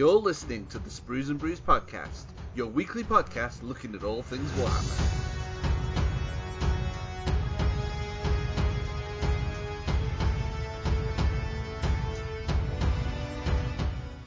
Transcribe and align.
You're 0.00 0.14
listening 0.14 0.64
to 0.68 0.78
the 0.78 0.88
Sprues 0.88 1.28
and 1.28 1.38
Brews 1.38 1.60
podcast, 1.60 2.24
your 2.54 2.68
weekly 2.68 3.04
podcast 3.04 3.62
looking 3.62 3.94
at 3.94 4.02
all 4.02 4.22
things 4.22 4.50
Warhammer. 4.52 4.98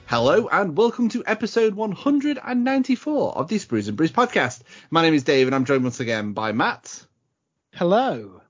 Hello 0.06 0.48
and 0.52 0.78
welcome 0.78 1.10
to 1.10 1.24
episode 1.26 1.74
194 1.74 3.36
of 3.36 3.48
the 3.48 3.56
Sprues 3.58 3.88
and 3.88 3.98
Brews 3.98 4.12
podcast. 4.12 4.62
My 4.92 5.02
name 5.02 5.16
is 5.16 5.24
Dave 5.24 5.48
and 5.48 5.56
I'm 5.56 5.66
joined 5.66 5.82
once 5.82 6.00
again 6.00 6.34
by 6.34 6.52
Matt, 6.52 7.04
Hello. 7.74 8.42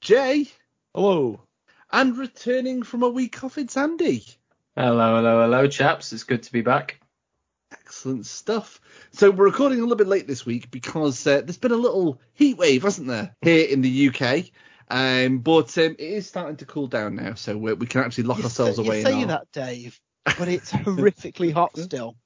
Jay, 0.00 0.48
Hello. 0.92 1.40
and 1.92 2.18
returning 2.18 2.82
from 2.82 3.04
a 3.04 3.08
week 3.08 3.44
off, 3.44 3.58
it's 3.58 3.76
Andy. 3.76 4.24
Hello, 4.76 5.16
hello, 5.16 5.42
hello, 5.42 5.68
chaps. 5.68 6.12
It's 6.12 6.24
good 6.24 6.42
to 6.42 6.52
be 6.52 6.60
back. 6.60 7.00
Excellent 7.72 8.26
stuff. 8.26 8.80
So 9.12 9.30
we're 9.30 9.44
recording 9.44 9.78
a 9.78 9.82
little 9.82 9.96
bit 9.96 10.08
late 10.08 10.26
this 10.26 10.44
week 10.44 10.70
because 10.70 11.24
uh, 11.26 11.42
there's 11.42 11.58
been 11.58 11.70
a 11.72 11.76
little 11.76 12.20
heat 12.32 12.56
wave, 12.58 12.82
hasn't 12.82 13.06
there, 13.06 13.36
here 13.42 13.68
in 13.68 13.82
the 13.82 14.08
UK? 14.08 14.46
Um, 14.90 15.38
but 15.38 15.76
um, 15.78 15.92
it 15.92 16.00
is 16.00 16.26
starting 16.26 16.56
to 16.56 16.66
cool 16.66 16.88
down 16.88 17.14
now, 17.14 17.34
so 17.34 17.56
we 17.56 17.72
we 17.74 17.86
can 17.86 18.00
actually 18.02 18.24
lock 18.24 18.38
You 18.38 18.44
ourselves 18.44 18.76
say, 18.76 18.84
away. 18.84 18.98
You 18.98 19.04
say 19.04 19.12
our- 19.14 19.26
that, 19.26 19.52
Dave, 19.52 20.00
but 20.24 20.48
it's 20.48 20.72
horrifically 20.72 21.52
hot 21.52 21.76
still. 21.78 22.16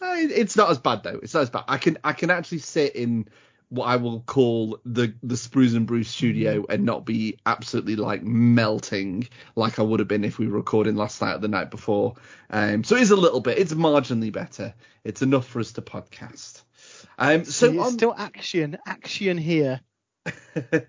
Uh, 0.00 0.16
It's 0.16 0.56
not 0.56 0.70
as 0.70 0.78
bad 0.78 1.02
though. 1.02 1.20
It's 1.22 1.34
not 1.34 1.42
as 1.42 1.50
bad. 1.50 1.64
I 1.68 1.76
can 1.78 1.98
I 2.02 2.12
can 2.14 2.30
actually 2.30 2.58
sit 2.58 2.96
in 2.96 3.28
what 3.68 3.86
I 3.86 3.96
will 3.96 4.20
call 4.20 4.78
the 4.84 5.14
the 5.22 5.34
Sprues 5.34 5.74
and 5.74 5.86
Brews 5.86 6.08
studio 6.08 6.64
and 6.68 6.84
not 6.84 7.04
be 7.04 7.38
absolutely 7.46 7.96
like 7.96 8.22
melting 8.22 9.28
like 9.56 9.78
I 9.78 9.82
would 9.82 10.00
have 10.00 10.08
been 10.08 10.24
if 10.24 10.38
we 10.38 10.46
were 10.46 10.56
recording 10.56 10.96
last 10.96 11.20
night 11.20 11.34
or 11.34 11.38
the 11.38 11.48
night 11.48 11.70
before. 11.70 12.14
Um, 12.50 12.84
so 12.84 12.96
it 12.96 13.02
is 13.02 13.10
a 13.10 13.16
little 13.16 13.40
bit. 13.40 13.58
It's 13.58 13.74
marginally 13.74 14.32
better. 14.32 14.74
It's 15.02 15.22
enough 15.22 15.46
for 15.46 15.60
us 15.60 15.72
to 15.72 15.82
podcast. 15.82 16.62
Um, 17.18 17.44
so 17.44 17.70
it's 17.70 17.78
on, 17.78 17.92
still 17.92 18.14
action, 18.16 18.78
action 18.86 19.38
here. 19.38 19.80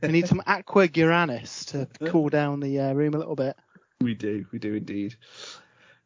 We 0.01 0.09
need 0.09 0.27
some 0.27 0.41
aqua 0.45 0.87
Guaranis 0.87 1.65
to 1.71 1.87
cool 2.09 2.29
down 2.29 2.59
the 2.59 2.79
uh, 2.79 2.93
room 2.93 3.13
a 3.13 3.17
little 3.17 3.35
bit. 3.35 3.55
We 4.01 4.13
do, 4.13 4.45
we 4.51 4.59
do 4.59 4.75
indeed. 4.75 5.15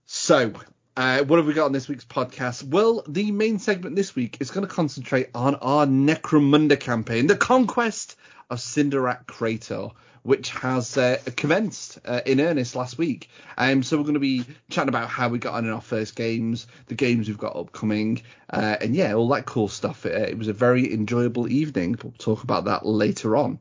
So, 0.06 0.54
uh, 1.00 1.24
what 1.24 1.38
have 1.38 1.48
we 1.48 1.54
got 1.54 1.64
on 1.64 1.72
this 1.72 1.88
week's 1.88 2.04
podcast? 2.04 2.62
Well, 2.62 3.06
the 3.08 3.32
main 3.32 3.58
segment 3.58 3.96
this 3.96 4.18
week 4.18 4.36
is 4.42 4.52
going 4.52 4.68
to 4.68 4.74
concentrate 4.74 5.30
on 5.34 5.56
our 5.56 5.86
Necromunda 5.86 6.78
campaign, 6.78 7.26
the 7.26 7.38
conquest 7.38 8.18
of 8.50 8.58
Cinderak 8.58 9.26
Crater, 9.26 9.92
which 10.24 10.50
has 10.50 10.98
uh, 10.98 11.18
commenced 11.38 12.00
uh, 12.04 12.20
in 12.26 12.42
earnest 12.42 12.76
last 12.76 12.98
week. 12.98 13.30
Um, 13.58 13.82
so 13.82 13.96
we're 13.96 14.04
going 14.04 14.16
to 14.16 14.20
be 14.20 14.44
chatting 14.70 14.90
about 14.90 15.08
how 15.08 15.30
we 15.30 15.40
got 15.40 15.54
on 15.54 15.64
in 15.64 15.72
our 15.72 15.80
first 15.80 16.18
games, 16.18 16.68
the 16.88 16.96
games 16.96 17.30
we've 17.30 17.38
got 17.38 17.56
upcoming, 17.56 18.22
uh, 18.50 18.76
and 18.82 18.94
yeah, 18.94 19.14
all 19.14 19.30
that 19.30 19.46
cool 19.46 19.70
stuff. 19.70 20.06
Uh, 20.06 20.10
it 20.10 20.38
was 20.38 20.50
a 20.50 20.54
very 20.54 20.94
enjoyable 20.94 21.50
evening. 21.50 21.98
We'll 22.04 22.12
talk 22.18 22.44
about 22.44 22.66
that 22.66 22.86
later 22.86 23.38
on. 23.38 23.60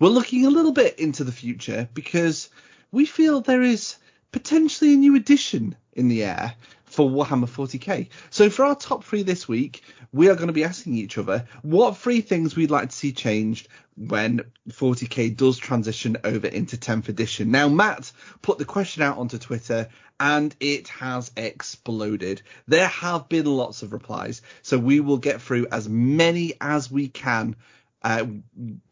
We're 0.00 0.08
looking 0.08 0.46
a 0.46 0.50
little 0.50 0.72
bit 0.72 0.98
into 0.98 1.22
the 1.22 1.32
future 1.32 1.86
because 1.92 2.48
we 2.90 3.04
feel 3.04 3.42
there 3.42 3.60
is 3.60 3.96
potentially 4.34 4.94
a 4.94 4.96
new 4.96 5.14
addition 5.14 5.76
in 5.92 6.08
the 6.08 6.24
air 6.24 6.56
for 6.86 7.08
Warhammer 7.08 7.48
40k. 7.48 8.08
So 8.30 8.50
for 8.50 8.64
our 8.64 8.74
top 8.74 9.04
three 9.04 9.22
this 9.22 9.46
week, 9.46 9.84
we 10.12 10.28
are 10.28 10.34
going 10.34 10.48
to 10.48 10.52
be 10.52 10.64
asking 10.64 10.96
each 10.96 11.18
other 11.18 11.46
what 11.62 11.96
three 11.96 12.20
things 12.20 12.56
we'd 12.56 12.72
like 12.72 12.90
to 12.90 12.96
see 12.96 13.12
changed 13.12 13.68
when 13.96 14.40
40k 14.70 15.36
does 15.36 15.56
transition 15.56 16.16
over 16.24 16.48
into 16.48 16.76
10th 16.76 17.08
edition. 17.08 17.52
Now, 17.52 17.68
Matt 17.68 18.10
put 18.42 18.58
the 18.58 18.64
question 18.64 19.04
out 19.04 19.18
onto 19.18 19.38
Twitter 19.38 19.88
and 20.18 20.52
it 20.58 20.88
has 20.88 21.30
exploded. 21.36 22.42
There 22.66 22.88
have 22.88 23.28
been 23.28 23.46
lots 23.46 23.84
of 23.84 23.92
replies, 23.92 24.42
so 24.62 24.78
we 24.78 24.98
will 24.98 25.18
get 25.18 25.42
through 25.42 25.68
as 25.70 25.88
many 25.88 26.54
as 26.60 26.90
we 26.90 27.06
can 27.06 27.54
uh, 28.02 28.26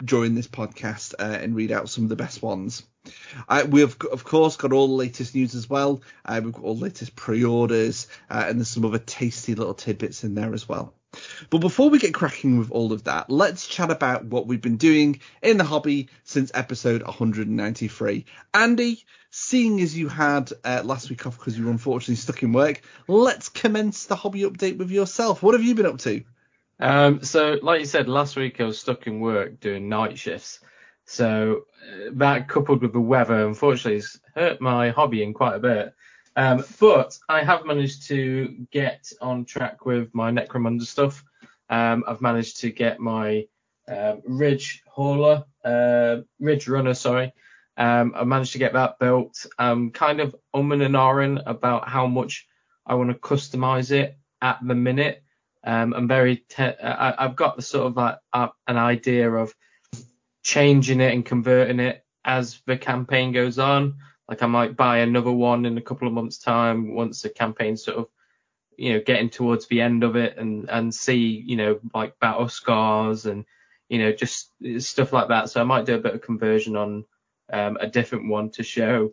during 0.04 0.36
this 0.36 0.46
podcast 0.46 1.14
uh, 1.18 1.24
and 1.24 1.56
read 1.56 1.72
out 1.72 1.88
some 1.88 2.04
of 2.04 2.10
the 2.10 2.16
best 2.16 2.42
ones. 2.42 2.84
Uh, 3.48 3.66
we 3.68 3.80
have, 3.80 3.96
of 4.12 4.24
course, 4.24 4.56
got 4.56 4.72
all 4.72 4.88
the 4.88 4.94
latest 4.94 5.34
news 5.34 5.54
as 5.54 5.68
well. 5.68 6.02
Uh, 6.24 6.40
we've 6.42 6.52
got 6.52 6.62
all 6.62 6.74
the 6.74 6.84
latest 6.84 7.16
pre-orders, 7.16 8.06
uh, 8.30 8.44
and 8.46 8.58
there's 8.58 8.68
some 8.68 8.84
other 8.84 8.98
tasty 8.98 9.54
little 9.54 9.74
tidbits 9.74 10.24
in 10.24 10.34
there 10.34 10.54
as 10.54 10.68
well. 10.68 10.94
But 11.50 11.58
before 11.58 11.90
we 11.90 11.98
get 11.98 12.14
cracking 12.14 12.58
with 12.58 12.70
all 12.70 12.92
of 12.92 13.04
that, 13.04 13.28
let's 13.28 13.66
chat 13.66 13.90
about 13.90 14.24
what 14.24 14.46
we've 14.46 14.62
been 14.62 14.78
doing 14.78 15.20
in 15.42 15.58
the 15.58 15.64
hobby 15.64 16.08
since 16.24 16.50
episode 16.54 17.02
193. 17.02 18.24
Andy, 18.54 19.04
seeing 19.30 19.80
as 19.80 19.96
you 19.96 20.08
had 20.08 20.50
uh, 20.64 20.82
last 20.84 21.10
week 21.10 21.26
off 21.26 21.38
because 21.38 21.58
you 21.58 21.66
were 21.66 21.70
unfortunately 21.70 22.16
stuck 22.16 22.42
in 22.42 22.52
work, 22.52 22.80
let's 23.08 23.50
commence 23.50 24.06
the 24.06 24.16
hobby 24.16 24.42
update 24.42 24.78
with 24.78 24.90
yourself. 24.90 25.42
What 25.42 25.54
have 25.54 25.62
you 25.62 25.74
been 25.74 25.86
up 25.86 25.98
to? 25.98 26.22
Um, 26.80 27.22
so, 27.22 27.58
like 27.62 27.80
you 27.80 27.86
said, 27.86 28.08
last 28.08 28.36
week 28.36 28.60
I 28.60 28.64
was 28.64 28.80
stuck 28.80 29.06
in 29.06 29.20
work 29.20 29.60
doing 29.60 29.88
night 29.88 30.18
shifts. 30.18 30.60
So 31.04 31.62
uh, 31.82 32.10
that 32.12 32.48
coupled 32.48 32.82
with 32.82 32.92
the 32.92 33.00
weather, 33.00 33.46
unfortunately, 33.46 33.96
has 33.96 34.20
hurt 34.34 34.60
my 34.60 34.90
hobby 34.90 35.22
in 35.22 35.34
quite 35.34 35.56
a 35.56 35.60
bit. 35.60 35.94
Um, 36.36 36.64
but 36.80 37.18
I 37.28 37.44
have 37.44 37.66
managed 37.66 38.08
to 38.08 38.66
get 38.70 39.12
on 39.20 39.44
track 39.44 39.84
with 39.84 40.14
my 40.14 40.30
Necromunda 40.30 40.82
stuff. 40.82 41.22
Um, 41.68 42.04
I've 42.06 42.20
managed 42.22 42.60
to 42.60 42.70
get 42.70 43.00
my 43.00 43.46
um, 43.88 44.22
Ridge 44.26 44.82
Hauler, 44.86 45.44
uh, 45.64 46.18
Ridge 46.38 46.68
Runner, 46.68 46.94
sorry. 46.94 47.32
Um, 47.76 48.12
I 48.16 48.24
managed 48.24 48.52
to 48.52 48.58
get 48.58 48.74
that 48.74 48.98
built. 48.98 49.46
I'm 49.58 49.90
kind 49.90 50.20
of 50.20 50.36
umming 50.54 50.84
and 50.84 50.94
ahhing 50.94 51.42
about 51.46 51.88
how 51.88 52.06
much 52.06 52.46
I 52.86 52.94
want 52.94 53.10
to 53.10 53.16
customize 53.16 53.90
it 53.90 54.16
at 54.40 54.58
the 54.62 54.74
minute. 54.74 55.22
Um, 55.64 55.94
I'm 55.94 56.08
very, 56.08 56.36
te- 56.48 56.62
I, 56.62 57.24
I've 57.24 57.36
got 57.36 57.56
the 57.56 57.62
sort 57.62 57.86
of 57.86 57.96
like 57.96 58.18
uh, 58.32 58.48
an 58.66 58.76
idea 58.76 59.30
of 59.30 59.54
changing 60.42 61.00
it 61.00 61.12
and 61.12 61.24
converting 61.24 61.80
it 61.80 62.04
as 62.24 62.60
the 62.66 62.76
campaign 62.76 63.32
goes 63.32 63.58
on. 63.58 63.96
Like 64.28 64.42
I 64.42 64.46
might 64.46 64.76
buy 64.76 64.98
another 64.98 65.32
one 65.32 65.66
in 65.66 65.76
a 65.78 65.82
couple 65.82 66.08
of 66.08 66.14
months' 66.14 66.38
time 66.38 66.94
once 66.94 67.22
the 67.22 67.28
campaign's 67.28 67.84
sort 67.84 67.98
of, 67.98 68.08
you 68.76 68.92
know, 68.92 69.00
getting 69.00 69.30
towards 69.30 69.66
the 69.66 69.80
end 69.80 70.04
of 70.04 70.16
it 70.16 70.38
and 70.38 70.68
and 70.70 70.94
see, 70.94 71.44
you 71.46 71.56
know, 71.56 71.80
like 71.94 72.18
battle 72.18 72.48
scars 72.48 73.26
and 73.26 73.44
you 73.88 73.98
know 73.98 74.12
just 74.12 74.52
stuff 74.78 75.12
like 75.12 75.28
that. 75.28 75.50
So 75.50 75.60
I 75.60 75.64
might 75.64 75.86
do 75.86 75.94
a 75.94 76.00
bit 76.00 76.14
of 76.14 76.22
conversion 76.22 76.76
on 76.76 77.04
um, 77.52 77.76
a 77.80 77.86
different 77.86 78.28
one 78.28 78.50
to 78.52 78.62
show 78.62 79.12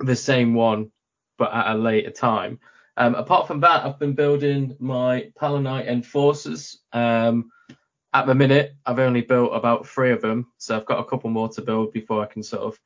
the 0.00 0.16
same 0.16 0.54
one 0.54 0.90
but 1.38 1.52
at 1.54 1.74
a 1.74 1.78
later 1.78 2.10
time. 2.10 2.58
Um, 2.96 3.14
apart 3.14 3.46
from 3.46 3.60
that, 3.60 3.84
I've 3.84 3.98
been 3.98 4.14
building 4.14 4.76
my 4.80 5.30
Palanite 5.40 5.86
Enforcers. 5.86 6.80
Um, 6.92 7.52
at 8.14 8.26
the 8.26 8.34
minute, 8.34 8.74
I've 8.86 8.98
only 8.98 9.20
built 9.20 9.54
about 9.54 9.86
three 9.86 10.12
of 10.12 10.22
them, 10.22 10.46
so 10.56 10.76
I've 10.76 10.86
got 10.86 11.00
a 11.00 11.04
couple 11.04 11.30
more 11.30 11.48
to 11.50 11.62
build 11.62 11.92
before 11.92 12.22
I 12.22 12.26
can 12.26 12.42
sort 12.42 12.62
of 12.62 12.78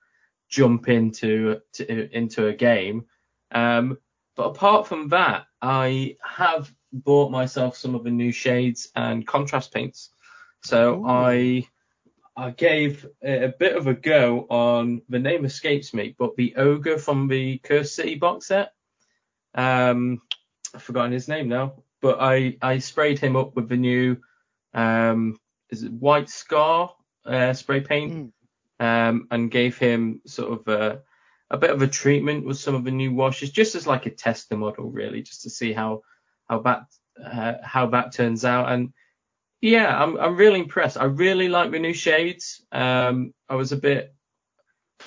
jump 0.49 0.89
into 0.89 1.61
to, 1.75 2.17
into 2.17 2.49
a 2.49 2.53
game. 2.53 3.07
Um, 3.53 3.99
but 4.35 4.45
apart 4.45 4.87
from 4.87 5.09
that, 5.09 5.47
I 5.61 6.17
have 6.25 6.73
bought 6.93 7.31
myself 7.31 7.77
some 7.77 7.95
of 7.95 8.05
the 8.05 8.11
new 8.11 8.33
shades 8.33 8.89
and 8.97 9.27
contrast 9.27 9.73
paints. 9.73 10.11
So 10.63 10.97
Ooh. 10.97 11.07
I 11.07 11.67
I 12.37 12.51
gave 12.51 13.07
it 13.21 13.43
a 13.43 13.55
bit 13.59 13.77
of 13.77 13.87
a 13.87 13.95
go 13.95 14.47
on 14.49 15.03
the 15.09 15.19
name 15.19 15.45
escapes 15.45 15.93
me, 15.93 16.17
but 16.19 16.35
the 16.37 16.55
ogre 16.57 16.99
from 16.99 17.29
the 17.29 17.59
Cursed 17.59 17.95
City 17.95 18.15
box 18.17 18.47
set. 18.47 18.73
Um, 19.55 20.23
I've 20.75 20.83
forgotten 20.83 21.13
his 21.13 21.29
name 21.29 21.49
now, 21.49 21.83
but 22.01 22.19
I 22.21 22.57
I 22.63 22.79
sprayed 22.79 23.19
him 23.19 23.37
up 23.37 23.55
with 23.55 23.69
the 23.69 23.77
new 23.77 24.17
um 24.75 25.39
is 25.71 25.83
it 25.83 25.93
white 25.93 26.29
scar 26.29 26.95
uh, 27.25 27.53
spray 27.53 27.81
paint? 27.81 28.33
Um 28.81 29.29
and 29.31 29.51
gave 29.51 29.79
him 29.79 30.21
sort 30.27 30.53
of 30.53 30.69
a 30.69 31.03
a 31.51 31.57
bit 31.59 31.71
of 31.71 31.83
a 31.83 31.87
treatment 31.87 32.47
with 32.47 32.59
some 32.59 32.75
of 32.75 32.85
the 32.85 32.91
new 32.91 33.13
washes 33.13 33.51
just 33.51 33.75
as 33.75 33.87
like 33.87 34.07
a 34.07 34.11
tester 34.11 34.57
model 34.57 34.91
really 34.91 35.23
just 35.23 35.43
to 35.43 35.51
see 35.51 35.73
how 35.73 36.01
how 36.49 36.61
that 36.61 36.85
uh, 37.23 37.55
how 37.63 37.87
that 37.87 38.13
turns 38.13 38.45
out. 38.45 38.73
And 38.73 38.93
yeah 39.61 40.03
I'm 40.03 40.19
I'm 40.19 40.37
really 40.37 40.61
impressed. 40.61 40.97
I 40.97 41.05
really 41.05 41.49
like 41.49 41.71
the 41.71 41.79
new 41.79 41.95
shades. 41.95 42.65
Um 42.73 43.35
I 43.49 43.55
was 43.55 43.73
a 43.73 43.77
bit 43.77 44.15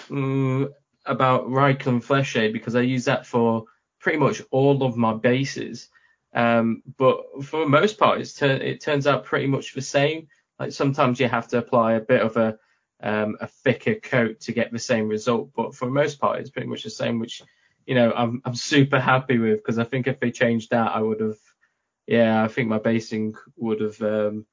mm, 0.08 0.70
about 1.06 1.48
Reikland 1.48 2.04
Flesh 2.04 2.30
Shade 2.30 2.54
because 2.54 2.76
I 2.76 2.82
use 2.82 3.06
that 3.06 3.26
for 3.26 3.66
pretty 4.00 4.20
much 4.20 4.42
all 4.52 4.84
of 4.84 4.98
my 4.98 5.14
bases 5.14 5.90
um, 6.36 6.84
but 6.98 7.46
for 7.46 7.62
the 7.62 7.70
most 7.70 7.98
part, 7.98 8.24
tur- 8.36 8.52
it 8.52 8.82
turns 8.82 9.08
out 9.08 9.24
pretty 9.24 9.48
much 9.48 9.74
the 9.74 9.82
same. 9.82 10.28
Like 10.60 10.74
sometimes 10.74 11.20
you 11.20 11.30
have 11.30 11.48
to 11.50 11.58
apply 11.58 11.94
a 11.94 12.02
bit 12.02 12.22
of 12.22 12.36
a 12.38 12.60
um, 13.02 13.38
a 13.40 13.48
thicker 13.48 13.96
coat 13.96 14.42
to 14.42 14.52
get 14.52 14.72
the 14.72 14.80
same 14.80 15.08
result, 15.08 15.52
but 15.56 15.76
for 15.76 15.86
the 15.86 15.92
most 15.92 16.20
part, 16.20 16.40
it's 16.40 16.50
pretty 16.50 16.68
much 16.68 16.84
the 16.84 16.90
same. 16.90 17.20
Which 17.20 17.42
you 17.86 17.96
know 17.96 18.12
I'm 18.14 18.42
I'm 18.44 18.56
super 18.56 19.00
happy 19.00 19.38
with 19.38 19.58
because 19.60 19.80
I 19.80 19.86
think 19.86 20.08
if 20.08 20.20
they 20.20 20.30
changed 20.30 20.72
that, 20.72 20.92
I 20.92 21.02
would 21.02 21.22
have 21.22 21.38
yeah 22.06 22.44
I 22.44 22.50
think 22.50 22.68
my 22.68 22.80
basing 22.80 23.36
would 23.56 23.80
have 23.80 24.02
um, 24.02 24.46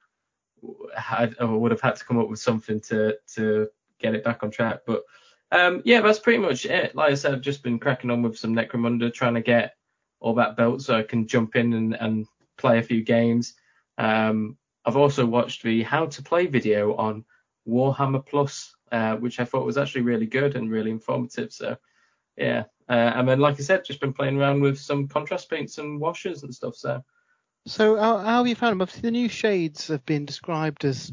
had 0.96 1.34
I 1.40 1.44
would 1.44 1.72
have 1.72 1.80
had 1.80 1.96
to 1.96 2.04
come 2.04 2.18
up 2.18 2.28
with 2.28 2.40
something 2.40 2.80
to 2.82 3.16
to 3.34 3.68
get 3.98 4.14
it 4.14 4.22
back 4.22 4.44
on 4.44 4.52
track. 4.52 4.80
But 4.86 5.02
um, 5.50 5.82
yeah, 5.84 6.00
that's 6.00 6.20
pretty 6.20 6.38
much 6.38 6.64
it. 6.64 6.94
Like 6.94 7.10
I 7.10 7.14
said, 7.14 7.32
I've 7.32 7.40
just 7.40 7.64
been 7.64 7.80
cracking 7.80 8.10
on 8.10 8.22
with 8.22 8.38
some 8.38 8.54
Necromunda, 8.54 9.12
trying 9.12 9.34
to 9.34 9.42
get 9.42 9.74
all 10.22 10.34
that 10.34 10.56
built 10.56 10.80
so 10.80 10.96
I 10.96 11.02
can 11.02 11.26
jump 11.26 11.56
in 11.56 11.72
and, 11.74 11.94
and 11.94 12.26
play 12.56 12.78
a 12.78 12.82
few 12.82 13.02
games. 13.02 13.54
Um, 13.98 14.56
I've 14.84 14.96
also 14.96 15.26
watched 15.26 15.62
the 15.62 15.82
how 15.82 16.06
to 16.06 16.22
play 16.22 16.46
video 16.46 16.94
on 16.94 17.24
Warhammer 17.68 18.24
Plus, 18.24 18.74
uh, 18.90 19.16
which 19.16 19.40
I 19.40 19.44
thought 19.44 19.66
was 19.66 19.78
actually 19.78 20.02
really 20.02 20.26
good 20.26 20.56
and 20.56 20.70
really 20.70 20.90
informative. 20.90 21.52
So 21.52 21.76
yeah, 22.36 22.64
uh, 22.88 23.12
and 23.16 23.28
then 23.28 23.40
like 23.40 23.58
I 23.58 23.62
said, 23.62 23.84
just 23.84 24.00
been 24.00 24.12
playing 24.12 24.38
around 24.38 24.62
with 24.62 24.78
some 24.78 25.08
contrast 25.08 25.50
paints 25.50 25.78
and 25.78 26.00
washes 26.00 26.44
and 26.44 26.54
stuff. 26.54 26.76
So 26.76 27.04
So 27.66 27.96
how, 27.96 28.18
how 28.18 28.38
have 28.38 28.46
you 28.48 28.54
found 28.54 28.72
them? 28.72 28.82
Obviously, 28.82 29.02
the 29.02 29.10
new 29.10 29.28
shades 29.28 29.88
have 29.88 30.04
been 30.06 30.24
described 30.24 30.84
as 30.84 31.12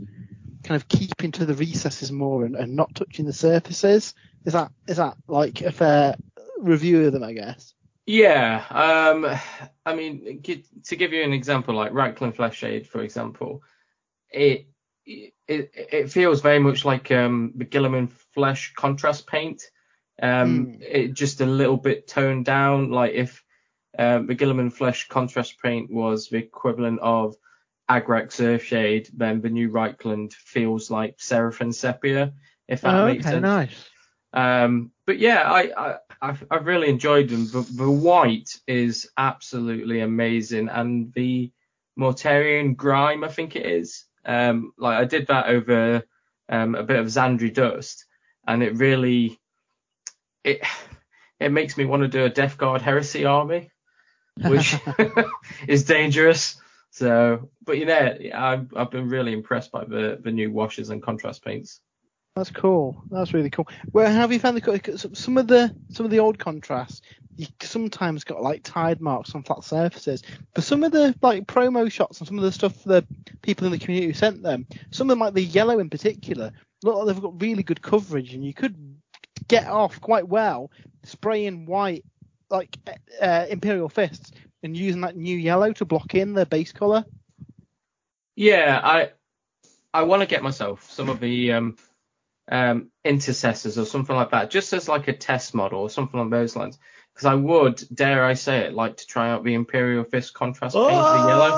kind 0.64 0.76
of 0.76 0.88
keeping 0.88 1.32
to 1.32 1.46
the 1.46 1.54
recesses 1.56 2.12
more 2.12 2.46
and, 2.46 2.56
and 2.56 2.76
not 2.76 2.94
touching 2.96 3.26
the 3.26 3.34
surfaces. 3.34 4.14
Is 4.46 4.54
that 4.54 4.72
is 4.88 4.98
that 4.98 5.18
like 5.28 5.62
a 5.62 5.72
fair 5.72 6.16
review 6.60 7.06
of 7.06 7.14
them? 7.14 7.24
I 7.24 7.34
guess. 7.34 7.74
Yeah, 8.10 8.66
um, 8.72 9.40
I 9.86 9.94
mean, 9.94 10.42
to 10.42 10.96
give 10.96 11.14
you 11.14 11.22
an 11.22 11.32
example, 11.32 11.76
like 11.76 11.92
Reikland 11.92 12.36
Flesh 12.36 12.58
Shade, 12.58 12.88
for 12.88 13.04
example, 13.04 13.62
it 14.32 14.66
it 15.06 15.36
it 15.48 16.12
feels 16.12 16.42
very 16.42 16.58
much 16.58 16.86
like 16.86 17.12
um, 17.12 17.54
the 17.56 17.66
Guilliman 17.66 18.12
Flesh 18.34 18.74
contrast 18.76 19.28
paint. 19.28 19.62
Um, 20.20 20.72
Hmm. 20.72 20.82
It 20.82 21.14
just 21.14 21.42
a 21.42 21.46
little 21.46 21.78
bit 21.78 22.08
toned 22.08 22.46
down. 22.46 22.90
Like 22.90 23.14
if 23.14 23.44
um, 24.00 24.26
the 24.26 24.36
Guilliman 24.36 24.74
Flesh 24.74 25.08
contrast 25.08 25.62
paint 25.62 25.92
was 25.92 26.30
the 26.30 26.38
equivalent 26.38 27.02
of 27.02 27.36
Agrax 27.92 28.40
Earthshade, 28.42 29.12
then 29.14 29.40
the 29.40 29.50
new 29.52 29.70
Reikland 29.70 30.34
feels 30.34 30.90
like 30.90 31.14
Seraphim 31.20 31.72
Sepia, 31.72 32.34
if 32.68 32.82
that 32.82 32.96
Oh, 32.96 33.06
makes 33.06 33.28
okay, 33.28 33.34
sense. 33.34 33.44
nice. 33.44 33.90
Um, 34.34 34.92
but 35.10 35.18
yeah, 35.18 35.42
I, 35.42 35.72
I 35.76 35.96
I've, 36.22 36.46
I've 36.52 36.68
really 36.68 36.88
enjoyed 36.88 37.30
them. 37.30 37.48
The, 37.48 37.62
the 37.62 37.90
white 37.90 38.60
is 38.68 39.10
absolutely 39.18 40.02
amazing, 40.02 40.70
and 40.70 41.12
the 41.14 41.52
Mortarion 41.98 42.76
grime, 42.76 43.24
I 43.24 43.30
think 43.30 43.56
it 43.56 43.66
is. 43.66 44.06
Um, 44.24 44.72
like 44.78 45.00
I 45.00 45.06
did 45.06 45.26
that 45.26 45.48
over 45.48 46.04
um, 46.48 46.76
a 46.76 46.84
bit 46.84 47.00
of 47.00 47.08
Zandri 47.08 47.52
dust, 47.52 48.06
and 48.46 48.62
it 48.62 48.76
really 48.76 49.40
it 50.44 50.62
it 51.40 51.52
makes 51.52 51.76
me 51.76 51.86
want 51.86 52.04
to 52.04 52.08
do 52.08 52.26
a 52.26 52.30
Death 52.30 52.60
Guard 52.60 52.84
Heresy 52.84 53.26
army, 53.26 53.72
which 54.46 54.76
is 55.68 55.86
dangerous. 55.86 56.62
So, 56.92 57.50
but 57.66 57.80
you 57.80 57.88
know, 57.88 58.16
I've 58.36 58.72
I've 58.76 58.92
been 58.92 59.10
really 59.10 59.34
impressed 59.34 59.72
by 59.72 59.86
the 59.86 60.20
the 60.22 60.32
new 60.32 60.52
washes 60.52 60.92
and 60.92 61.02
contrast 61.02 61.44
paints. 61.44 61.82
That's 62.36 62.52
cool. 62.52 63.04
That's 63.10 63.34
really 63.34 63.50
cool. 63.50 63.68
Where 63.92 64.10
have 64.10 64.32
you 64.32 64.40
found 64.40 64.58
the 64.58 65.12
some 65.14 65.38
of 65.38 65.48
the 65.48 65.76
some 65.92 66.06
of 66.06 66.12
the 66.12 66.20
old 66.20 66.40
contrasts? 66.40 67.02
You 67.36 67.48
sometimes 67.62 68.24
got 68.24 68.42
like 68.42 68.64
tide 68.64 69.02
marks 69.02 69.34
on 69.36 69.44
flat 69.44 69.64
surfaces, 69.64 70.24
but 70.54 70.64
some 70.64 70.84
of 70.84 70.92
the 70.92 71.16
like 71.22 71.48
promo 71.48 71.92
shots 71.92 72.20
and 72.20 72.28
some 72.28 72.38
of 72.38 72.44
the 72.44 72.52
stuff 72.52 72.84
the 72.84 73.06
people 73.42 73.66
in 73.66 73.72
the 73.72 73.80
community 73.80 74.14
sent 74.14 74.44
them, 74.44 74.68
some 74.92 75.08
of 75.08 75.10
them 75.10 75.20
like 75.20 75.34
the 75.34 75.44
yellow 75.44 75.80
in 75.80 75.90
particular, 75.90 76.52
look 76.84 76.96
like 76.96 77.08
they've 77.08 77.22
got 77.22 77.42
really 77.42 77.64
good 77.64 77.82
coverage, 77.82 78.34
and 78.34 78.46
you 78.46 78.54
could 78.54 78.76
get 79.48 79.68
off 79.68 80.00
quite 80.00 80.28
well 80.28 80.72
spraying 81.04 81.66
white 81.66 82.06
like 82.50 82.78
uh, 83.22 83.46
imperial 83.50 83.90
fists 83.90 84.32
and 84.64 84.76
using 84.78 85.02
that 85.02 85.16
new 85.16 85.38
yellow 85.38 85.72
to 85.74 85.86
block 85.86 86.16
in 86.16 86.34
the 86.34 86.46
base 86.46 86.72
color. 86.72 87.04
Yeah, 88.36 88.80
I 88.84 89.12
I 89.94 90.04
want 90.04 90.22
to 90.22 90.28
get 90.28 90.44
myself 90.44 90.90
some 90.90 91.10
of 91.10 91.20
the 91.20 91.54
um, 91.54 91.76
um, 92.52 92.90
intercessors 93.06 93.78
or 93.78 93.86
something 93.86 94.16
like 94.16 94.32
that, 94.32 94.50
just 94.50 94.74
as 94.74 94.88
like 94.90 95.08
a 95.08 95.14
test 95.14 95.54
model 95.54 95.80
or 95.82 95.90
something 95.90 96.20
along 96.20 96.30
those 96.32 96.56
lines. 96.56 96.78
Because 97.14 97.26
I 97.26 97.36
would, 97.36 97.84
dare 97.94 98.24
I 98.24 98.34
say 98.34 98.60
it, 98.60 98.74
like 98.74 98.98
to 98.98 99.06
try 99.08 99.30
out 99.30 99.44
the 99.44 99.54
Imperial 99.54 100.04
Fist 100.06 100.34
contrast 100.34 100.76
paint, 100.76 100.88
the 100.88 101.28
yellow. 101.28 101.52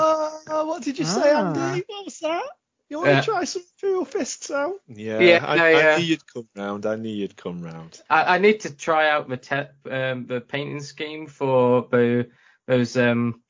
Oh, 0.48 0.66
what 0.66 0.82
did 0.82 0.98
you 0.98 1.04
say, 1.04 1.32
Ah. 1.32 1.38
Andy? 1.54 1.84
What 1.86 2.04
was 2.06 2.18
that? 2.20 2.42
You 2.88 2.98
want 2.98 3.10
Uh, 3.10 3.20
to 3.20 3.26
try 3.26 3.44
some 3.44 3.62
Imperial 3.76 4.04
Fists 4.04 4.50
out? 4.50 4.74
Yeah, 4.88 5.20
Yeah, 5.20 5.44
I, 5.46 5.54
yeah, 5.56 5.62
I 5.62 5.70
yeah. 5.70 5.96
knew 5.98 6.04
you'd 6.04 6.26
come 6.26 6.48
round. 6.56 6.84
I 6.84 6.96
knew 6.96 7.10
you'd 7.14 7.36
come 7.36 7.62
round. 7.62 8.00
I, 8.10 8.34
I 8.34 8.38
need 8.38 8.60
to 8.60 8.74
try 8.76 9.08
out 9.08 9.28
the 9.28 9.36
te- 9.36 9.90
um, 9.90 10.26
the 10.26 10.40
painting 10.40 10.80
scheme 10.80 11.26
for 11.26 11.86
the 11.90 12.28
those 12.66 12.96
um, 12.96 13.40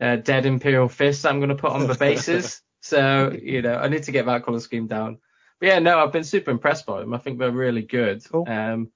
uh, 0.00 0.16
dead 0.16 0.46
Imperial 0.46 0.88
Fists 0.88 1.24
I'm 1.24 1.38
going 1.38 1.48
to 1.48 1.54
put 1.54 1.72
on 1.72 1.86
the 1.86 1.94
bases. 1.98 2.62
so 2.82 3.32
you 3.32 3.62
know, 3.62 3.74
I 3.74 3.88
need 3.88 4.04
to 4.04 4.12
get 4.12 4.26
that 4.26 4.44
color 4.44 4.60
scheme 4.60 4.86
down. 4.86 5.18
Yeah, 5.60 5.78
no, 5.80 5.98
I've 5.98 6.12
been 6.12 6.24
super 6.24 6.50
impressed 6.50 6.86
by 6.86 7.00
them. 7.00 7.14
I 7.14 7.18
think 7.18 7.38
they're 7.38 7.50
really 7.50 7.82
good. 7.82 8.24
Cool. 8.30 8.44
Um, 8.48 8.92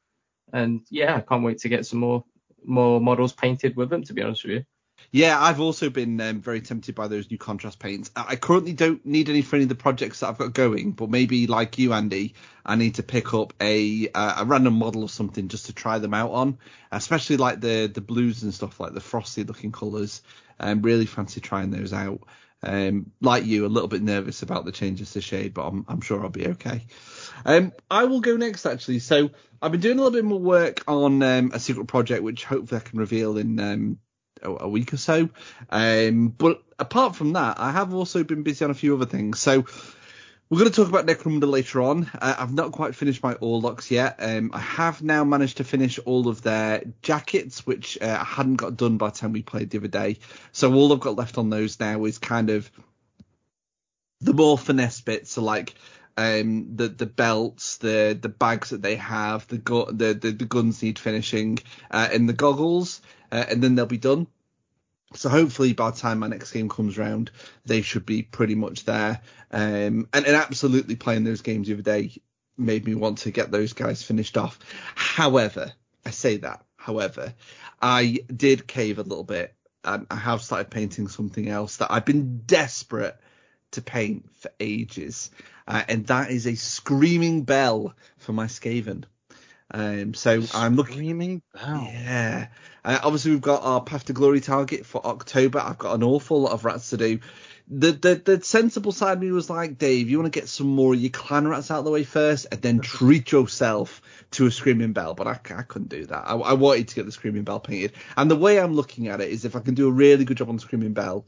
and 0.53 0.83
yeah, 0.91 1.17
I 1.17 1.21
can't 1.21 1.43
wait 1.43 1.59
to 1.59 1.69
get 1.69 1.87
some 1.87 1.99
more 1.99 2.25
more 2.65 3.01
models 3.01 3.33
painted 3.33 3.77
with 3.77 3.91
them. 3.91 4.05
To 4.05 4.13
be 4.13 4.23
honest 4.23 4.45
with 4.45 4.53
you. 4.53 4.65
Yeah, 5.11 5.41
I've 5.41 5.61
also 5.61 5.91
been 5.91 6.21
um, 6.21 6.41
very 6.41 6.61
tempted 6.61 6.95
by 6.95 7.09
those 7.09 7.31
new 7.31 7.39
contrast 7.39 7.79
paints. 7.79 8.11
I 8.15 8.37
currently 8.37 8.73
don't 8.73 9.05
need 9.05 9.29
any 9.29 9.43
for 9.43 9.57
any 9.57 9.65
of 9.65 9.69
the 9.69 9.75
projects 9.75 10.21
that 10.21 10.29
I've 10.29 10.39
got 10.39 10.55
going, 10.55 10.93
but 10.93 11.11
maybe 11.11 11.47
like 11.47 11.79
you, 11.79 11.93
Andy, 11.93 12.35
I 12.65 12.77
need 12.77 12.95
to 12.95 13.03
pick 13.03 13.35
up 13.35 13.53
a 13.61 14.09
uh, 14.15 14.37
a 14.39 14.45
random 14.45 14.75
model 14.75 15.03
of 15.03 15.11
something 15.11 15.49
just 15.49 15.67
to 15.67 15.73
try 15.73 15.99
them 15.99 16.15
out 16.15 16.31
on, 16.31 16.59
especially 16.93 17.37
like 17.37 17.61
the 17.61 17.91
the 17.93 18.01
blues 18.01 18.43
and 18.43 18.55
stuff 18.55 18.79
like 18.79 18.95
the 18.95 19.01
frosty 19.01 19.45
looking 19.45 19.73
colours. 19.73 20.23
I 20.61 20.71
um, 20.71 20.83
really 20.83 21.07
fancy 21.07 21.41
trying 21.41 21.71
those 21.71 21.93
out. 21.93 22.21
Um, 22.63 23.11
like 23.21 23.45
you, 23.45 23.67
a 23.67 23.69
little 23.69 23.89
bit 23.89 24.03
nervous 24.03 24.43
about 24.43 24.65
the 24.65 24.73
changes 24.73 25.13
to 25.13 25.21
shade, 25.21 25.53
but 25.53 25.67
I'm, 25.67 25.85
I'm 25.89 26.01
sure 26.01 26.23
I'll 26.23 26.29
be 26.29 26.49
okay. 26.49 26.87
Um, 27.45 27.73
I 27.91 28.05
will 28.05 28.21
go 28.21 28.37
next 28.37 28.67
actually. 28.67 29.01
So 29.01 29.31
I've 29.61 29.73
been 29.73 29.81
doing 29.81 29.99
a 29.99 30.03
little 30.03 30.17
bit 30.17 30.25
more 30.25 30.39
work 30.39 30.85
on 30.87 31.23
um, 31.23 31.51
a 31.53 31.61
secret 31.61 31.87
project, 31.87 32.23
which 32.23 32.45
hopefully 32.45 32.81
I 32.81 32.89
can 32.89 32.99
reveal 32.99 33.37
in 33.37 33.59
um, 33.59 33.99
a, 34.43 34.51
a 34.51 34.69
week 34.69 34.93
or 34.93 34.97
so. 34.97 35.29
Um, 35.71 36.29
but 36.29 36.63
apart 36.79 37.17
from 37.17 37.33
that, 37.35 37.59
I 37.59 37.73
have 37.73 37.95
also 37.95 38.25
been 38.25 38.43
busy 38.43 38.65
on 38.65 38.71
a 38.71 38.75
few 38.75 38.95
other 38.95 39.07
things. 39.07 39.41
So 39.41 39.67
we're 40.53 40.59
going 40.59 40.71
to 40.71 40.77
talk 40.77 40.91
about 40.91 41.07
Necromunda 41.07 41.51
later 41.51 41.81
on. 41.81 42.11
Uh, 42.13 42.35
I've 42.39 42.53
not 42.53 42.73
quite 42.73 42.95
finished 42.95 43.23
my 43.23 43.33
Orlocks 43.37 43.91
yet. 43.91 44.17
Um, 44.19 44.51
I 44.53 44.59
have 44.59 45.03
now 45.03 45.25
managed 45.25 45.57
to 45.57 45.65
finish 45.65 45.99
all 46.05 46.29
of 46.29 46.43
their 46.43 46.85
jackets, 47.01 47.67
which 47.67 47.97
uh, 48.03 48.19
I 48.21 48.25
hadn't 48.25 48.57
got 48.57 48.77
done 48.77 48.99
by 48.99 49.09
the 49.09 49.17
time 49.17 49.33
we 49.33 49.41
played 49.41 49.71
the 49.71 49.79
other 49.79 49.89
day. 49.89 50.19
So 50.53 50.75
all 50.75 50.93
I've 50.93 51.01
got 51.01 51.17
left 51.17 51.39
on 51.39 51.49
those 51.49 51.81
now 51.81 52.05
is 52.05 52.19
kind 52.19 52.51
of 52.51 52.71
the 54.21 54.35
more 54.35 54.59
finesse 54.59 55.01
bits, 55.01 55.31
so 55.33 55.43
like 55.43 55.75
um, 56.19 56.77
the 56.77 56.89
the 56.89 57.07
belts, 57.07 57.79
the 57.79 58.19
the 58.21 58.29
bags 58.29 58.69
that 58.71 58.83
they 58.83 58.97
have, 58.97 59.49
the 59.49 59.57
gu- 59.57 59.91
the, 59.91 60.13
the 60.13 60.33
the 60.33 60.45
guns 60.45 60.83
need 60.83 60.99
finishing, 60.99 61.61
uh, 61.91 62.11
and 62.13 62.29
the 62.29 62.35
goggles, 62.35 63.01
uh, 63.31 63.43
and 63.49 63.63
then 63.63 63.75
they'll 63.75 63.87
be 63.87 63.97
done. 63.97 64.27
So 65.15 65.29
hopefully 65.29 65.73
by 65.73 65.91
the 65.91 65.97
time 65.97 66.19
my 66.19 66.29
next 66.29 66.53
game 66.53 66.69
comes 66.69 66.99
round, 66.99 67.31
they 67.65 67.83
should 67.83 68.07
be 68.07 68.23
pretty 68.23 68.55
much 68.55 68.85
there. 68.85 69.21
Um, 69.51 70.09
and, 70.13 70.27
and 70.27 70.37
absolutely 70.37 70.97
playing 70.97 71.25
those 71.25 71.43
games 71.43 71.69
the 71.69 71.75
other 71.75 71.83
day 71.83 72.21
made 72.57 72.87
me 72.87 72.95
want 72.95 73.19
to 73.19 73.31
get 73.31 73.51
those 73.51 73.73
guys 73.73 74.03
finished 74.03 74.37
off. 74.37 74.59
However, 74.95 75.73
I 76.05 76.11
say 76.11 76.39
that. 76.39 76.65
However, 76.77 77.35
I 77.81 78.19
did 78.35 78.67
cave 78.67 78.99
a 78.99 79.03
little 79.03 79.25
bit. 79.25 79.55
I 79.85 80.01
have 80.11 80.43
started 80.43 80.71
painting 80.71 81.09
something 81.09 81.49
else 81.49 81.79
that 81.79 81.91
I've 81.91 82.05
been 82.05 82.43
desperate 82.47 83.19
to 83.73 83.83
paint 83.83 84.31
for 84.37 84.51
ages, 84.61 85.31
uh, 85.67 85.83
and 85.89 86.07
that 86.07 86.31
is 86.31 86.47
a 86.47 86.55
screaming 86.55 87.43
bell 87.43 87.95
for 88.19 88.33
my 88.33 88.47
Skaven. 88.47 89.05
Um, 89.73 90.15
so 90.15 90.43
I'm 90.55 90.77
looking. 90.77 90.97
Screaming 90.97 91.43
bell. 91.55 91.89
Yeah. 91.91 92.49
Uh, 92.85 92.99
obviously, 93.03 93.31
we've 93.31 93.41
got 93.41 93.63
our 93.63 93.81
Path 93.81 94.05
to 94.07 94.13
Glory 94.13 94.41
target 94.41 94.85
for 94.85 95.05
October. 95.07 95.61
I've 95.61 95.79
got 95.79 95.95
an 95.95 96.03
awful 96.03 96.43
lot 96.43 96.53
of 96.53 96.65
rats 96.65 96.91
to 96.91 96.97
do. 96.97 97.21
The, 97.69 97.93
the 97.93 98.15
the 98.17 98.43
sensible 98.43 98.93
side 98.93 99.15
of 99.15 99.21
me 99.21 99.31
was 99.31 99.49
like, 99.49 99.79
Dave, 99.79 100.11
you 100.11 100.19
want 100.19 100.31
to 100.31 100.39
get 100.39 100.49
some 100.49 100.67
more 100.67 100.93
of 100.93 101.01
your 101.01 101.11
clan 101.11 101.49
rats 101.49 101.71
out 101.71 101.79
of 101.79 101.85
the 101.85 101.91
way 101.91 102.05
first, 102.05 102.49
and 102.53 102.61
then 102.61 102.81
treat 102.81 103.33
yourself 103.33 104.03
to 104.33 104.47
a 104.47 104.51
screaming 104.51 104.93
bell. 104.93 105.15
But 105.15 105.27
I, 105.27 105.41
I 105.57 105.63
couldn't 105.63 105.89
do 105.89 106.05
that. 106.07 106.25
I, 106.27 106.35
I 106.35 106.53
wanted 106.55 106.89
to 106.89 106.95
get 106.97 107.07
the 107.07 107.13
screaming 107.13 107.45
bell 107.45 107.61
painted, 107.61 107.93
and 108.17 108.31
the 108.31 108.37
way 108.37 108.61
I'm 108.61 108.75
looking 108.75 109.09
at 109.09 109.21
it 109.21 109.31
is, 109.31 109.45
if 109.45 109.57
I 109.57 109.61
can 109.61 109.75
do 109.75 109.89
a 109.89 109.93
really 109.93 110.25
good 110.25 110.37
job 110.37 110.51
on 110.51 110.57
the 110.57 110.61
screaming 110.61 110.93
bell, 110.93 111.25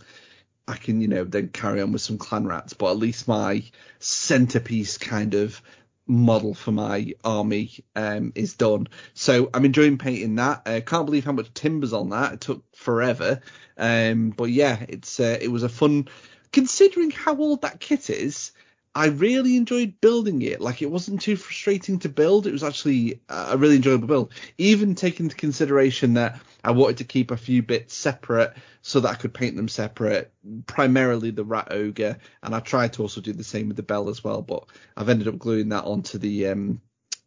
I 0.67 0.77
can, 0.77 1.01
you 1.01 1.09
know, 1.09 1.25
then 1.25 1.49
carry 1.49 1.81
on 1.81 1.93
with 1.93 2.03
some 2.03 2.19
clan 2.19 2.47
rats. 2.47 2.75
But 2.75 2.91
at 2.91 2.99
least 2.99 3.29
my 3.29 3.63
centerpiece 4.01 4.99
kind 4.99 5.35
of 5.35 5.63
model 6.07 6.55
for 6.55 6.73
my 6.73 7.15
army 7.25 7.73
um, 7.97 8.33
is 8.35 8.55
done. 8.55 8.89
So 9.15 9.51
I'm 9.55 9.65
enjoying 9.65 9.99
painting 9.99 10.37
that. 10.37 10.63
I 10.67 10.79
uh, 10.79 10.81
can't 10.81 11.07
believe 11.07 11.25
how 11.25 11.33
much 11.33 11.53
timber's 11.55 11.93
on 11.93 12.11
that. 12.11 12.35
It 12.35 12.41
took 12.41 12.65
forever. 12.75 13.41
Um, 13.77 14.31
but 14.31 14.51
yeah, 14.51 14.85
it's 14.89 15.19
uh, 15.21 15.39
it 15.41 15.49
was 15.49 15.63
a 15.63 15.69
fun. 15.69 16.09
Considering 16.53 17.11
how 17.11 17.37
old 17.37 17.63
that 17.63 17.81
kit 17.81 18.11
is, 18.11 18.53
I 18.97 19.07
really 19.07 19.57
enjoyed 19.57 20.01
building 20.01 20.43
it. 20.43 20.61
Like 20.61 20.81
it 20.81 20.91
wasn't 20.91 21.21
too 21.21 21.37
frustrating 21.37 21.99
to 22.01 22.09
build. 22.09 22.47
It 22.47 22.53
was 22.53 22.63
actually 22.63 23.21
a 23.29 23.57
really 23.57 23.77
enjoyable 23.77 24.07
build. 24.07 24.33
Even 24.57 24.95
taking 24.95 25.27
into 25.27 25.37
consideration 25.37 26.15
that 26.15 26.41
I 26.63 26.71
wanted 26.71 26.99
to 26.99 27.05
keep 27.05 27.31
a 27.31 27.37
few 27.37 27.63
bits 27.63 27.95
separate 27.95 28.55
so 28.83 29.01
that 29.01 29.11
I 29.11 29.15
could 29.15 29.35
paint 29.35 29.57
them 29.57 29.69
separate. 29.69 30.33
Primarily 30.67 31.31
the 31.31 31.45
rat 31.45 31.69
ogre, 31.73 32.19
and 32.43 32.55
I 32.55 32.61
tried 32.61 32.93
to 32.95 33.03
also 33.03 33.21
do 33.21 33.33
the 33.33 33.43
same 33.43 33.67
with 33.69 33.77
the 33.77 33.83
bell 33.83 34.09
as 34.09 34.23
well. 34.23 34.43
But 34.43 34.65
I've 34.97 35.09
ended 35.09 35.27
up 35.27 35.39
gluing 35.39 35.71
that 35.71 35.85
onto 35.85 36.19
the 36.19 36.49
um, 36.49 36.81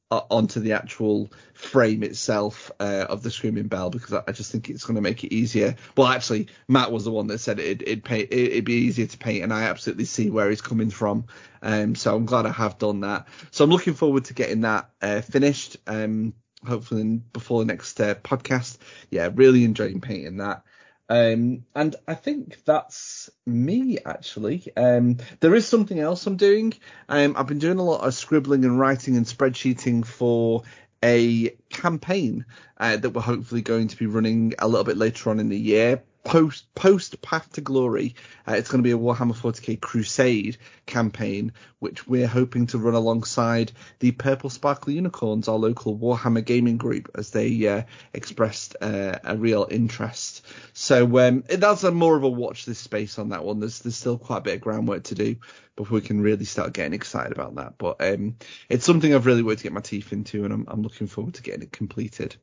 onto 0.10 0.60
the 0.60 0.72
actual 0.72 1.32
frame 1.54 2.02
itself 2.04 2.72
uh, 2.80 3.06
of 3.10 3.24
the 3.24 3.32
screaming 3.32 3.68
bell 3.68 3.90
because 3.90 4.14
I, 4.14 4.32
just 4.32 4.52
think 4.52 4.70
it's 4.70 4.86
going 4.86 4.96
to 4.96 5.02
make 5.02 5.24
it 5.24 5.34
easier. 5.34 5.76
Well, 5.98 6.08
actually, 6.08 6.48
Matt 6.68 6.92
was 6.92 7.04
the 7.04 7.12
one 7.12 7.28
that 7.28 7.40
said 7.40 7.60
it, 7.60 7.82
it'd 7.82 8.04
paint, 8.04 8.30
it, 8.32 8.54
would 8.54 8.66
be 8.66 8.74
easier 8.74 9.08
to 9.08 9.18
paint, 9.18 9.44
and 9.44 9.54
I 9.54 9.64
absolutely 9.64 10.06
see 10.06 10.30
where 10.30 10.50
he's 10.50 10.62
coming 10.62 10.90
from. 10.90 11.26
Um, 11.62 11.96
so 11.96 12.16
I'm 12.16 12.26
glad 12.26 12.46
I 12.46 12.52
have 12.52 12.78
done 12.78 13.02
that. 13.02 13.28
So 13.52 13.64
I'm 13.66 13.70
looking 13.70 13.96
forward 13.96 14.26
to 14.26 14.34
getting 14.34 14.62
that 14.62 14.90
uh, 15.02 15.22
finished. 15.22 15.78
Um, 15.88 16.34
hopefully 16.66 17.22
before 17.34 17.60
the 17.60 17.66
next 17.66 18.00
uh, 18.00 18.16
podcast. 18.16 18.78
Yeah, 19.12 19.30
really 19.34 19.64
enjoying 19.64 20.02
painting 20.02 20.38
that. 20.38 20.64
Um, 21.10 21.66
and 21.74 21.96
I 22.08 22.16
think 22.16 22.64
that's 22.66 23.30
me 23.46 23.98
actually. 24.06 24.68
Um, 24.76 25.18
there 25.40 25.56
is 25.56 25.68
something 25.68 26.00
else 26.00 26.28
I'm 26.28 26.38
doing. 26.38 26.74
Um, 27.08 27.36
I've 27.38 27.48
been 27.48 27.60
doing 27.60 27.80
a 27.80 27.84
lot 27.84 28.06
of 28.06 28.14
scribbling 28.14 28.66
and 28.66 28.80
writing 28.80 29.16
and 29.16 29.26
spreadsheeting 29.26 30.06
for 30.06 30.64
a 31.04 31.50
campaign 31.70 32.46
uh, 32.78 32.98
that 32.98 33.12
we're 33.12 33.22
hopefully 33.22 33.62
going 33.62 33.88
to 33.88 33.98
be 33.98 34.08
running 34.08 34.54
a 34.60 34.68
little 34.68 34.84
bit 34.84 34.98
later 34.98 35.30
on 35.30 35.40
in 35.40 35.50
the 35.50 35.58
year 35.58 36.04
post 36.28 36.74
post 36.76 37.22
Path 37.22 37.54
to 37.54 37.62
Glory, 37.62 38.16
uh, 38.48 38.54
it's 38.54 38.70
going 38.70 38.84
to 38.84 38.88
be 38.88 38.92
a 38.92 38.98
Warhammer 38.98 39.36
40k 39.36 39.80
Crusade 39.80 40.58
campaign, 40.86 41.54
which 41.80 42.06
we're 42.06 42.28
hoping 42.28 42.68
to 42.68 42.78
run 42.78 42.96
alongside 42.96 43.72
the 44.00 44.12
Purple 44.12 44.50
Sparkle 44.50 44.92
Unicorns, 44.92 45.48
our 45.48 45.56
local 45.56 45.98
Warhammer 45.98 46.44
gaming 46.44 46.78
group, 46.78 47.12
as 47.16 47.32
they 47.32 47.66
uh, 47.68 47.84
expressed 48.14 48.76
uh, 48.82 49.20
a 49.24 49.38
real 49.38 49.68
interest. 49.72 50.46
So 50.74 51.18
um, 51.26 51.46
that's 51.48 51.84
a 51.84 51.92
more 51.92 52.18
of 52.18 52.24
a 52.24 52.30
watch 52.30 52.66
this 52.66 52.80
space 52.80 53.18
on 53.18 53.30
that 53.30 53.46
one. 53.46 53.62
There's 53.62 53.80
there's 53.80 53.96
still 53.96 54.18
quite 54.18 54.40
a 54.40 54.42
bit 54.42 54.56
of 54.56 54.62
groundwork 54.62 55.06
to 55.06 55.16
do 55.16 55.38
before 55.78 55.96
we 55.96 56.02
can 56.02 56.20
really 56.20 56.46
start 56.46 56.74
getting 56.74 56.94
excited 56.94 57.32
about 57.32 57.56
that. 57.56 57.78
But 57.78 58.02
um, 58.02 58.36
it's 58.68 58.86
something 58.86 59.14
I've 59.14 59.26
really 59.26 59.44
worked 59.44 59.60
to 59.60 59.64
get 59.64 59.74
my 59.74 59.80
teeth 59.80 60.12
into, 60.12 60.44
and 60.44 60.54
I'm, 60.54 60.66
I'm 60.68 60.82
looking 60.82 61.08
forward 61.08 61.36
to 61.36 61.42
getting 61.42 61.64
it 61.64 61.72
completed. 61.72 62.36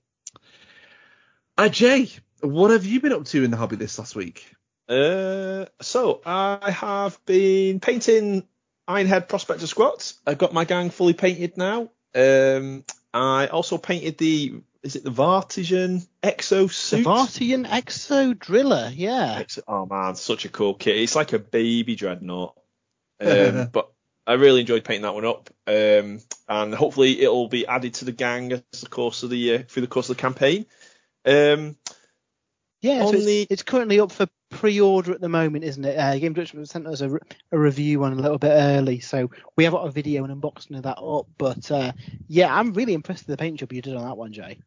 Uh, 1.56 1.68
Jay, 1.68 2.08
what 2.44 2.70
have 2.70 2.84
you 2.84 3.00
been 3.00 3.12
up 3.12 3.24
to 3.26 3.44
in 3.44 3.50
the 3.50 3.56
hobby 3.56 3.76
this 3.76 3.98
last 3.98 4.14
week? 4.14 4.46
Uh, 4.88 5.66
so 5.80 6.20
I 6.26 6.70
have 6.70 7.18
been 7.24 7.80
painting 7.80 8.46
Ironhead 8.88 9.28
Prospector 9.28 9.66
squats. 9.66 10.14
I've 10.26 10.38
got 10.38 10.52
my 10.52 10.64
gang 10.64 10.90
fully 10.90 11.14
painted 11.14 11.56
now. 11.56 11.90
Um, 12.14 12.84
I 13.12 13.46
also 13.46 13.78
painted 13.78 14.18
the 14.18 14.60
is 14.82 14.96
it 14.96 15.04
the 15.04 15.10
Vartigan 15.10 16.06
Exo 16.22 16.70
suit? 16.70 17.04
The 17.04 17.10
Vartigan 17.10 17.66
Exo 17.66 18.38
Driller, 18.38 18.92
yeah. 18.94 19.42
Exo, 19.42 19.60
oh 19.66 19.86
man, 19.86 20.14
such 20.14 20.44
a 20.44 20.50
cool 20.50 20.74
kit. 20.74 20.98
It's 20.98 21.16
like 21.16 21.32
a 21.32 21.38
baby 21.38 21.96
dreadnought. 21.96 22.56
Um, 23.20 23.68
but 23.72 23.90
I 24.26 24.34
really 24.34 24.60
enjoyed 24.60 24.84
painting 24.84 25.02
that 25.02 25.14
one 25.14 25.24
up. 25.24 25.48
Um, 25.66 26.20
and 26.48 26.74
hopefully 26.74 27.22
it'll 27.22 27.48
be 27.48 27.66
added 27.66 27.94
to 27.94 28.04
the 28.04 28.12
gang 28.12 28.52
as 28.52 28.80
the 28.80 28.88
course 28.88 29.22
of 29.22 29.30
the 29.30 29.54
uh, 29.54 29.62
through 29.62 29.82
the 29.82 29.86
course 29.86 30.10
of 30.10 30.16
the 30.16 30.20
campaign. 30.20 30.66
Um, 31.24 31.76
yeah, 32.84 33.06
so 33.06 33.12
it's, 33.14 33.46
it's, 33.50 33.62
currently 33.62 33.98
up 33.98 34.12
for 34.12 34.28
pre-order 34.50 35.12
at 35.12 35.20
the 35.22 35.28
moment, 35.28 35.64
isn't 35.64 35.84
it? 35.84 35.98
Uh, 35.98 36.18
Game 36.18 36.34
sent 36.66 36.86
us 36.86 37.00
a, 37.00 37.18
a, 37.50 37.58
review 37.58 38.00
one 38.00 38.12
a 38.12 38.16
little 38.16 38.36
bit 38.36 38.50
early, 38.50 39.00
so 39.00 39.30
we 39.56 39.64
have 39.64 39.72
got 39.72 39.86
a 39.86 39.90
video 39.90 40.22
and 40.22 40.42
unboxing 40.42 40.76
of 40.76 40.82
that 40.82 40.98
up. 40.98 41.26
But 41.38 41.70
uh, 41.70 41.92
yeah, 42.28 42.54
I'm 42.54 42.74
really 42.74 42.92
impressed 42.92 43.26
with 43.26 43.38
the 43.38 43.42
paint 43.42 43.58
job 43.58 43.72
you 43.72 43.80
did 43.80 43.96
on 43.96 44.04
that 44.04 44.18
one, 44.18 44.34
Jay. 44.34 44.58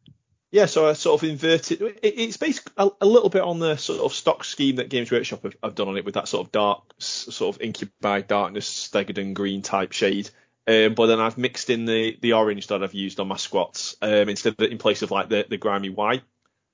Yeah, 0.50 0.66
so 0.66 0.88
I 0.88 0.94
sort 0.94 1.22
of 1.22 1.28
inverted. 1.28 1.80
It, 1.80 2.00
it's 2.02 2.38
basically 2.38 2.72
a, 2.76 2.88
a, 3.02 3.06
little 3.06 3.28
bit 3.28 3.42
on 3.42 3.60
the 3.60 3.76
sort 3.76 4.00
of 4.00 4.12
stock 4.12 4.42
scheme 4.42 4.76
that 4.76 4.88
Games 4.88 5.12
Workshop 5.12 5.44
have, 5.44 5.54
have, 5.62 5.74
done 5.76 5.88
on 5.88 5.96
it 5.96 6.04
with 6.04 6.14
that 6.14 6.26
sort 6.26 6.44
of 6.44 6.50
dark, 6.50 6.82
sort 6.98 7.54
of 7.54 7.62
incubi 7.62 8.22
darkness, 8.22 8.90
Stegadon 8.90 9.32
green 9.32 9.62
type 9.62 9.92
shade. 9.92 10.28
Um, 10.66 10.94
but 10.94 11.06
then 11.06 11.20
I've 11.20 11.38
mixed 11.38 11.70
in 11.70 11.84
the, 11.84 12.18
the 12.20 12.32
orange 12.32 12.66
that 12.66 12.82
I've 12.82 12.94
used 12.94 13.20
on 13.20 13.28
my 13.28 13.36
squats 13.36 13.96
um, 14.02 14.28
instead 14.28 14.54
of 14.58 14.70
in 14.70 14.78
place 14.78 15.02
of 15.02 15.10
like 15.10 15.28
the, 15.28 15.46
the 15.48 15.56
grimy 15.56 15.90
white. 15.90 16.22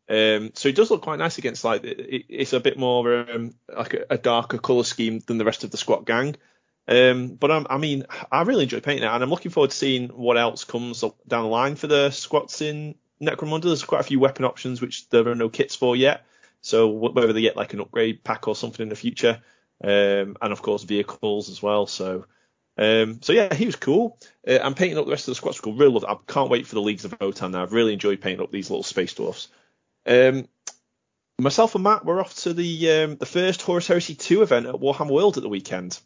Um, 0.09 0.51
so 0.55 0.69
it 0.69 0.77
does 0.77 0.91
look 0.91 1.03
quite 1.03 1.19
nice 1.19 1.39
against 1.39 1.65
like 1.65 1.83
it, 1.85 2.27
it's 2.29 2.53
a 2.53 2.61
bit 2.61 2.79
more 2.79 3.31
um, 3.31 3.55
like 3.75 3.95
a, 3.95 4.05
a, 4.11 4.19
darker 4.19 4.59
color 4.59 4.85
scheme 4.85 5.21
than 5.21 5.39
the 5.39 5.47
rest 5.47 5.65
of 5.65 5.71
the 5.71 5.79
squat 5.79 6.05
gang. 6.05 6.37
Um, 6.87 7.29
but 7.37 7.51
I'm, 7.51 7.67
i 7.71 7.79
mean, 7.79 8.05
I 8.31 8.43
really 8.43 8.65
enjoy 8.65 8.81
painting 8.81 9.05
it, 9.05 9.11
and 9.11 9.23
I'm 9.23 9.31
looking 9.31 9.51
forward 9.51 9.71
to 9.71 9.77
seeing 9.77 10.11
what 10.11 10.37
else 10.37 10.65
comes 10.65 11.01
down 11.01 11.45
the 11.45 11.49
line 11.49 11.77
for 11.77 11.87
the 11.87 12.11
squats 12.11 12.61
in 12.61 12.97
Necromunda. 13.23 13.63
There's 13.63 13.83
quite 13.83 14.03
a 14.03 14.05
few 14.05 14.21
weapon 14.21 14.45
options 14.45 14.83
which 14.83 15.09
there 15.09 15.27
are 15.27 15.35
no 15.35 15.49
kits 15.49 15.75
for 15.75 15.97
yet. 15.97 16.27
So 16.61 16.89
whether 16.89 17.33
they 17.33 17.41
get 17.41 17.57
like 17.57 17.73
an 17.73 17.81
upgrade 17.81 18.25
pack 18.25 18.47
or 18.47 18.55
something 18.55 18.83
in 18.83 18.91
the 18.91 18.97
future, 18.97 19.43
um, 19.83 20.37
and 20.43 20.53
of 20.53 20.61
course 20.61 20.83
vehicles 20.83 21.49
as 21.49 21.63
well. 21.63 21.87
So 21.87 22.27
um, 22.77 23.21
so 23.23 23.33
yeah, 23.33 23.55
he 23.55 23.67
was 23.67 23.77
cool. 23.77 24.19
Uh, 24.47 24.59
I'm 24.63 24.75
painting 24.75 24.99
up 24.99 25.05
the 25.05 25.11
rest 25.11 25.29
of 25.29 25.33
the 25.33 25.37
squad 25.37 25.55
school. 25.55 25.75
Really 25.75 25.93
love. 25.93 26.05
I 26.05 26.17
can't 26.27 26.51
wait 26.51 26.67
for 26.67 26.75
the 26.75 26.83
leagues 26.83 27.05
of 27.05 27.19
Votann 27.19 27.53
now. 27.53 27.63
I've 27.63 27.73
really 27.73 27.93
enjoyed 27.93 28.21
painting 28.21 28.43
up 28.43 28.51
these 28.51 28.71
little 28.71 28.83
space 28.83 29.15
dwarfs. 29.15 29.49
Um, 30.07 30.49
myself 31.39 31.75
and 31.75 31.85
Matt 31.85 32.05
were 32.05 32.21
off 32.21 32.35
to 32.43 32.53
the 32.53 32.91
um, 32.91 33.17
the 33.17 33.27
first 33.27 33.63
Horus 33.63 33.87
Heresy 33.87 34.15
2 34.15 34.43
event 34.43 34.67
at 34.67 34.75
Warhammer 34.75 35.11
World 35.11 35.37
at 35.37 35.43
the 35.43 35.49
weekend. 35.49 35.99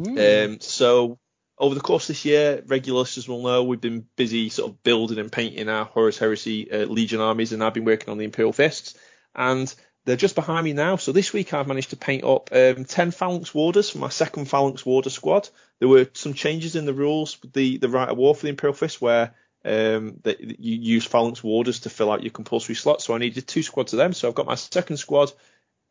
Mm. 0.00 0.52
Um, 0.52 0.60
so 0.60 1.18
over 1.58 1.74
the 1.74 1.80
course 1.80 2.04
of 2.04 2.08
this 2.08 2.24
year, 2.24 2.62
regular 2.66 3.00
listeners 3.00 3.28
will 3.28 3.42
know 3.42 3.64
we've 3.64 3.80
been 3.80 4.06
busy 4.16 4.48
sort 4.48 4.70
of 4.70 4.82
building 4.82 5.18
and 5.18 5.30
painting 5.30 5.68
our 5.68 5.84
Horus 5.84 6.18
Heresy 6.18 6.70
uh, 6.72 6.86
Legion 6.86 7.20
armies, 7.20 7.52
and 7.52 7.62
I've 7.62 7.74
been 7.74 7.84
working 7.84 8.08
on 8.08 8.18
the 8.18 8.24
Imperial 8.24 8.52
Fists, 8.52 8.96
and 9.34 9.72
they're 10.04 10.16
just 10.16 10.34
behind 10.34 10.64
me 10.64 10.72
now. 10.72 10.96
So 10.96 11.12
this 11.12 11.32
week 11.32 11.52
I've 11.52 11.66
managed 11.66 11.90
to 11.90 11.96
paint 11.96 12.24
up 12.24 12.50
um, 12.52 12.84
10 12.84 13.10
Phalanx 13.10 13.54
Warders 13.54 13.90
for 13.90 13.98
my 13.98 14.08
second 14.08 14.46
Phalanx 14.46 14.84
Warder 14.86 15.10
squad. 15.10 15.48
There 15.78 15.88
were 15.88 16.08
some 16.14 16.32
changes 16.32 16.76
in 16.76 16.86
the 16.86 16.94
rules 16.94 17.40
with 17.42 17.52
the, 17.52 17.76
the 17.76 17.88
Rite 17.88 18.08
of 18.08 18.16
War 18.16 18.34
for 18.34 18.42
the 18.42 18.48
Imperial 18.48 18.74
Fist 18.74 19.02
where 19.02 19.34
um, 19.64 20.18
that 20.22 20.40
you 20.40 20.76
use 20.76 21.04
phalanx 21.04 21.42
warders 21.42 21.80
to 21.80 21.90
fill 21.90 22.10
out 22.10 22.22
your 22.22 22.32
compulsory 22.32 22.74
slots. 22.74 23.04
So 23.04 23.14
I 23.14 23.18
needed 23.18 23.46
two 23.46 23.62
squads 23.62 23.92
of 23.92 23.98
them. 23.98 24.12
So 24.12 24.28
I've 24.28 24.34
got 24.34 24.46
my 24.46 24.54
second 24.54 24.96
squad 24.96 25.32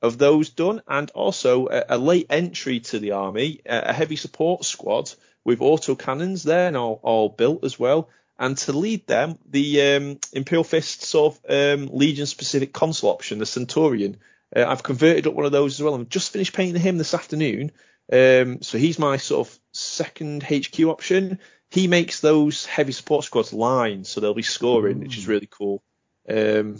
of 0.01 0.17
those 0.17 0.49
done, 0.49 0.81
and 0.87 1.11
also 1.11 1.67
a, 1.67 1.83
a 1.89 1.97
late 1.97 2.27
entry 2.29 2.79
to 2.79 2.99
the 2.99 3.11
army, 3.11 3.61
a, 3.65 3.89
a 3.89 3.93
heavy 3.93 4.15
support 4.15 4.63
squad 4.63 5.11
with 5.43 5.61
auto 5.61 5.95
cannons 5.95 6.43
there 6.43 6.67
and 6.67 6.77
all, 6.77 6.99
all 7.03 7.29
built 7.29 7.63
as 7.63 7.77
well. 7.77 8.09
And 8.37 8.57
to 8.59 8.71
lead 8.71 9.05
them, 9.07 9.37
the 9.49 9.81
um, 9.81 10.19
Imperial 10.31 10.63
Fist 10.63 11.01
sort 11.01 11.35
of 11.35 11.79
um, 11.79 11.89
Legion 11.91 12.25
specific 12.25 12.71
consul 12.71 13.09
option, 13.09 13.39
the 13.39 13.45
Centurion. 13.45 14.17
Uh, 14.55 14.65
I've 14.65 14.83
converted 14.83 15.27
up 15.27 15.33
one 15.33 15.45
of 15.45 15.51
those 15.51 15.75
as 15.75 15.83
well. 15.83 15.95
I've 15.95 16.07
just 16.07 16.31
finished 16.31 16.53
painting 16.53 16.81
him 16.81 16.97
this 16.97 17.13
afternoon. 17.13 17.71
Um, 18.11 18.61
so 18.61 18.77
he's 18.77 18.97
my 18.97 19.17
sort 19.17 19.47
of 19.47 19.59
second 19.73 20.43
HQ 20.43 20.79
option 20.81 21.39
he 21.69 21.87
makes 21.87 22.19
those 22.19 22.65
heavy 22.65 22.91
support 22.91 23.25
squads 23.25 23.53
line, 23.53 24.03
so 24.03 24.19
they'll 24.19 24.33
be 24.33 24.41
scoring, 24.41 24.97
mm. 24.97 25.01
which 25.01 25.17
is 25.17 25.27
really 25.27 25.49
cool. 25.49 25.83
Um, 26.27 26.77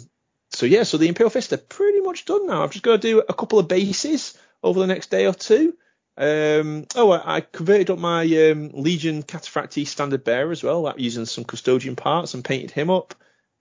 so 0.50 0.66
yeah, 0.66 0.82
so 0.82 0.96
the 0.96 1.08
Imperial 1.08 1.30
Fist 1.30 1.52
are 1.52 1.58
pretty 1.58 2.00
much 2.00 2.24
done 2.24 2.46
now. 2.46 2.64
I've 2.64 2.72
just 2.72 2.84
got 2.84 3.00
to 3.00 3.08
do 3.08 3.20
a 3.20 3.34
couple 3.34 3.58
of 3.58 3.68
bases 3.68 4.36
over 4.62 4.80
the 4.80 4.86
next 4.86 5.10
day 5.10 5.26
or 5.26 5.34
two. 5.34 5.74
Um, 6.16 6.86
oh, 6.96 7.12
I, 7.12 7.36
I, 7.36 7.40
converted 7.40 7.88
up 7.88 7.98
my 7.98 8.22
um, 8.50 8.70
Legion 8.74 9.22
Cataphractii 9.22 9.86
standard 9.86 10.24
bearer 10.24 10.50
as 10.50 10.62
well, 10.62 10.92
using 10.98 11.24
some 11.24 11.44
custodian 11.44 11.96
parts 11.96 12.34
and 12.34 12.44
painted 12.44 12.72
him 12.72 12.90
up. 12.90 13.14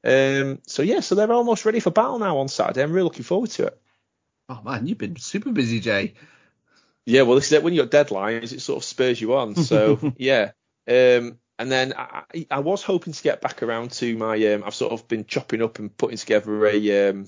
Um, 0.04 0.60
so 0.66 0.82
yeah, 0.82 1.00
so 1.02 1.16
they're 1.16 1.32
almost 1.32 1.66
ready 1.66 1.80
for 1.80 1.92
battle 1.92 2.20
now 2.20 2.40
on 2.40 2.48
Saturday. 2.48 2.82
I'm 2.82 2.92
really 2.92 3.04
looking 3.04 3.24
forward 3.24 3.52
to 3.52 3.68
it. 3.68 3.82
Oh 4.50 4.62
man, 4.64 4.88
you've 4.88 4.98
been 4.98 5.16
super 5.16 5.52
busy, 5.52 5.80
Jay. 5.80 6.16
Yeah, 7.06 7.22
well, 7.22 7.36
this 7.36 7.48
is 7.48 7.54
it. 7.54 7.64
When 7.64 7.74
you've 7.74 7.90
got 7.90 8.08
deadlines, 8.08 8.52
it 8.52 8.62
sort 8.62 8.78
of 8.78 8.84
spurs 8.84 9.22
you 9.22 9.36
on. 9.36 9.56
So 9.56 10.14
yeah, 10.18 10.52
um, 10.90 11.38
and 11.60 11.72
then 11.72 11.94
I, 11.96 12.48
I, 12.50 12.60
was 12.60 12.82
hoping 12.82 13.14
to 13.14 13.24
get 13.24 13.42
back 13.42 13.62
around 13.62 13.92
to 13.94 14.18
my. 14.18 14.36
Um, 14.54 14.64
I've 14.66 14.74
sort 14.74 14.94
of 14.94 15.08
been 15.08 15.26
chopping 15.26 15.62
up 15.62 15.78
and 15.78 15.96
putting 15.96 16.18
together 16.18 16.66
a 16.66 17.10
um, 17.10 17.28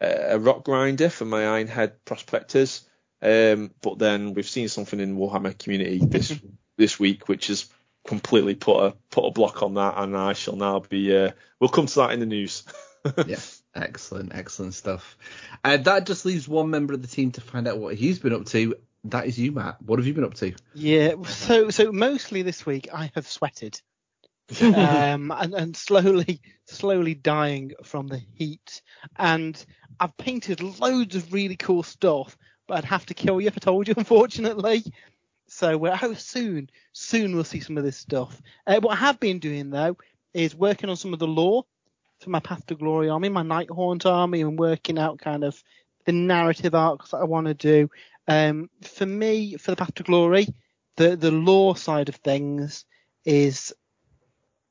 a 0.00 0.38
rock 0.38 0.64
grinder 0.64 1.10
for 1.10 1.24
my 1.24 1.42
Ironhead 1.42 1.92
prospectors. 2.04 2.88
Um, 3.20 3.72
but 3.82 3.98
then 3.98 4.34
we've 4.34 4.48
seen 4.48 4.68
something 4.68 5.00
in 5.00 5.16
Warhammer 5.16 5.56
community 5.56 5.98
this 5.98 6.34
this 6.76 6.98
week, 6.98 7.28
which 7.28 7.48
has 7.48 7.68
completely 8.06 8.54
put 8.54 8.84
a 8.84 8.96
put 9.10 9.26
a 9.26 9.30
block 9.30 9.62
on 9.62 9.74
that, 9.74 9.94
and 9.96 10.16
I 10.16 10.32
shall 10.32 10.56
now 10.56 10.80
be. 10.80 11.14
Uh, 11.16 11.32
we'll 11.60 11.68
come 11.68 11.86
to 11.86 11.94
that 11.96 12.12
in 12.12 12.20
the 12.20 12.26
news. 12.26 12.64
yeah, 13.26 13.36
excellent, 13.74 14.34
excellent 14.34 14.74
stuff. 14.74 15.16
Uh, 15.62 15.76
that 15.76 16.06
just 16.06 16.24
leaves 16.24 16.48
one 16.48 16.70
member 16.70 16.94
of 16.94 17.02
the 17.02 17.08
team 17.08 17.32
to 17.32 17.40
find 17.40 17.68
out 17.68 17.78
what 17.78 17.94
he's 17.94 18.18
been 18.18 18.32
up 18.32 18.46
to, 18.46 18.76
that 19.04 19.26
is 19.26 19.38
you, 19.38 19.52
Matt. 19.52 19.80
What 19.82 19.98
have 19.98 20.06
you 20.06 20.14
been 20.14 20.24
up 20.24 20.34
to? 20.34 20.54
Yeah, 20.74 21.14
so 21.24 21.70
so 21.70 21.92
mostly 21.92 22.42
this 22.42 22.66
week 22.66 22.88
I 22.92 23.10
have 23.14 23.28
sweated, 23.28 23.80
um, 24.62 25.30
and, 25.30 25.54
and 25.54 25.76
slowly 25.76 26.40
slowly 26.66 27.14
dying 27.14 27.72
from 27.84 28.08
the 28.08 28.20
heat. 28.34 28.82
And 29.16 29.64
I've 30.00 30.16
painted 30.16 30.60
loads 30.60 31.16
of 31.16 31.32
really 31.32 31.56
cool 31.56 31.82
stuff, 31.82 32.36
but 32.66 32.78
I'd 32.78 32.84
have 32.84 33.06
to 33.06 33.14
kill 33.14 33.40
you 33.40 33.48
if 33.48 33.56
I 33.56 33.60
told 33.60 33.88
you, 33.88 33.94
unfortunately. 33.96 34.84
So 35.48 35.86
uh, 35.86 35.96
how 35.96 36.12
soon 36.14 36.68
soon 36.92 37.34
we'll 37.34 37.44
see 37.44 37.60
some 37.60 37.78
of 37.78 37.84
this 37.84 37.96
stuff. 37.96 38.40
Uh, 38.66 38.80
what 38.80 38.92
I 38.92 39.00
have 39.00 39.18
been 39.18 39.38
doing 39.38 39.70
though 39.70 39.96
is 40.34 40.54
working 40.54 40.90
on 40.90 40.96
some 40.96 41.12
of 41.12 41.18
the 41.18 41.26
lore 41.26 41.64
for 42.20 42.30
my 42.30 42.40
Path 42.40 42.66
to 42.66 42.74
Glory 42.74 43.08
army, 43.08 43.28
my 43.28 43.42
Nighthaunt 43.42 44.04
army, 44.04 44.40
and 44.40 44.58
working 44.58 44.98
out 44.98 45.18
kind 45.18 45.44
of 45.44 45.62
the 46.04 46.12
narrative 46.12 46.74
arcs 46.74 47.10
that 47.10 47.18
I 47.18 47.24
want 47.24 47.46
to 47.46 47.54
do. 47.54 47.90
Um, 48.28 48.68
for 48.82 49.06
me, 49.06 49.56
for 49.56 49.70
the 49.72 49.76
Path 49.76 49.94
to 49.94 50.02
Glory, 50.02 50.46
the 50.96 51.16
the 51.16 51.30
lore 51.30 51.76
side 51.76 52.10
of 52.10 52.16
things 52.16 52.84
is 53.24 53.72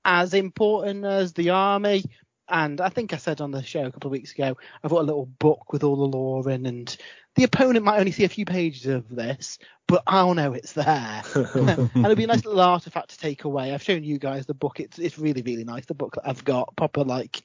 as 0.06 0.34
important 0.34 1.06
as 1.06 1.34
the 1.34 1.50
army. 1.50 2.04
And 2.50 2.80
I 2.80 2.88
think 2.88 3.12
I 3.12 3.18
said 3.18 3.42
on 3.42 3.52
the 3.52 3.62
show 3.62 3.84
a 3.86 3.92
couple 3.92 4.08
of 4.08 4.14
weeks 4.14 4.32
ago, 4.32 4.56
I've 4.82 4.92
got 4.92 5.02
a 5.02 5.04
little 5.04 5.26
book 5.26 5.74
with 5.74 5.84
all 5.84 5.98
the 5.98 6.18
lore 6.18 6.50
in, 6.50 6.66
and 6.66 6.96
the 7.36 7.44
opponent 7.44 7.84
might 7.84 8.00
only 8.00 8.14
see 8.14 8.24
a 8.24 8.30
few 8.30 8.46
pages 8.46 8.86
of 8.86 9.10
this, 9.10 9.60
but 9.86 10.02
I'll 10.08 10.34
know 10.34 10.54
it's 10.54 10.72
there. 10.72 11.24
and 11.36 11.90
it'll 11.96 12.16
be 12.16 12.24
a 12.24 12.28
nice 12.28 12.46
little 12.46 12.62
artifact 12.62 13.10
to 13.10 13.18
take 13.18 13.44
away. 13.44 13.74
I've 13.74 13.84
shown 13.84 14.04
you 14.04 14.18
guys 14.18 14.46
the 14.46 14.54
book. 14.54 14.80
It's 14.80 14.98
it's 14.98 15.20
really 15.20 15.42
really 15.42 15.66
nice. 15.66 15.86
The 15.86 15.94
book 15.94 16.16
that 16.16 16.30
I've 16.30 16.46
got 16.46 16.76
proper 16.78 17.04
like 17.04 17.42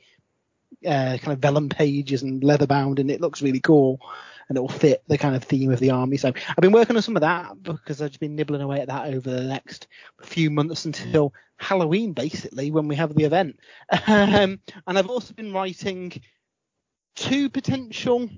uh, 0.87 1.19
kind 1.19 1.33
of 1.33 1.38
vellum 1.38 1.69
pages 1.69 2.23
and 2.23 2.43
leather 2.43 2.67
bound, 2.67 2.99
and 2.99 3.11
it 3.11 3.21
looks 3.21 3.43
really 3.43 3.61
cool. 3.61 4.00
And 4.49 4.59
it 4.59 4.61
will 4.61 4.69
fit 4.69 5.02
the 5.07 5.17
kind 5.17 5.35
of 5.35 5.45
theme 5.45 5.73
of 5.73 5.81
the 5.81 5.91
army. 5.91 6.19
So 6.19 6.29
I've 6.29 6.57
been 6.61 6.73
working 6.73 6.97
on 6.97 7.02
some 7.02 7.17
of 7.17 7.23
that 7.23 7.62
because 7.62 8.02
I've 8.02 8.11
just 8.11 8.21
been 8.21 8.35
nibbling 8.35 8.61
away 8.61 8.81
at 8.81 8.88
that 8.88 9.07
over 9.07 9.31
the 9.31 9.45
next 9.45 9.87
few 10.21 10.50
months 10.50 10.85
until 10.85 11.33
Halloween, 11.57 12.12
basically, 12.12 12.71
when 12.71 12.87
we 12.88 12.97
have 12.97 13.14
the 13.14 13.25
event. 13.25 13.59
Um, 14.09 14.61
and 14.87 14.99
I've 14.99 15.09
also 15.09 15.33
been 15.33 15.52
writing 15.52 16.12
two 17.14 17.49
potential 17.49 18.29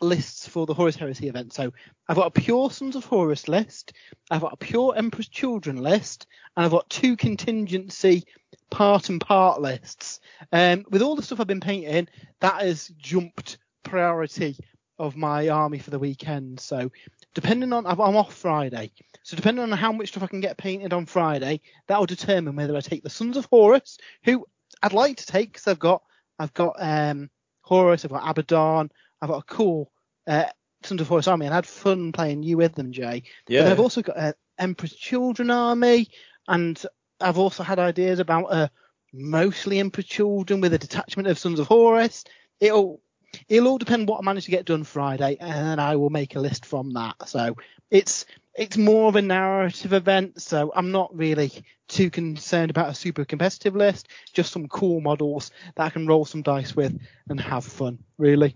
lists 0.00 0.46
for 0.46 0.66
the 0.66 0.74
Horus 0.74 0.96
Heresy 0.96 1.28
event. 1.28 1.52
So 1.52 1.72
I've 2.08 2.16
got 2.16 2.26
a 2.26 2.40
pure 2.40 2.70
Sons 2.70 2.96
of 2.96 3.04
Horus 3.04 3.48
list, 3.48 3.92
I've 4.30 4.40
got 4.40 4.52
a 4.52 4.56
pure 4.56 4.94
Emperor's 4.96 5.28
Children 5.28 5.82
list, 5.82 6.26
and 6.56 6.64
I've 6.64 6.72
got 6.72 6.88
two 6.90 7.16
contingency 7.16 8.24
part 8.70 9.08
and 9.08 9.20
part 9.20 9.60
lists. 9.60 10.20
Um, 10.52 10.84
with 10.90 11.02
all 11.02 11.16
the 11.16 11.22
stuff 11.22 11.40
I've 11.40 11.46
been 11.46 11.60
painting, 11.60 12.08
that 12.40 12.62
has 12.62 12.88
jumped 12.98 13.58
priority 13.82 14.56
of 14.98 15.16
my 15.16 15.48
army 15.48 15.78
for 15.78 15.90
the 15.90 15.98
weekend. 15.98 16.60
So 16.60 16.90
depending 17.34 17.72
on 17.72 17.86
I'm 17.86 18.00
off 18.00 18.34
Friday, 18.34 18.92
so 19.22 19.36
depending 19.36 19.62
on 19.62 19.72
how 19.72 19.92
much 19.92 20.08
stuff 20.08 20.22
I 20.22 20.26
can 20.26 20.40
get 20.40 20.56
painted 20.56 20.92
on 20.92 21.06
Friday, 21.06 21.60
that 21.86 21.98
will 21.98 22.06
determine 22.06 22.56
whether 22.56 22.76
I 22.76 22.80
take 22.80 23.02
the 23.02 23.10
Sons 23.10 23.36
of 23.36 23.46
Horus, 23.46 23.98
who 24.24 24.44
I'd 24.82 24.92
like 24.92 25.16
to 25.18 25.26
take 25.26 25.52
because 25.52 25.66
I've 25.66 25.78
got 25.78 26.02
I've 26.38 26.54
got 26.54 26.76
um, 26.78 27.30
Horus, 27.62 28.04
I've 28.04 28.10
got 28.10 28.28
Abaddon, 28.28 28.90
I've 29.20 29.30
got 29.30 29.42
a 29.42 29.54
cool 29.54 29.90
uh, 30.26 30.46
Sons 30.82 31.00
of 31.00 31.08
Horus 31.08 31.28
army, 31.28 31.46
and 31.46 31.54
I 31.54 31.58
had 31.58 31.66
fun 31.66 32.12
playing 32.12 32.42
you 32.42 32.56
with 32.56 32.74
them, 32.74 32.92
Jay. 32.92 33.24
Yeah. 33.48 33.62
But 33.62 33.72
I've 33.72 33.80
also 33.80 34.02
got 34.02 34.18
an 34.18 34.34
Emperor's 34.58 34.94
Children 34.94 35.50
army, 35.50 36.08
and 36.46 36.80
I've 37.20 37.38
also 37.38 37.62
had 37.62 37.78
ideas 37.78 38.20
about 38.20 38.52
a 38.52 38.70
mostly 39.12 39.78
Emperor's 39.80 40.06
Children 40.06 40.60
with 40.60 40.72
a 40.74 40.78
detachment 40.78 41.28
of 41.28 41.38
Sons 41.38 41.58
of 41.58 41.66
Horus. 41.66 42.24
It'll 42.60 43.00
it'll 43.48 43.68
all 43.68 43.78
depend 43.78 44.08
what 44.08 44.20
I 44.20 44.24
manage 44.24 44.44
to 44.44 44.50
get 44.50 44.66
done 44.66 44.84
Friday, 44.84 45.36
and 45.40 45.66
then 45.66 45.78
I 45.80 45.96
will 45.96 46.10
make 46.10 46.36
a 46.36 46.40
list 46.40 46.64
from 46.64 46.92
that. 46.92 47.28
So 47.28 47.56
it's 47.90 48.24
it's 48.54 48.76
more 48.76 49.08
of 49.08 49.16
a 49.16 49.22
narrative 49.22 49.92
event, 49.92 50.42
so 50.42 50.72
I'm 50.74 50.90
not 50.90 51.16
really 51.16 51.52
too 51.88 52.10
concerned 52.10 52.70
about 52.70 52.90
a 52.90 52.94
super 52.94 53.24
competitive 53.24 53.74
list. 53.74 54.08
Just 54.32 54.52
some 54.52 54.68
cool 54.68 55.00
models 55.00 55.50
that 55.76 55.84
I 55.84 55.90
can 55.90 56.06
roll 56.06 56.24
some 56.24 56.42
dice 56.42 56.74
with 56.74 56.98
and 57.28 57.40
have 57.40 57.64
fun. 57.64 57.98
Really. 58.18 58.54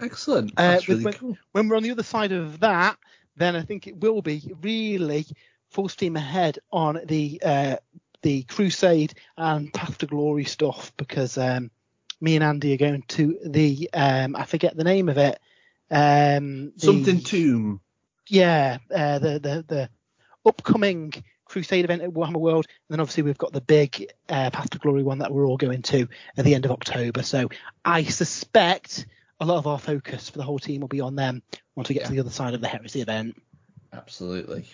Excellent. 0.00 0.52
Uh, 0.56 0.72
That's 0.72 0.86
with- 0.88 0.98
really 0.98 1.04
when, 1.04 1.14
cool. 1.14 1.38
when 1.52 1.68
we're 1.68 1.76
on 1.76 1.82
the 1.82 1.90
other 1.90 2.02
side 2.02 2.32
of 2.32 2.60
that, 2.60 2.96
then 3.36 3.56
I 3.56 3.62
think 3.62 3.86
it 3.86 3.96
will 4.00 4.22
be 4.22 4.52
really 4.62 5.26
full 5.70 5.88
steam 5.88 6.16
ahead 6.16 6.58
on 6.72 7.00
the 7.04 7.40
uh, 7.44 7.76
the 8.22 8.42
Crusade 8.44 9.14
and 9.36 9.72
Path 9.72 9.98
to 9.98 10.06
Glory 10.06 10.44
stuff 10.44 10.92
because 10.96 11.36
um, 11.36 11.70
me 12.20 12.36
and 12.36 12.44
Andy 12.44 12.72
are 12.74 12.78
going 12.78 13.02
to 13.08 13.38
the 13.44 13.90
um, 13.92 14.34
I 14.36 14.44
forget 14.44 14.76
the 14.76 14.84
name 14.84 15.08
of 15.08 15.18
it. 15.18 15.38
Um, 15.90 16.72
the- 16.76 16.86
Something 16.86 17.20
tomb. 17.20 17.80
yeah, 18.28 18.78
uh, 18.94 19.18
the 19.18 19.38
the 19.38 19.64
the 19.66 19.90
upcoming 20.46 21.12
Crusade 21.46 21.84
event 21.84 22.02
at 22.02 22.10
Warhammer 22.10 22.40
World, 22.40 22.66
and 22.88 22.94
then 22.94 23.00
obviously 23.00 23.22
we've 23.22 23.38
got 23.38 23.52
the 23.52 23.60
big 23.60 24.10
uh, 24.28 24.50
Path 24.50 24.70
to 24.70 24.78
Glory 24.78 25.02
one 25.02 25.18
that 25.18 25.32
we're 25.32 25.46
all 25.46 25.56
going 25.56 25.82
to 25.82 26.08
at 26.36 26.44
the 26.44 26.54
end 26.54 26.64
of 26.64 26.70
October. 26.70 27.22
So 27.22 27.48
I 27.84 28.04
suspect 28.04 29.06
a 29.44 29.46
lot 29.46 29.58
of 29.58 29.66
our 29.66 29.78
focus 29.78 30.30
for 30.30 30.38
the 30.38 30.44
whole 30.44 30.58
team 30.58 30.80
will 30.80 30.88
be 30.88 31.02
on 31.02 31.16
them 31.16 31.42
once 31.76 31.88
we 31.88 31.94
get 31.94 32.06
to 32.06 32.12
the 32.12 32.20
other 32.20 32.30
side 32.30 32.54
of 32.54 32.60
the 32.60 32.68
Heresy 32.68 33.02
event. 33.02 33.36
Absolutely. 33.92 34.66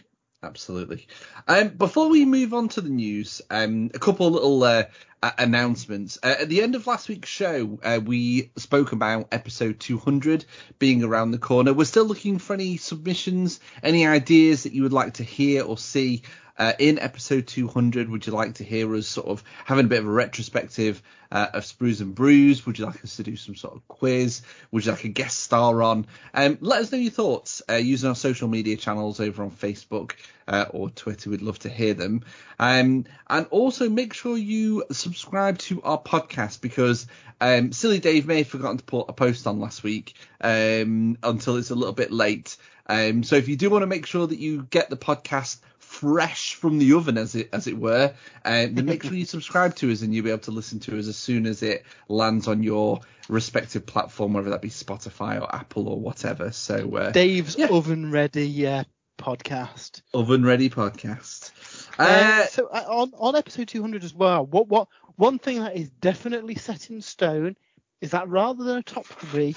Absolutely. 0.43 1.07
Um, 1.47 1.69
before 1.69 2.09
we 2.09 2.25
move 2.25 2.55
on 2.55 2.69
to 2.69 2.81
the 2.81 2.89
news, 2.89 3.43
um, 3.51 3.91
a 3.93 3.99
couple 3.99 4.27
of 4.27 4.33
little 4.33 4.63
uh, 4.65 4.85
uh, 5.23 5.33
announcements. 5.37 6.19
Uh, 6.23 6.37
at 6.41 6.49
the 6.49 6.63
end 6.63 6.75
of 6.75 6.87
last 6.87 7.11
week's 7.11 7.29
show, 7.29 7.79
uh, 7.83 8.01
we 8.03 8.51
spoke 8.57 8.93
about 8.93 9.29
episode 9.33 9.79
200 9.81 10.47
being 10.79 11.05
around 11.05 11.33
the 11.33 11.39
corner. 11.39 11.75
We're 11.75 11.85
still 11.85 12.07
looking 12.07 12.39
for 12.39 12.55
any 12.55 12.79
submissions, 12.79 13.61
any 13.83 14.07
ideas 14.07 14.63
that 14.63 14.73
you 14.73 14.83
would 14.85 14.95
like 14.95 15.15
to 15.15 15.25
hear 15.25 15.63
or 15.63 15.77
see 15.77 16.23
uh, 16.61 16.75
in 16.79 16.99
episode 16.99 17.47
200. 17.47 18.11
Would 18.11 18.27
you 18.27 18.35
like 18.35 18.57
to 18.57 18.65
hear 18.65 18.95
us 18.95 19.07
sort 19.07 19.29
of 19.29 19.43
having 19.65 19.87
a 19.87 19.89
bit 19.89 20.01
of 20.01 20.07
a 20.07 20.11
retrospective 20.11 21.03
uh, 21.33 21.47
of 21.55 21.65
Sprues 21.65 22.03
and 22.03 22.15
Brews? 22.15 22.67
Would 22.67 22.79
you 22.79 22.85
like 22.85 23.03
us 23.03 23.17
to 23.17 23.23
do 23.23 23.35
some 23.35 23.55
sort 23.55 23.75
of 23.75 23.89
quiz? 23.89 24.43
Would 24.71 24.85
you 24.85 24.93
like 24.93 25.05
a 25.05 25.09
guest 25.09 25.41
star 25.41 25.83
on? 25.83 26.07
Um, 26.35 26.59
let 26.61 26.83
us 26.83 26.93
know 26.93 26.99
your 26.99 27.13
thoughts 27.13 27.63
uh, 27.71 27.77
using 27.77 28.11
our 28.11 28.15
social 28.15 28.47
media 28.47 28.77
channels 28.77 29.21
over 29.21 29.43
on 29.43 29.51
Facebook 29.51 30.13
uh, 30.47 30.67
or 30.69 30.91
Twitter. 30.91 31.31
We'd 31.31 31.41
love 31.41 31.59
to 31.61 31.71
hear 31.71 31.95
them. 31.95 32.25
Um, 32.59 33.07
and 33.31 33.47
also 33.51 33.89
make 33.89 34.13
sure 34.13 34.37
you 34.37 34.85
subscribe 34.93 35.57
to 35.61 35.81
our 35.81 35.99
podcast 35.99 36.61
because 36.61 37.07
um, 37.41 37.73
Silly 37.73 38.01
Dave 38.01 38.27
may 38.27 38.39
have 38.39 38.49
forgotten 38.49 38.77
to 38.77 38.85
put 38.85 39.07
a 39.09 39.15
post 39.15 39.47
on 39.47 39.61
last 39.61 39.83
week 39.83 40.15
um, 40.43 41.17
until 41.23 41.57
it's 41.57 41.71
a 41.71 41.75
little 41.75 41.95
bit 41.95 42.13
late. 42.13 42.59
Um, 42.87 43.23
so 43.23 43.37
if 43.37 43.49
you 43.49 43.57
do 43.57 43.71
want 43.71 43.83
to 43.83 43.87
make 43.87 44.05
sure 44.05 44.27
that 44.27 44.39
you 44.39 44.65
get 44.65 44.91
the 44.91 44.97
podcast 44.97 45.61
fresh 45.91 46.55
from 46.55 46.79
the 46.79 46.93
oven, 46.93 47.19
as 47.19 47.35
it 47.35 47.49
as 47.53 47.67
it 47.67 47.77
were, 47.77 48.15
uh, 48.45 48.67
then 48.71 48.87
make 48.87 49.03
sure 49.03 49.17
you 49.17 49.25
subscribe 49.27 49.75
to 49.75 49.91
us 49.91 50.03
and 50.03 50.15
you'll 50.15 50.25
be 50.25 50.31
able 50.31 50.39
to 50.39 50.53
listen 50.53 50.79
to 50.79 50.97
us 50.99 51.09
as 51.09 51.17
soon 51.17 51.47
as 51.47 51.63
it 51.65 51.85
lands 52.09 52.47
on 52.47 52.63
your 52.63 53.01
respective 53.29 53.85
platform, 53.87 54.33
whether 54.35 54.51
that 54.51 54.63
be 54.63 54.69
Spotify 54.71 55.41
or 55.41 55.53
Apple 55.55 55.89
or 55.89 55.99
whatever. 55.99 56.53
So 56.53 56.97
uh, 56.97 57.11
Dave's 57.11 57.57
Yeah. 57.57 57.67
oven 57.67 58.13
ready 58.13 58.67
uh, 58.67 58.85
podcast. 59.19 60.03
oven 60.15 60.45
ready 60.45 60.71
podcast. 60.71 61.51
Uh, 61.99 62.25
Uh, 62.25 62.47
so 62.47 62.67
uh, 62.69 62.85
on 62.89 63.13
on 63.19 63.35
episode 63.35 63.69
200 63.69 64.05
as 64.05 64.15
well, 64.15 64.47
what 64.47 64.69
what 64.69 64.89
one 65.17 65.39
thing 65.41 65.59
that 65.61 65.77
is 65.77 65.91
definitely 65.91 66.55
set 66.55 66.89
in 66.91 67.03
stone 67.03 67.57
is 68.01 68.13
that 68.13 68.29
rather 68.29 68.63
than 68.65 68.79
a 68.79 68.83
top 68.83 69.05
three, 69.07 69.55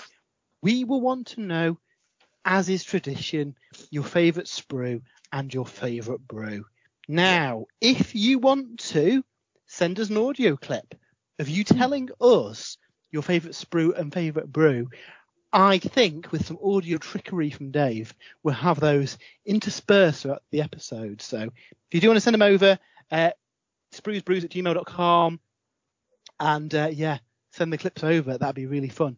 we 0.64 0.84
will 0.84 1.00
want 1.00 1.28
to 1.28 1.42
know, 1.42 1.78
as 2.44 2.70
is 2.70 2.84
tradition, 2.84 3.56
your 3.92 4.04
favourite 4.04 4.48
sprue 4.48 5.02
and 5.34 5.54
your 5.54 5.66
favourite 5.66 6.26
brew. 6.26 6.64
Now, 7.10 7.66
if 7.82 8.16
you 8.16 8.40
want 8.40 8.80
to, 8.92 9.26
send 9.66 10.00
us 10.00 10.10
an 10.10 10.18
audio 10.18 10.56
clip 10.56 10.96
of 11.40 11.50
you 11.50 11.64
telling 11.64 12.10
us 12.22 12.78
your 13.12 13.24
favourite 13.24 13.56
sprue 13.56 13.98
and 13.98 14.14
favourite 14.14 14.52
brew. 14.52 14.90
I 15.52 15.80
think 15.80 16.32
with 16.32 16.46
some 16.46 16.60
audio 16.64 16.98
trickery 16.98 17.50
from 17.50 17.72
Dave, 17.72 18.14
we'll 18.44 18.56
have 18.56 18.80
those 18.80 19.18
interspersed 19.46 20.22
throughout 20.22 20.44
the 20.52 20.62
episode. 20.62 21.22
So 21.22 21.40
if 21.40 21.52
you 21.92 22.00
do 22.00 22.08
want 22.08 22.18
to 22.18 22.22
send 22.22 22.36
them 22.36 22.42
over, 22.42 22.80
uh, 23.12 23.32
spruesbrews 23.94 24.44
at 24.44 24.52
gmail.com 24.52 25.40
and 26.40 26.76
uh, 26.76 26.90
yeah, 26.92 27.18
send 27.52 27.74
the 27.74 27.78
clips 27.78 28.04
over. 28.04 28.38
That'd 28.38 28.56
be 28.56 28.66
really 28.68 28.90
fun. 28.90 29.18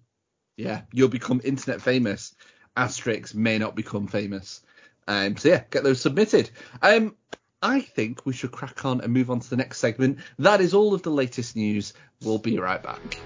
yeah, 0.57 0.81
you'll 0.91 1.09
become 1.09 1.41
internet 1.43 1.81
famous. 1.81 2.33
Asterix 2.75 3.33
may 3.33 3.57
not 3.57 3.75
become 3.75 4.07
famous. 4.07 4.61
Um, 5.07 5.37
so 5.37 5.49
yeah, 5.49 5.63
get 5.69 5.83
those 5.83 6.01
submitted. 6.01 6.49
Um, 6.81 7.15
I 7.61 7.81
think 7.81 8.25
we 8.25 8.33
should 8.33 8.51
crack 8.51 8.85
on 8.85 9.01
and 9.01 9.13
move 9.13 9.31
on 9.31 9.39
to 9.39 9.49
the 9.49 9.57
next 9.57 9.79
segment. 9.79 10.19
That 10.39 10.61
is 10.61 10.73
all 10.73 10.93
of 10.93 11.03
the 11.03 11.11
latest 11.11 11.55
news. 11.55 11.93
We'll 12.21 12.37
be 12.37 12.59
right 12.59 12.81
back. 12.81 13.19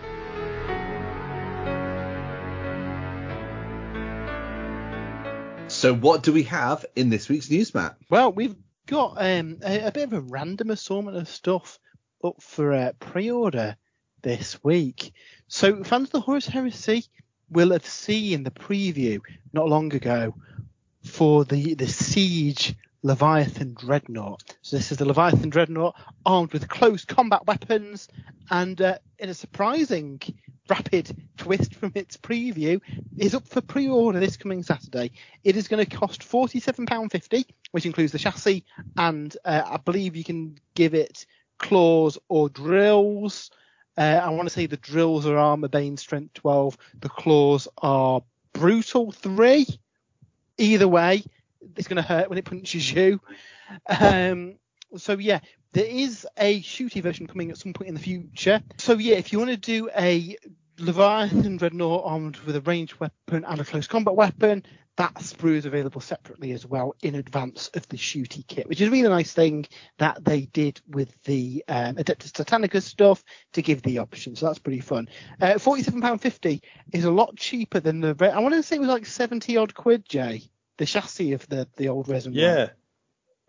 So 5.69 5.93
what 5.93 6.23
do 6.23 6.33
we 6.33 6.43
have 6.43 6.85
in 6.95 7.09
this 7.09 7.29
week's 7.29 7.49
news, 7.49 7.75
Matt? 7.75 7.95
Well, 8.09 8.31
we've 8.31 8.55
got 8.87 9.17
um, 9.17 9.59
a, 9.63 9.87
a 9.87 9.91
bit 9.91 10.03
of 10.03 10.13
a 10.13 10.21
random 10.21 10.71
assortment 10.71 11.15
of 11.17 11.29
stuff 11.29 11.79
up 12.23 12.41
for 12.41 12.73
uh, 12.73 12.91
pre-order 12.99 13.75
this 14.21 14.61
week. 14.63 15.13
So 15.47 15.83
fans 15.83 16.07
of 16.07 16.11
the 16.11 16.21
Horus 16.21 16.47
Heresy 16.47 17.05
will 17.49 17.71
have 17.71 17.85
seen 17.85 18.43
the 18.43 18.51
preview 18.51 19.19
not 19.53 19.69
long 19.69 19.93
ago 19.93 20.33
for 21.09 21.45
the 21.45 21.73
the 21.73 21.87
Siege 21.87 22.75
Leviathan 23.01 23.73
Dreadnought. 23.73 24.43
So 24.61 24.77
this 24.77 24.91
is 24.91 24.97
the 24.97 25.05
Leviathan 25.05 25.49
Dreadnought 25.49 25.95
armed 26.25 26.51
with 26.51 26.67
close 26.67 27.05
combat 27.05 27.45
weapons 27.47 28.07
and 28.49 28.81
uh, 28.81 28.97
in 29.17 29.29
a 29.29 29.33
surprising 29.33 30.21
rapid 30.69 31.15
twist 31.37 31.75
from 31.75 31.91
its 31.95 32.17
preview 32.17 32.79
is 33.17 33.33
up 33.33 33.47
for 33.47 33.61
pre-order 33.61 34.19
this 34.19 34.37
coming 34.37 34.63
Saturday. 34.63 35.11
It 35.43 35.55
is 35.55 35.67
going 35.67 35.83
to 35.83 35.97
cost 35.97 36.21
£47.50, 36.21 37.45
which 37.71 37.85
includes 37.85 38.11
the 38.11 38.19
chassis 38.19 38.65
and 38.97 39.35
uh, 39.45 39.63
I 39.65 39.77
believe 39.77 40.15
you 40.15 40.23
can 40.23 40.57
give 40.75 40.93
it 40.93 41.25
claws 41.57 42.17
or 42.27 42.49
drills. 42.49 43.49
Uh, 43.97 44.19
I 44.23 44.29
want 44.29 44.47
to 44.47 44.53
say 44.53 44.65
the 44.65 44.77
drills 44.77 45.25
are 45.25 45.37
armor 45.37 45.69
bane 45.69 45.97
strength 45.97 46.33
12, 46.35 46.77
the 46.99 47.09
claws 47.09 47.67
are 47.77 48.21
brutal 48.53 49.11
3. 49.11 49.65
Either 50.59 50.87
way, 50.87 51.23
it's 51.75 51.87
going 51.87 52.01
to 52.01 52.07
hurt 52.07 52.29
when 52.29 52.37
it 52.37 52.45
punches 52.45 52.91
you. 52.91 53.19
Um, 53.87 54.55
so 54.97 55.17
yeah, 55.17 55.39
there 55.73 55.85
is 55.85 56.27
a 56.37 56.61
shooty 56.61 57.01
version 57.01 57.27
coming 57.27 57.51
at 57.51 57.57
some 57.57 57.73
point 57.73 57.89
in 57.89 57.93
the 57.93 58.01
future. 58.01 58.61
So 58.77 58.93
yeah, 58.93 59.15
if 59.15 59.31
you 59.31 59.39
want 59.39 59.51
to 59.51 59.57
do 59.57 59.89
a 59.97 60.37
Leviathan 60.79 61.57
Dreadnought 61.57 62.03
armed 62.05 62.37
with 62.37 62.55
a 62.55 62.61
ranged 62.61 62.99
weapon 62.99 63.45
and 63.45 63.59
a 63.59 63.65
close 63.65 63.87
combat 63.87 64.15
weapon, 64.15 64.63
that 64.99 65.13
sprue 65.15 65.55
is 65.55 65.65
available 65.65 66.01
separately 66.01 66.51
as 66.51 66.65
well 66.65 66.93
in 67.01 67.15
advance 67.15 67.69
of 67.73 67.87
the 67.87 67.95
shooty 67.95 68.45
kit, 68.45 68.67
which 68.67 68.81
is 68.81 68.89
a 68.89 68.91
really 68.91 69.07
nice 69.07 69.31
thing 69.31 69.65
that 69.97 70.25
they 70.25 70.41
did 70.41 70.81
with 70.89 71.09
the 71.23 71.63
um, 71.69 71.95
Adeptus 71.95 72.33
Titanicus 72.33 72.83
stuff 72.83 73.23
to 73.53 73.61
give 73.61 73.81
the 73.81 73.99
option. 73.99 74.35
So 74.35 74.47
that's 74.47 74.59
pretty 74.59 74.81
fun. 74.81 75.07
Uh, 75.39 75.53
£47.50 75.53 76.61
is 76.91 77.05
a 77.05 77.11
lot 77.11 77.37
cheaper 77.37 77.79
than 77.79 78.01
the. 78.01 78.31
I 78.33 78.39
want 78.39 78.55
to 78.55 78.61
say 78.61 78.75
it 78.75 78.79
was 78.79 78.89
like 78.89 79.05
70 79.05 79.55
odd 79.55 79.73
quid, 79.73 80.03
Jay. 80.05 80.43
The 80.77 80.85
chassis 80.85 81.31
of 81.31 81.47
the, 81.47 81.65
the 81.77 81.87
old 81.87 82.09
resin. 82.09 82.33
Yeah. 82.33 82.71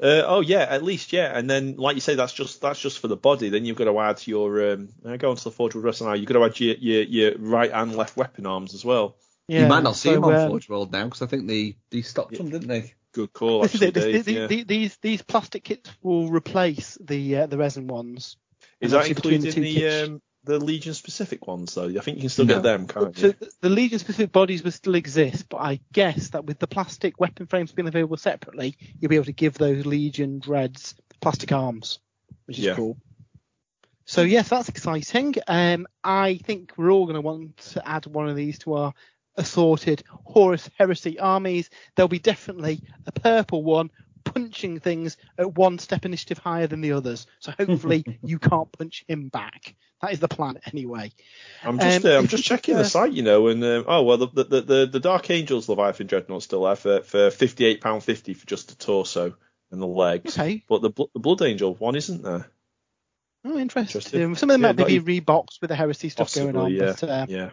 Uh, 0.01 0.23
oh 0.27 0.41
yeah, 0.41 0.67
at 0.71 0.85
least 0.85 1.13
yeah, 1.13 1.37
and 1.37 1.51
then 1.51 1.77
like 1.77 1.95
you 1.95 2.01
say, 2.01 2.15
that's 2.15 2.33
just 2.33 2.63
that's 2.63 2.81
just 2.81 3.01
for 3.01 3.09
the 3.09 3.17
body. 3.17 3.51
Then 3.51 3.67
you've 3.67 3.77
got 3.77 3.85
to 3.85 4.01
add 4.01 4.27
your 4.27 4.73
um, 4.73 4.89
go 5.19 5.31
onto 5.31 5.43
the 5.43 5.51
Forge 5.51 5.75
World 5.75 5.85
Wrestling 5.85 6.09
now. 6.09 6.15
You've 6.15 6.27
got 6.27 6.39
to 6.39 6.45
add 6.45 6.59
your, 6.59 6.77
your 6.77 7.03
your 7.03 7.39
right 7.39 7.71
and 7.71 7.95
left 7.95 8.17
weapon 8.17 8.47
arms 8.47 8.73
as 8.73 8.83
well. 8.83 9.17
Yeah, 9.51 9.63
you 9.63 9.67
might 9.69 9.83
not 9.83 9.97
see 9.97 10.11
so, 10.11 10.15
them 10.15 10.25
on 10.25 10.35
um, 10.35 10.49
Forge 10.51 10.69
World 10.69 10.93
now 10.93 11.05
because 11.05 11.23
I 11.23 11.27
think 11.27 11.47
they 11.49 11.77
they 11.91 12.03
stopped 12.03 12.37
them, 12.37 12.51
didn't 12.51 12.69
they? 12.69 12.95
Good 13.13 13.33
call, 13.33 13.63
This 13.63 13.75
is 13.75 13.83
actually, 13.83 13.89
it. 13.89 13.95
This- 13.95 14.25
Dave. 14.25 14.25
the- 14.25 14.33
yeah. 14.33 14.47
the- 14.47 14.63
these 14.65 14.97
these 14.99 15.23
plastic 15.23 15.65
kits 15.65 15.91
will 16.03 16.29
replace 16.31 16.97
the 17.01 17.39
uh, 17.39 17.47
the 17.47 17.59
resin 17.59 17.87
ones. 17.89 18.37
Is 18.81 18.93
that 18.93 18.99
obviously 18.99 19.15
between 19.15 19.41
the 19.41 19.47
included 19.49 19.57
in 19.57 19.75
the 19.75 19.81
kits- 19.81 20.09
um, 20.09 20.23
the 20.45 20.59
Legion 20.65 20.95
specific 20.95 21.47
ones 21.47 21.75
though? 21.75 21.89
I 21.89 22.01
think 22.01 22.19
you 22.19 22.21
can 22.23 22.29
still 22.31 22.45
No. 22.47 22.55
get 22.55 22.63
them, 22.63 22.87
can't 22.87 23.19
So 23.19 23.27
you? 23.27 23.33
th- 23.33 23.53
the 23.61 23.69
Legion 23.69 23.99
specific 23.99 24.31
bodies 24.33 24.63
will 24.63 24.71
still 24.71 24.95
exist, 24.95 25.49
but 25.49 25.59
I 25.59 25.81
guess 25.93 26.29
that 26.31 26.45
with 26.45 26.59
the 26.61 26.67
plastic 26.69 27.19
weapon 27.19 27.47
frames 27.47 27.73
being 27.73 27.89
available 27.89 28.17
separately, 28.17 28.77
you'll 29.01 29.09
be 29.11 29.17
able 29.17 29.25
to 29.27 29.33
give 29.33 29.55
those 29.59 29.85
Legion 29.85 30.39
dreads 30.39 30.95
plastic 31.21 31.51
arms, 31.53 31.99
which 32.47 32.59
is 32.59 32.65
Yeah. 32.67 32.75
cool. 32.77 32.97
So 34.07 34.23
yes, 34.23 34.49
that's 34.49 34.69
exciting. 34.69 35.35
Um, 35.47 35.87
I 36.03 36.37
think 36.37 36.73
we're 36.77 36.91
all 36.91 37.05
going 37.05 37.15
to 37.15 37.21
want 37.21 37.57
to 37.73 37.87
add 37.89 38.07
one 38.07 38.29
of 38.29 38.35
these 38.35 38.59
to 38.61 38.75
our 38.75 38.95
assorted 39.37 40.03
Horus 40.25 40.69
Heresy 40.79 41.19
armies. 41.19 41.71
There'll 41.95 42.09
be 42.09 42.19
definitely 42.19 42.83
a 43.07 43.13
purple 43.13 43.63
one 43.63 43.91
punching 44.25 44.81
things 44.81 45.17
at 45.39 45.55
one 45.57 45.79
step 45.79 46.05
initiative 46.05 46.39
higher 46.39 46.67
than 46.67 46.81
the 46.83 46.93
others. 46.93 47.27
So 47.41 47.53
hopefully 47.59 48.05
you 48.23 48.39
can't 48.39 48.71
punch 48.71 49.05
him 49.09 49.29
back. 49.29 49.75
That 50.03 50.13
is 50.13 50.21
the 50.21 50.29
plan 50.29 50.59
anyway. 50.73 51.13
I'm 51.63 51.79
just 51.79 52.05
Um, 52.05 52.11
uh, 52.13 52.17
I'm 52.19 52.27
just 52.27 52.45
checking 52.45 52.75
could, 52.75 52.81
the 52.81 52.87
uh, 52.87 52.89
site, 52.89 53.13
you 53.13 53.23
know, 53.23 53.49
and 53.49 53.63
um, 53.65 53.85
oh 53.87 54.03
well, 54.03 54.17
the, 54.19 54.27
the 54.29 54.61
the 54.63 54.89
the 54.93 55.01
Dark 55.01 55.31
Angels 55.31 55.69
Leviathan 55.69 56.07
Dreadnought 56.07 56.43
still 56.43 56.65
there 56.65 56.77
for 56.77 57.01
for 57.03 57.31
fifty 57.31 57.65
eight 57.67 57.81
pound 57.81 58.03
fifty 58.03 58.33
for 58.35 58.47
just 58.47 58.69
the 58.69 58.75
torso 58.77 59.35
and 59.71 59.81
the 59.81 59.87
legs, 59.87 60.39
Okay. 60.39 60.65
but 60.69 60.81
the 60.83 60.91
the 61.13 61.21
Blood 61.21 61.43
Angel 61.43 61.75
one 61.75 61.97
isn't 61.97 62.23
there. 62.23 62.47
Oh, 63.45 63.59
interesting. 63.59 63.99
Interesting. 64.01 64.35
Some 64.37 64.51
of 64.51 64.55
them 64.55 64.63
Yeah, 64.63 64.73
might 64.73 64.87
be 64.87 64.95
even- 64.95 65.07
reboxed 65.25 65.61
with 65.61 65.69
the 65.69 65.77
heresy 65.77 66.09
stuff 66.11 66.35
going 66.35 66.57
on, 66.57 66.73
yeah, 66.73 66.95
but 66.99 67.03
uh, 67.05 67.27
yeah. 67.29 67.51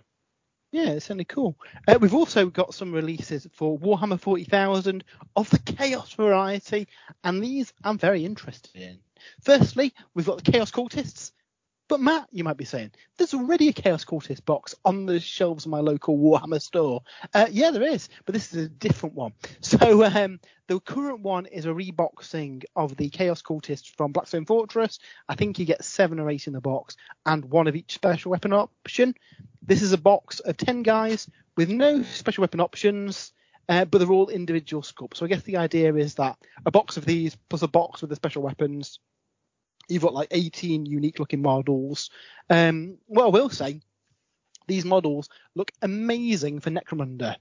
Yeah, 0.71 0.89
it's 0.89 1.05
certainly 1.05 1.25
cool. 1.25 1.55
Uh, 1.87 1.97
we've 1.99 2.13
also 2.13 2.47
got 2.47 2.73
some 2.73 2.91
releases 2.91 3.47
for 3.53 3.79
Warhammer 3.79 4.19
40,000 4.19 5.03
of 5.35 5.49
the 5.49 5.59
Chaos 5.59 6.13
variety, 6.13 6.87
and 7.23 7.41
these 7.41 7.73
I'm 7.83 7.97
very 7.97 8.25
interested 8.25 8.75
in. 8.75 8.99
Firstly, 9.41 9.93
we've 10.13 10.25
got 10.25 10.43
the 10.43 10.51
Chaos 10.51 10.71
Cultists. 10.71 11.31
But 11.89 12.01
Matt, 12.01 12.27
you 12.31 12.43
might 12.43 12.57
be 12.57 12.65
saying, 12.65 12.91
there's 13.17 13.33
already 13.33 13.69
a 13.69 13.73
Chaos 13.73 14.03
Cultist 14.03 14.43
box 14.43 14.75
on 14.83 15.05
the 15.05 15.21
shelves 15.21 15.65
of 15.65 15.71
my 15.71 15.79
local 15.79 16.17
Warhammer 16.17 16.61
store. 16.61 17.01
Uh, 17.33 17.47
yeah, 17.49 17.71
there 17.71 17.83
is, 17.83 18.09
but 18.25 18.33
this 18.33 18.53
is 18.53 18.65
a 18.65 18.69
different 18.69 19.15
one. 19.15 19.33
So 19.61 20.03
um, 20.03 20.39
the 20.67 20.79
current 20.79 21.21
one 21.21 21.45
is 21.45 21.65
a 21.65 21.69
reboxing 21.69 22.63
of 22.75 22.95
the 22.95 23.09
Chaos 23.09 23.41
Cultists 23.41 23.89
from 23.95 24.11
Blackstone 24.11 24.45
Fortress. 24.45 24.99
I 25.27 25.35
think 25.35 25.59
you 25.59 25.65
get 25.65 25.83
seven 25.83 26.19
or 26.19 26.29
eight 26.29 26.47
in 26.47 26.53
the 26.53 26.61
box, 26.61 26.95
and 27.25 27.45
one 27.45 27.67
of 27.67 27.75
each 27.75 27.93
special 27.93 28.31
weapon 28.31 28.53
option. 28.53 29.13
This 29.61 29.81
is 29.81 29.93
a 29.93 29.97
box 29.97 30.39
of 30.39 30.57
ten 30.57 30.83
guys 30.83 31.29
with 31.55 31.69
no 31.69 32.03
special 32.03 32.41
weapon 32.41 32.59
options. 32.59 33.31
Uh, 33.69 33.83
but 33.83 33.97
they're 33.97 34.09
all 34.09 34.29
individual 34.29 34.81
sculpts. 34.81 35.17
So 35.17 35.25
I 35.25 35.27
guess 35.27 35.41
the 35.41 35.57
idea 35.57 35.93
is 35.93 36.15
that 36.15 36.37
a 36.65 36.71
box 36.71 36.95
of 36.95 37.03
these 37.03 37.35
plus 37.49 37.63
a 37.63 37.67
box 37.67 37.99
with 37.99 38.09
the 38.09 38.15
special 38.15 38.41
weapons 38.41 38.99
you've 39.87 40.03
got 40.03 40.13
like 40.13 40.29
18 40.31 40.85
unique 40.85 41.19
looking 41.19 41.41
models. 41.41 42.09
Um, 42.49 42.97
what 43.07 43.25
I 43.25 43.29
will 43.29 43.49
say, 43.49 43.81
these 44.67 44.85
models 44.85 45.29
look 45.55 45.71
amazing 45.81 46.59
for 46.59 46.69
Necromunda 46.69 47.37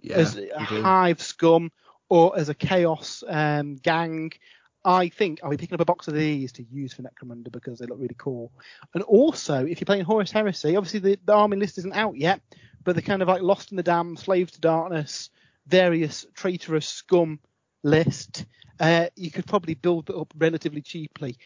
Yeah, 0.00 0.16
as 0.16 0.36
a 0.36 0.58
hive 0.58 1.20
scum 1.20 1.72
or 2.08 2.38
as 2.38 2.48
a 2.48 2.54
chaos 2.54 3.22
um, 3.28 3.76
gang. 3.76 4.32
I 4.84 5.08
think 5.08 5.40
I'll 5.42 5.50
be 5.50 5.56
picking 5.56 5.74
up 5.74 5.80
a 5.80 5.84
box 5.84 6.08
of 6.08 6.14
these 6.14 6.52
to 6.52 6.62
use 6.62 6.92
for 6.92 7.02
Necromunda 7.02 7.50
because 7.50 7.78
they 7.78 7.86
look 7.86 7.98
really 8.00 8.14
cool. 8.16 8.52
And 8.94 9.02
also, 9.02 9.66
if 9.66 9.80
you're 9.80 9.86
playing 9.86 10.04
Horus 10.04 10.30
Heresy, 10.30 10.76
obviously 10.76 11.00
the, 11.00 11.18
the 11.24 11.34
army 11.34 11.56
list 11.56 11.78
isn't 11.78 11.94
out 11.94 12.16
yet, 12.16 12.40
but 12.84 12.94
they're 12.94 13.02
kind 13.02 13.20
of 13.20 13.28
like 13.28 13.42
Lost 13.42 13.70
and 13.70 13.78
the 13.78 13.82
Damned, 13.82 14.18
Slaves 14.18 14.52
to 14.52 14.60
Darkness, 14.60 15.30
various 15.66 16.24
traitorous 16.34 16.88
scum 16.88 17.40
list. 17.82 18.46
Uh, 18.80 19.06
you 19.16 19.30
could 19.30 19.46
probably 19.46 19.74
build 19.74 20.10
it 20.10 20.16
up 20.16 20.32
relatively 20.38 20.80
cheaply 20.80 21.36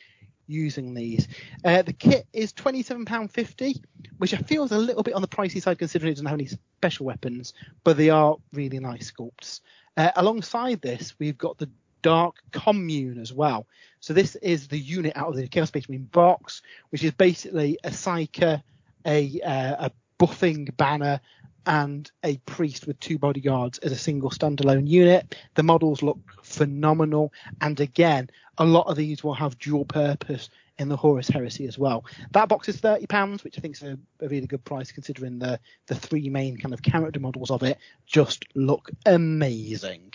using 0.46 0.94
these. 0.94 1.28
Uh, 1.64 1.82
the 1.82 1.92
kit 1.92 2.26
is 2.32 2.52
£27.50, 2.52 3.82
which 4.18 4.34
I 4.34 4.38
feel 4.38 4.64
is 4.64 4.72
a 4.72 4.78
little 4.78 5.02
bit 5.02 5.14
on 5.14 5.22
the 5.22 5.28
pricey 5.28 5.62
side 5.62 5.78
considering 5.78 6.12
it 6.12 6.14
doesn't 6.14 6.26
have 6.26 6.38
any 6.38 6.48
special 6.48 7.06
weapons, 7.06 7.54
but 7.84 7.96
they 7.96 8.10
are 8.10 8.36
really 8.52 8.78
nice 8.78 9.10
sculpts. 9.10 9.60
Uh, 9.96 10.10
alongside 10.16 10.80
this, 10.80 11.14
we've 11.18 11.38
got 11.38 11.58
the 11.58 11.70
Dark 12.02 12.36
Commune 12.50 13.18
as 13.18 13.32
well. 13.32 13.66
So 14.00 14.12
this 14.12 14.34
is 14.36 14.68
the 14.68 14.78
unit 14.78 15.16
out 15.16 15.28
of 15.28 15.36
the 15.36 15.46
Chaos 15.46 15.68
Space 15.68 15.88
Marine 15.88 16.08
box, 16.12 16.62
which 16.90 17.04
is 17.04 17.12
basically 17.12 17.78
a 17.84 17.90
Psyker, 17.90 18.62
a, 19.06 19.40
uh, 19.40 19.86
a 19.86 19.92
buffing 20.18 20.76
banner, 20.76 21.20
and 21.66 22.10
a 22.24 22.36
priest 22.38 22.86
with 22.86 22.98
two 23.00 23.18
bodyguards 23.18 23.78
as 23.78 23.92
a 23.92 23.96
single 23.96 24.30
standalone 24.30 24.88
unit. 24.88 25.36
The 25.54 25.62
models 25.62 26.02
look 26.02 26.18
phenomenal, 26.42 27.32
and 27.60 27.78
again, 27.80 28.30
a 28.58 28.64
lot 28.64 28.86
of 28.86 28.96
these 28.96 29.24
will 29.24 29.34
have 29.34 29.58
dual 29.58 29.84
purpose 29.84 30.50
in 30.78 30.88
the 30.88 30.96
Horus 30.96 31.28
Heresy 31.28 31.66
as 31.66 31.78
well. 31.78 32.04
That 32.32 32.48
box 32.48 32.68
is 32.68 32.80
thirty 32.80 33.06
pounds, 33.06 33.44
which 33.44 33.58
I 33.58 33.60
think 33.60 33.76
is 33.76 33.82
a, 33.82 33.98
a 34.20 34.28
really 34.28 34.46
good 34.46 34.64
price 34.64 34.92
considering 34.92 35.38
the 35.38 35.60
the 35.86 35.94
three 35.94 36.28
main 36.28 36.56
kind 36.56 36.74
of 36.74 36.82
character 36.82 37.20
models 37.20 37.50
of 37.50 37.62
it 37.62 37.78
just 38.06 38.44
look 38.54 38.90
amazing. 39.06 40.14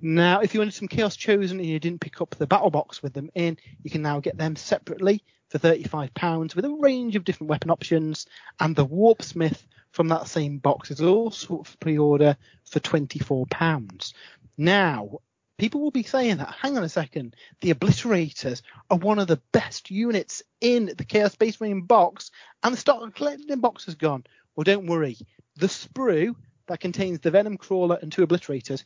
Now, 0.00 0.40
if 0.40 0.52
you 0.52 0.60
wanted 0.60 0.74
some 0.74 0.88
Chaos 0.88 1.16
Chosen 1.16 1.58
and 1.58 1.68
you 1.68 1.78
didn't 1.78 2.00
pick 2.00 2.20
up 2.20 2.30
the 2.30 2.46
battle 2.46 2.70
box 2.70 3.02
with 3.02 3.14
them 3.14 3.30
in, 3.34 3.56
you 3.82 3.90
can 3.90 4.02
now 4.02 4.20
get 4.20 4.36
them 4.36 4.56
separately 4.56 5.22
for 5.48 5.58
£35 5.58 6.54
with 6.54 6.64
a 6.64 6.70
range 6.70 7.16
of 7.16 7.24
different 7.24 7.48
weapon 7.50 7.70
options. 7.70 8.26
And 8.60 8.74
the 8.74 8.84
Warp 8.84 9.22
Smith 9.22 9.66
from 9.94 10.08
that 10.08 10.26
same 10.26 10.58
box 10.58 10.90
is 10.90 11.00
also 11.00 11.62
for 11.62 11.76
pre-order 11.78 12.36
for 12.64 12.80
£24. 12.80 14.12
Now, 14.58 15.20
people 15.56 15.80
will 15.80 15.92
be 15.92 16.02
saying 16.02 16.38
that, 16.38 16.52
hang 16.60 16.76
on 16.76 16.82
a 16.82 16.88
second, 16.88 17.36
the 17.60 17.72
Obliterators 17.72 18.62
are 18.90 18.98
one 18.98 19.20
of 19.20 19.28
the 19.28 19.40
best 19.52 19.92
units 19.92 20.42
in 20.60 20.92
the 20.98 21.04
Chaos 21.04 21.32
Space 21.32 21.60
Marine 21.60 21.82
box 21.82 22.32
and 22.64 22.74
the 22.74 22.78
Start 22.78 23.14
Collecting 23.14 23.60
box 23.60 23.84
has 23.84 23.94
gone. 23.94 24.24
Well, 24.56 24.64
don't 24.64 24.88
worry. 24.88 25.16
The 25.58 25.68
sprue 25.68 26.34
that 26.66 26.80
contains 26.80 27.20
the 27.20 27.30
Venom 27.30 27.56
Crawler 27.56 27.98
and 28.02 28.10
two 28.10 28.26
Obliterators 28.26 28.84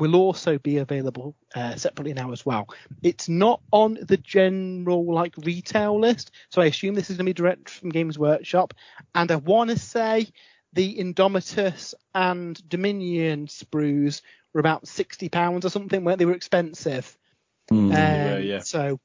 will 0.00 0.16
also 0.16 0.58
be 0.58 0.78
available 0.78 1.36
uh, 1.54 1.76
separately 1.76 2.14
now 2.14 2.32
as 2.32 2.44
well. 2.44 2.68
It's 3.02 3.28
not 3.28 3.60
on 3.70 3.98
the 4.00 4.16
general 4.16 5.12
like 5.12 5.34
retail 5.36 6.00
list, 6.00 6.32
so 6.48 6.62
I 6.62 6.66
assume 6.66 6.94
this 6.94 7.10
is 7.10 7.16
going 7.16 7.26
to 7.26 7.30
be 7.30 7.34
direct 7.34 7.68
from 7.68 7.90
Games 7.90 8.18
Workshop. 8.18 8.74
And 9.14 9.30
I 9.30 9.36
want 9.36 9.70
to 9.70 9.78
say 9.78 10.28
the 10.72 10.98
Indomitus 10.98 11.94
and 12.14 12.68
Dominion 12.68 13.46
sprues 13.46 14.22
were 14.52 14.60
about 14.60 14.88
sixty 14.88 15.28
pounds 15.28 15.64
or 15.64 15.70
something, 15.70 16.02
where 16.02 16.16
they 16.16 16.24
were 16.24 16.34
expensive. 16.34 17.16
Mm. 17.70 17.76
Um, 17.76 17.90
Yeah, 17.92 18.38
yeah. 18.38 18.58
So, 18.60 18.98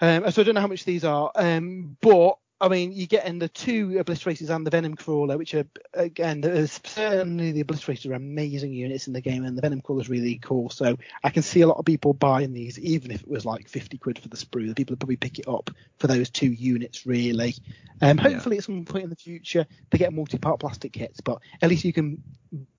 um, 0.00 0.30
so 0.30 0.42
I 0.42 0.44
don't 0.44 0.54
know 0.54 0.60
how 0.60 0.66
much 0.66 0.84
these 0.84 1.04
are, 1.04 1.32
um, 1.34 1.96
but 2.00 2.38
I 2.62 2.68
mean, 2.68 2.92
you 2.92 3.08
get 3.08 3.26
in 3.26 3.40
the 3.40 3.48
two 3.48 3.88
obliterators 3.88 4.48
and 4.48 4.64
the 4.64 4.70
venom 4.70 4.94
crawler, 4.94 5.36
which 5.36 5.52
are 5.52 5.66
again, 5.94 6.42
certainly 6.68 7.50
the 7.50 7.64
obliterators 7.64 8.08
are 8.08 8.14
amazing 8.14 8.72
units 8.72 9.08
in 9.08 9.12
the 9.12 9.20
game, 9.20 9.44
and 9.44 9.58
the 9.58 9.62
venom 9.62 9.80
crawler 9.80 10.00
is 10.00 10.08
really 10.08 10.38
cool. 10.38 10.70
So 10.70 10.96
I 11.24 11.30
can 11.30 11.42
see 11.42 11.62
a 11.62 11.66
lot 11.66 11.78
of 11.78 11.84
people 11.84 12.14
buying 12.14 12.52
these, 12.52 12.78
even 12.78 13.10
if 13.10 13.22
it 13.22 13.28
was 13.28 13.44
like 13.44 13.68
50 13.68 13.98
quid 13.98 14.20
for 14.20 14.28
the 14.28 14.36
sprue. 14.36 14.68
The 14.68 14.76
people 14.76 14.92
would 14.92 15.00
probably 15.00 15.16
pick 15.16 15.40
it 15.40 15.48
up 15.48 15.70
for 15.98 16.06
those 16.06 16.30
two 16.30 16.52
units, 16.52 17.04
really. 17.04 17.56
Um, 18.00 18.16
Yeah. 18.16 18.22
hopefully, 18.30 18.58
at 18.58 18.64
some 18.64 18.84
point 18.84 19.04
in 19.04 19.10
the 19.10 19.16
future, 19.16 19.66
they 19.90 19.98
get 19.98 20.12
multi-part 20.12 20.60
plastic 20.60 20.92
kits, 20.92 21.20
but 21.20 21.42
at 21.60 21.68
least 21.68 21.84
you 21.84 21.92
can 21.92 22.22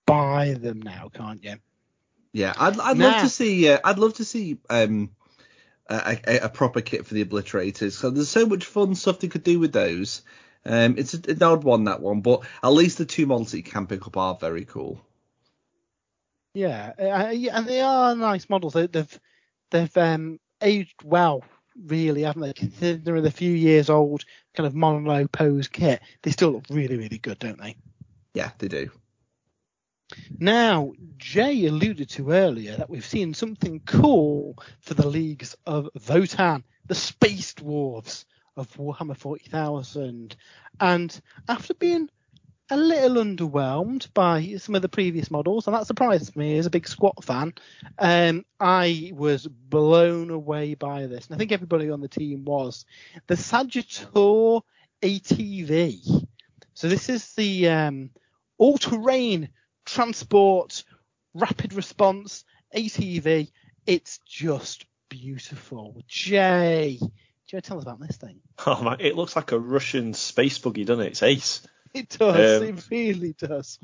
buy 0.05 0.53
them 0.53 0.81
now, 0.81 1.09
can't 1.13 1.43
you? 1.43 1.55
Yeah, 2.31 2.53
I'd 2.57 2.79
I'd 2.79 2.97
Nah. 2.97 3.09
love 3.09 3.21
to 3.21 3.29
see 3.29 3.69
uh, 3.69 3.79
I'd 3.83 3.99
love 3.99 4.13
to 4.15 4.23
see 4.25 4.57
um 4.69 5.11
a, 5.87 6.17
a, 6.27 6.37
a 6.45 6.49
proper 6.49 6.81
kit 6.81 7.05
for 7.05 7.13
the 7.13 7.25
obliterators. 7.25 7.93
So 7.93 8.09
there's 8.09 8.29
so 8.29 8.45
much 8.45 8.65
fun 8.65 8.95
stuff 8.95 9.19
they 9.19 9.27
could 9.27 9.43
do 9.43 9.59
with 9.59 9.73
those. 9.73 10.21
Um, 10.65 10.95
it's 10.97 11.13
an 11.13 11.43
odd 11.43 11.63
one 11.63 11.85
that 11.85 12.01
one, 12.01 12.21
but 12.21 12.41
at 12.63 12.69
least 12.69 12.97
the 12.97 13.05
two 13.05 13.25
models 13.25 13.51
that 13.51 13.57
you 13.57 13.63
can 13.63 13.87
pick 13.87 14.07
up 14.07 14.15
are 14.15 14.35
very 14.35 14.65
cool. 14.65 15.01
Yeah, 16.53 16.93
uh, 16.97 17.01
and 17.03 17.67
they 17.67 17.81
are 17.81 18.15
nice 18.15 18.49
models. 18.49 18.73
They, 18.73 18.87
they've 18.87 19.19
they've 19.71 19.97
um, 19.97 20.39
aged 20.61 21.03
well 21.03 21.43
really, 21.75 22.23
haven't 22.23 22.41
they? 22.41 22.53
Considering 22.53 23.23
the 23.23 23.31
few 23.31 23.51
years 23.51 23.89
old 23.89 24.23
kind 24.55 24.67
of 24.67 24.75
mono 24.75 25.27
pose 25.27 25.67
kit, 25.67 26.01
they 26.21 26.31
still 26.31 26.51
look 26.51 26.65
really, 26.69 26.97
really 26.97 27.17
good, 27.17 27.39
don't 27.39 27.59
they? 27.59 27.75
Yeah, 28.33 28.51
they 28.57 28.67
do. 28.67 28.91
Now, 30.39 30.93
Jay 31.17 31.65
alluded 31.65 32.09
to 32.11 32.31
earlier 32.31 32.75
that 32.75 32.89
we've 32.89 33.05
seen 33.05 33.33
something 33.33 33.81
cool 33.85 34.57
for 34.81 34.93
the 34.93 35.07
leagues 35.07 35.55
of 35.65 35.89
Votann, 35.97 36.63
the 36.87 36.95
Space 36.95 37.53
Dwarves 37.53 38.25
of 38.55 38.71
Warhammer 38.75 39.17
40,000. 39.17 40.35
And 40.79 41.21
after 41.47 41.73
being 41.73 42.09
a 42.69 42.77
little 42.77 43.23
underwhelmed 43.23 44.11
by 44.13 44.55
some 44.57 44.75
of 44.75 44.81
the 44.81 44.89
previous 44.89 45.29
models, 45.29 45.67
and 45.67 45.75
that 45.75 45.85
surprised 45.85 46.35
me 46.35 46.57
as 46.57 46.65
a 46.65 46.71
big 46.71 46.87
squat 46.87 47.23
fan. 47.23 47.53
Um, 47.99 48.45
I 48.59 49.11
was 49.13 49.47
blown 49.47 50.29
away 50.29 50.73
by 50.73 51.07
this, 51.07 51.27
and 51.27 51.35
I 51.35 51.37
think 51.37 51.51
everybody 51.51 51.89
on 51.89 52.01
the 52.01 52.07
team 52.07 52.45
was. 52.45 52.85
The 53.27 53.35
Sagitaur 53.35 54.61
ATV. 55.01 56.25
So 56.73 56.87
this 56.87 57.09
is 57.09 57.33
the 57.33 57.69
um, 57.69 58.09
all-terrain 58.57 59.49
transport, 59.85 60.83
rapid 61.33 61.73
response 61.73 62.43
ATV. 62.75 63.51
It's 63.85 64.19
just 64.25 64.85
beautiful. 65.09 66.01
Jay, 66.07 66.97
do 66.99 67.05
you 67.05 67.11
want 67.57 67.63
to 67.65 67.69
tell 67.69 67.77
us 67.77 67.83
about 67.83 67.99
this 67.99 68.17
thing? 68.17 68.39
Oh 68.65 68.81
man, 68.83 68.97
it 68.99 69.15
looks 69.15 69.35
like 69.35 69.51
a 69.51 69.59
Russian 69.59 70.13
space 70.13 70.57
buggy, 70.59 70.85
doesn't 70.85 71.05
it? 71.05 71.11
It's 71.11 71.23
ace. 71.23 71.67
It 71.93 72.09
does. 72.09 72.61
Um, 72.61 72.67
it 72.67 72.87
really 72.89 73.33
does. 73.33 73.79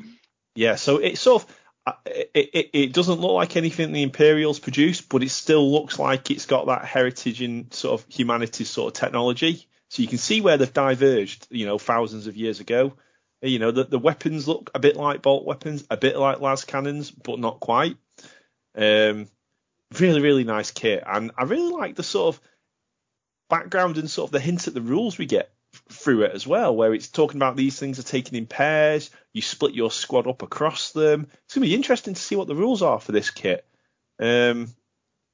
Yeah, 0.55 0.75
so 0.75 0.97
it 0.97 1.17
sort 1.17 1.43
of 1.43 1.55
uh, 1.85 1.93
it, 2.05 2.49
it, 2.53 2.69
it 2.73 2.93
doesn't 2.93 3.19
look 3.19 3.31
like 3.31 3.55
anything 3.55 3.91
the 3.91 4.03
Imperials 4.03 4.59
produced, 4.59 5.09
but 5.09 5.23
it 5.23 5.29
still 5.29 5.71
looks 5.71 5.97
like 5.97 6.29
it's 6.29 6.45
got 6.45 6.67
that 6.67 6.85
heritage 6.85 7.41
in 7.41 7.71
sort 7.71 7.99
of 7.99 8.07
humanity's 8.09 8.69
sort 8.69 8.93
of 8.93 8.99
technology. 8.99 9.67
So 9.89 10.01
you 10.01 10.07
can 10.07 10.17
see 10.17 10.41
where 10.41 10.57
they've 10.57 10.71
diverged, 10.71 11.47
you 11.49 11.65
know, 11.65 11.77
thousands 11.77 12.27
of 12.27 12.35
years 12.35 12.59
ago. 12.59 12.93
You 13.41 13.59
know, 13.59 13.71
the, 13.71 13.85
the 13.85 13.99
weapons 13.99 14.47
look 14.47 14.69
a 14.73 14.79
bit 14.79 14.95
like 14.95 15.21
bolt 15.21 15.45
weapons, 15.45 15.85
a 15.89 15.97
bit 15.97 16.17
like 16.17 16.41
las 16.41 16.65
cannons, 16.65 17.09
but 17.11 17.39
not 17.39 17.59
quite. 17.59 17.95
Um, 18.75 19.27
really, 19.97 20.21
really 20.21 20.43
nice 20.43 20.71
kit, 20.71 21.03
and 21.05 21.31
I 21.37 21.43
really 21.43 21.71
like 21.71 21.95
the 21.95 22.03
sort 22.03 22.35
of 22.35 22.41
background 23.49 23.97
and 23.97 24.09
sort 24.09 24.27
of 24.27 24.31
the 24.31 24.39
hint 24.39 24.67
at 24.67 24.73
the 24.73 24.81
rules 24.81 25.17
we 25.17 25.25
get 25.25 25.51
through 25.89 26.23
it 26.23 26.33
as 26.33 26.45
well, 26.45 26.75
where 26.75 26.93
it's 26.93 27.07
talking 27.07 27.37
about 27.37 27.55
these 27.55 27.79
things 27.79 27.99
are 27.99 28.03
taken 28.03 28.35
in 28.35 28.45
pairs. 28.45 29.09
You 29.33 29.41
split 29.41 29.73
your 29.73 29.91
squad 29.91 30.27
up 30.27 30.41
across 30.41 30.91
them. 30.91 31.27
It's 31.45 31.55
gonna 31.55 31.65
be 31.65 31.75
interesting 31.75 32.13
to 32.13 32.21
see 32.21 32.35
what 32.35 32.47
the 32.47 32.55
rules 32.55 32.81
are 32.81 32.99
for 32.99 33.11
this 33.11 33.29
kit. 33.29 33.65
Um, 34.19 34.73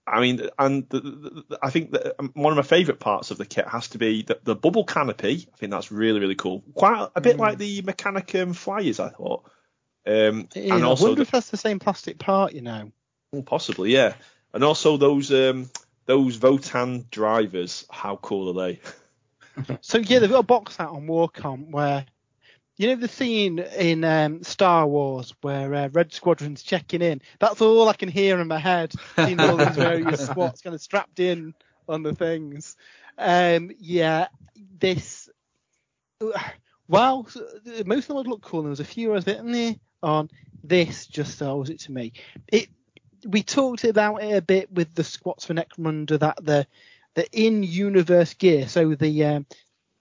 I 0.08 0.22
mean, 0.22 0.50
and 0.60 0.88
the, 0.90 1.00
the, 1.00 1.60
I 1.64 1.70
think 1.72 1.92
that 1.92 2.16
um, 2.20 2.32
one 2.36 2.54
of 2.54 2.58
my 2.58 2.64
favourite 2.64 3.00
parts 3.00 3.32
of 3.32 3.38
the 3.38 3.46
kit 3.46 3.68
has 3.68 3.88
to 3.90 3.98
be 3.98 4.22
the, 4.22 4.40
the 4.44 4.56
bubble 4.56 4.84
canopy. 4.84 5.48
I 5.52 5.58
think 5.58 5.72
that's 5.72 5.92
really, 5.92 6.20
really 6.20 6.36
cool. 6.36 6.64
Quite 6.76 7.10
a 7.16 7.22
bit 7.22 7.38
Mm. 7.38 7.40
like 7.40 7.58
the 7.58 7.82
Mechanicum 7.82 8.56
flyers, 8.56 9.00
I 9.00 9.10
thought. 9.10 9.50
Um, 10.06 10.48
and 10.56 10.84
I 10.84 10.88
wonder 10.94 11.16
the, 11.16 11.22
if 11.24 11.32
that's 11.32 11.50
the 11.50 11.58
same 11.58 11.80
plastic 11.80 12.20
part, 12.20 12.54
you 12.54 12.62
know. 12.62 12.92
possibly, 13.46 13.92
yeah. 13.92 14.14
And 14.54 14.64
also 14.64 14.98
those 14.98 15.34
um, 15.34 15.72
those 16.06 16.38
Votann 16.38 17.10
drivers. 17.10 17.86
How 17.90 18.16
cool 18.18 18.50
are 18.60 18.68
they? 18.68 18.80
So 19.80 20.00
yeah, 20.00 20.20
they've 20.20 20.30
got 20.30 20.40
a 20.40 20.44
box 20.44 20.82
out 20.82 20.90
on 20.92 21.08
Warcom 21.08 21.72
where 21.72 22.06
you 22.78 22.88
know 22.88 22.96
the 22.96 23.08
scene 23.08 23.60
in 23.60 24.04
um, 24.04 24.44
Star 24.44 24.86
Wars 24.86 25.34
where 25.42 25.74
uh, 25.74 25.90
Red 25.90 26.14
Squadron's 26.14 26.64
checking 26.64 27.02
in. 27.02 27.22
That's 27.40 27.62
all 27.62 27.88
I 27.88 27.94
can 27.94 28.10
hear 28.10 28.40
in 28.40 28.48
my 28.48 28.60
head. 28.60 28.94
Seeing 29.16 29.40
all 29.40 29.58
these 29.58 29.76
various 29.76 30.26
squats 30.26 30.62
kind 30.62 30.74
of 30.74 30.82
strapped 30.82 31.20
in 31.20 31.54
on 31.88 32.04
the 32.04 32.14
things. 32.14 32.76
Um, 33.18 33.72
yeah, 33.80 34.28
this. 34.80 35.30
While 36.88 37.28
most 37.86 38.04
of 38.04 38.08
them 38.08 38.18
would 38.18 38.28
look 38.28 38.42
cool, 38.42 38.64
there 38.64 38.70
was 38.70 38.80
a 38.80 38.86
few 38.86 39.12
I 39.12 39.16
was 39.16 39.24
a 39.24 39.34
bit 39.34 39.46
meh 39.46 39.74
on. 40.04 40.30
This 40.64 41.08
just 41.08 41.38
sells 41.38 41.70
it 41.70 41.80
to 41.82 41.92
me. 41.92 42.14
It. 42.48 42.70
We 43.26 43.42
talked 43.42 43.86
about 43.86 44.22
it 44.22 44.36
a 44.36 44.42
bit 44.42 44.72
with 44.72 44.94
the 44.94 45.04
squats 45.04 45.46
for 45.46 45.56
Necromunda 45.56 46.20
that 46.20 46.46
the 46.46 46.68
the 47.16 47.28
in-universe 47.32 48.36
gear, 48.36 48.68
so 48.68 48.94
the 48.94 49.24
um, 49.24 49.46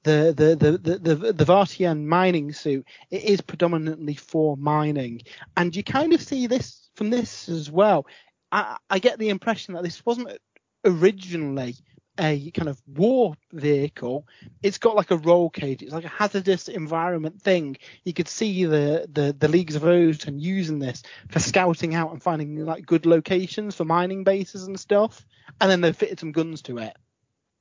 the 0.05 0.35
the 0.37 0.57
the 0.57 0.99
the 0.99 1.33
the, 1.33 1.45
Vartian 1.45 2.05
mining 2.05 2.53
suit, 2.53 2.87
it 3.11 3.25
is 3.25 3.41
predominantly 3.41 4.15
for 4.15 4.57
mining, 4.57 5.23
and 5.57 5.75
you 5.75 5.83
kind 5.83 6.13
of 6.13 6.23
see 6.23 6.47
this 6.47 6.91
from 6.95 7.11
this 7.11 7.49
as 7.49 7.71
well. 7.71 8.07
I, 8.53 8.77
I 8.89 8.99
get 9.01 9.19
the 9.19 9.31
impression 9.31 9.75
that 9.75 9.83
this 9.83 10.05
wasn't 10.07 10.39
originally 10.85 11.75
a 12.19 12.51
kind 12.53 12.69
of 12.69 12.81
war 12.87 13.35
vehicle. 13.53 14.27
It's 14.63 14.79
got 14.79 14.95
like 14.95 15.11
a 15.11 15.17
roll 15.17 15.51
cage. 15.51 15.83
It's 15.83 15.93
like 15.93 16.05
a 16.05 16.09
hazardous 16.09 16.69
environment 16.69 17.43
thing. 17.43 17.77
You 18.05 18.13
could 18.13 18.29
see 18.29 18.65
the 18.65 19.07
the, 19.11 19.35
the 19.37 19.49
leagues 19.49 19.75
of 19.75 19.83
Votann 19.83 20.41
using 20.41 20.79
this 20.79 21.03
for 21.31 21.41
scouting 21.41 21.95
out 21.95 22.13
and 22.13 22.23
finding 22.23 22.65
like 22.65 22.87
good 22.87 23.07
locations 23.07 23.75
for 23.75 23.85
mining 23.85 24.23
bases 24.23 24.65
and 24.65 24.79
stuff. 24.79 25.27
And 25.61 25.71
then 25.71 25.81
they 25.81 25.93
fitted 25.93 26.21
some 26.21 26.33
guns 26.33 26.63
to 26.63 26.79
it. 26.79 26.97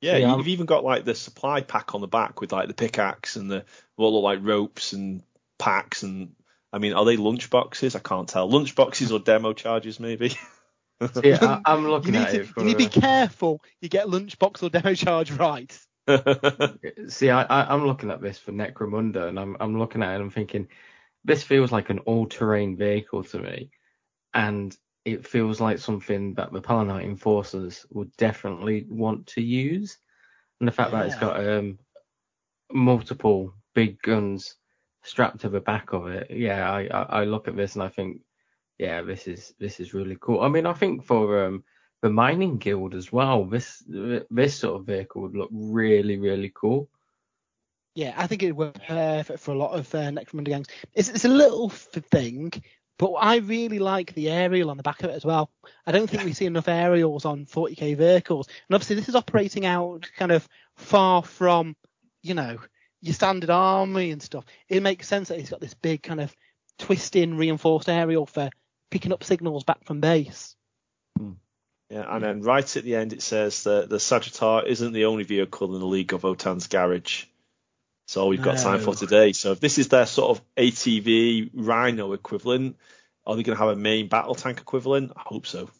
Yeah, 0.04 0.18
Yeah, 0.18 0.36
you've 0.36 0.48
even 0.48 0.66
got 0.66 0.84
like 0.84 1.04
the 1.04 1.14
supply 1.14 1.60
pack 1.62 1.94
on 1.94 2.00
the 2.00 2.06
back 2.06 2.40
with 2.40 2.52
like 2.52 2.68
the 2.68 2.74
pickaxe 2.74 3.36
and 3.36 3.50
the 3.50 3.64
what 3.96 4.12
look 4.12 4.22
like 4.22 4.40
ropes 4.42 4.92
and 4.92 5.22
packs 5.58 6.02
and 6.02 6.34
I 6.72 6.78
mean, 6.78 6.92
are 6.92 7.04
they 7.04 7.16
lunch 7.16 7.50
boxes? 7.50 7.94
I 7.94 8.00
can't 8.00 8.28
tell. 8.28 8.50
Lunch 8.50 8.74
boxes 8.74 9.12
or 9.12 9.20
demo 9.20 9.52
charges 9.52 10.00
maybe. 10.00 10.30
See, 11.14 11.32
I, 11.32 11.60
I'm 11.64 11.84
You 11.84 11.90
looking 11.90 12.12
need, 12.12 12.20
at 12.20 12.30
to, 12.30 12.40
it 12.40 12.48
you 12.56 12.64
need 12.64 12.72
to 12.72 12.78
be 12.78 12.88
careful. 12.88 13.62
You 13.80 13.88
get 13.88 14.06
lunchbox 14.06 14.62
or 14.62 14.70
demo 14.70 14.94
charge 14.94 15.30
right. 15.32 15.72
See, 17.08 17.30
I, 17.30 17.74
I'm 17.74 17.86
looking 17.86 18.10
at 18.10 18.20
this 18.20 18.38
for 18.38 18.52
Necromunda, 18.52 19.28
and 19.28 19.38
I'm 19.38 19.56
I'm 19.60 19.78
looking 19.78 20.02
at 20.02 20.10
it 20.10 20.14
and 20.16 20.24
I'm 20.24 20.30
thinking, 20.30 20.68
this 21.24 21.42
feels 21.42 21.72
like 21.72 21.90
an 21.90 22.00
all-terrain 22.00 22.76
vehicle 22.76 23.24
to 23.24 23.38
me, 23.38 23.70
and 24.34 24.76
it 25.04 25.26
feels 25.26 25.60
like 25.60 25.78
something 25.78 26.34
that 26.34 26.52
the 26.52 26.62
Palanite 26.62 27.04
enforcers 27.04 27.84
would 27.90 28.14
definitely 28.16 28.86
want 28.88 29.26
to 29.28 29.42
use, 29.42 29.98
and 30.60 30.68
the 30.68 30.72
fact 30.72 30.92
that 30.92 31.06
it's 31.06 31.16
got 31.16 31.46
um 31.46 31.78
multiple 32.72 33.54
big 33.74 34.00
guns 34.02 34.56
strapped 35.02 35.40
to 35.40 35.48
the 35.48 35.60
back 35.60 35.92
of 35.92 36.06
it, 36.06 36.30
yeah, 36.30 36.70
I, 36.70 36.86
I, 36.86 37.02
I 37.02 37.24
look 37.24 37.46
at 37.46 37.56
this 37.56 37.74
and 37.74 37.82
I 37.82 37.88
think, 37.88 38.22
yeah, 38.78 39.02
this 39.02 39.26
is 39.26 39.54
this 39.58 39.80
is 39.80 39.94
really 39.94 40.16
cool. 40.20 40.40
I 40.40 40.48
mean, 40.48 40.66
I 40.66 40.72
think 40.72 41.04
for 41.04 41.44
um 41.44 41.64
the 42.02 42.10
mining 42.10 42.58
guild 42.58 42.94
as 42.94 43.12
well, 43.12 43.44
this 43.44 43.82
this 44.30 44.56
sort 44.56 44.80
of 44.80 44.86
vehicle 44.86 45.22
would 45.22 45.36
look 45.36 45.50
really 45.52 46.18
really 46.18 46.52
cool. 46.54 46.88
Yeah, 47.94 48.14
I 48.16 48.26
think 48.26 48.42
it 48.42 48.52
would 48.52 48.74
work 48.74 48.86
perfect 48.86 49.38
for 49.38 49.52
a 49.52 49.58
lot 49.58 49.78
of 49.78 49.94
uh, 49.94 50.10
Necromunda 50.10 50.48
gangs. 50.48 50.66
It's, 50.94 51.08
it's 51.08 51.24
a 51.24 51.28
little 51.28 51.68
thing, 51.68 52.52
but 52.98 53.12
I 53.12 53.36
really 53.36 53.78
like 53.78 54.14
the 54.14 54.30
aerial 54.30 54.70
on 54.70 54.76
the 54.76 54.82
back 54.82 55.02
of 55.02 55.10
it 55.10 55.14
as 55.14 55.24
well. 55.24 55.50
I 55.86 55.92
don't 55.92 56.08
think 56.08 56.24
we 56.24 56.32
see 56.32 56.46
enough 56.46 56.68
aerials 56.68 57.24
on 57.24 57.46
40k 57.46 57.96
vehicles, 57.96 58.48
and 58.68 58.74
obviously 58.74 58.96
this 58.96 59.08
is 59.08 59.16
operating 59.16 59.66
out 59.66 60.08
kind 60.16 60.32
of 60.32 60.48
far 60.76 61.22
from, 61.22 61.76
you 62.22 62.34
know, 62.34 62.58
your 63.00 63.14
standard 63.14 63.50
army 63.50 64.10
and 64.10 64.22
stuff. 64.22 64.44
It 64.68 64.82
makes 64.82 65.08
sense 65.08 65.28
that 65.28 65.38
he's 65.38 65.50
got 65.50 65.60
this 65.60 65.74
big 65.74 66.02
kind 66.02 66.20
of 66.20 66.34
twist-in 66.78 67.36
reinforced 67.36 67.88
aerial 67.88 68.26
for 68.26 68.50
picking 68.90 69.12
up 69.12 69.24
signals 69.24 69.64
back 69.64 69.84
from 69.84 70.00
base. 70.00 70.56
Hmm. 71.18 71.32
Yeah, 71.90 72.06
and 72.08 72.24
then 72.24 72.40
right 72.40 72.76
at 72.76 72.84
the 72.84 72.96
end 72.96 73.12
it 73.12 73.22
says 73.22 73.64
that 73.64 73.88
the 73.88 73.98
Sagitaur 73.98 74.66
isn't 74.66 74.92
the 74.92 75.04
only 75.04 75.24
vehicle 75.24 75.74
in 75.74 75.80
the 75.80 75.86
League 75.86 76.12
of 76.12 76.22
Votann's 76.22 76.66
garage. 76.66 77.26
So 78.06 78.22
all 78.22 78.28
we've 78.28 78.42
got 78.42 78.58
time 78.58 78.80
for 78.80 78.90
uh, 78.90 78.94
today. 78.94 79.32
So 79.32 79.52
if 79.52 79.60
this 79.60 79.78
is 79.78 79.88
their 79.88 80.06
sort 80.06 80.36
of 80.36 80.44
ATV 80.56 81.50
Rhino 81.54 82.12
equivalent, 82.12 82.76
are 83.26 83.36
they 83.36 83.42
going 83.42 83.56
to 83.56 83.64
have 83.64 83.72
a 83.72 83.80
main 83.80 84.08
battle 84.08 84.34
tank 84.34 84.60
equivalent? 84.60 85.12
I 85.16 85.22
hope 85.24 85.46
so. 85.46 85.70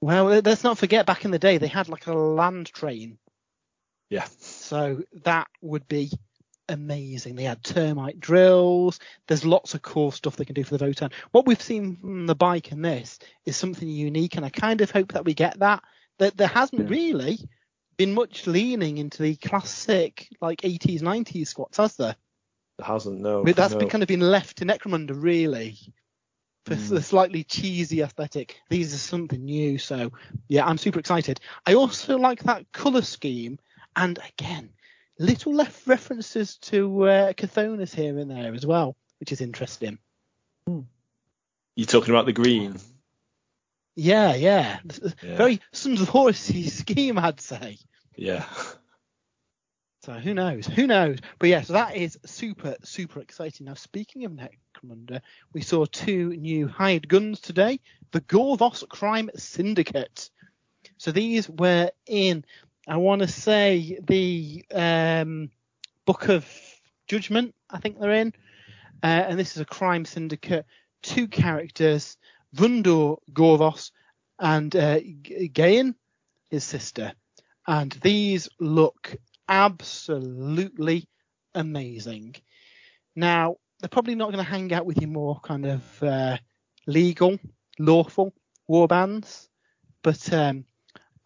Well, 0.00 0.26
let's 0.26 0.64
not 0.64 0.78
forget 0.78 1.06
back 1.06 1.24
in 1.24 1.30
the 1.30 1.38
day 1.38 1.58
they 1.58 1.66
had 1.66 1.88
like 1.88 2.06
a 2.06 2.14
land 2.14 2.66
train 2.66 3.18
Yeah. 4.10 4.24
So 4.38 5.02
that 5.24 5.48
would 5.62 5.88
be 5.88 6.10
amazing. 6.68 7.34
They 7.36 7.44
had 7.44 7.62
termite 7.62 8.20
drills. 8.20 8.98
There's 9.28 9.44
lots 9.44 9.74
of 9.74 9.82
cool 9.82 10.10
stuff 10.10 10.36
they 10.36 10.44
can 10.44 10.54
do 10.54 10.64
for 10.64 10.76
the 10.76 10.84
Votann. 10.84 11.12
What 11.32 11.46
we've 11.46 11.60
seen 11.60 11.96
from 11.96 12.26
the 12.26 12.34
bike 12.34 12.72
in 12.72 12.82
this 12.82 13.18
is 13.44 13.56
something 13.56 13.88
unique, 13.88 14.36
and 14.36 14.44
I 14.44 14.50
kind 14.50 14.80
of 14.80 14.90
hope 14.90 15.12
that 15.12 15.24
we 15.24 15.34
get 15.34 15.58
that. 15.60 15.82
That 16.18 16.36
there 16.36 16.48
hasn't 16.48 16.82
Yeah. 16.82 16.88
really 16.88 17.38
been 17.96 18.14
much 18.14 18.46
leaning 18.46 18.98
into 18.98 19.22
the 19.22 19.36
classic 19.36 20.28
like 20.40 20.60
80s, 20.62 21.00
90s 21.00 21.48
squats, 21.48 21.76
has 21.78 21.96
there? 21.96 22.16
It 22.78 22.84
hasn't, 22.84 23.20
no. 23.20 23.44
But 23.44 23.56
that's 23.56 23.74
no. 23.74 23.78
been 23.80 23.88
kind 23.88 24.02
of 24.02 24.08
been 24.08 24.20
left 24.20 24.58
to 24.58 24.64
Necromunda 24.64 25.12
really. 25.14 25.78
For 26.66 26.74
Mm. 26.76 26.88
the 26.88 27.02
slightly 27.02 27.44
cheesy 27.44 28.00
aesthetic. 28.00 28.58
These 28.70 28.94
are 28.94 28.98
something 28.98 29.44
new, 29.44 29.76
so 29.76 30.12
yeah, 30.48 30.64
I'm 30.66 30.78
super 30.78 30.98
excited. 30.98 31.38
I 31.66 31.74
also 31.74 32.16
like 32.16 32.42
that 32.44 32.72
colour 32.72 33.02
scheme, 33.02 33.58
and 33.96 34.18
again, 34.26 34.70
little 35.18 35.52
left 35.54 35.86
references 35.86 36.56
to 36.58 37.02
uh, 37.04 37.32
Cathonis 37.34 37.94
here 37.94 38.18
and 38.18 38.30
there 38.30 38.54
as 38.54 38.64
well, 38.64 38.96
which 39.20 39.30
is 39.30 39.42
interesting. 39.42 39.98
You're 40.66 41.86
talking 41.86 42.14
about 42.14 42.24
the 42.24 42.32
green. 42.32 42.76
Yeah, 43.96 44.34
yeah. 44.34 44.80
Yeah. 45.22 45.36
Very 45.36 45.60
Sons 45.72 46.00
of 46.00 46.08
Horus 46.08 46.38
scheme, 46.74 47.18
I'd 47.18 47.40
say. 47.40 47.78
Yeah. 48.16 48.44
So 50.02 50.12
who 50.12 50.34
knows? 50.34 50.66
Who 50.66 50.86
knows? 50.86 51.18
But 51.38 51.48
yes, 51.48 51.68
that 51.68 51.96
is 51.96 52.18
super, 52.26 52.76
super 52.82 53.20
exciting. 53.20 53.66
Now, 53.66 53.74
speaking 53.74 54.24
of 54.24 54.32
Necromunda, 54.32 55.22
we 55.54 55.62
saw 55.62 55.86
two 55.86 56.36
new 56.36 56.68
hired 56.68 57.08
guns 57.08 57.40
today. 57.40 57.80
The 58.10 58.20
Gorvos 58.20 58.84
Crime 58.90 59.30
Syndicate. 59.34 60.28
So 60.98 61.10
these 61.10 61.48
were 61.48 61.90
in, 62.06 62.44
I 62.86 62.98
want 62.98 63.22
to 63.22 63.28
say, 63.28 63.98
the 64.06 64.64
um, 64.74 65.50
Book 66.04 66.28
of 66.28 66.46
Judgment, 67.06 67.54
I 67.70 67.78
think 67.78 67.98
they're 67.98 68.12
in. 68.12 68.34
Uh, 69.02 69.06
and 69.06 69.38
this 69.38 69.56
is 69.56 69.62
a 69.62 69.66
crime 69.66 70.04
syndicate. 70.04 70.66
Two 71.02 71.28
characters, 71.28 72.16
Vundor 72.54 73.18
Gorvos 73.32 73.90
and 74.38 74.74
uh, 74.74 75.00
his 76.50 76.64
sister. 76.64 77.12
And 77.66 77.92
these 78.02 78.48
look 78.60 79.16
absolutely 79.48 81.08
amazing. 81.54 82.36
Now, 83.16 83.56
they're 83.80 83.88
probably 83.88 84.14
not 84.14 84.32
going 84.32 84.44
to 84.44 84.50
hang 84.50 84.72
out 84.72 84.86
with 84.86 84.98
your 84.98 85.10
more 85.10 85.40
kind 85.40 85.66
of 85.66 86.02
uh, 86.02 86.38
legal, 86.86 87.38
lawful 87.78 88.32
war 88.66 88.88
bands, 88.88 89.48
but 90.02 90.32
um, 90.32 90.64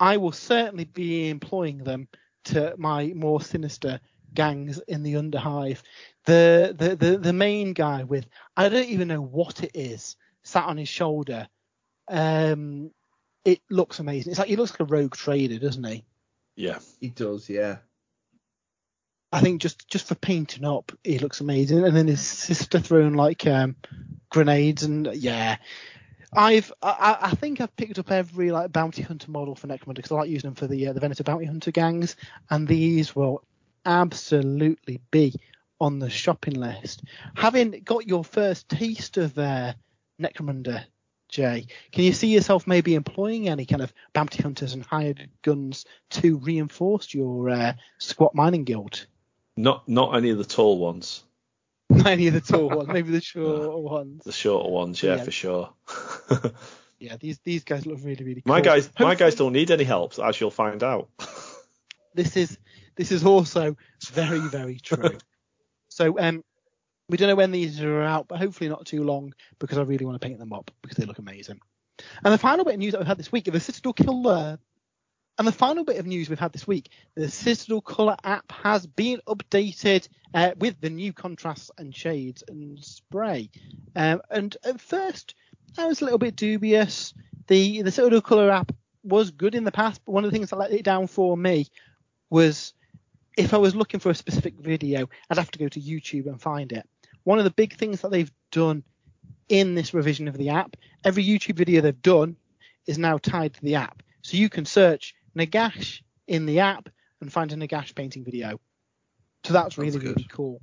I 0.01 0.17
will 0.17 0.33
certainly 0.33 0.85
be 0.85 1.29
employing 1.29 1.79
them 1.79 2.09
to 2.45 2.75
my 2.79 3.13
more 3.15 3.41
sinister 3.41 4.01
gangs 4.35 4.81
in 4.89 5.03
the 5.03 5.15
Underhive. 5.15 5.83
The, 6.25 6.75
the 6.77 6.97
the 6.97 7.19
the 7.19 7.33
main 7.33 7.73
guy 7.73 8.05
with 8.05 8.27
I 8.57 8.69
don't 8.69 8.89
even 8.89 9.09
know 9.09 9.23
what 9.23 9.63
it 9.63 9.71
is 9.75 10.17
sat 10.49 10.65
on 10.65 10.79
his 10.79 10.89
shoulder. 10.89 11.49
Um, 12.09 12.91
it 13.45 13.61
looks 13.71 13.99
amazing. 13.99 14.31
It's 14.31 14.39
like 14.39 14.49
he 14.49 14.57
looks 14.57 14.73
like 14.73 14.81
a 14.81 14.85
rogue 14.85 15.15
trader, 15.15 15.59
doesn't 15.59 15.85
he? 15.85 16.05
Yeah. 16.57 16.79
He 17.01 17.09
does, 17.09 17.49
yeah. 17.49 17.79
I 19.31 19.41
think 19.41 19.61
just 19.61 19.87
just 19.89 20.09
for 20.09 20.15
painting 20.15 20.65
up, 20.65 20.91
he 21.05 21.19
looks 21.19 21.41
amazing. 21.41 21.85
And 21.85 21.95
then 21.95 22.09
his 22.09 22.23
sister 22.23 22.81
throwing 22.81 23.15
like 23.15 23.47
um, 23.47 23.77
grenades 24.31 24.83
and 24.83 25.07
yeah. 25.15 25.57
I've 26.33 26.73
I, 26.83 27.17
I 27.21 27.31
think 27.33 27.61
I've 27.61 27.77
picked 27.77 27.99
up 27.99 28.11
every 28.11 28.51
like 28.51 28.73
bounty 28.73 29.03
hunter 29.03 29.31
model 29.31 29.55
for 29.55 29.67
Necromunda 29.67 29.97
because 29.97 30.13
I 30.13 30.17
like 30.17 30.31
using 30.31 30.49
them 30.49 30.55
for 30.55 30.67
the 30.67 30.89
uh, 30.89 30.93
the 30.95 31.01
Venator 31.01 31.25
bounty 31.25 31.47
hunter 31.47 31.71
gangs, 31.71 32.17
and 32.51 32.67
these 32.69 33.15
will 33.15 33.45
absolutely 33.85 35.01
be 35.11 35.35
on 35.81 35.99
the 35.99 36.11
shopping 36.11 36.55
list. 36.55 37.03
Having 37.35 37.83
got 37.85 38.07
your 38.07 38.25
first 38.25 38.69
taste 38.69 39.17
of 39.17 39.39
uh, 39.39 39.73
Necromunda, 40.21 40.85
Jay, 41.29 41.67
can 41.93 42.05
you 42.05 42.13
see 42.13 42.29
yourself 42.29 42.67
maybe 42.67 42.95
employing 42.95 43.49
any 43.49 43.67
kind 43.67 43.83
of 43.83 43.93
bounty 44.13 44.43
hunters 44.43 44.73
and 44.73 44.85
hired 44.85 45.29
guns 45.43 45.85
to 46.11 46.39
reinforce 46.39 47.13
your 47.13 47.51
uh, 47.51 47.73
squat 47.99 48.35
mining 48.35 48.65
guild? 48.65 49.07
Not 49.57 49.89
not 49.89 50.17
any 50.17 50.31
of 50.31 50.39
the 50.39 50.45
tall 50.45 50.79
ones. 50.79 51.25
Not 51.91 52.07
any 52.17 52.27
of 52.29 52.35
the 52.35 52.41
tall 52.41 52.69
ones, 52.69 52.89
maybe 52.89 53.11
the 53.11 53.21
shorter 53.21 53.77
ones. 53.77 54.23
The 54.25 54.33
shorter 54.33 54.71
ones, 54.71 55.03
yeah, 55.03 55.17
Yeah. 55.17 55.25
for 55.25 55.31
sure. 55.31 55.73
Yeah, 57.01 57.17
these 57.17 57.39
these 57.45 57.63
guys 57.63 57.87
look 57.87 57.99
really 58.03 58.25
really 58.25 58.41
cool. 58.43 58.53
my 58.53 58.61
guys, 58.61 58.91
my 58.99 59.15
guys 59.15 59.37
don't 59.37 59.53
need 59.53 59.71
any 59.71 59.85
help, 59.85 60.19
as 60.19 60.41
you'll 60.41 60.51
find 60.51 60.83
out. 60.83 61.09
this 62.13 62.37
is 62.37 62.59
this 62.97 63.13
is 63.13 63.25
also 63.25 63.77
very 64.11 64.41
very 64.41 64.81
true. 64.81 65.17
so 65.89 66.19
um, 66.19 66.43
we 67.09 67.17
don't 67.17 67.29
know 67.29 67.37
when 67.37 67.53
these 67.53 67.81
are 67.81 68.03
out, 68.03 68.29
but 68.29 68.39
hopefully 68.39 68.69
not 68.69 68.87
too 68.87 69.03
long 69.03 69.35
because 69.59 69.79
I 69.79 69.83
really 69.83 70.05
want 70.05 70.21
to 70.21 70.27
paint 70.27 70.39
them 70.39 70.53
up 70.53 70.71
because 70.83 70.97
they 70.97 71.07
look 71.07 71.19
amazing. 71.19 71.61
And 72.25 72.33
the 72.33 72.39
final 72.39 72.65
bit 72.65 72.75
of 72.75 72.81
news 72.81 72.93
that 72.93 72.99
we've 72.99 73.09
had 73.09 73.19
this 73.19 73.33
week, 73.33 73.45
the 73.45 73.61
Citadel 73.61 73.93
Color. 73.93 74.59
And 75.39 75.47
the 75.47 75.53
final 75.53 75.85
bit 75.85 75.99
of 75.99 76.07
news 76.07 76.29
we've 76.29 76.39
had 76.39 76.53
this 76.53 76.67
week, 76.67 76.91
the 77.15 77.29
Citadel 77.29 77.81
Color 77.81 78.17
app 78.25 78.51
has 78.51 78.87
been 78.87 79.21
updated 79.29 80.09
uh, 80.35 80.51
with 80.59 80.81
the 80.81 80.91
new 80.91 81.13
contrasts 81.13 81.71
and 81.79 81.95
shades 81.95 82.43
and 82.49 82.83
spray. 82.85 83.49
Um, 83.95 84.21
and 84.31 84.57
at 84.65 84.81
first, 84.81 85.37
I 85.79 85.87
was 85.87 86.01
a 86.01 86.05
little 86.05 86.19
bit 86.19 86.35
dubious. 86.35 87.15
The 87.47 87.83
the 87.83 87.93
Citadel 87.93 88.21
Color 88.21 88.51
app 88.51 88.73
was 89.05 89.31
good 89.31 89.55
in 89.55 89.63
the 89.63 89.73
past, 89.73 90.01
but 90.05 90.13
one 90.13 90.25
of 90.25 90.31
the 90.31 90.37
things 90.37 90.51
that 90.51 90.59
let 90.59 90.73
it 90.73 90.83
down 90.83 91.07
for 91.07 91.37
me 91.37 91.69
was 92.31 92.75
if 93.37 93.55
I 93.55 93.59
was 93.59 93.77
looking 93.77 94.01
for 94.01 94.11
a 94.11 94.15
specific 94.15 94.55
video, 94.55 95.09
I'd 95.31 95.39
have 95.39 95.53
to 95.53 95.59
go 95.59 95.69
to 95.69 95.81
YouTube 95.81 96.27
and 96.27 96.43
find 96.43 96.73
it. 96.73 96.87
One 97.25 97.39
of 97.39 97.45
the 97.45 97.51
big 97.51 97.75
things 97.75 98.01
that 98.01 98.11
they've 98.11 98.33
done 98.51 98.83
in 99.49 99.75
this 99.75 99.95
revision 99.95 100.29
of 100.29 100.37
the 100.37 100.51
app, 100.51 100.77
every 101.05 101.25
YouTube 101.25 101.57
video 101.57 101.81
they've 101.81 102.03
done 102.03 102.37
is 102.87 102.99
now 102.99 103.19
tied 103.19 103.55
to 103.55 103.63
the 103.63 103.77
app. 103.77 104.03
So 104.23 104.37
you 104.37 104.49
can 104.49 104.65
search 104.65 105.15
Nagash 105.37 106.03
in 106.27 106.47
the 106.47 106.61
app 106.61 106.89
and 107.21 107.33
find 107.33 107.53
a 107.53 107.57
Nagash 107.57 107.95
painting 107.95 108.25
video. 108.25 108.61
So 109.45 109.53
that's 109.53 109.79
really, 109.79 109.91
That's 109.91 110.05
really 110.05 110.27
cool. 110.31 110.61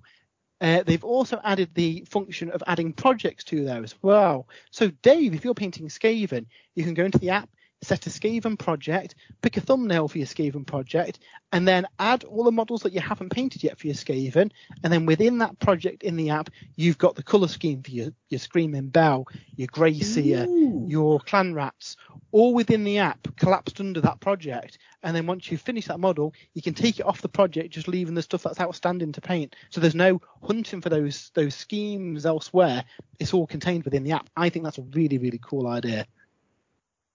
Uh, 0.61 0.83
they've 0.83 1.03
also 1.03 1.39
added 1.43 1.69
the 1.73 2.05
function 2.09 2.49
of 2.51 2.63
adding 2.65 2.93
projects 2.93 3.43
to 3.45 3.65
there 3.65 3.83
as 3.83 3.95
well. 4.01 4.47
So 4.71 4.89
Dave, 5.01 5.33
if 5.33 5.43
you're 5.43 5.53
painting 5.53 5.87
Skaven, 5.87 6.45
you 6.75 6.83
can 6.83 6.93
go 6.93 7.03
into 7.05 7.19
the 7.19 7.31
app, 7.31 7.49
set 7.85 8.07
a 8.07 8.09
Skaven 8.09 8.57
project, 8.57 9.15
pick 9.41 9.57
a 9.57 9.61
thumbnail 9.61 10.07
for 10.07 10.17
your 10.17 10.27
Skaven 10.27 10.65
project, 10.65 11.19
and 11.51 11.67
then 11.67 11.85
add 11.99 12.23
all 12.23 12.43
the 12.43 12.51
models 12.51 12.81
that 12.81 12.93
you 12.93 12.99
haven't 12.99 13.29
painted 13.29 13.63
yet 13.63 13.79
for 13.79 13.87
your 13.87 13.95
Skaven. 13.95 14.51
And 14.83 14.91
then 14.91 15.05
within 15.05 15.37
that 15.39 15.59
project 15.59 16.03
in 16.03 16.15
the 16.15 16.31
app, 16.31 16.49
you've 16.75 16.97
got 16.97 17.15
the 17.15 17.23
color 17.23 17.47
scheme 17.47 17.83
for 17.83 17.91
your, 17.91 18.09
your 18.29 18.39
Screaming 18.39 18.87
Bell, 18.87 19.27
your 19.55 19.67
Grey 19.71 19.99
Seer, 19.99 20.45
your 20.87 21.19
Clan 21.19 21.53
Rats, 21.53 21.95
all 22.31 22.53
within 22.53 22.83
the 22.83 22.97
app 22.97 23.27
collapsed 23.37 23.79
under 23.79 24.01
that 24.01 24.19
project. 24.19 24.77
And 25.03 25.15
then 25.15 25.27
once 25.27 25.51
you 25.51 25.57
finish 25.57 25.85
that 25.85 25.99
model, 25.99 26.33
you 26.53 26.61
can 26.61 26.73
take 26.73 26.99
it 26.99 27.05
off 27.05 27.21
the 27.21 27.29
project, 27.29 27.73
just 27.73 27.87
leaving 27.87 28.15
the 28.15 28.21
stuff 28.21 28.43
that's 28.43 28.59
outstanding 28.59 29.11
to 29.13 29.21
paint. 29.21 29.55
So 29.69 29.79
there's 29.79 29.95
no 29.95 30.19
hunting 30.43 30.81
for 30.81 30.89
those 30.89 31.31
those 31.35 31.55
schemes 31.55 32.25
elsewhere. 32.25 32.83
It's 33.19 33.33
all 33.33 33.47
contained 33.47 33.85
within 33.85 34.03
the 34.03 34.13
app. 34.13 34.29
I 34.35 34.49
think 34.49 34.65
that's 34.65 34.79
a 34.79 34.85
really 34.93 35.17
really 35.17 35.39
cool 35.41 35.67
idea. 35.67 36.07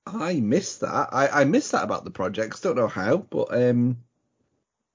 I 0.07 0.35
missed 0.41 0.81
that. 0.81 1.09
I, 1.13 1.29
I 1.29 1.45
missed 1.45 1.73
that 1.73 1.85
about 1.85 2.05
the 2.05 2.11
projects. 2.11 2.61
Don't 2.61 2.77
know 2.77 2.89
how, 2.89 3.19
but 3.19 3.55
um, 3.55 3.99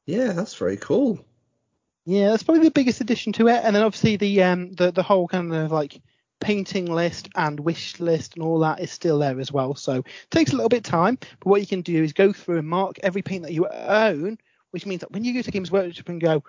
yeah, 0.05 0.33
that's 0.33 0.55
very 0.55 0.77
cool. 0.77 1.23
Yeah, 2.05 2.29
that's 2.29 2.43
probably 2.43 2.63
the 2.63 2.71
biggest 2.71 3.01
addition 3.01 3.33
to 3.33 3.47
it. 3.47 3.61
And 3.63 3.75
then 3.75 3.83
obviously 3.83 4.17
the 4.17 4.43
um 4.43 4.71
the 4.73 4.91
the 4.91 5.03
whole 5.03 5.27
kind 5.27 5.53
of 5.53 5.71
like 5.71 6.01
painting 6.39 6.85
list 6.85 7.29
and 7.35 7.59
wish 7.59 7.99
list 7.99 8.35
and 8.35 8.43
all 8.43 8.59
that 8.59 8.79
is 8.79 8.91
still 8.91 9.19
there 9.19 9.39
as 9.39 9.51
well. 9.51 9.73
So 9.75 9.99
it 9.99 10.05
takes 10.29 10.51
a 10.51 10.55
little 10.55 10.69
bit 10.69 10.85
of 10.85 10.91
time, 10.91 11.17
but 11.39 11.49
what 11.49 11.61
you 11.61 11.67
can 11.67 11.81
do 11.81 12.03
is 12.03 12.13
go 12.13 12.33
through 12.33 12.59
and 12.59 12.67
mark 12.67 12.99
every 13.01 13.21
paint 13.21 13.43
that 13.43 13.53
you 13.53 13.67
own, 13.67 14.37
which 14.71 14.85
means 14.85 15.01
that 15.01 15.11
when 15.11 15.23
you 15.23 15.33
go 15.33 15.41
to 15.41 15.51
Games 15.51 15.71
Workshop 15.71 16.09
and 16.09 16.21
go, 16.21 16.43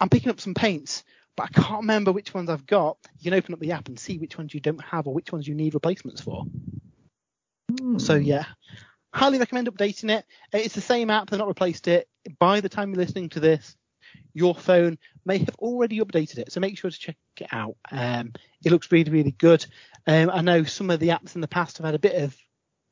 I'm 0.00 0.08
picking 0.08 0.30
up 0.30 0.40
some 0.40 0.54
paints, 0.54 1.04
but 1.36 1.44
I 1.44 1.60
can't 1.60 1.80
remember 1.80 2.12
which 2.12 2.34
ones 2.34 2.50
I've 2.50 2.66
got, 2.66 2.98
you 3.18 3.30
can 3.30 3.38
open 3.38 3.54
up 3.54 3.60
the 3.60 3.72
app 3.72 3.88
and 3.88 3.98
see 3.98 4.18
which 4.18 4.36
ones 4.36 4.52
you 4.52 4.60
don't 4.60 4.82
have 4.82 5.06
or 5.06 5.14
which 5.14 5.32
ones 5.32 5.46
you 5.46 5.54
need 5.54 5.74
replacements 5.74 6.20
for. 6.20 6.44
So 7.98 8.14
yeah, 8.14 8.44
highly 9.12 9.38
recommend 9.38 9.68
updating 9.68 10.10
it. 10.10 10.24
Uh, 10.54 10.58
It's 10.58 10.74
the 10.74 10.80
same 10.80 11.10
app; 11.10 11.30
they've 11.30 11.38
not 11.38 11.48
replaced 11.48 11.88
it. 11.88 12.08
By 12.38 12.60
the 12.60 12.68
time 12.68 12.90
you're 12.90 13.04
listening 13.04 13.28
to 13.30 13.40
this, 13.40 13.76
your 14.32 14.54
phone 14.54 14.98
may 15.24 15.38
have 15.38 15.54
already 15.58 16.00
updated 16.00 16.38
it, 16.38 16.52
so 16.52 16.60
make 16.60 16.78
sure 16.78 16.90
to 16.90 16.98
check 16.98 17.16
it 17.40 17.48
out. 17.52 17.76
Um, 17.90 18.32
it 18.64 18.72
looks 18.72 18.90
really, 18.90 19.10
really 19.10 19.32
good. 19.32 19.66
Um, 20.06 20.30
I 20.30 20.40
know 20.40 20.64
some 20.64 20.90
of 20.90 21.00
the 21.00 21.08
apps 21.08 21.34
in 21.34 21.40
the 21.40 21.48
past 21.48 21.78
have 21.78 21.84
had 21.84 21.94
a 21.94 21.98
bit 21.98 22.22
of 22.22 22.36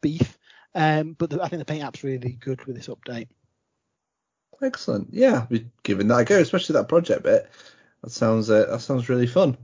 beef, 0.03 0.37
um, 0.75 1.15
but 1.19 1.31
the, 1.31 1.43
I 1.43 1.49
think 1.49 1.61
the 1.61 1.65
Paint 1.65 1.85
app's 1.85 2.05
really 2.05 2.33
good 2.33 2.65
with 2.67 2.77
this 2.77 2.89
update. 2.89 3.29
Excellent. 4.63 5.09
Yeah, 5.13 5.41
I'll 5.41 5.47
be 5.47 5.67
giving 5.83 6.09
that 6.09 6.19
a 6.19 6.25
go, 6.25 6.39
especially 6.39 6.75
that 6.75 6.89
project 6.89 7.23
bit. 7.23 7.49
That 8.03 8.11
sounds 8.11 8.51
uh, 8.51 8.67
that 8.71 8.81
sounds 8.81 9.09
really 9.09 9.27
fun. 9.27 9.57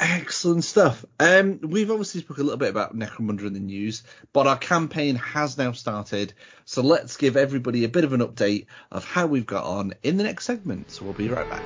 Excellent 0.00 0.62
stuff. 0.62 1.04
Um, 1.18 1.58
we've 1.60 1.90
obviously 1.90 2.20
spoken 2.20 2.42
a 2.42 2.44
little 2.44 2.58
bit 2.58 2.70
about 2.70 2.96
Necromunda 2.96 3.48
in 3.48 3.52
the 3.52 3.58
news, 3.58 4.04
but 4.32 4.46
our 4.46 4.56
campaign 4.56 5.16
has 5.16 5.58
now 5.58 5.72
started. 5.72 6.34
So 6.64 6.82
let's 6.82 7.16
give 7.16 7.36
everybody 7.36 7.82
a 7.82 7.88
bit 7.88 8.04
of 8.04 8.12
an 8.12 8.20
update 8.20 8.66
of 8.92 9.04
how 9.04 9.26
we've 9.26 9.44
got 9.44 9.64
on 9.64 9.94
in 10.04 10.16
the 10.16 10.22
next 10.22 10.44
segment. 10.44 10.92
So 10.92 11.04
we'll 11.04 11.14
be 11.14 11.28
right 11.28 11.50
back. 11.50 11.64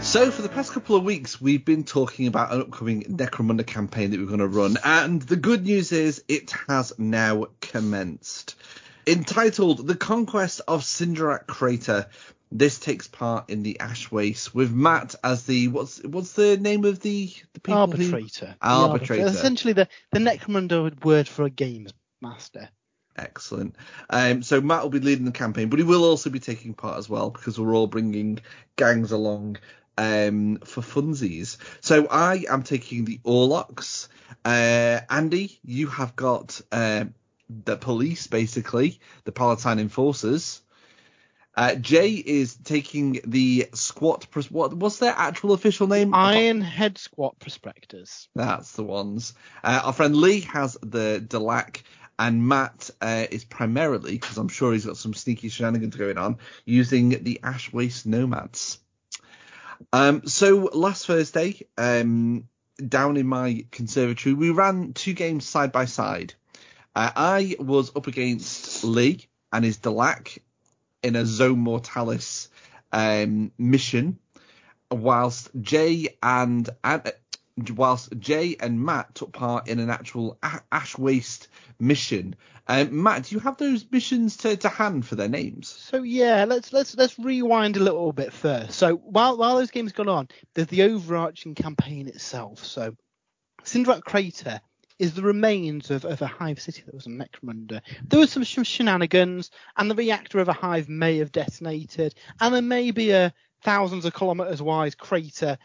So 0.00 0.30
for 0.30 0.42
the 0.42 0.48
past 0.48 0.72
couple 0.72 0.94
of 0.94 1.02
weeks, 1.02 1.40
we've 1.40 1.64
been 1.64 1.82
talking 1.82 2.28
about 2.28 2.52
an 2.52 2.60
upcoming 2.60 3.02
Necromunda 3.02 3.66
campaign 3.66 4.12
that 4.12 4.20
we're 4.20 4.26
going 4.26 4.38
to 4.38 4.46
run, 4.46 4.78
and 4.84 5.20
the 5.20 5.34
good 5.34 5.64
news 5.64 5.90
is 5.90 6.22
it 6.28 6.52
has 6.68 6.92
now 6.96 7.46
commenced. 7.60 8.54
Entitled 9.08 9.84
"The 9.84 9.96
Conquest 9.96 10.60
of 10.68 10.82
Cinderak 10.82 11.48
Crater," 11.48 12.06
this 12.50 12.78
takes 12.78 13.06
part 13.06 13.50
in 13.50 13.62
the 13.62 13.80
Ash 13.80 14.10
Waste 14.10 14.54
with 14.54 14.72
Matt 14.72 15.14
as 15.22 15.44
the 15.44 15.68
what's 15.68 16.02
what's 16.02 16.32
the 16.32 16.56
name 16.56 16.84
of 16.84 17.00
the 17.00 17.32
the 17.52 17.60
people 17.60 17.86
who- 17.86 18.14
Arbitrator. 18.14 18.56
The 18.60 18.66
Arbitrator. 18.66 19.26
Essentially, 19.26 19.72
the 19.72 19.88
the 20.12 20.18
Necromunda 20.18 21.04
word 21.04 21.28
for 21.28 21.44
a 21.44 21.50
games 21.50 21.92
master. 22.20 22.68
Excellent. 23.16 23.74
Um, 24.08 24.42
so 24.42 24.60
Matt 24.60 24.82
will 24.82 24.90
be 24.90 25.00
leading 25.00 25.24
the 25.24 25.32
campaign, 25.32 25.68
but 25.68 25.78
he 25.80 25.84
will 25.84 26.04
also 26.04 26.30
be 26.30 26.38
taking 26.38 26.72
part 26.74 26.98
as 26.98 27.08
well 27.08 27.30
because 27.30 27.58
we're 27.58 27.74
all 27.74 27.88
bringing 27.88 28.38
gangs 28.76 29.10
along 29.10 29.58
um, 29.96 30.58
for 30.58 30.82
funsies. 30.82 31.56
So 31.80 32.06
I 32.06 32.44
am 32.48 32.62
taking 32.62 33.04
the 33.04 33.18
Orlocks. 33.24 34.06
Uh, 34.44 35.00
Andy, 35.10 35.58
you 35.64 35.88
have 35.88 36.14
got 36.14 36.60
uh, 36.70 37.06
the 37.50 37.76
police, 37.76 38.28
basically, 38.28 39.00
the 39.24 39.32
Palanite 39.32 39.80
Enforcers. 39.80 40.62
Uh, 41.58 41.74
Jay 41.74 42.10
is 42.12 42.54
taking 42.54 43.18
the 43.26 43.68
squat. 43.74 44.28
Pros- 44.30 44.48
what 44.48 44.74
what's 44.74 44.98
their 45.00 45.12
actual 45.16 45.52
official 45.52 45.88
name? 45.88 46.14
Iron 46.14 46.60
Head 46.60 46.98
Squat 46.98 47.36
Prospectors. 47.40 48.28
That's 48.36 48.70
the 48.74 48.84
ones. 48.84 49.34
Uh, 49.64 49.80
our 49.86 49.92
friend 49.92 50.14
Lee 50.14 50.42
has 50.42 50.78
the 50.80 51.20
Delaque, 51.26 51.82
and 52.16 52.46
Matt 52.46 52.90
uh, 53.00 53.26
is 53.28 53.44
primarily, 53.44 54.12
because 54.12 54.38
I'm 54.38 54.46
sure 54.46 54.72
he's 54.72 54.86
got 54.86 54.98
some 54.98 55.14
sneaky 55.14 55.48
shenanigans 55.48 55.96
going 55.96 56.16
on, 56.16 56.38
using 56.64 57.24
the 57.24 57.40
Ash 57.42 57.72
Waste 57.72 58.06
Nomads. 58.06 58.78
Um, 59.92 60.28
so 60.28 60.70
last 60.72 61.08
Thursday, 61.08 61.66
um, 61.76 62.48
down 62.86 63.16
in 63.16 63.26
my 63.26 63.66
conservatory, 63.72 64.32
we 64.32 64.50
ran 64.50 64.92
two 64.92 65.12
games 65.12 65.44
side 65.44 65.72
by 65.72 65.86
side. 65.86 66.34
Uh, 66.94 67.10
I 67.16 67.56
was 67.58 67.96
up 67.96 68.06
against 68.06 68.84
Lee 68.84 69.26
and 69.52 69.64
his 69.64 69.78
Delaque 69.78 70.38
in 71.02 71.16
a 71.16 71.24
Zone 71.24 71.58
Mortalis 71.58 72.48
um, 72.92 73.52
mission, 73.58 74.18
whilst 74.90 75.50
Jay 75.60 76.16
and, 76.22 76.68
and 76.84 77.12
whilst 77.74 78.18
Jay 78.18 78.56
and 78.60 78.80
Matt 78.80 79.14
took 79.14 79.32
part 79.32 79.68
in 79.68 79.78
an 79.80 79.90
actual 79.90 80.38
Ash 80.72 80.96
Waste 80.96 81.48
mission. 81.78 82.36
Um, 82.66 83.02
Matt, 83.02 83.24
do 83.24 83.34
you 83.34 83.40
have 83.40 83.56
those 83.56 83.86
missions 83.90 84.36
to, 84.38 84.56
to 84.58 84.68
hand 84.68 85.06
for 85.06 85.14
their 85.14 85.28
names? 85.28 85.68
So 85.68 86.02
yeah, 86.02 86.44
let's 86.44 86.72
let's 86.72 86.94
let's 86.96 87.18
rewind 87.18 87.76
a 87.76 87.80
little 87.80 88.12
bit 88.12 88.32
first. 88.32 88.72
So 88.72 88.96
while 88.96 89.38
while 89.38 89.56
those 89.56 89.70
games 89.70 89.92
gone 89.92 90.08
on, 90.08 90.28
there's 90.54 90.68
the 90.68 90.82
overarching 90.82 91.54
campaign 91.54 92.08
itself. 92.08 92.64
So 92.64 92.94
Cinderak 93.64 94.02
Crater 94.02 94.60
is 94.98 95.14
the 95.14 95.22
remains 95.22 95.90
of, 95.90 96.04
of 96.04 96.20
a 96.22 96.26
hive 96.26 96.60
city 96.60 96.82
that 96.84 96.94
was 96.94 97.06
a 97.06 97.10
Necromunda. 97.10 97.80
There 98.06 98.20
was 98.20 98.32
some 98.32 98.44
sh- 98.44 98.58
shenanigans, 98.64 99.50
and 99.76 99.90
the 99.90 99.94
reactor 99.94 100.38
of 100.38 100.48
a 100.48 100.52
hive 100.52 100.88
may 100.88 101.18
have 101.18 101.32
detonated, 101.32 102.14
and 102.40 102.54
there 102.54 102.62
may 102.62 102.90
be 102.90 103.10
a 103.10 103.32
thousands 103.62 104.04
of 104.04 104.14
kilometers 104.14 104.62
wide 104.62 104.96
crater 104.98 105.58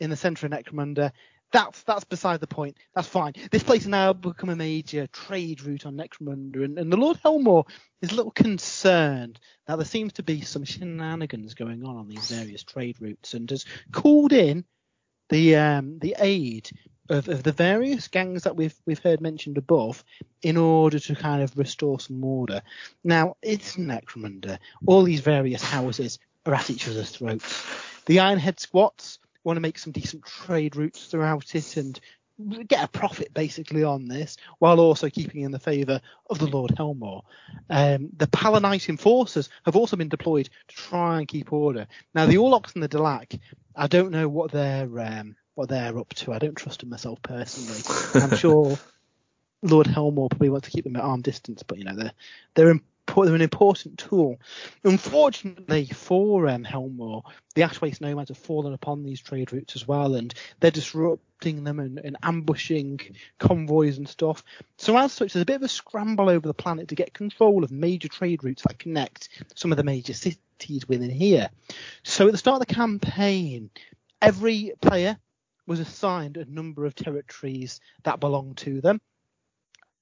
in 0.00 0.10
the 0.10 0.16
center 0.16 0.46
of 0.46 0.52
Necromunda. 0.52 1.12
That's 1.52 1.82
that's 1.84 2.04
beside 2.04 2.40
the 2.40 2.48
point. 2.48 2.76
That's 2.94 3.06
fine. 3.06 3.34
This 3.50 3.62
place 3.62 3.82
has 3.82 3.88
now 3.88 4.12
become 4.12 4.50
a 4.50 4.56
major 4.56 5.06
trade 5.06 5.62
route 5.62 5.86
on 5.86 5.96
Necromunda, 5.96 6.64
and, 6.64 6.78
and 6.78 6.92
the 6.92 6.96
Lord 6.96 7.18
Helmawr 7.22 7.64
is 8.02 8.10
a 8.10 8.16
little 8.16 8.32
concerned 8.32 9.38
that 9.66 9.76
there 9.76 9.84
seems 9.84 10.14
to 10.14 10.22
be 10.22 10.40
some 10.40 10.64
shenanigans 10.64 11.54
going 11.54 11.84
on 11.84 11.96
on 11.96 12.08
these 12.08 12.30
various 12.30 12.64
trade 12.64 12.96
routes, 13.00 13.34
and 13.34 13.48
has 13.50 13.64
called 13.92 14.32
in 14.32 14.64
the 15.28 15.56
um, 15.56 15.98
the 16.00 16.16
aid 16.18 16.70
of, 17.08 17.28
of 17.28 17.42
the 17.42 17.52
various 17.52 18.08
gangs 18.08 18.42
that 18.44 18.56
we've 18.56 18.74
we've 18.86 18.98
heard 18.98 19.20
mentioned 19.20 19.58
above 19.58 20.04
in 20.42 20.56
order 20.56 20.98
to 20.98 21.14
kind 21.14 21.42
of 21.42 21.56
restore 21.56 22.00
some 22.00 22.22
order. 22.24 22.62
Now 23.02 23.36
it's 23.42 23.76
Necromunda. 23.76 24.58
All 24.86 25.02
these 25.02 25.20
various 25.20 25.62
houses 25.62 26.18
are 26.46 26.54
at 26.54 26.70
each 26.70 26.88
other's 26.88 27.10
throats. 27.10 27.64
The 28.06 28.18
Ironhead 28.18 28.60
squats 28.60 29.18
want 29.44 29.56
to 29.56 29.60
make 29.60 29.78
some 29.78 29.92
decent 29.92 30.24
trade 30.24 30.76
routes 30.76 31.06
throughout 31.06 31.54
it 31.54 31.76
and 31.76 32.00
get 32.66 32.84
a 32.84 32.88
profit 32.88 33.32
basically 33.32 33.84
on 33.84 34.08
this, 34.08 34.36
while 34.58 34.80
also 34.80 35.08
keeping 35.08 35.42
in 35.42 35.52
the 35.52 35.58
favour 35.58 36.00
of 36.28 36.38
the 36.38 36.48
Lord 36.48 36.72
Helmawr. 36.76 37.22
Um, 37.70 38.08
the 38.16 38.26
Palanite 38.26 38.88
enforcers 38.88 39.50
have 39.64 39.76
also 39.76 39.96
been 39.96 40.08
deployed 40.08 40.48
to 40.68 40.74
try 40.74 41.18
and 41.18 41.28
keep 41.28 41.52
order. 41.52 41.86
Now 42.14 42.26
the 42.26 42.38
Orlocks 42.38 42.74
and 42.74 42.82
the 42.82 42.88
Delaque, 42.88 43.38
I 43.76 43.86
don't 43.86 44.10
know 44.10 44.28
what 44.28 44.50
they're 44.50 44.88
um, 45.00 45.36
what 45.54 45.68
they're 45.68 45.98
up 45.98 46.12
to. 46.14 46.32
I 46.32 46.38
don't 46.38 46.56
trust 46.56 46.80
them 46.80 46.90
myself 46.90 47.22
personally. 47.22 47.80
I'm 48.22 48.36
sure 48.36 48.78
Lord 49.62 49.86
Helmawr 49.86 50.28
probably 50.28 50.50
wants 50.50 50.68
to 50.68 50.72
keep 50.72 50.84
them 50.84 50.96
at 50.96 51.02
arm 51.02 51.22
distance, 51.22 51.62
but 51.62 51.78
you 51.78 51.84
know 51.84 51.96
they're 51.96 52.12
they're 52.54 52.80
they're 53.06 53.34
an 53.34 53.42
important 53.42 53.98
tool. 53.98 54.38
Unfortunately 54.82 55.86
for 55.86 56.48
um, 56.48 56.64
Helmawr, 56.64 57.22
the 57.54 57.62
Ashwaste 57.62 58.00
nomads 58.00 58.30
have 58.30 58.38
fallen 58.38 58.72
upon 58.72 59.02
these 59.02 59.20
trade 59.20 59.52
routes 59.52 59.76
as 59.76 59.86
well, 59.86 60.14
and 60.14 60.34
they're 60.60 60.70
disrupting 60.70 61.64
them 61.64 61.78
and, 61.78 61.98
and 61.98 62.16
ambushing 62.22 63.00
convoys 63.38 63.98
and 63.98 64.08
stuff. 64.08 64.42
So 64.78 64.96
as 64.96 65.12
such, 65.12 65.32
there's 65.32 65.42
a 65.42 65.46
bit 65.46 65.56
of 65.56 65.62
a 65.62 65.68
scramble 65.68 66.28
over 66.30 66.46
the 66.46 66.54
planet 66.54 66.88
to 66.88 66.94
get 66.94 67.14
control 67.14 67.62
of 67.62 67.70
major 67.70 68.08
trade 68.08 68.42
routes 68.42 68.62
that 68.62 68.78
connect 68.78 69.28
some 69.54 69.70
of 69.70 69.76
the 69.76 69.84
major 69.84 70.14
cities 70.14 70.88
within 70.88 71.10
here. 71.10 71.50
So 72.02 72.26
at 72.26 72.32
the 72.32 72.38
start 72.38 72.60
of 72.60 72.66
the 72.66 72.74
campaign, 72.74 73.70
every 74.22 74.72
player 74.80 75.18
was 75.66 75.80
assigned 75.80 76.36
a 76.36 76.50
number 76.50 76.84
of 76.84 76.94
territories 76.94 77.80
that 78.02 78.20
belonged 78.20 78.56
to 78.58 78.80
them. 78.80 79.00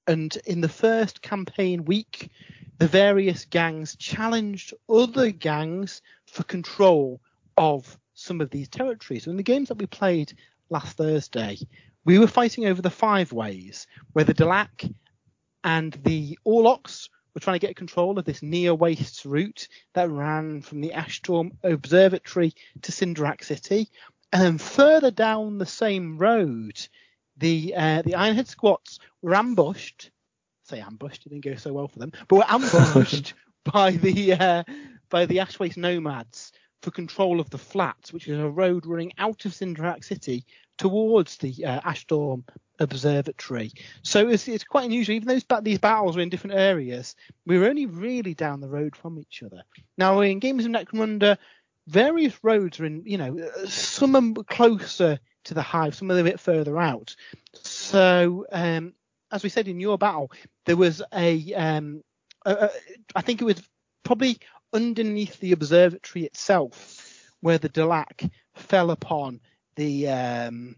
And 0.07 0.35
in 0.45 0.61
the 0.61 0.69
first 0.69 1.21
campaign 1.21 1.85
week, 1.85 2.29
the 2.77 2.87
various 2.87 3.45
gangs 3.45 3.95
challenged 3.95 4.73
other 4.89 5.31
gangs 5.31 6.01
for 6.25 6.43
control 6.43 7.21
of 7.57 7.97
some 8.13 8.41
of 8.41 8.49
these 8.49 8.67
territories. 8.67 9.23
So 9.23 9.31
in 9.31 9.37
the 9.37 9.43
games 9.43 9.69
that 9.69 9.77
we 9.77 9.85
played 9.85 10.33
last 10.69 10.97
Thursday, 10.97 11.57
we 12.03 12.19
were 12.19 12.27
fighting 12.27 12.65
over 12.65 12.81
the 12.81 12.89
five 12.89 13.31
ways, 13.31 13.87
where 14.11 14.25
the 14.25 14.33
Delaque 14.33 14.93
and 15.63 15.93
the 16.03 16.37
Orlocks 16.45 17.07
were 17.33 17.39
trying 17.39 17.59
to 17.59 17.65
get 17.65 17.75
control 17.75 18.19
of 18.19 18.25
this 18.25 18.43
near 18.43 18.75
wastes 18.75 19.25
route 19.25 19.67
that 19.93 20.09
ran 20.09 20.61
from 20.61 20.81
the 20.81 20.91
Ashtorm 20.91 21.51
Observatory 21.63 22.53
to 22.81 22.91
Cinderak 22.91 23.43
City. 23.43 23.89
And 24.33 24.41
then 24.41 24.57
further 24.57 25.11
down 25.11 25.59
the 25.59 25.65
same 25.67 26.17
road, 26.17 26.87
the 27.37 27.75
uh, 27.77 28.01
the 28.01 28.13
Ironhead 28.13 28.47
squats 28.47 28.99
were 29.21 29.35
ambushed. 29.35 30.09
I 30.65 30.77
say 30.77 30.81
ambushed, 30.81 31.27
it 31.27 31.29
didn't 31.29 31.45
go 31.45 31.55
so 31.55 31.71
well 31.71 31.87
for 31.87 31.99
them, 31.99 32.11
but 32.27 32.37
were 32.37 32.45
ambushed 32.49 33.35
by 33.71 33.91
the 33.91 34.33
uh, 34.33 34.63
by 35.09 35.27
the 35.27 35.37
Ashwaste 35.37 35.77
nomads 35.77 36.51
for 36.81 36.89
control 36.89 37.39
of 37.39 37.51
the 37.51 37.59
flats, 37.59 38.11
which 38.11 38.27
is 38.27 38.39
a 38.39 38.49
road 38.49 38.87
running 38.87 39.13
out 39.19 39.45
of 39.45 39.53
Cinderak 39.53 40.03
City 40.03 40.45
towards 40.79 41.37
the 41.37 41.63
uh, 41.63 41.81
Ashtorm 41.81 42.43
Observatory. 42.79 43.71
So 44.01 44.27
it's, 44.27 44.47
it's 44.47 44.63
quite 44.63 44.85
unusual. 44.85 45.15
Even 45.15 45.27
though 45.27 45.61
these 45.61 45.79
battles 45.79 46.15
were 46.15 46.23
in 46.23 46.29
different 46.29 46.57
areas, 46.57 47.15
we 47.45 47.59
were 47.59 47.67
only 47.67 47.85
really 47.85 48.33
down 48.33 48.59
the 48.61 48.67
road 48.67 48.95
from 48.95 49.19
each 49.19 49.43
other. 49.43 49.63
Now 49.97 50.19
in 50.21 50.39
games 50.39 50.65
of 50.65 50.71
Necromunda, 50.71 51.37
various 51.87 52.43
roads 52.43 52.79
are 52.79 52.85
in, 52.85 53.03
you 53.05 53.17
know, 53.17 53.49
some 53.67 54.15
are 54.15 54.43
closer 54.43 55.19
to 55.45 55.53
the 55.53 55.61
hive, 55.61 55.95
some 55.95 56.11
are 56.11 56.19
a 56.19 56.23
bit 56.23 56.39
further 56.39 56.79
out. 56.79 57.15
So, 57.53 58.45
um, 58.51 58.93
as 59.31 59.43
we 59.43 59.49
said 59.49 59.67
in 59.67 59.79
your 59.79 59.97
battle, 59.97 60.31
there 60.65 60.77
was 60.77 61.01
a, 61.13 61.53
um, 61.53 62.03
a, 62.45 62.53
a, 62.53 62.69
I 63.15 63.21
think 63.21 63.41
it 63.41 63.45
was 63.45 63.61
probably 64.03 64.39
underneath 64.73 65.39
the 65.39 65.51
observatory 65.51 66.25
itself 66.25 67.29
where 67.41 67.57
the 67.57 67.69
Delaque 67.69 68.29
fell 68.55 68.91
upon 68.91 69.41
the 69.75 70.07
um, 70.09 70.75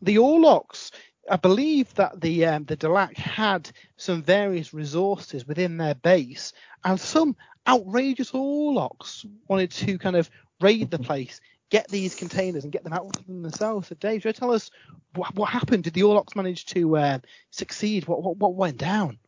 the 0.00 0.16
Orlocks. 0.16 0.90
I 1.30 1.36
believe 1.36 1.94
that 1.94 2.20
the 2.20 2.46
um, 2.46 2.64
the 2.64 2.76
Delaque 2.76 3.16
had 3.16 3.70
some 3.96 4.22
various 4.22 4.74
resources 4.74 5.46
within 5.46 5.76
their 5.76 5.94
base, 5.94 6.52
and 6.84 6.98
some 6.98 7.36
outrageous 7.66 8.32
Orlocks 8.32 9.24
wanted 9.48 9.70
to 9.72 9.98
kind 9.98 10.16
of 10.16 10.30
raid 10.60 10.90
the 10.90 10.98
place, 10.98 11.40
get 11.70 11.88
these 11.88 12.14
containers, 12.14 12.64
and 12.64 12.72
get 12.72 12.84
them 12.84 12.92
out 12.92 13.16
themselves. 13.26 13.88
So, 13.88 13.94
Dave, 13.94 14.24
you 14.24 14.32
tell 14.32 14.52
us 14.52 14.70
what, 15.14 15.34
what, 15.34 15.50
happened? 15.50 15.84
Did 15.84 15.94
the 15.94 16.02
Orlocks 16.02 16.34
manage 16.34 16.66
to 16.66 16.96
uh, 16.96 17.18
succeed? 17.50 18.06
What, 18.08 18.22
what 18.22 18.36
what 18.36 18.54
went 18.54 18.78
down? 18.78 19.18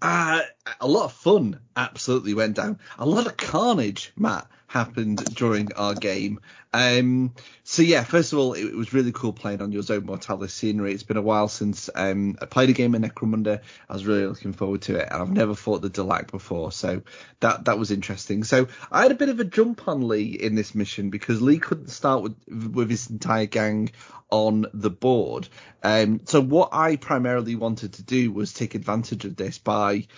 Uh, 0.00 0.42
a 0.80 0.86
lot 0.86 1.04
of 1.06 1.12
fun 1.12 1.60
absolutely 1.76 2.34
went 2.34 2.56
down. 2.56 2.78
A 2.98 3.06
lot 3.06 3.26
of 3.26 3.36
carnage, 3.36 4.12
Matt, 4.16 4.46
happened 4.66 5.24
during 5.34 5.72
our 5.74 5.94
game. 5.94 6.40
Um, 6.72 7.32
so 7.64 7.82
yeah, 7.82 8.04
first 8.04 8.32
of 8.32 8.38
all, 8.38 8.52
it, 8.52 8.66
it, 8.66 8.74
was 8.74 8.92
really 8.92 9.12
cool 9.12 9.32
playing 9.32 9.62
on 9.62 9.72
your 9.72 9.82
Zone 9.82 10.04
Mortalis 10.04 10.52
scenery. 10.52 10.92
It's 10.92 11.04
been 11.04 11.16
a 11.16 11.22
while 11.22 11.48
since 11.48 11.88
um, 11.94 12.36
I 12.42 12.46
played 12.46 12.68
a 12.68 12.74
game 12.74 12.94
in 12.94 13.02
Necromunda. 13.02 13.60
I 13.88 13.92
was 13.92 14.04
really 14.04 14.26
looking 14.26 14.52
forward 14.52 14.82
to 14.82 14.96
it, 14.96 15.08
and 15.10 15.22
I've 15.22 15.32
never 15.32 15.54
fought 15.54 15.80
the 15.80 15.88
Delaque 15.88 16.30
before, 16.30 16.72
so 16.72 17.02
that 17.40 17.64
that 17.64 17.78
was 17.78 17.90
interesting. 17.90 18.44
So 18.44 18.68
I 18.92 19.02
had 19.02 19.12
a 19.12 19.16
bit 19.16 19.30
of 19.30 19.40
a 19.40 19.44
jump 19.44 19.88
on 19.88 20.06
Lee 20.06 20.32
in 20.32 20.54
this 20.54 20.74
mission 20.74 21.08
because 21.08 21.40
Lee 21.40 21.58
couldn't 21.58 21.88
start 21.88 22.22
with 22.22 22.36
with 22.46 22.90
his 22.90 23.08
entire 23.08 23.46
gang 23.46 23.90
on 24.30 24.66
the 24.74 24.90
board. 24.90 25.48
Um, 25.82 26.20
so 26.24 26.42
what 26.42 26.70
I 26.72 26.96
primarily 26.96 27.54
wanted 27.54 27.94
to 27.94 28.02
do 28.02 28.32
was 28.32 28.52
take 28.52 28.74
advantage 28.74 29.24
of 29.24 29.36
this 29.36 29.56
by 29.58 30.08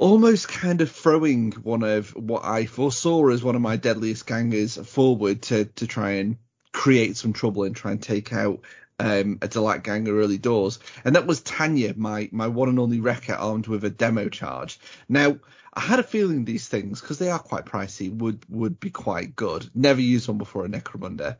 almost 0.00 0.48
kind 0.48 0.80
of 0.80 0.90
throwing 0.90 1.52
one 1.52 1.82
of 1.82 2.16
what 2.16 2.42
I 2.42 2.64
foresaw 2.64 3.28
as 3.28 3.44
one 3.44 3.54
of 3.54 3.60
my 3.60 3.76
deadliest 3.76 4.26
gangers 4.26 4.76
forward 4.76 5.42
to 5.42 5.66
to 5.66 5.86
try 5.86 6.12
and 6.12 6.38
create 6.72 7.16
some 7.18 7.34
trouble 7.34 7.64
and 7.64 7.76
try 7.76 7.92
and 7.92 8.02
take 8.02 8.32
out 8.32 8.60
um, 8.98 9.38
a 9.42 9.48
Delaque 9.48 9.84
Ganger 9.84 10.18
early 10.18 10.38
doors, 10.38 10.78
and 11.04 11.16
that 11.16 11.26
was 11.26 11.42
Tanya, 11.42 11.94
my 11.96 12.28
my 12.32 12.48
one 12.48 12.68
and 12.70 12.78
only 12.78 13.00
wrecker 13.00 13.34
armed 13.34 13.66
with 13.66 13.84
a 13.84 13.90
demo 13.90 14.28
charge. 14.28 14.80
Now, 15.08 15.38
I 15.72 15.80
had 15.80 16.00
a 16.00 16.02
feeling 16.02 16.44
these 16.44 16.66
things, 16.66 17.00
because 17.00 17.18
they 17.18 17.30
are 17.30 17.38
quite 17.38 17.66
pricey, 17.66 18.10
would 18.10 18.44
would 18.48 18.80
be 18.80 18.90
quite 18.90 19.36
good. 19.36 19.70
Never 19.74 20.00
used 20.00 20.28
one 20.28 20.38
before 20.38 20.64
a 20.64 20.68
Necromunda, 20.68 21.36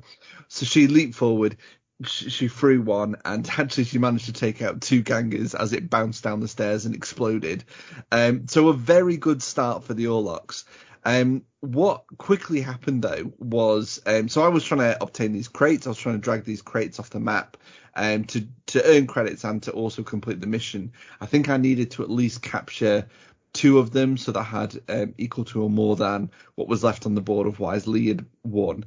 so 0.48 0.66
she 0.66 0.86
leaped 0.86 1.14
forward. 1.14 1.56
She, 2.04 2.48
threw 2.48 2.80
one, 2.80 3.16
and 3.24 3.48
actually 3.58 3.84
she 3.84 3.98
managed 3.98 4.26
to 4.26 4.32
take 4.32 4.62
out 4.62 4.80
two 4.80 5.02
gangers 5.02 5.54
as 5.54 5.72
it 5.72 5.90
bounced 5.90 6.24
down 6.24 6.40
the 6.40 6.48
stairs 6.48 6.86
and 6.86 6.94
exploded. 6.94 7.64
Um, 8.10 8.48
so 8.48 8.68
a 8.68 8.72
very 8.72 9.16
good 9.16 9.42
start 9.42 9.84
for 9.84 9.94
the 9.94 10.06
Orlocks. 10.06 10.64
Um, 11.04 11.44
what 11.60 12.04
quickly 12.18 12.60
happened 12.60 13.02
though 13.02 13.32
was, 13.38 14.00
um, 14.06 14.28
so 14.28 14.42
I 14.42 14.48
was 14.48 14.64
trying 14.64 14.80
to 14.80 15.02
obtain 15.02 15.32
these 15.32 15.48
crates. 15.48 15.86
I 15.86 15.90
was 15.90 15.98
trying 15.98 16.16
to 16.16 16.20
drag 16.20 16.44
these 16.44 16.62
crates 16.62 16.98
off 16.98 17.10
the 17.10 17.20
map, 17.20 17.56
um, 17.94 18.24
to 18.24 18.46
to 18.66 18.84
earn 18.84 19.06
credits 19.06 19.44
and 19.44 19.62
to 19.64 19.72
also 19.72 20.02
complete 20.02 20.40
the 20.40 20.46
mission. 20.46 20.92
I 21.20 21.26
think 21.26 21.48
I 21.48 21.56
needed 21.56 21.90
to 21.92 22.02
at 22.02 22.10
least 22.10 22.42
capture 22.42 23.06
two 23.52 23.78
of 23.78 23.90
them, 23.90 24.16
so 24.16 24.32
that 24.32 24.40
I 24.40 24.44
had 24.44 24.80
um, 24.88 25.14
equal 25.18 25.44
to 25.46 25.62
or 25.62 25.70
more 25.70 25.96
than 25.96 26.30
what 26.54 26.68
was 26.68 26.84
left 26.84 27.06
on 27.06 27.14
the 27.14 27.20
board. 27.20 27.46
Otherwise, 27.46 27.86
Lee 27.86 28.08
had 28.08 28.24
won. 28.44 28.84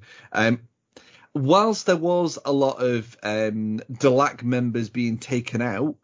Whilst 1.35 1.87
there 1.87 1.97
was 1.97 2.37
a 2.45 2.51
lot 2.51 2.81
of 2.81 3.17
um, 3.23 3.81
members 4.43 4.89
being 4.89 5.17
taken 5.17 5.61
out, 5.61 5.95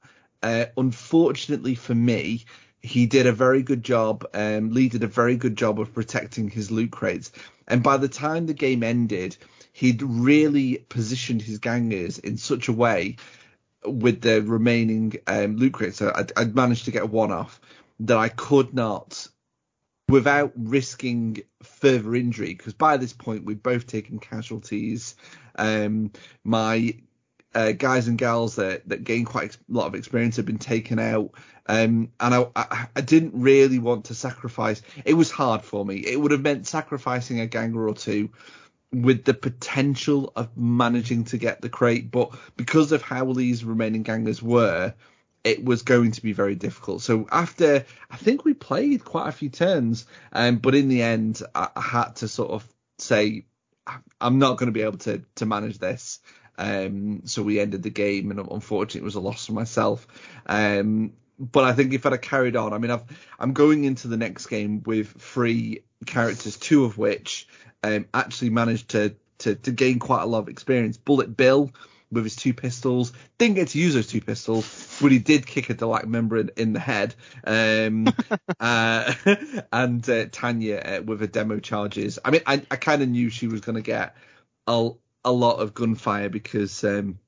uh, 0.42 0.66
unfortunately 0.76 1.76
for 1.76 1.94
me, 1.94 2.46
he 2.82 3.06
did 3.06 3.28
a 3.28 3.32
very 3.32 3.62
good 3.62 3.84
job. 3.84 4.26
Um, 4.34 4.72
Lee 4.72 4.90
did 4.90 5.04
a 5.04 5.08
very 5.08 5.36
good 5.36 5.56
job 5.56 5.80
of 5.80 5.94
protecting 5.94 6.50
his 6.50 6.72
loot 6.72 6.92
crates, 6.92 7.32
and 7.68 7.84
by 7.84 7.98
the 7.98 8.08
time 8.08 8.48
the 8.48 8.54
game 8.54 8.84
ended, 8.84 9.38
he'd 9.74 10.02
really 10.02 10.78
positioned 10.90 11.42
his 11.42 11.60
gangers 11.60 12.18
in 12.18 12.38
such 12.38 12.68
a 12.68 12.74
way 12.74 13.18
with 13.86 14.22
the 14.22 14.42
remaining 14.42 15.14
um, 15.28 15.58
loot 15.58 15.74
crates. 15.74 15.98
So 15.98 16.12
I'd, 16.14 16.32
I'd 16.38 16.56
managed 16.56 16.86
to 16.86 16.92
get 16.92 17.10
one 17.10 17.32
off 17.32 17.62
that 18.02 18.18
I 18.18 18.30
could 18.30 18.74
not, 18.74 19.28
without 20.10 20.52
risking 20.56 21.42
further 21.64 22.16
injury, 22.16 22.54
because 22.54 22.74
by 22.74 22.98
this 22.98 23.14
point 23.14 23.46
we've 23.46 23.64
both 23.64 23.88
taken 23.88 24.20
casualties. 24.20 25.16
Um, 25.56 26.12
my 26.44 26.96
uh, 27.56 27.72
guys 27.72 28.08
and 28.08 28.18
gals 28.18 28.56
that 28.56 28.88
that 28.90 29.04
gained 29.04 29.26
quite 29.26 29.56
a 29.56 29.60
lot 29.70 29.88
of 29.88 29.96
experience 29.96 30.36
have 30.38 30.46
been 30.46 30.60
taken 30.60 31.00
out. 31.00 31.32
Um, 31.68 32.12
and 32.20 32.34
I, 32.34 32.46
I, 32.56 32.88
I 32.96 33.02
didn't 33.02 33.34
really 33.36 33.80
want 33.80 34.06
to 34.06 34.16
sacrifice. 34.16 34.82
It 35.06 35.14
was 35.14 35.30
hard 35.30 35.62
for 35.64 35.86
me. 35.86 35.98
It 35.98 36.20
would 36.20 36.32
have 36.32 36.42
meant 36.42 36.68
sacrificing 36.68 37.40
a 37.40 37.48
ganger 37.48 37.88
or 37.88 37.94
two 37.94 38.30
with 38.92 39.24
the 39.24 39.36
potential 39.36 40.34
of 40.36 40.58
managing 40.58 41.26
to 41.26 41.38
get 41.38 41.62
the 41.62 41.70
crate, 41.70 42.10
but 42.10 42.32
because 42.58 42.92
of 42.92 43.04
how 43.04 43.34
these 43.34 43.64
remaining 43.64 44.02
gangers 44.02 44.42
were, 44.42 44.96
it 45.50 45.64
was 45.64 45.82
going 45.82 46.12
to 46.12 46.22
be 46.22 46.34
very 46.34 46.56
difficult. 46.56 47.02
So 47.02 47.28
after 47.32 47.86
I 48.10 48.18
think 48.18 48.46
we 48.46 48.54
played 48.54 49.04
quite 49.04 49.30
a 49.30 49.32
few 49.32 49.50
turns, 49.50 50.06
um, 50.32 50.58
but 50.58 50.76
in 50.76 50.90
the 50.90 51.02
end 51.02 51.42
I, 51.56 51.70
I 51.76 51.82
had 51.82 52.16
to 52.18 52.28
sort 52.28 52.52
of 52.52 52.68
say 52.98 53.46
I'm 54.22 54.40
not 54.40 54.58
going 54.58 54.68
to 54.68 54.80
be 54.80 54.84
able 54.84 55.00
to 55.00 55.24
to 55.36 55.46
manage 55.46 55.80
this. 55.80 56.20
Um, 56.58 57.22
so 57.26 57.42
we 57.42 57.60
ended 57.60 57.84
the 57.84 57.90
game, 57.90 58.32
and 58.32 58.40
unfortunately, 58.40 59.02
it 59.02 59.06
was 59.06 59.16
a 59.16 59.22
loss 59.22 59.46
for 59.46 59.54
myself. 59.54 60.06
Um, 60.46 61.14
but 61.40 61.64
I 61.64 61.72
think 61.72 61.94
if 61.94 62.06
I'd 62.06 62.12
have 62.12 62.22
carried 62.22 62.58
on, 62.58 62.74
I 62.74 62.78
mean, 62.80 62.92
I've, 62.92 63.06
I'm 63.40 63.54
going 63.54 63.86
into 63.86 64.10
the 64.10 64.18
next 64.18 64.48
game 64.48 64.84
with 64.86 65.08
three 65.08 65.84
characters, 66.06 66.58
two 66.58 66.84
of 66.84 66.98
which 66.98 67.48
um, 67.82 68.08
actually 68.14 68.50
managed 68.50 68.90
to, 68.90 69.16
to 69.40 69.56
to 69.56 69.72
gain 69.72 70.00
quite 70.00 70.22
a 70.22 70.26
lot 70.26 70.40
of 70.40 70.50
experience. 70.50 70.98
Bullet 70.98 71.36
Bill 71.36 71.72
with 72.12 72.24
his 72.24 72.36
two 72.36 72.54
pistols 72.54 73.14
didn't 73.38 73.56
get 73.56 73.70
to 73.70 73.80
use 73.80 73.94
those 73.94 74.08
two 74.08 74.22
pistols, 74.22 74.98
but 75.02 75.12
he 75.12 75.20
did 75.20 75.46
kick 75.46 75.70
a 75.70 75.76
Delaque 75.76 76.08
member 76.08 76.38
in, 76.38 76.52
in 76.58 76.74
the 76.74 76.80
head. 76.80 77.16
Um, 77.44 78.08
uh, 78.60 79.14
and 79.72 80.10
uh, 80.10 80.26
Tanya 80.32 80.78
uh, 80.78 81.02
with 81.04 81.22
her 81.22 81.28
demo 81.28 81.60
charges. 81.60 82.20
I 82.24 82.32
mean, 82.32 82.42
I, 82.46 82.62
I 82.72 82.76
kind 82.76 83.02
of 83.02 83.10
knew 83.10 83.30
she 83.30 83.48
was 83.48 83.62
going 83.62 83.76
to 83.76 83.82
get 83.82 84.16
a, 84.68 84.90
a 85.24 85.32
lot 85.32 85.58
of 85.60 85.74
gunfire 85.74 86.30
because 86.30 86.84
um, 86.84 87.20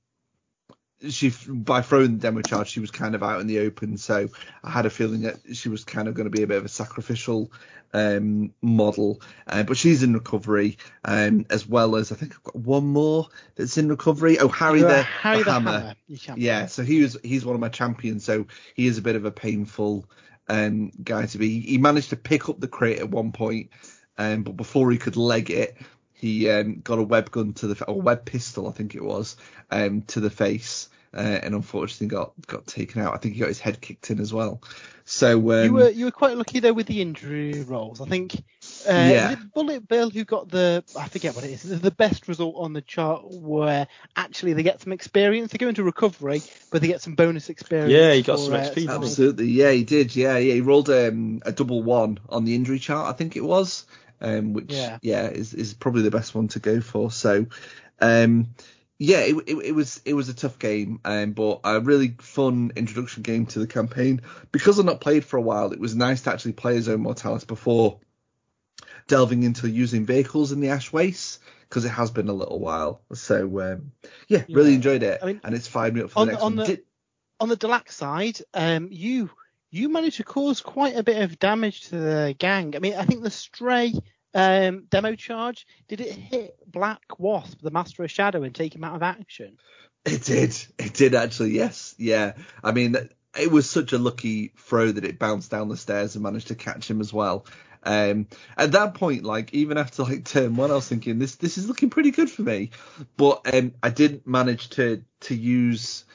she 1.09 1.33
by 1.47 1.81
throwing 1.81 2.13
the 2.13 2.19
demo 2.19 2.41
charge 2.41 2.69
she 2.69 2.79
was 2.79 2.91
kind 2.91 3.15
of 3.15 3.23
out 3.23 3.41
in 3.41 3.47
the 3.47 3.59
open. 3.59 3.97
So 3.97 4.29
i 4.63 4.69
had 4.69 4.85
a 4.85 4.89
feeling 4.89 5.21
that 5.21 5.37
she 5.53 5.69
was 5.69 5.83
kind 5.83 6.07
of 6.07 6.13
going 6.13 6.25
to 6.25 6.35
be 6.35 6.43
a 6.43 6.47
bit 6.47 6.57
of 6.57 6.65
a 6.65 6.69
sacrificial 6.69 7.51
um, 7.93 8.53
model. 8.61 9.21
Uh, 9.47 9.63
but 9.63 9.77
she's 9.77 10.03
in 10.03 10.13
recovery 10.13 10.77
um, 11.03 11.45
as 11.49 11.67
well 11.67 11.95
as 11.95 12.11
i 12.11 12.15
think 12.15 12.33
i've 12.33 12.43
got 12.43 12.55
one 12.55 12.87
more 12.87 13.27
that's 13.55 13.77
in 13.77 13.89
recovery. 13.89 14.39
Oh 14.39 14.47
harry 14.47 14.81
the, 14.81 15.01
Harry 15.03 15.43
the 15.43 15.51
hammer, 15.51 15.71
Hammer, 15.71 15.95
yeah 16.35 16.65
so 16.67 16.83
he 16.83 17.01
was 17.01 17.17
he's 17.23 17.45
one 17.45 17.55
of 17.55 17.61
my 17.61 17.69
champions. 17.69 18.23
So 18.23 18.45
he 18.75 18.87
is 18.87 18.97
a 18.97 19.01
bit 19.01 19.15
of 19.15 19.25
a 19.25 19.31
painful 19.31 20.09
um, 20.47 20.91
guy 21.03 21.25
to 21.27 21.37
be. 21.37 21.61
He 21.61 21.77
managed 21.77 22.09
to 22.09 22.15
pick 22.15 22.49
up 22.49 22.59
the 22.59 22.67
crate 22.67 22.99
at 22.99 23.09
one 23.09 23.31
point 23.31 23.69
um, 24.17 24.43
but 24.43 24.57
before 24.57 24.91
he 24.91 24.97
could 24.97 25.17
leg 25.17 25.49
it 25.49 25.77
he 26.21 26.49
um, 26.51 26.81
got 26.83 26.99
a 26.99 27.03
web 27.03 27.31
gun 27.31 27.53
to 27.53 27.67
the 27.67 27.85
or 27.85 27.99
web 27.99 28.25
pistol, 28.25 28.67
I 28.67 28.71
think 28.71 28.93
it 28.93 29.03
was, 29.03 29.37
um, 29.71 30.03
to 30.03 30.19
the 30.19 30.29
face, 30.29 30.87
uh, 31.15 31.17
and 31.17 31.55
unfortunately 31.55 32.07
got 32.07 32.33
got 32.45 32.67
taken 32.67 33.01
out. 33.01 33.13
I 33.15 33.17
think 33.17 33.33
he 33.33 33.39
got 33.39 33.47
his 33.49 33.59
head 33.59 33.81
kicked 33.81 34.11
in 34.11 34.19
as 34.19 34.31
well. 34.31 34.61
So 35.03 35.51
um, 35.51 35.63
you 35.65 35.73
were 35.73 35.89
you 35.89 36.05
were 36.05 36.11
quite 36.11 36.37
lucky 36.37 36.59
though 36.59 36.73
with 36.73 36.85
the 36.85 37.01
injury 37.01 37.61
rolls. 37.63 38.01
I 38.01 38.05
think 38.05 38.35
uh, 38.87 38.93
Yeah. 39.09 39.23
was 39.23 39.31
it 39.33 39.53
Bullet 39.53 39.87
Bill 39.87 40.09
who 40.11 40.23
got 40.23 40.49
the 40.49 40.83
I 40.95 41.07
forget 41.07 41.35
what 41.35 41.43
it 41.43 41.51
is 41.51 41.63
the- 41.63 41.75
the 41.77 41.91
best 41.91 42.27
result 42.27 42.55
on 42.57 42.73
the 42.73 42.81
chart 42.81 43.23
where 43.25 43.87
actually 44.15 44.53
they 44.53 44.63
get 44.63 44.79
some 44.81 44.93
experience. 44.93 45.51
They 45.51 45.57
go 45.57 45.69
into 45.69 45.83
recovery, 45.83 46.43
but 46.69 46.81
they 46.81 46.87
get 46.87 47.01
some 47.01 47.15
bonus 47.15 47.49
experience. 47.49 47.93
Yeah, 47.93 48.13
he 48.13 48.21
got 48.21 48.37
for, 48.37 48.45
some 48.45 48.55
uh, 48.55 48.59
XP, 48.59 48.75
didn't 48.75 48.93
absolutely, 48.93 49.47
yeah, 49.47 49.71
he 49.71 49.83
did, 49.83 50.15
yeah, 50.15 50.37
yeah. 50.37 50.53
He 50.53 50.61
rolled 50.61 50.89
um, 50.89 51.41
a 51.45 51.51
double 51.51 51.81
one 51.83 52.19
on 52.29 52.45
the 52.45 52.53
injury 52.55 52.79
chart, 52.79 53.09
I 53.13 53.17
think 53.17 53.35
it 53.35 53.43
was, 53.43 53.85
um, 54.21 54.53
which 54.53 54.73
Yeah. 54.73 54.97
yeah, 55.01 55.27
is 55.27 55.53
is 55.53 55.73
probably 55.73 56.03
the 56.03 56.11
best 56.11 56.33
one 56.35 56.47
to 56.49 56.59
go 56.59 56.79
for. 56.81 57.11
So, 57.11 57.47
um, 57.99 58.47
yeah, 58.97 59.19
it, 59.21 59.35
it, 59.47 59.55
it 59.57 59.71
was 59.73 60.01
it 60.05 60.13
was 60.13 60.29
a 60.29 60.33
tough 60.33 60.59
game, 60.59 60.99
um, 61.05 61.31
but 61.31 61.61
a 61.63 61.79
really 61.79 62.15
fun 62.19 62.71
introduction 62.75 63.23
game 63.23 63.45
to 63.47 63.59
the 63.59 63.67
campaign. 63.67 64.21
Because 64.51 64.79
I've 64.79 64.85
not 64.85 65.01
played 65.01 65.25
for 65.25 65.37
a 65.37 65.41
while, 65.41 65.71
it 65.73 65.79
was 65.79 65.95
nice 65.95 66.21
to 66.23 66.31
actually 66.31 66.53
play 66.53 66.77
as 66.77 66.83
Zone 66.85 67.01
Mortalis 67.01 67.43
before 67.43 67.99
delving 69.07 69.43
into 69.43 69.69
using 69.69 70.05
vehicles 70.05 70.51
in 70.51 70.59
the 70.59 70.69
Ash 70.69 70.93
Waste 70.93 71.39
because 71.67 71.85
it 71.85 71.89
has 71.89 72.11
been 72.11 72.29
a 72.29 72.33
little 72.33 72.59
while. 72.59 73.01
So 73.13 73.59
um, 73.61 73.91
yeah, 74.27 74.43
really 74.49 74.75
enjoyed 74.75 75.03
it, 75.03 75.19
I 75.21 75.25
mean, 75.25 75.41
and 75.43 75.55
it's 75.55 75.67
fired 75.67 75.93
me 75.95 76.01
up 76.01 76.11
for 76.11 76.19
on 76.19 76.27
the 76.27 76.31
the- 76.31 76.35
next 76.37 76.43
on 76.43 76.55
one. 76.55 76.65
the- 76.67 76.75
Did- 76.75 76.85
on 77.39 77.49
the 77.49 77.57
Delaque 77.57 77.91
side, 77.91 78.37
um, 78.53 78.89
you 78.91 79.31
you 79.71 79.89
managed 79.89 80.17
to 80.17 80.23
cause 80.23 80.61
quite 80.61 80.95
a 80.95 81.03
bit 81.03 81.21
of 81.21 81.39
damage 81.39 81.89
to 81.89 81.97
the 81.97 82.35
gang. 82.37 82.75
I 82.75 82.79
mean, 82.79 82.93
I 82.95 83.05
think 83.05 83.23
the 83.23 83.31
stray 83.31 83.93
um, 84.33 84.85
demo 84.89 85.15
charge 85.15 85.65
did 85.87 86.01
it 86.01 86.11
hit 86.11 86.57
Black 86.69 87.01
Wasp, 87.17 87.61
the 87.61 87.71
Master 87.71 88.03
of 88.03 88.11
Shadow, 88.11 88.43
and 88.43 88.53
take 88.53 88.75
him 88.75 88.83
out 88.83 88.95
of 88.95 89.03
action? 89.03 89.57
It 90.05 90.23
did. 90.23 90.55
It 90.77 90.93
did 90.93 91.15
actually. 91.15 91.51
Yes. 91.51 91.95
Yeah. 91.97 92.33
I 92.63 92.71
mean, 92.71 92.95
it 93.39 93.51
was 93.51 93.69
such 93.69 93.93
a 93.93 93.97
lucky 93.97 94.53
throw 94.57 94.91
that 94.91 95.05
it 95.05 95.19
bounced 95.19 95.51
down 95.51 95.69
the 95.69 95.77
stairs 95.77 96.15
and 96.15 96.23
managed 96.23 96.49
to 96.49 96.55
catch 96.55 96.89
him 96.89 96.99
as 96.99 97.13
well. 97.13 97.45
Um, 97.83 98.27
at 98.57 98.73
that 98.73 98.93
point, 98.93 99.23
like 99.23 99.53
even 99.53 99.77
after 99.77 100.03
like 100.03 100.25
turn 100.25 100.55
one, 100.55 100.71
I 100.71 100.75
was 100.75 100.87
thinking 100.87 101.17
this 101.17 101.35
this 101.35 101.57
is 101.57 101.67
looking 101.67 101.89
pretty 101.89 102.11
good 102.11 102.29
for 102.29 102.43
me, 102.43 102.71
but 103.17 103.41
um, 103.51 103.73
I 103.81 103.89
didn't 103.89 104.27
manage 104.27 104.69
to 104.71 105.03
to 105.21 105.35
use. 105.35 106.05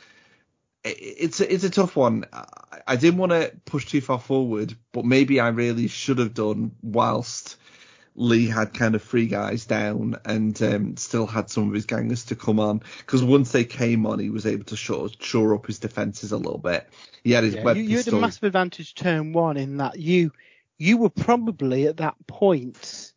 It- 0.87 1.16
It's 1.18 1.41
a, 1.41 1.53
it's 1.53 1.64
a 1.64 1.70
tough 1.70 1.97
one. 1.97 2.24
I- 2.32 2.47
I 2.89 2.97
didn't 2.97 3.18
want 3.18 3.32
to 3.32 3.53
push 3.64 3.87
too 3.87 4.01
far 4.01 4.18
forward, 4.20 4.74
but 4.93 5.05
maybe 5.05 5.41
I 5.41 5.49
really 5.49 5.89
should 5.89 6.18
have 6.18 6.34
done 6.34 6.72
whilst 6.82 7.57
Lee 8.14 8.47
had 8.47 8.72
kind 8.72 8.95
of 8.95 9.03
three 9.03 9.26
guys 9.26 9.66
down 9.66 10.16
and 10.24 10.61
um, 10.62 10.97
still 10.97 11.26
had 11.26 11.51
some 11.51 11.68
of 11.68 11.74
his 11.74 11.84
gangers 11.84 12.24
to 12.26 12.37
come 12.37 12.59
on 12.61 12.80
because 12.99 13.22
once 13.22 13.53
they 13.53 13.64
came 13.64 14.07
on, 14.07 14.18
he 14.18 14.30
was 14.30 14.47
able 14.47 14.64
to 14.66 14.76
shore, 14.76 15.09
shore 15.20 15.55
up 15.55 15.66
his 15.66 15.78
defenses 15.78 16.32
a 16.32 16.37
little 16.37 16.59
bit. 16.59 16.89
He 17.24 17.32
had 17.32 17.45
his 17.45 17.55
Yeah, 17.55 17.72
you, 17.72 17.82
you 17.82 17.97
had 17.97 18.09
a 18.09 18.20
massive 18.20 18.45
advantage 18.45 18.95
turn 18.95 19.32
one 19.32 19.57
in 19.57 19.78
that 19.78 19.99
you 19.99 20.32
you 20.78 20.97
were 20.99 21.11
probably 21.11 21.87
at 21.89 21.97
that 21.99 22.14
point 22.26 23.12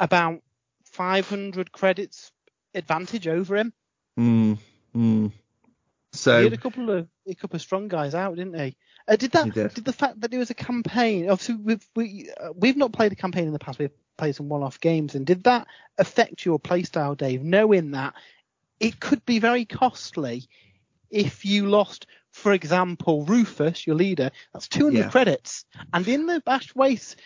about 0.00 0.42
500 0.84 1.72
credits 1.72 2.30
advantage 2.74 3.26
over 3.26 3.56
him. 3.56 3.72
Mm, 4.18 4.58
mm. 4.94 5.32
So 6.14 6.38
he 6.38 6.44
had 6.44 6.52
a 6.52 6.56
couple 6.58 6.90
of 6.90 7.08
a 7.26 7.34
couple 7.34 7.56
of 7.56 7.62
strong 7.62 7.88
guys 7.88 8.14
out, 8.14 8.36
didn't 8.36 8.58
he? 8.58 8.76
Uh, 9.08 9.16
did 9.16 9.32
that 9.32 9.46
He 9.46 9.50
did. 9.50 9.74
the 9.84 9.92
fact 9.92 10.20
that 10.20 10.32
it 10.32 10.38
was 10.38 10.50
a 10.50 10.54
campaign? 10.54 11.28
Obviously, 11.28 11.56
we've 11.56 11.88
we, 11.96 12.30
uh, 12.40 12.50
we've 12.54 12.76
not 12.76 12.92
played 12.92 13.12
a 13.12 13.16
campaign 13.16 13.46
in 13.46 13.52
the 13.52 13.58
past. 13.58 13.78
We've 13.78 13.90
played 14.16 14.36
some 14.36 14.48
one-off 14.48 14.80
games, 14.80 15.14
and 15.14 15.26
did 15.26 15.44
that 15.44 15.66
affect 15.98 16.44
your 16.44 16.58
playstyle, 16.60 17.16
Dave? 17.16 17.42
Knowing 17.42 17.90
that 17.92 18.14
it 18.80 19.00
could 19.00 19.24
be 19.26 19.38
very 19.40 19.64
costly 19.64 20.48
if 21.10 21.44
you 21.44 21.66
lost, 21.66 22.06
for 22.32 22.52
example, 22.52 23.24
Rufus, 23.24 23.86
your 23.86 23.96
leader. 23.96 24.30
That's 24.52 24.68
200 24.68 24.98
Yeah. 24.98 25.10
credits, 25.10 25.64
and 25.92 26.06
in 26.06 26.26
the 26.26 26.42
Ash 26.46 26.74
Waste 26.74 27.16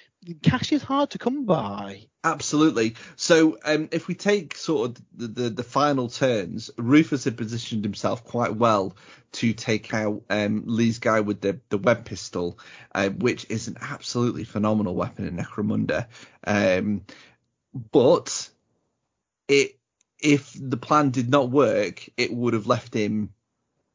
cash 0.42 0.72
is 0.72 0.82
hard 0.82 1.10
to 1.10 1.18
come 1.18 1.44
by. 1.44 2.06
Absolutely. 2.24 2.96
So 3.16 3.58
um, 3.64 3.88
if 3.92 4.08
we 4.08 4.14
take 4.14 4.56
sort 4.56 4.90
of 4.90 5.02
the, 5.14 5.26
the, 5.28 5.50
the, 5.50 5.62
final 5.62 6.08
turns, 6.08 6.70
Rufus 6.76 7.24
had 7.24 7.36
positioned 7.36 7.84
himself 7.84 8.24
quite 8.24 8.54
well 8.56 8.96
to 9.32 9.52
take 9.52 9.94
out 9.94 10.22
um, 10.28 10.64
Lee's 10.66 10.98
guy 10.98 11.20
with 11.20 11.40
the, 11.40 11.60
the 11.68 11.78
web 11.78 12.04
pistol, 12.04 12.58
uh, 12.94 13.10
which 13.10 13.46
is 13.48 13.68
an 13.68 13.76
absolutely 13.80 14.44
phenomenal 14.44 14.94
weapon 14.94 15.26
in 15.26 15.36
Necromunda. 15.36 16.06
Um, 16.44 17.02
but 17.92 18.50
it 19.46 19.78
if 20.20 20.52
the 20.60 20.76
plan 20.76 21.10
did 21.10 21.30
not 21.30 21.50
work, 21.50 22.08
it 22.16 22.32
would 22.32 22.54
have 22.54 22.66
left 22.66 22.92
him 22.92 23.32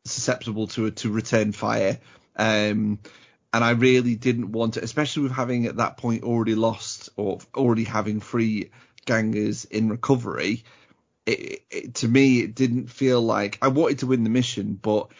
susceptible 0.05 0.67
to 0.67 0.91
to 0.91 1.11
return 1.11 1.51
fire. 1.51 1.99
Um, 2.35 2.99
and 3.53 3.63
I 3.63 3.71
really 3.71 4.15
didn't 4.15 4.51
want 4.51 4.77
it, 4.77 4.83
especially 4.83 5.23
with 5.23 5.31
having 5.31 5.67
at 5.67 5.77
that 5.77 5.97
point 5.97 6.23
already 6.23 6.55
lost 6.55 7.09
or 7.15 7.37
already 7.55 7.83
having 7.83 8.19
three 8.19 8.71
gangers 9.05 9.65
in 9.65 9.89
recovery. 9.89 10.63
It, 11.27 11.63
it, 11.69 11.95
to 11.95 12.07
me, 12.07 12.39
it 12.39 12.55
didn't 12.55 12.87
feel 12.87 13.21
like 13.21 13.59
I 13.61 13.67
wanted 13.67 13.99
to 13.99 14.07
win 14.07 14.23
the 14.23 14.31
mission, 14.31 14.73
but 14.73 15.11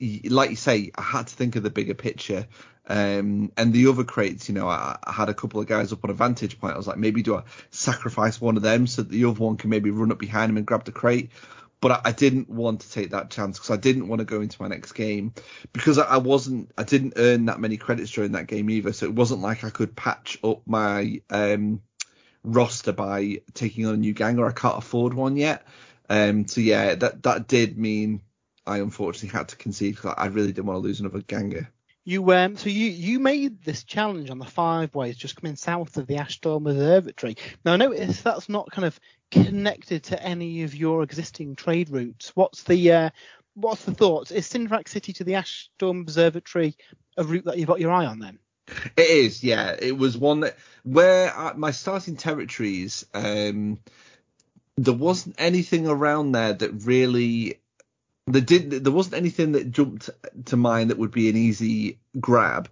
like 0.00 0.50
you 0.50 0.56
say, 0.56 0.92
I 0.94 1.02
had 1.02 1.26
to 1.26 1.34
think 1.34 1.56
of 1.56 1.64
the 1.64 1.70
bigger 1.70 1.94
picture. 1.94 2.46
Um, 2.86 3.50
and 3.56 3.72
the 3.72 3.88
other 3.88 4.04
crates, 4.04 4.48
you 4.48 4.54
know, 4.54 4.68
I, 4.68 4.98
I, 5.02 5.12
had 5.12 5.30
a 5.30 5.34
couple 5.34 5.58
of 5.58 5.66
guys 5.66 5.90
up 5.92 6.04
on 6.04 6.10
a 6.10 6.14
vantage 6.14 6.60
point. 6.60 6.74
I 6.74 6.76
was 6.76 6.86
like, 6.86 6.98
maybe 6.98 7.22
do 7.22 7.34
I 7.34 7.44
sacrifice 7.70 8.38
one 8.38 8.58
of 8.58 8.62
them 8.62 8.86
so 8.86 9.02
that 9.02 9.10
the 9.10 9.24
other 9.24 9.40
one 9.40 9.56
can 9.56 9.70
maybe 9.70 9.90
run 9.90 10.12
up 10.12 10.18
behind 10.18 10.50
him 10.50 10.58
and 10.58 10.66
grab 10.66 10.84
the 10.84 10.92
crate? 10.92 11.30
But 11.84 11.92
I, 11.92 12.08
I 12.08 12.12
didn't 12.12 12.48
want 12.48 12.80
to 12.80 12.90
take 12.90 13.10
that 13.10 13.28
chance 13.28 13.58
because 13.58 13.68
I 13.70 13.76
didn't 13.76 14.08
want 14.08 14.20
to 14.20 14.24
go 14.24 14.40
into 14.40 14.62
my 14.62 14.68
next 14.68 14.92
game 14.92 15.34
because 15.74 15.98
I, 15.98 16.04
I, 16.06 16.16
wasn't 16.16 16.70
I 16.78 16.82
didn't 16.82 17.12
earn 17.16 17.44
that 17.44 17.60
many 17.60 17.76
credits 17.76 18.10
during 18.10 18.32
that 18.32 18.46
game 18.46 18.70
either, 18.70 18.94
so 18.94 19.04
it 19.04 19.12
wasn't 19.12 19.42
like 19.42 19.64
I 19.64 19.68
could 19.68 19.94
patch 19.94 20.38
up 20.42 20.62
my 20.64 21.20
um, 21.28 21.82
roster 22.42 22.92
by 22.92 23.42
taking 23.52 23.84
on 23.84 23.92
a 23.92 23.98
new 23.98 24.14
gang 24.14 24.38
or 24.38 24.48
I 24.48 24.52
can't 24.52 24.78
afford 24.78 25.12
one 25.12 25.36
yet. 25.36 25.66
Um, 26.08 26.46
so 26.46 26.62
yeah, 26.62 26.94
that 26.94 27.22
that 27.24 27.48
did 27.48 27.76
mean 27.76 28.22
I 28.66 28.78
unfortunately 28.78 29.36
had 29.36 29.48
to 29.48 29.56
concede 29.56 29.96
because 29.96 30.14
I 30.16 30.28
really 30.28 30.52
didn't 30.54 30.64
want 30.64 30.78
to 30.78 30.88
lose 30.88 31.00
another 31.00 31.20
ganger. 31.20 31.70
You 32.06 32.32
um 32.32 32.56
so 32.56 32.70
you 32.70 32.86
you 32.86 33.18
made 33.18 33.62
this 33.62 33.84
challenge 33.84 34.30
on 34.30 34.38
the 34.38 34.44
five 34.46 34.94
ways 34.94 35.16
just 35.16 35.36
coming 35.36 35.56
south 35.56 35.98
of 35.98 36.06
the 36.06 36.16
Ashstorm 36.16 36.66
Observatory. 36.66 37.36
Now 37.62 37.76
notice 37.76 38.22
that's 38.22 38.48
not 38.48 38.70
kind 38.70 38.86
of 38.86 38.98
connected 39.34 40.04
to 40.04 40.22
any 40.22 40.62
of 40.62 40.74
your 40.74 41.02
existing 41.02 41.56
trade 41.56 41.90
routes. 41.90 42.32
What's 42.34 42.62
the 42.64 42.92
uh, 42.92 43.10
what's 43.54 43.84
the 43.84 43.94
thoughts? 43.94 44.30
Is 44.30 44.48
Cinderak 44.48 44.88
City 44.88 45.12
to 45.14 45.24
the 45.24 45.34
Ashstorm 45.34 46.00
Observatory 46.00 46.76
a 47.16 47.24
route 47.24 47.44
that 47.44 47.58
you've 47.58 47.68
got 47.68 47.80
your 47.80 47.92
eye 47.92 48.06
on 48.06 48.18
then? 48.18 48.38
It 48.96 49.10
is, 49.10 49.44
yeah. 49.44 49.76
It 49.78 49.96
was 49.96 50.16
one 50.16 50.40
that 50.40 50.56
where 50.84 51.36
I, 51.36 51.52
my 51.52 51.70
starting 51.70 52.16
territories, 52.16 53.04
um, 53.12 53.78
there 54.76 54.94
wasn't 54.94 55.36
anything 55.38 55.86
around 55.86 56.32
there 56.32 56.54
that 56.54 56.70
really 56.84 57.60
there 58.26 58.40
did 58.40 58.70
there 58.70 58.92
wasn't 58.92 59.16
anything 59.16 59.52
that 59.52 59.70
jumped 59.70 60.10
to 60.46 60.56
mind 60.56 60.90
that 60.90 60.98
would 60.98 61.10
be 61.10 61.28
an 61.28 61.36
easy 61.36 61.98
grab. 62.18 62.68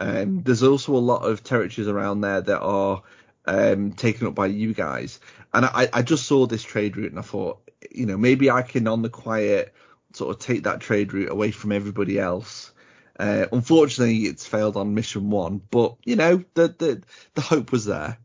Um, 0.00 0.42
there's 0.42 0.62
also 0.62 0.94
a 0.94 0.98
lot 0.98 1.22
of 1.22 1.42
territories 1.42 1.88
around 1.88 2.20
there 2.20 2.40
that 2.40 2.60
are 2.60 3.02
um, 3.46 3.92
taken 3.92 4.26
up 4.26 4.34
by 4.34 4.46
you 4.46 4.74
guys, 4.74 5.20
and 5.54 5.66
I, 5.66 5.88
I 5.92 6.02
just 6.02 6.26
saw 6.26 6.46
this 6.46 6.62
trade 6.62 6.96
route 6.96 7.10
and 7.10 7.18
I 7.18 7.22
thought, 7.22 7.60
you 7.90 8.06
know, 8.06 8.16
maybe 8.16 8.50
I 8.50 8.62
can 8.62 8.86
on 8.88 9.02
the 9.02 9.08
quiet 9.08 9.74
sort 10.12 10.34
of 10.34 10.40
take 10.40 10.64
that 10.64 10.80
trade 10.80 11.12
route 11.12 11.30
away 11.30 11.50
from 11.50 11.72
everybody 11.72 12.18
else. 12.18 12.72
Uh, 13.18 13.46
unfortunately, 13.52 14.22
it's 14.22 14.46
failed 14.46 14.76
on 14.76 14.94
mission 14.94 15.30
one, 15.30 15.60
but 15.70 15.96
you 16.04 16.16
know 16.16 16.44
the 16.54 16.68
the 16.68 17.02
the 17.34 17.40
hope 17.40 17.72
was 17.72 17.86
there. 17.86 18.18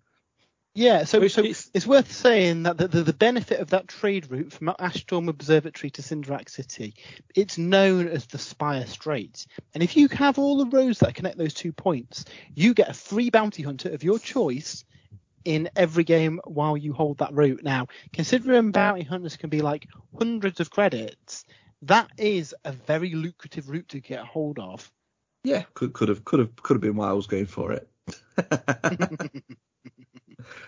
Yeah, 0.74 1.04
so, 1.04 1.28
so 1.28 1.44
it's 1.44 1.86
worth 1.86 2.14
saying 2.14 2.64
that 2.64 2.78
the, 2.78 2.88
the, 2.88 3.04
the, 3.04 3.14
benefit 3.14 3.60
of 3.60 3.72
that 3.72 3.90
trade 3.90 4.32
route 4.32 4.54
from 4.54 4.74
Ashstorm 4.80 5.28
Observatory 5.28 5.90
to 5.92 6.02
Cinderak 6.02 6.50
City, 6.50 6.96
it's 7.36 7.58
known 7.58 8.08
as 8.08 8.26
the 8.28 8.38
Spire 8.38 8.86
Strait. 8.88 9.46
And 9.74 9.84
if 9.84 9.98
you 9.98 10.08
have 10.08 10.40
all 10.40 10.58
the 10.58 10.78
roads 10.78 11.00
that 11.00 11.14
connect 11.14 11.38
those 11.38 11.54
two 11.54 11.74
points, 11.74 12.24
you 12.56 12.74
get 12.74 12.88
a 12.88 12.94
free 12.94 13.30
bounty 13.30 13.64
hunter 13.64 13.90
of 13.90 14.06
your 14.06 14.18
choice 14.18 14.86
in 15.46 15.70
every 15.76 16.04
game 16.04 16.40
while 16.46 16.78
you 16.78 16.94
hold 16.94 17.20
that 17.20 17.34
route. 17.34 17.64
Now, 17.64 17.88
considering 18.14 18.72
bounty 18.72 19.04
hunters 19.04 19.38
can 19.38 19.50
be 19.50 19.62
like 19.62 19.88
hundreds 20.18 20.60
of 20.60 20.70
credits, 20.70 21.46
that 21.84 22.10
is 22.18 22.56
a 22.64 22.72
very 22.72 23.14
lucrative 23.14 23.70
route 23.70 23.90
to 23.90 24.00
get 24.00 24.22
a 24.22 24.26
hold 24.26 24.60
of. 24.60 24.92
Yeah, 25.44 25.64
could 25.74 25.94
could 25.94 26.10
have 26.10 26.24
could 26.24 26.40
have 26.40 26.56
could 26.56 26.76
have 26.76 26.82
been 26.82 26.96
why 26.96 27.10
I 27.10 27.14
was 27.14 27.28
going 27.28 27.48
for 27.48 27.72
it. 27.74 27.88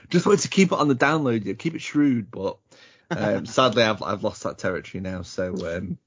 Just 0.10 0.26
wanted 0.26 0.42
to 0.42 0.50
keep 0.50 0.72
it 0.72 0.78
on 0.78 0.88
the 0.88 0.96
download, 0.96 1.46
yeah, 1.46 1.54
keep 1.54 1.76
it 1.76 1.82
shrewd, 1.82 2.32
but 2.32 2.58
um, 3.12 3.46
sadly 3.48 3.84
I've 3.84 4.02
I've 4.02 4.24
lost 4.24 4.44
that 4.44 4.58
territory 4.58 5.02
now. 5.02 5.22
So 5.22 5.54
um, 5.78 5.98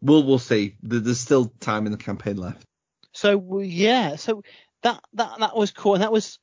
we'll 0.00 0.24
we'll 0.24 0.38
see. 0.38 0.76
There's 0.82 1.20
still 1.20 1.52
time 1.60 1.86
in 1.86 1.92
the 1.92 1.98
campaign 1.98 2.36
left. 2.36 2.64
So 3.12 3.60
yeah, 3.60 4.16
so 4.16 4.42
that 4.82 5.02
that 5.14 5.38
that 5.40 5.56
was 5.56 5.70
cool, 5.70 5.94
and 5.94 6.02
that 6.02 6.12
was 6.12 6.38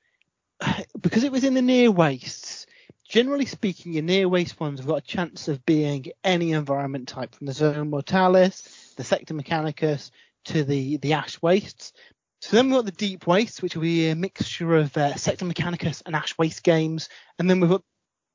because 1.00 1.24
it 1.24 1.32
was 1.32 1.44
in 1.44 1.54
the 1.54 1.62
near 1.62 1.92
wastes. 1.92 2.66
Generally 3.08 3.48
speaking, 3.48 3.94
your 3.94 4.04
near 4.04 4.30
waste 4.30 4.60
ones 4.60 4.80
have 4.80 4.88
got 4.88 5.00
a 5.00 5.02
chance 5.02 5.48
of 5.50 5.66
being 5.66 6.12
any 6.24 6.54
environment 6.54 7.10
type, 7.10 7.36
from 7.36 7.48
the 7.48 7.54
Zone 7.54 7.90
Mortalis, 7.90 8.94
the 8.96 9.04
Sector 9.04 9.34
Mechanicus, 9.34 10.12
to 10.46 10.64
the 10.64 10.98
the 10.98 11.14
ash 11.14 11.42
wastes. 11.42 11.92
So 12.42 12.58
then 12.58 12.68
we've 12.68 12.76
got 12.76 12.86
the 12.86 12.92
deep 12.92 13.28
Wastes, 13.28 13.62
which 13.62 13.76
will 13.76 13.84
be 13.84 14.10
a 14.10 14.16
mixture 14.16 14.76
of 14.76 14.98
uh, 14.98 15.16
Sector 15.16 15.46
Mechanicus 15.46 16.02
and 16.06 16.16
Ash 16.16 16.36
Waste 16.40 16.64
games, 16.64 17.08
and 17.38 17.48
then 17.48 17.60
we've 17.60 17.70
got 17.70 17.84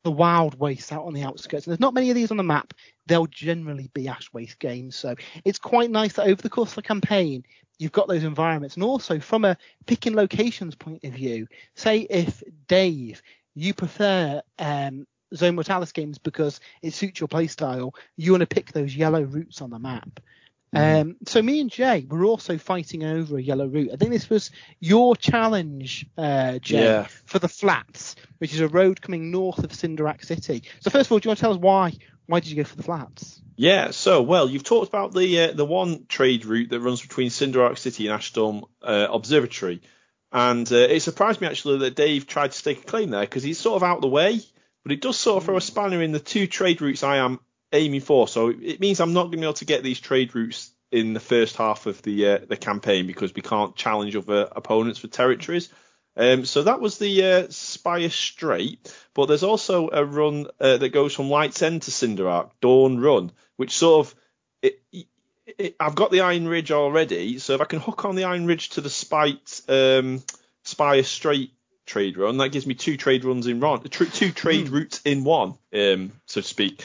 the 0.05 0.13
wild 0.13 0.57
Wastes 0.61 0.93
out 0.93 1.05
on 1.05 1.13
the 1.13 1.25
outskirts. 1.25 1.67
And 1.67 1.73
there's 1.73 1.81
not 1.81 1.93
many 1.93 2.11
of 2.11 2.15
these 2.15 2.31
on 2.31 2.37
the 2.37 2.45
map. 2.45 2.73
They'll 3.07 3.27
generally 3.27 3.91
be 3.93 4.07
Ash 4.07 4.33
Waste 4.33 4.61
games, 4.61 4.95
so 4.95 5.17
it's 5.45 5.59
quite 5.59 5.91
nice 5.91 6.13
that 6.15 6.29
over 6.29 6.41
the 6.41 6.49
course 6.49 6.71
of 6.71 6.77
the 6.77 6.83
campaign, 6.83 7.43
you've 7.79 7.93
got 7.93 8.09
those 8.09 8.25
environments. 8.25 8.77
And 8.77 8.85
also 8.85 9.19
from 9.19 9.45
a 9.45 9.57
picking 9.87 10.15
locations 10.15 10.75
point 10.75 11.05
of 11.05 11.13
view, 11.13 11.47
say 11.75 12.01
if 12.01 12.43
Dave, 12.69 13.23
you 13.55 13.75
prefer 13.75 14.43
um, 14.59 15.07
Zone 15.35 15.55
Mortalis 15.55 15.93
games 15.93 16.19
because 16.19 16.61
it 16.83 16.93
suits 16.93 17.21
your 17.21 17.29
playstyle, 17.29 17.93
you 18.17 18.33
want 18.33 18.43
to 18.43 18.47
pick 18.47 18.73
those 18.73 18.95
yellow 18.95 19.23
routes 19.23 19.61
on 19.61 19.71
the 19.71 19.79
map. 19.79 20.21
Mm-hmm. 20.75 21.01
Um, 21.01 21.17
so 21.25 21.41
me 21.41 21.61
and 21.61 21.71
Jay 21.71 22.07
were 22.09 22.25
also 22.25 22.59
fighting 22.59 23.05
over 23.05 23.39
a 23.39 23.43
yellow 23.43 23.67
route. 23.67 23.91
I 23.93 23.97
think 23.97 24.11
this 24.11 24.29
was 24.29 24.51
your 24.81 25.17
challenge, 25.17 26.07
uh, 26.19 26.59
Jay, 26.59 26.85
yeah. 26.85 27.07
for 27.25 27.39
the 27.39 27.49
flats, 27.49 28.17
which 28.39 28.53
is 28.53 28.61
a 28.61 28.69
road 28.69 29.01
coming 29.01 29.31
north 29.31 29.59
of 29.61 29.71
Cinderak 29.71 30.25
City. 30.25 30.65
So 30.81 30.91
first 30.91 31.07
of 31.07 31.13
all, 31.13 31.19
do 31.19 31.27
you 31.27 31.31
want 31.31 31.39
to 31.39 31.43
tell 31.43 31.53
us 31.53 31.59
why? 31.59 31.93
Why 32.27 32.41
did 32.41 32.51
you 32.51 32.57
go 32.57 32.65
for 32.65 32.77
the 32.77 32.83
flats? 32.83 33.43
Yeah, 33.57 33.91
so 33.91 34.21
well, 34.21 34.51
you've 34.51 34.65
talked 34.65 34.89
about 34.89 35.15
the 35.15 35.41
uh, 35.41 35.53
the 35.53 35.65
one 35.65 36.05
trade 36.07 36.45
route 36.45 36.71
that 36.71 36.81
runs 36.81 37.01
between 37.01 37.31
Cinderak 37.31 37.79
City 37.79 38.07
and 38.07 38.15
Ashstorm 38.15 38.65
uh, 38.83 39.09
Observatory, 39.11 39.81
and 40.31 40.71
uh, 40.71 40.77
it 40.77 41.01
surprised 41.01 41.41
me 41.41 41.47
actually 41.47 41.79
that 41.79 41.97
Dave 41.97 42.27
tried 42.27 42.53
to 42.53 42.59
stake 42.59 42.81
a 42.81 42.87
claim 42.87 43.11
there 43.11 43.23
because 43.23 43.43
he's 43.43 43.59
sort 43.59 43.77
of 43.77 43.83
out 43.83 43.97
of 43.97 44.03
the 44.03 44.09
way, 44.09 44.41
but 44.83 44.93
it 44.93 45.01
does 45.01 45.19
sort 45.19 45.39
of 45.39 45.45
throw 45.45 45.57
a 45.57 45.61
spanner 45.63 46.03
in 46.03 46.13
the 46.13 46.21
two 46.21 46.47
trade 46.47 46.83
routes 46.83 47.03
I 47.03 47.17
am 47.17 47.41
aiming 47.73 48.03
for. 48.03 48.29
So 48.29 48.49
it 48.51 48.79
means 48.79 49.01
I'm 49.01 49.15
not 49.15 49.25
going 49.25 49.33
to 49.33 49.39
be 49.39 49.45
able 49.45 49.55
to 49.55 49.65
get 49.65 49.83
these 49.83 50.01
trade 50.01 50.35
routes 50.35 50.71
in 50.93 51.15
the 51.15 51.21
first 51.21 51.57
half 51.57 51.87
of 51.87 52.03
the 52.03 52.29
uh, 52.29 52.39
the 52.47 52.59
campaign 52.59 53.07
because 53.07 53.35
we 53.35 53.43
can't 53.43 53.75
challenge 53.75 54.15
other 54.17 54.49
opponents 54.53 54.99
for 54.99 55.09
territories. 55.09 55.71
Um, 56.17 56.45
so 56.47 56.63
that 56.63 56.81
was 56.81 56.99
the 56.99 57.25
uh, 57.25 57.47
Spire 57.51 58.09
Strait, 58.09 58.95
but 59.13 59.27
there's 59.27 59.43
also 59.43 59.91
a 59.93 60.05
run 60.05 60.47
uh, 60.59 60.79
that 60.79 60.89
goes 60.89 61.15
from 61.15 61.29
Light's 61.29 61.61
End 61.61 61.83
to 61.83 61.91
Cinderak, 61.91 62.51
Dawn 62.61 62.99
Run, 62.99 63.33
which 63.57 63.77
sort 63.77 64.07
of 64.07 64.15
it, 64.63 64.81
it, 65.59 65.77
I've 65.79 65.95
got 65.95 66.11
the 66.11 66.23
Iron 66.23 66.49
Ridge 66.49 66.73
already, 66.73 67.39
so 67.39 67.55
if 67.55 67.61
I 67.61 67.65
can 67.65 67.81
hook 67.81 68.05
on 68.05 68.15
the 68.15 68.25
Iron 68.25 68.47
Ridge 68.47 68.71
to 68.71 68.81
the 68.81 68.91
Spite 68.91 69.61
um, 69.69 70.23
Spire 70.65 71.03
Strait 71.03 71.53
trade 71.85 72.17
run, 72.17 72.39
that 72.39 72.49
gives 72.49 72.67
me 72.67 72.75
two 72.75 72.97
trade 72.97 73.25
runs 73.25 73.47
in 73.47 73.61
one, 73.61 73.83
two 73.83 74.33
trade 74.33 74.69
hmm. 74.69 74.75
routes 74.75 75.03
in 75.05 75.23
one, 75.23 75.55
um, 75.75 76.13
so 76.27 76.41
to 76.41 76.47
speak. 76.47 76.83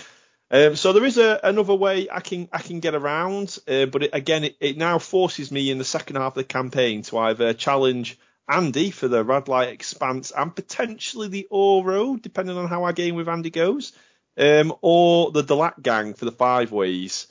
Um, 0.52 0.76
so 0.76 0.92
there 0.92 1.06
is 1.06 1.18
a, 1.18 1.40
another 1.42 1.74
way 1.74 2.10
I 2.12 2.20
can 2.20 2.50
I 2.52 2.60
can 2.60 2.82
get 2.82 2.94
around, 2.94 3.58
uh, 3.70 3.86
but 3.86 4.04
it, 4.04 4.10
again, 4.12 4.44
it, 4.44 4.58
it, 4.60 4.78
now 4.78 5.00
forces 5.00 5.50
me 5.50 5.72
in 5.72 5.78
the 5.78 5.86
second 5.86 6.18
half 6.18 6.34
of 6.34 6.36
the 6.36 6.44
campaign 6.44 7.04
to 7.04 7.18
either 7.18 7.54
challenge 7.54 8.20
Andy 8.52 8.92
for 8.92 9.08
the 9.08 9.24
Radlight 9.24 9.72
Expanse 9.72 10.32
and 10.36 10.54
potentially 10.54 11.30
the 11.30 11.48
Oro, 11.50 12.18
depending 12.18 12.58
on 12.58 12.68
how 12.68 12.84
our 12.84 12.94
game 12.94 13.16
with 13.16 13.30
Andy 13.30 13.50
goes, 13.50 13.94
um, 14.38 14.74
or 14.82 15.32
the 15.32 15.44
Delaque 15.44 15.82
Gang 15.82 16.14
for 16.14 16.26
the 16.26 16.32
Five 16.32 16.72
Ways. 16.72 17.28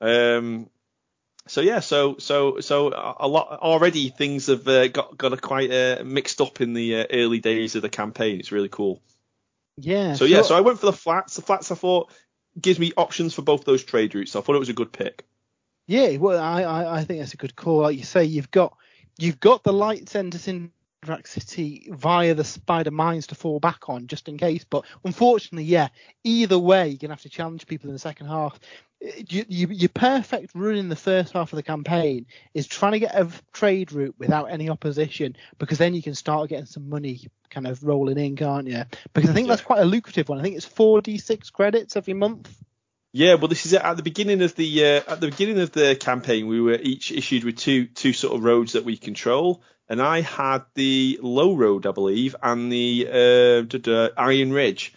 Um, 0.00 0.70
so 1.46 1.60
yeah, 1.60 1.80
so 1.80 2.16
so 2.18 2.60
so 2.60 2.88
a 2.88 3.28
lot 3.28 3.60
already 3.60 4.08
things 4.08 4.46
have 4.46 4.66
uh, 4.66 4.88
got 4.88 5.18
got 5.18 5.32
a 5.32 5.36
quite 5.36 5.70
uh, 5.70 6.02
mixed 6.04 6.40
up 6.40 6.60
in 6.60 6.72
the 6.72 7.00
uh, 7.00 7.06
early 7.12 7.40
days 7.40 7.74
of 7.74 7.82
the 7.82 7.88
campaign. 7.88 8.40
It's 8.40 8.52
really 8.52 8.68
cool. 8.68 9.02
Yeah. 9.76 10.14
So, 10.14 10.20
so 10.20 10.24
yeah, 10.24 10.42
so 10.42 10.56
I 10.56 10.60
went 10.60 10.78
for 10.78 10.86
the 10.86 10.92
flats. 10.92 11.36
The 11.36 11.42
flats 11.42 11.70
I 11.70 11.74
thought 11.74 12.12
gives 12.60 12.78
me 12.78 12.92
options 12.96 13.34
for 13.34 13.42
both 13.42 13.64
those 13.64 13.84
trade 13.84 14.14
routes. 14.14 14.32
So 14.32 14.38
I 14.38 14.42
thought 14.42 14.56
it 14.56 14.60
was 14.60 14.68
a 14.68 14.74
good 14.74 14.92
pick. 14.92 15.26
Yeah, 15.86 16.16
well, 16.16 16.38
I, 16.38 16.62
I, 16.62 16.98
I 16.98 17.04
think 17.04 17.20
that's 17.20 17.34
a 17.34 17.38
good 17.38 17.56
call. 17.56 17.82
Like 17.82 17.98
you 17.98 18.04
say, 18.04 18.24
you've 18.24 18.50
got 18.50 18.76
you've 19.18 19.40
got 19.40 19.62
the 19.62 19.72
light 19.72 20.14
End 20.14 20.32
to 20.32 20.38
Cinderak 20.38 21.26
City 21.26 21.88
via 21.90 22.34
the 22.34 22.44
spider 22.44 22.90
mines 22.90 23.26
to 23.28 23.34
fall 23.34 23.60
back 23.60 23.88
on 23.88 24.06
just 24.06 24.28
in 24.28 24.38
case. 24.38 24.64
But 24.64 24.84
unfortunately, 25.04 25.64
yeah, 25.64 25.88
either 26.24 26.58
way, 26.58 26.88
you're 26.88 26.98
gonna 26.98 27.14
have 27.14 27.22
to 27.22 27.28
challenge 27.28 27.66
people 27.66 27.88
in 27.88 27.94
the 27.94 27.98
second 27.98 28.26
half. 28.26 28.58
You, 29.00 29.44
you, 29.48 29.66
your 29.66 29.88
perfect 29.88 30.52
run 30.54 30.76
in 30.76 30.88
the 30.88 30.94
first 30.94 31.32
half 31.32 31.52
of 31.52 31.56
the 31.56 31.62
campaign 31.64 32.24
is 32.54 32.68
trying 32.68 32.92
to 32.92 33.00
get 33.00 33.14
a 33.16 33.28
trade 33.52 33.90
route 33.90 34.14
without 34.16 34.44
any 34.44 34.70
opposition, 34.70 35.36
because 35.58 35.78
then 35.78 35.92
you 35.92 36.02
can 36.02 36.14
start 36.14 36.50
getting 36.50 36.66
some 36.66 36.88
money 36.88 37.26
kind 37.50 37.66
of 37.66 37.82
rolling 37.82 38.18
in, 38.18 38.36
can't 38.36 38.68
you? 38.68 38.84
Because 39.12 39.30
I 39.30 39.32
think 39.32 39.48
that's 39.48 39.60
quite 39.60 39.80
a 39.80 39.84
lucrative 39.84 40.28
one. 40.28 40.38
I 40.38 40.42
think 40.42 40.56
it's 40.56 40.68
4d6 40.68 41.52
credits 41.52 41.96
every 41.96 42.14
month. 42.14 42.56
Yeah, 43.12 43.34
well, 43.34 43.48
this 43.48 43.66
is. 43.66 43.74
At 43.74 43.98
the 43.98 44.02
beginning 44.02 44.40
of 44.40 44.54
the 44.54 44.84
uh, 44.84 45.12
at 45.12 45.20
the 45.20 45.28
beginning 45.28 45.60
of 45.60 45.70
the 45.70 45.94
campaign, 45.96 46.46
we 46.46 46.60
were 46.62 46.78
each 46.80 47.12
issued 47.12 47.44
with 47.44 47.58
two 47.58 47.86
two 47.86 48.14
sort 48.14 48.34
of 48.34 48.42
roads 48.42 48.72
that 48.72 48.84
we 48.84 48.96
control, 48.96 49.62
and 49.86 50.00
I 50.00 50.22
had 50.22 50.64
the 50.74 51.20
low 51.22 51.54
road, 51.54 51.86
I 51.86 51.92
believe, 51.92 52.34
and 52.42 52.72
the 52.72 53.68
uh, 53.86 54.08
Iron 54.16 54.52
Ridge. 54.52 54.94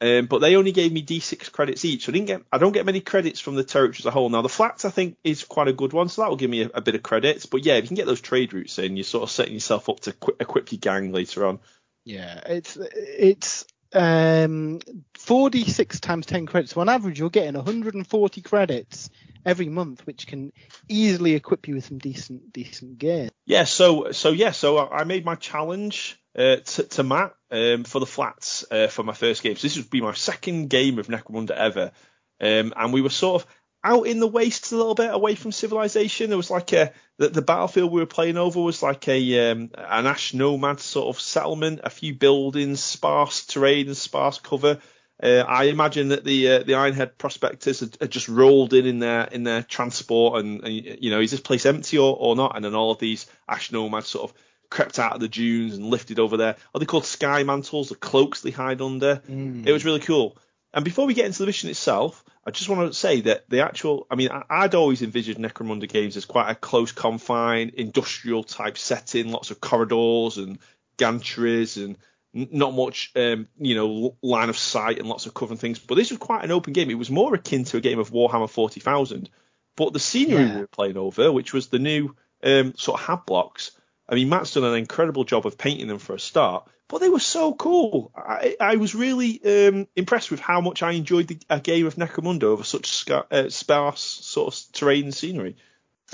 Um, 0.00 0.26
but 0.26 0.38
they 0.38 0.54
only 0.54 0.70
gave 0.70 0.92
me 0.92 1.04
D6 1.04 1.50
credits 1.50 1.84
each, 1.84 2.04
so 2.04 2.12
I 2.12 2.14
didn't 2.14 2.28
get 2.28 2.42
I 2.52 2.58
don't 2.58 2.72
get 2.72 2.86
many 2.86 3.00
credits 3.00 3.40
from 3.40 3.56
the 3.56 3.64
territory 3.64 3.98
as 3.98 4.06
a 4.06 4.12
whole. 4.12 4.30
Now 4.30 4.42
the 4.42 4.48
flats 4.48 4.84
I 4.84 4.90
think 4.90 5.18
is 5.24 5.42
quite 5.42 5.66
a 5.66 5.72
good 5.72 5.92
one, 5.92 6.08
so 6.08 6.22
that 6.22 6.28
will 6.28 6.36
give 6.36 6.50
me 6.50 6.62
a, 6.62 6.70
a 6.74 6.80
bit 6.80 6.94
of 6.94 7.02
credits. 7.02 7.46
But 7.46 7.66
yeah, 7.66 7.74
if 7.74 7.84
you 7.84 7.88
can 7.88 7.96
get 7.96 8.06
those 8.06 8.20
trade 8.20 8.52
routes 8.54 8.78
in, 8.78 8.96
you're 8.96 9.04
sort 9.04 9.24
of 9.24 9.30
setting 9.30 9.54
yourself 9.54 9.88
up 9.88 10.00
to 10.00 10.12
qu- 10.12 10.36
equip 10.38 10.70
your 10.70 10.78
gang 10.78 11.10
later 11.12 11.44
on. 11.44 11.58
Yeah, 12.04 12.40
it's 12.46 12.76
it's 12.76 13.66
um 13.94 14.80
46 15.14 16.00
times 16.00 16.26
10 16.26 16.46
credits. 16.46 16.74
So 16.74 16.80
on 16.80 16.88
average, 16.88 17.18
you're 17.18 17.30
getting 17.30 17.54
140 17.54 18.42
credits 18.42 19.10
every 19.44 19.68
month, 19.68 20.06
which 20.06 20.26
can 20.26 20.52
easily 20.88 21.34
equip 21.34 21.68
you 21.68 21.74
with 21.74 21.86
some 21.86 21.98
decent 21.98 22.52
decent 22.52 22.98
gear. 22.98 23.28
Yeah, 23.46 23.64
so 23.64 24.12
so 24.12 24.30
yeah, 24.30 24.52
so 24.52 24.78
I 24.78 25.04
made 25.04 25.24
my 25.24 25.34
challenge 25.34 26.20
uh, 26.36 26.56
to, 26.56 26.82
to, 26.84 27.02
Matt 27.02 27.34
um, 27.50 27.84
for 27.84 27.98
the 27.98 28.06
flats 28.06 28.64
uh, 28.70 28.88
for 28.88 29.02
my 29.02 29.14
first 29.14 29.42
game. 29.42 29.56
So 29.56 29.62
this 29.62 29.76
would 29.76 29.90
be 29.90 30.00
my 30.00 30.12
second 30.12 30.68
game 30.68 30.98
of 30.98 31.08
Necromunda 31.08 31.52
ever, 31.52 31.92
um, 32.40 32.74
and 32.76 32.92
we 32.92 33.00
were 33.00 33.10
sort 33.10 33.42
of 33.42 33.48
out 33.84 34.06
in 34.06 34.20
the 34.20 34.26
wastes 34.26 34.72
a 34.72 34.76
little 34.76 34.94
bit 34.94 35.12
away 35.12 35.34
from 35.34 35.52
civilization. 35.52 36.30
There 36.30 36.36
was 36.36 36.50
like 36.50 36.72
a 36.72 36.92
the, 37.16 37.28
the 37.28 37.42
battlefield 37.42 37.92
we 37.92 38.00
were 38.00 38.06
playing 38.06 38.36
over 38.36 38.60
was 38.60 38.82
like 38.82 39.06
a 39.08 39.50
um, 39.50 39.70
an 39.76 40.06
ash 40.06 40.34
nomad 40.34 40.80
sort 40.80 41.14
of 41.14 41.20
settlement, 41.20 41.80
a 41.84 41.90
few 41.90 42.14
buildings, 42.14 42.80
sparse 42.80 43.46
terrain 43.46 43.86
and 43.86 43.96
sparse 43.96 44.38
cover. 44.38 44.78
Uh, 45.20 45.44
I 45.46 45.64
imagine 45.64 46.08
that 46.08 46.24
the 46.24 46.48
uh, 46.48 46.58
the 46.60 46.74
Ironhead 46.74 47.18
prospectors 47.18 47.80
had, 47.80 47.96
had, 48.00 48.10
just 48.10 48.28
rolled 48.28 48.72
in 48.72 48.86
in 48.86 48.98
their 49.00 49.24
in 49.24 49.42
their 49.42 49.62
transport, 49.62 50.44
and, 50.44 50.62
and, 50.62 50.98
you 51.02 51.10
know 51.10 51.20
is 51.20 51.32
this 51.32 51.40
place 51.40 51.66
empty 51.66 51.98
or, 51.98 52.16
or 52.16 52.36
not? 52.36 52.54
And 52.54 52.64
then 52.64 52.74
all 52.74 52.92
of 52.92 52.98
these 52.98 53.26
ash 53.48 53.72
nomads 53.72 54.08
sort 54.08 54.30
of 54.30 54.36
crept 54.70 54.98
out 54.98 55.14
of 55.14 55.20
the 55.20 55.28
dunes 55.28 55.76
and 55.76 55.86
lifted 55.86 56.18
over 56.18 56.36
there. 56.36 56.56
Are 56.74 56.78
they 56.78 56.86
called 56.86 57.04
sky 57.04 57.42
mantles? 57.42 57.88
The 57.88 57.96
cloaks 57.96 58.42
they 58.42 58.50
hide 58.50 58.80
under. 58.80 59.16
Mm. 59.28 59.66
It 59.66 59.72
was 59.72 59.84
really 59.84 60.00
cool. 60.00 60.36
And 60.72 60.84
before 60.84 61.06
we 61.06 61.14
get 61.14 61.26
into 61.26 61.38
the 61.38 61.46
mission 61.46 61.70
itself, 61.70 62.24
I 62.44 62.50
just 62.50 62.68
want 62.68 62.90
to 62.90 62.98
say 62.98 63.22
that 63.22 63.48
the 63.48 63.64
actual, 63.64 64.06
I 64.10 64.16
mean, 64.16 64.28
I'd 64.50 64.74
always 64.74 65.02
envisioned 65.02 65.38
Necromunda 65.38 65.88
games 65.88 66.16
as 66.16 66.24
quite 66.24 66.50
a 66.50 66.54
close 66.54 66.92
confined, 66.92 67.72
industrial 67.74 68.44
type 68.44 68.76
setting, 68.76 69.30
lots 69.30 69.50
of 69.50 69.60
corridors 69.60 70.36
and 70.36 70.58
gantries 70.98 71.82
and 71.82 71.96
not 72.34 72.74
much, 72.74 73.12
um, 73.16 73.48
you 73.58 73.74
know, 73.74 74.16
line 74.22 74.50
of 74.50 74.58
sight 74.58 74.98
and 74.98 75.08
lots 75.08 75.26
of 75.26 75.34
cover 75.34 75.52
and 75.52 75.60
things. 75.60 75.78
But 75.78 75.94
this 75.94 76.10
was 76.10 76.18
quite 76.18 76.44
an 76.44 76.52
open 76.52 76.74
game. 76.74 76.90
It 76.90 76.94
was 76.94 77.10
more 77.10 77.34
akin 77.34 77.64
to 77.64 77.78
a 77.78 77.82
game 77.82 77.98
of 77.98 78.10
Warhammer 78.10 78.50
40,000. 78.50 79.30
But 79.76 79.92
the 79.92 80.00
scenery 80.00 80.44
yeah. 80.44 80.54
we 80.54 80.60
were 80.60 80.66
playing 80.66 80.96
over, 80.98 81.32
which 81.32 81.54
was 81.54 81.68
the 81.68 81.78
new 81.78 82.14
um, 82.42 82.74
sort 82.76 83.00
of 83.00 83.06
hab 83.06 83.26
blocks, 83.26 83.72
I 84.08 84.14
mean, 84.14 84.28
Matt's 84.28 84.54
done 84.54 84.64
an 84.64 84.74
incredible 84.74 85.24
job 85.24 85.46
of 85.46 85.58
painting 85.58 85.86
them 85.86 85.98
for 85.98 86.14
a 86.14 86.20
start, 86.20 86.68
but 86.88 86.98
they 86.98 87.08
were 87.10 87.20
so 87.20 87.54
cool. 87.54 88.10
I, 88.16 88.56
I 88.58 88.76
was 88.76 88.94
really 88.94 89.40
um, 89.44 89.86
impressed 89.94 90.30
with 90.30 90.40
how 90.40 90.60
much 90.60 90.82
I 90.82 90.92
enjoyed 90.92 91.28
the, 91.28 91.38
a 91.50 91.60
game 91.60 91.86
of 91.86 91.96
Necromunda 91.96 92.44
over 92.44 92.64
such 92.64 92.86
scar, 92.86 93.26
uh, 93.30 93.50
sparse 93.50 94.00
sort 94.00 94.54
of 94.54 94.72
terrain 94.72 95.04
and 95.04 95.14
scenery. 95.14 95.56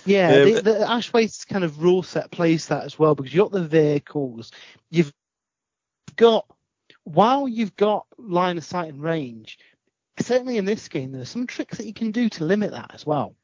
Yeah, 0.05 0.29
um, 0.29 0.53
the, 0.53 0.63
the 0.63 0.91
Ash 0.91 1.13
Waste 1.13 1.49
kind 1.49 1.63
of 1.63 1.81
rule 1.81 2.03
set 2.03 2.31
plays 2.31 2.67
that 2.67 2.85
as 2.85 2.99
well 2.99 3.15
because 3.15 3.33
you've 3.33 3.51
got 3.51 3.53
the 3.53 3.69
vehicles, 3.69 4.51
you've 4.91 5.13
got 6.17 6.47
while 7.05 7.47
you've 7.47 7.77
got 7.77 8.07
line 8.19 8.59
of 8.59 8.65
sight 8.65 8.93
and 8.93 9.03
range. 9.03 9.59
Certainly 10.19 10.59
in 10.59 10.65
this 10.65 10.89
game, 10.89 11.13
there's 11.13 11.29
some 11.29 11.47
tricks 11.47 11.79
that 11.79 11.87
you 11.87 11.95
can 11.95 12.11
do 12.11 12.29
to 12.31 12.45
limit 12.45 12.73
that 12.73 12.93
as 12.95 13.07
well. 13.07 13.35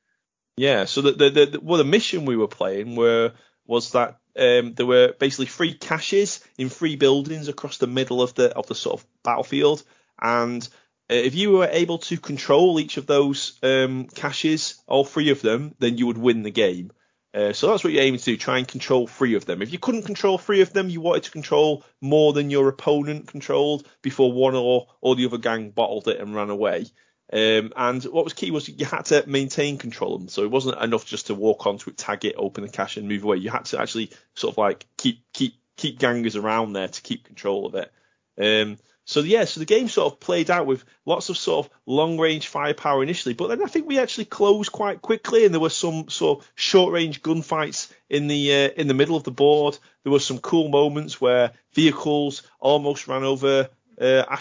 Yeah, 0.57 0.85
so 0.85 1.03
the 1.03 1.13
the, 1.13 1.31
the 1.31 1.61
well 1.63 1.79
the 1.79 1.85
mission 1.85 2.25
we 2.25 2.37
were 2.37 2.49
playing 2.49 2.97
were 2.97 3.33
was 3.67 3.93
that 3.93 4.20
um, 4.39 4.75
there 4.75 4.87
were 4.87 5.15
basically 5.19 5.47
three 5.47 5.75
caches 5.75 6.41
in 6.59 6.69
three 6.69 6.97
buildings 6.97 7.49
across 7.49 7.79
the 7.79 7.87
middle 7.87 8.23
of 8.23 8.35
the 8.35 8.51
of 8.57 8.67
the 8.67 8.75
sort 8.75 9.01
of 9.01 9.07
battlefield, 9.23 9.83
and 10.21 10.69
uh, 11.11 11.15
if 11.15 11.35
you 11.35 11.51
were 11.53 11.69
able 11.71 11.99
to 11.99 12.17
control 12.17 12.79
each 12.79 12.97
of 12.97 13.07
those 13.07 13.59
um, 13.63 14.05
caches, 14.05 14.83
all 14.87 15.05
three 15.05 15.31
of 15.31 15.43
them, 15.43 15.75
then 15.79 15.99
you 15.99 16.07
would 16.07 16.19
win 16.19 16.43
the 16.43 16.51
game. 16.51 16.93
Uh, 17.33 17.53
so 17.53 17.69
that's 17.69 17.85
what 17.85 17.93
you're 17.93 18.03
aiming 18.03 18.19
to 18.19 18.25
do, 18.25 18.37
try 18.37 18.59
and 18.59 18.67
control 18.67 19.07
three 19.07 19.35
of 19.35 19.45
them. 19.45 19.63
If 19.63 19.73
you 19.73 19.79
couldn't 19.79 20.03
control 20.03 20.37
three 20.37 20.63
of 20.63 20.73
them, 20.73 20.89
you 20.89 21.01
wanted 21.01 21.25
to 21.25 21.31
control 21.31 21.85
more 22.01 22.33
than 22.33 22.51
your 22.51 22.69
opponent 22.69 23.29
controlled 23.29 23.87
before 24.03 24.33
one 24.33 24.57
or, 24.57 24.89
or 25.01 25.15
the 25.15 25.27
other 25.27 25.39
gang 25.39 25.71
bottled 25.71 26.09
it 26.09 26.19
and 26.19 26.35
ran 26.35 26.51
away. 26.51 26.87
Um, 27.33 27.73
and 27.77 28.03
what 28.05 28.25
was 28.25 28.33
key 28.33 28.51
was 28.51 28.69
you 28.69 28.85
had 28.85 29.05
to 29.07 29.25
maintain 29.27 29.79
control 29.79 30.15
of 30.15 30.21
them. 30.21 30.29
So 30.29 30.43
it 30.43 30.51
wasn't 30.51 30.83
enough 30.83 31.07
just 31.07 31.29
to 31.29 31.35
walk 31.35 31.67
onto 31.67 31.91
it, 31.91 31.97
tag 31.97 32.25
it, 32.25 32.35
open 32.37 32.65
the 32.65 32.71
cache, 32.71 32.97
and 32.97 33.09
move 33.09 33.23
away. 33.23 33.37
You 33.37 33.51
had 33.51 33.67
to 33.67 33.81
actually 33.81 34.11
sort 34.35 34.55
of 34.55 34.59
like 34.59 34.87
keep 34.97 35.23
keep 35.33 35.55
keep 35.77 35.99
gangers 35.99 36.37
around 36.37 36.73
there 36.73 36.89
to 36.89 37.03
keep 37.03 37.25
control 37.25 37.67
of 37.67 37.75
it. 37.77 37.93
Um, 38.41 38.79
so 39.05 39.21
yeah, 39.21 39.45
so 39.45 39.61
the 39.61 39.67
game 39.67 39.89
sort 39.89 40.13
of 40.13 40.21
played 40.21 40.51
out 40.51 40.67
with 40.67 40.85
lots 41.05 41.31
of 41.31 41.37
sort 41.37 41.67
of 41.67 41.73
long 41.87 42.19
range 42.19 42.49
firepower 42.49 43.03
initially, 43.03 43.35
but 43.35 43.49
then 43.49 43.63
I 43.63 43.67
think 43.67 43.87
we 43.87 43.99
actually 43.99 44.27
closed 44.27 44.73
quite 44.73 45.03
quickly, 45.03 45.45
and 45.45 45.55
there 45.55 45.61
were 45.61 45.69
some 45.69 46.09
sort 46.09 46.41
of 46.41 46.53
short 46.55 46.93
range 46.93 47.23
gunfights 47.23 47.93
in 48.09 48.27
the 48.27 48.53
uh, 48.53 48.69
in 48.77 48.89
the 48.89 48.95
middle 48.95 49.17
of 49.17 49.25
the 49.25 49.31
board. 49.31 49.79
There 50.03 50.13
were 50.13 50.21
some 50.21 50.39
cool 50.39 50.69
moments 50.69 51.21
where 51.21 51.53
vehicles 51.75 52.43
almost 52.59 53.09
ran 53.09 53.25
over 53.25 53.69
uh, 54.01 54.39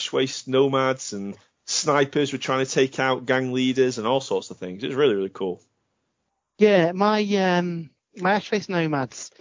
nomads 0.47 1.13
and 1.13 1.35
snipers 1.69 2.31
were 2.31 2.39
trying 2.39 2.65
to 2.65 2.71
take 2.71 2.99
out 2.99 3.27
gang 3.27 3.53
leaders 3.53 3.99
and 3.99 4.07
all 4.07 4.21
sorts 4.21 4.49
of 4.49 4.57
things. 4.57 4.83
It 4.83 4.87
was 4.87 4.95
really 4.95 5.15
really 5.15 5.29
cool. 5.29 5.61
Yeah, 6.57 6.91
my 6.93 7.21
um 7.35 7.91
my 8.17 8.39
Ashwaste 8.39 8.69
Nomads 8.69 9.31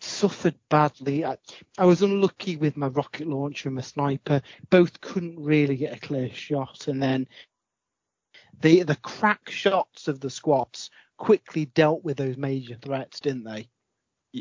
suffered 0.00 0.54
badly. 0.68 1.24
I, 1.24 1.36
I, 1.78 1.84
was 1.84 2.02
unlucky 2.02 2.56
with 2.56 2.76
my 2.76 2.88
rocket 2.88 3.26
launcher 3.26 3.68
and 3.68 3.76
my 3.76 3.82
sniper. 3.82 4.42
Both 4.70 5.00
couldn't 5.00 5.38
really 5.38 5.76
get 5.76 5.96
a 5.96 6.00
clear 6.00 6.32
shot, 6.32 6.88
and 6.88 7.02
then 7.02 7.26
the 8.60 8.84
the 8.84 8.96
crack 8.96 9.50
shots 9.50 10.08
of 10.08 10.20
the 10.20 10.30
squads 10.30 10.90
quickly 11.16 11.66
dealt 11.66 12.04
with 12.04 12.16
those 12.16 12.36
major 12.36 12.76
threats, 12.80 13.20
didn't 13.20 13.44
they? 13.44 13.68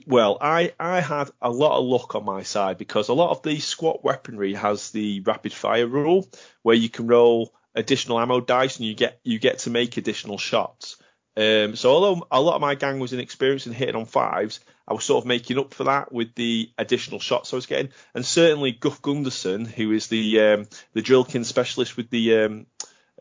Well, 0.08 0.38
I, 0.40 0.74
I 0.80 1.02
had 1.02 1.32
a 1.42 1.50
lot 1.50 1.78
of 1.78 1.86
luck 1.86 2.16
on 2.16 2.24
my 2.24 2.44
side 2.44 2.78
because 2.78 3.10
a 3.10 3.14
lot 3.14 3.32
of 3.32 3.44
the 3.44 3.60
squat 3.60 4.04
weaponry 4.04 4.54
has 4.54 4.92
the 4.92 5.20
rapid 5.22 5.52
fire 5.52 5.88
rule 5.88 6.30
where 6.62 6.76
you 6.76 6.90
can 6.90 7.08
roll 7.08 7.54
additional 7.76 8.20
ammo 8.20 8.40
dice 8.40 8.78
and 8.78 8.86
you 8.86 8.94
get 8.94 9.20
you 9.24 9.40
get 9.40 9.60
to 9.60 9.70
make 9.70 9.98
additional 9.98 10.38
shots. 10.38 10.98
Um, 11.36 11.76
so 11.76 11.92
although 11.92 12.28
a 12.32 12.42
lot 12.42 12.56
of 12.56 12.62
my 12.62 12.76
gang 12.76 13.00
was 13.00 13.14
inexperienced 13.14 13.68
in 13.68 13.74
hitting 13.74 13.96
on 13.96 14.06
fives, 14.06 14.60
I 14.88 14.94
was 14.94 15.04
sort 15.04 15.24
of 15.24 15.28
making 15.28 15.58
up 15.58 15.74
for 15.74 15.86
that 15.86 16.12
with 16.12 16.36
the 16.36 16.72
additional 16.78 17.20
shots 17.20 17.52
I 17.52 17.56
was 17.58 17.66
getting. 17.66 17.92
And 18.14 18.26
certainly 18.26 18.72
Guff 18.72 19.02
Gunderson, 19.02 19.66
who 19.66 19.92
is 19.92 20.08
the 20.08 20.40
um, 20.42 20.68
the 20.94 21.02
drillkin 21.02 21.46
specialist 21.46 21.98
with 21.98 22.10
the 22.10 22.44
um, 22.44 22.66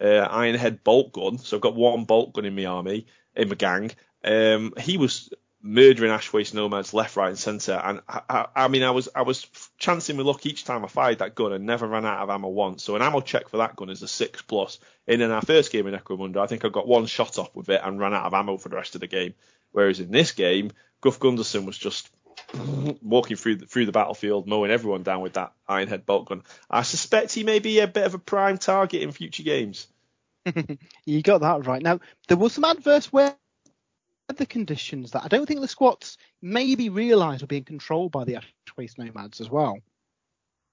uh, 0.00 0.28
Ironhead 0.28 0.82
bolt 0.84 1.12
gun, 1.12 1.38
so 1.38 1.56
I've 1.56 1.62
got 1.62 1.74
one 1.74 2.04
bolt 2.04 2.32
gun 2.32 2.44
in 2.44 2.56
my 2.56 2.66
army 2.66 3.06
in 3.34 3.48
my 3.48 3.54
gang. 3.54 3.90
Um, 4.24 4.74
he 4.78 4.98
was 4.98 5.30
murdering 5.62 6.11
Ashwaste 6.11 6.54
nomads 6.54 6.94
left, 6.94 7.16
right, 7.16 7.28
and 7.28 7.38
centre. 7.38 7.80
And 7.82 8.00
I, 8.08 8.22
I, 8.28 8.46
I, 8.56 8.68
mean, 8.68 8.82
I 8.82 8.90
was 8.90 9.08
I 9.14 9.22
was 9.22 9.46
chancing 9.78 10.16
my 10.16 10.22
luck 10.22 10.46
each 10.46 10.64
time 10.64 10.84
I 10.84 10.88
fired 10.88 11.18
that 11.18 11.34
gun 11.34 11.52
and 11.52 11.66
never 11.66 11.86
ran 11.86 12.06
out 12.06 12.22
of 12.22 12.30
ammo 12.30 12.48
once. 12.48 12.82
So 12.82 12.96
an 12.96 13.02
ammo 13.02 13.20
check 13.20 13.48
for 13.48 13.58
that 13.58 13.76
gun 13.76 13.90
is 13.90 14.02
a 14.02 14.08
six 14.08 14.42
plus. 14.42 14.78
And 15.06 15.20
in 15.20 15.30
our 15.30 15.42
first 15.42 15.72
game 15.72 15.86
in 15.86 15.94
Necromunda, 15.94 16.38
I 16.38 16.46
think 16.46 16.64
I 16.64 16.68
got 16.68 16.88
one 16.88 17.06
shot 17.06 17.38
off 17.38 17.54
with 17.54 17.68
it 17.68 17.80
and 17.84 18.00
ran 18.00 18.14
out 18.14 18.26
of 18.26 18.34
ammo 18.34 18.56
for 18.56 18.68
the 18.68 18.76
rest 18.76 18.94
of 18.94 19.00
the 19.00 19.06
game. 19.06 19.34
Whereas 19.72 20.00
in 20.00 20.11
this 20.11 20.32
game, 20.32 20.70
Guff 21.00 21.20
Gunderson 21.20 21.66
was 21.66 21.78
just 21.78 22.11
walking 23.02 23.36
through 23.36 23.56
the, 23.56 23.66
through 23.66 23.86
the 23.86 23.92
battlefield, 23.92 24.48
mowing 24.48 24.70
everyone 24.70 25.02
down 25.02 25.20
with 25.20 25.34
that 25.34 25.52
Ironhead 25.68 26.06
bolt 26.06 26.28
gun. 26.28 26.42
I 26.68 26.82
suspect 26.82 27.32
he 27.32 27.44
may 27.44 27.58
be 27.58 27.80
a 27.80 27.86
bit 27.86 28.06
of 28.06 28.14
a 28.14 28.18
prime 28.18 28.58
target 28.58 29.02
in 29.02 29.12
future 29.12 29.42
games. 29.42 29.86
you 31.04 31.22
got 31.22 31.42
that 31.42 31.66
right. 31.66 31.82
Now 31.82 32.00
there 32.28 32.36
was 32.36 32.54
some 32.54 32.64
adverse 32.64 33.12
weather 33.12 33.36
the 34.37 34.47
conditions 34.47 35.12
that 35.12 35.24
I 35.24 35.28
don't 35.28 35.47
think 35.47 35.61
the 35.61 35.68
squats 35.68 36.16
maybe 36.43 36.89
realised 36.89 37.43
were 37.43 37.49
being 37.49 37.64
controlled 37.64 38.12
by 38.12 38.24
the 38.24 38.37
Ash 38.37 38.53
Waste 38.76 38.99
Nomads 38.99 39.41
as 39.41 39.51
well. 39.51 39.78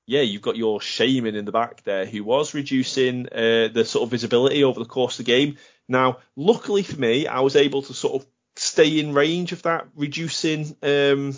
Yeah, 0.05 0.22
you've 0.22 0.41
got 0.41 0.55
your 0.55 0.80
Shaman 0.80 1.36
in 1.36 1.43
the 1.43 1.51
back 1.51 1.84
there 1.84 2.05
who 2.05 2.24
was 2.24 2.53
reducing 2.53 3.28
uh, 3.28 3.68
the 3.74 3.84
sort 3.86 4.03
of 4.03 4.12
visibility 4.12 4.64
over 4.64 4.80
the 4.80 4.86
course 4.86 5.20
of 5.20 5.26
the 5.26 5.32
game. 5.32 5.58
Now, 5.88 6.20
luckily 6.36 6.84
for 6.84 6.97
me, 6.97 7.28
I 7.28 7.41
was 7.41 7.58
able 7.58 7.82
to 7.84 7.93
sort 7.93 8.22
of 8.22 8.28
stay 8.55 8.99
in 8.99 9.14
range 9.14 9.51
of 9.51 9.64
that 9.64 9.88
reducing 9.95 10.76
um, 10.82 11.36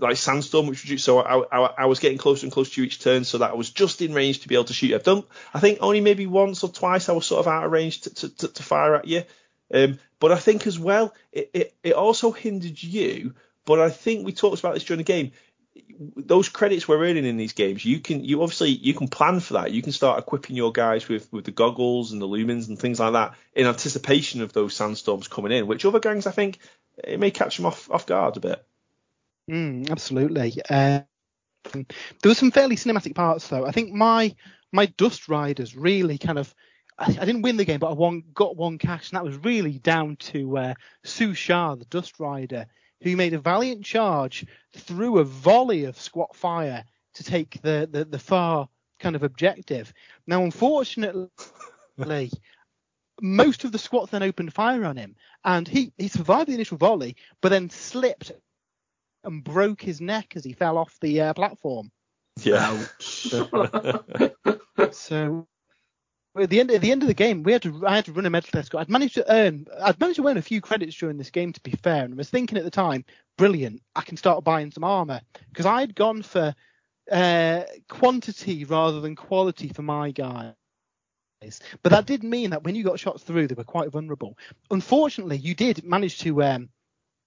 like 0.00 0.16
sandstorm, 0.16 0.66
which 0.66 0.82
reduced, 0.84 1.04
so 1.04 1.18
I, 1.18 1.44
I, 1.52 1.74
I, 1.78 1.86
was 1.86 1.98
getting 1.98 2.18
closer 2.18 2.46
and 2.46 2.52
closer 2.52 2.72
to 2.72 2.82
each 2.82 3.00
turn, 3.00 3.24
so 3.24 3.38
that 3.38 3.50
I 3.50 3.54
was 3.54 3.70
just 3.70 4.00
in 4.00 4.14
range 4.14 4.40
to 4.40 4.48
be 4.48 4.54
able 4.54 4.64
to 4.64 4.72
shoot. 4.72 4.94
I've 4.94 5.02
done, 5.02 5.24
I 5.52 5.60
think 5.60 5.78
only 5.82 6.00
maybe 6.00 6.26
once 6.26 6.64
or 6.64 6.70
twice 6.70 7.08
I 7.08 7.12
was 7.12 7.26
sort 7.26 7.40
of 7.40 7.48
out 7.48 7.64
of 7.64 7.72
range 7.72 8.02
to, 8.02 8.14
to, 8.14 8.28
to, 8.36 8.48
to 8.48 8.62
fire 8.62 8.96
at 8.96 9.06
you. 9.06 9.24
Um, 9.72 9.98
but 10.18 10.32
I 10.32 10.36
think 10.36 10.66
as 10.66 10.78
well, 10.78 11.14
it, 11.32 11.50
it, 11.54 11.74
it 11.82 11.92
also 11.94 12.30
hindered 12.32 12.82
you. 12.82 13.34
But 13.64 13.80
I 13.80 13.90
think 13.90 14.24
we 14.24 14.32
talked 14.32 14.60
about 14.60 14.74
this 14.74 14.84
during 14.84 14.98
the 14.98 15.04
game. 15.04 15.32
Those 16.16 16.48
credits 16.48 16.88
we're 16.88 17.04
earning 17.04 17.24
in 17.24 17.36
these 17.36 17.52
games, 17.52 17.84
you 17.84 18.00
can 18.00 18.24
you 18.24 18.42
obviously 18.42 18.70
you 18.70 18.94
can 18.94 19.08
plan 19.08 19.38
for 19.40 19.54
that. 19.54 19.72
You 19.72 19.82
can 19.82 19.92
start 19.92 20.18
equipping 20.18 20.56
your 20.56 20.72
guys 20.72 21.08
with 21.08 21.32
with 21.32 21.44
the 21.44 21.50
goggles 21.50 22.12
and 22.12 22.20
the 22.20 22.26
lumens 22.26 22.68
and 22.68 22.78
things 22.78 22.98
like 22.98 23.12
that 23.12 23.34
in 23.54 23.66
anticipation 23.66 24.40
of 24.42 24.52
those 24.52 24.74
sandstorms 24.74 25.28
coming 25.28 25.52
in. 25.52 25.66
Which 25.66 25.84
other 25.84 26.00
gangs 26.00 26.26
I 26.26 26.32
think 26.32 26.58
it 27.04 27.20
may 27.20 27.30
catch 27.30 27.56
them 27.56 27.66
off 27.66 27.90
off 27.90 28.06
guard 28.06 28.36
a 28.36 28.40
bit. 28.40 28.64
Mm, 29.50 29.90
absolutely. 29.90 30.60
Um, 30.68 31.04
there 31.72 31.86
were 32.24 32.34
some 32.34 32.50
fairly 32.50 32.76
cinematic 32.76 33.14
parts 33.14 33.48
though. 33.48 33.66
I 33.66 33.72
think 33.72 33.92
my 33.92 34.34
my 34.72 34.86
Dust 34.86 35.28
Riders 35.28 35.76
really 35.76 36.18
kind 36.18 36.38
of 36.38 36.54
I, 37.00 37.06
I 37.06 37.24
didn't 37.24 37.42
win 37.42 37.56
the 37.56 37.64
game, 37.64 37.80
but 37.80 37.90
I 37.90 37.94
won 37.94 38.22
got 38.34 38.56
one 38.56 38.78
cash, 38.78 39.10
and 39.10 39.16
that 39.16 39.24
was 39.24 39.36
really 39.38 39.78
down 39.78 40.16
to 40.16 40.58
uh, 40.58 40.74
Su 41.04 41.34
Sha, 41.34 41.74
the 41.74 41.86
Dust 41.86 42.20
Rider, 42.20 42.66
who 43.02 43.16
made 43.16 43.34
a 43.34 43.38
valiant 43.38 43.84
charge 43.84 44.46
through 44.76 45.18
a 45.18 45.24
volley 45.24 45.84
of 45.84 45.98
squat 45.98 46.36
fire 46.36 46.84
to 47.14 47.24
take 47.24 47.60
the 47.62 47.88
the, 47.90 48.04
the 48.04 48.18
far 48.18 48.68
kind 48.98 49.16
of 49.16 49.22
objective. 49.22 49.92
Now, 50.26 50.44
unfortunately. 50.44 51.28
most 53.22 53.64
of 53.64 53.72
the 53.72 53.78
squats 53.78 54.10
then 54.10 54.22
opened 54.22 54.52
fire 54.52 54.84
on 54.84 54.96
him, 54.96 55.14
and 55.44 55.68
he, 55.68 55.92
he 55.98 56.08
survived 56.08 56.48
the 56.48 56.54
initial 56.54 56.78
volley, 56.78 57.16
but 57.40 57.50
then 57.50 57.68
slipped 57.68 58.32
and 59.24 59.44
broke 59.44 59.82
his 59.82 60.00
neck 60.00 60.32
as 60.36 60.44
he 60.44 60.52
fell 60.52 60.78
off 60.78 60.96
the 61.00 61.20
uh, 61.20 61.34
platform. 61.34 61.90
Yeah. 62.42 62.82
so 64.92 65.46
at 66.38 66.50
the 66.50 66.60
end 66.60 66.70
at 66.70 66.80
the 66.80 66.92
end 66.92 67.02
of 67.02 67.08
the 67.08 67.14
game, 67.14 67.42
we 67.42 67.52
had 67.52 67.62
to 67.62 67.86
I 67.86 67.96
had 67.96 68.04
to 68.06 68.12
run 68.12 68.26
a 68.26 68.30
medical 68.30 68.60
test. 68.60 68.74
I'd 68.74 68.88
managed 68.88 69.14
to 69.14 69.32
earn 69.32 69.66
I'd 69.82 69.98
managed 69.98 70.16
to 70.16 70.28
earn 70.28 70.36
a 70.36 70.42
few 70.42 70.60
credits 70.60 70.96
during 70.96 71.16
this 71.16 71.30
game 71.30 71.52
to 71.52 71.60
be 71.60 71.72
fair, 71.72 72.04
and 72.04 72.14
I 72.14 72.16
was 72.16 72.30
thinking 72.30 72.58
at 72.58 72.64
the 72.64 72.70
time, 72.70 73.04
brilliant, 73.36 73.82
I 73.96 74.02
can 74.02 74.16
start 74.16 74.44
buying 74.44 74.70
some 74.70 74.84
armor 74.84 75.20
because 75.48 75.66
I'd 75.66 75.94
gone 75.94 76.22
for 76.22 76.54
uh, 77.10 77.62
quantity 77.88 78.64
rather 78.64 79.00
than 79.00 79.16
quality 79.16 79.68
for 79.68 79.82
my 79.82 80.12
guys. 80.12 80.54
But 81.82 81.90
that 81.90 82.06
did 82.06 82.22
mean 82.22 82.50
that 82.50 82.64
when 82.64 82.74
you 82.74 82.84
got 82.84 83.00
shots 83.00 83.22
through, 83.22 83.48
they 83.48 83.54
were 83.54 83.64
quite 83.64 83.90
vulnerable. 83.90 84.36
Unfortunately, 84.70 85.38
you 85.38 85.54
did 85.54 85.84
manage 85.84 86.18
to 86.20 86.42
um, 86.42 86.68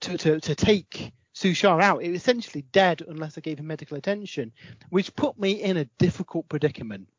to, 0.01 0.17
to, 0.17 0.39
to 0.39 0.55
take 0.55 1.11
Su 1.33 1.53
Sha 1.53 1.79
out. 1.79 2.03
It 2.03 2.11
was 2.11 2.21
essentially 2.21 2.63
dead 2.71 3.01
unless 3.07 3.37
I 3.37 3.41
gave 3.41 3.59
him 3.59 3.67
medical 3.67 3.97
attention, 3.97 4.53
which 4.89 5.15
put 5.15 5.37
me 5.39 5.51
in 5.51 5.77
a 5.77 5.85
difficult 5.97 6.47
predicament. 6.47 7.09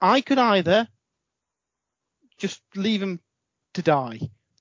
I 0.00 0.20
could 0.20 0.38
either 0.38 0.88
just 2.38 2.62
leave 2.74 3.02
him 3.02 3.20
to 3.74 3.82
die. 3.82 4.20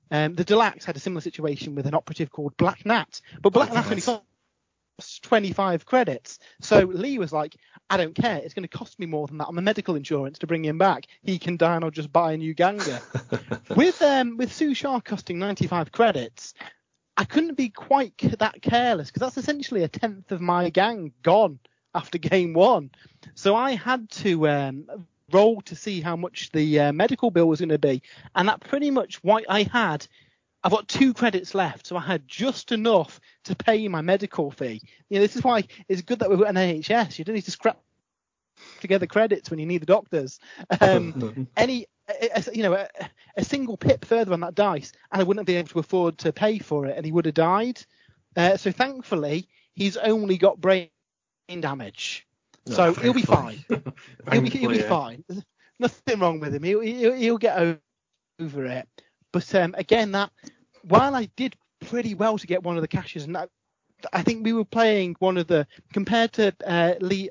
Um, 0.09 0.35
the 0.35 0.45
Delaques 0.45 0.83
had 0.83 0.97
a 0.97 0.99
similar 0.99 1.21
situation 1.21 1.73
with 1.75 1.87
an 1.87 1.93
operative 1.93 2.29
called 2.31 2.57
Black 2.57 2.85
Nat, 2.85 3.21
but 3.41 3.53
Black 3.53 3.73
Nat 3.73 3.85
only 3.85 4.01
cost 4.01 4.23
25 5.23 5.85
credits. 5.85 6.39
So 6.59 6.81
Lee 6.81 7.17
was 7.17 7.31
like, 7.31 7.55
I 7.89 7.97
don't 7.97 8.13
care. 8.13 8.37
It's 8.37 8.53
going 8.53 8.67
to 8.67 8.77
cost 8.77 8.99
me 8.99 9.05
more 9.05 9.27
than 9.27 9.37
that 9.37 9.47
on 9.47 9.55
the 9.55 9.61
medical 9.61 9.95
insurance 9.95 10.39
to 10.39 10.47
bring 10.47 10.63
him 10.63 10.77
back. 10.77 11.07
He 11.23 11.39
can 11.39 11.57
die 11.57 11.75
and 11.75 11.83
I'll 11.83 11.91
just 11.91 12.11
buy 12.11 12.33
a 12.33 12.37
new 12.37 12.53
ganger. 12.53 12.99
with 13.75 14.01
um, 14.01 14.37
with 14.37 14.53
Su 14.53 14.73
Sha 14.73 14.99
costing 14.99 15.39
95 15.39 15.91
credits, 15.91 16.53
I 17.17 17.23
couldn't 17.23 17.55
be 17.55 17.69
quite 17.69 18.17
that 18.39 18.61
careless 18.61 19.09
because 19.09 19.21
that's 19.21 19.37
essentially 19.37 19.83
a 19.83 19.87
tenth 19.87 20.31
of 20.31 20.41
my 20.41 20.69
gang 20.69 21.13
gone 21.23 21.59
after 21.93 22.17
game 22.17 22.53
one. 22.53 22.91
So 23.35 23.55
I 23.55 23.75
had 23.75 24.09
to 24.11 24.47
um, 24.47 25.05
roll 25.33 25.61
to 25.61 25.75
see 25.75 26.01
how 26.01 26.15
much 26.15 26.51
the 26.51 26.79
uh, 26.79 26.93
medical 26.93 27.31
bill 27.31 27.47
was 27.47 27.59
going 27.59 27.69
to 27.69 27.79
be, 27.79 28.01
and 28.35 28.47
that 28.47 28.61
pretty 28.61 28.91
much 28.91 29.23
what 29.23 29.45
I 29.49 29.63
had. 29.63 30.07
I've 30.63 30.71
got 30.71 30.87
two 30.87 31.15
credits 31.15 31.55
left, 31.55 31.87
so 31.87 31.97
I 31.97 32.01
had 32.01 32.27
just 32.27 32.71
enough 32.71 33.19
to 33.45 33.55
pay 33.55 33.87
my 33.87 34.01
medical 34.01 34.51
fee. 34.51 34.79
You 35.09 35.17
know, 35.17 35.21
this 35.21 35.35
is 35.35 35.43
why 35.43 35.63
it's 35.89 36.03
good 36.03 36.19
that 36.19 36.29
we've 36.29 36.37
got 36.37 36.49
an 36.49 36.55
NHS. 36.55 37.17
You 37.17 37.25
don't 37.25 37.33
need 37.33 37.45
to 37.45 37.51
scrap 37.51 37.79
together 38.79 39.07
credits 39.07 39.49
when 39.49 39.57
you 39.57 39.65
need 39.65 39.81
the 39.81 39.87
doctors. 39.87 40.39
Um, 40.79 41.47
any 41.57 41.87
a, 42.19 42.43
you 42.53 42.63
know, 42.63 42.73
a, 42.73 42.87
a, 43.37 43.43
single 43.43 43.77
pip 43.77 44.05
further 44.05 44.33
on 44.33 44.41
that 44.41 44.55
dice, 44.55 44.91
and 45.11 45.21
I 45.21 45.23
wouldn't 45.23 45.47
be 45.47 45.55
able 45.55 45.69
to 45.69 45.79
afford 45.79 46.17
to 46.19 46.33
pay 46.33 46.59
for 46.59 46.85
it, 46.85 46.97
and 46.97 47.05
he 47.05 47.11
would 47.11 47.25
have 47.25 47.35
died. 47.35 47.81
Uh, 48.35 48.57
so 48.57 48.71
thankfully, 48.71 49.47
he's 49.73 49.97
only 49.97 50.37
got 50.37 50.59
brain 50.59 50.89
damage, 51.59 52.27
no, 52.67 52.75
so 52.75 52.93
he'll 52.93 53.13
be 53.13 53.21
fine. 53.21 53.63
he'll 54.31 54.41
be, 54.41 54.49
he'll 54.49 54.69
be 54.69 54.81
fine. 54.81 55.23
There's 55.27 55.43
nothing 55.79 56.19
wrong 56.19 56.39
with 56.39 56.53
him. 56.53 56.63
He'll, 56.63 56.81
he'll, 56.81 57.13
he'll 57.13 57.37
get 57.37 57.57
over 58.39 58.65
it. 58.65 58.87
But 59.31 59.53
um, 59.55 59.73
again, 59.77 60.11
that 60.11 60.31
while 60.83 61.15
I 61.15 61.25
did 61.35 61.55
pretty 61.79 62.13
well 62.13 62.37
to 62.37 62.47
get 62.47 62.63
one 62.63 62.75
of 62.75 62.81
the 62.81 62.87
caches, 62.87 63.23
and 63.23 63.37
I, 63.37 63.47
I 64.13 64.21
think 64.21 64.45
we 64.45 64.53
were 64.53 64.65
playing 64.65 65.15
one 65.19 65.37
of 65.37 65.47
the 65.47 65.65
compared 65.93 66.33
to 66.33 66.53
uh, 66.65 66.95
Lee 67.01 67.29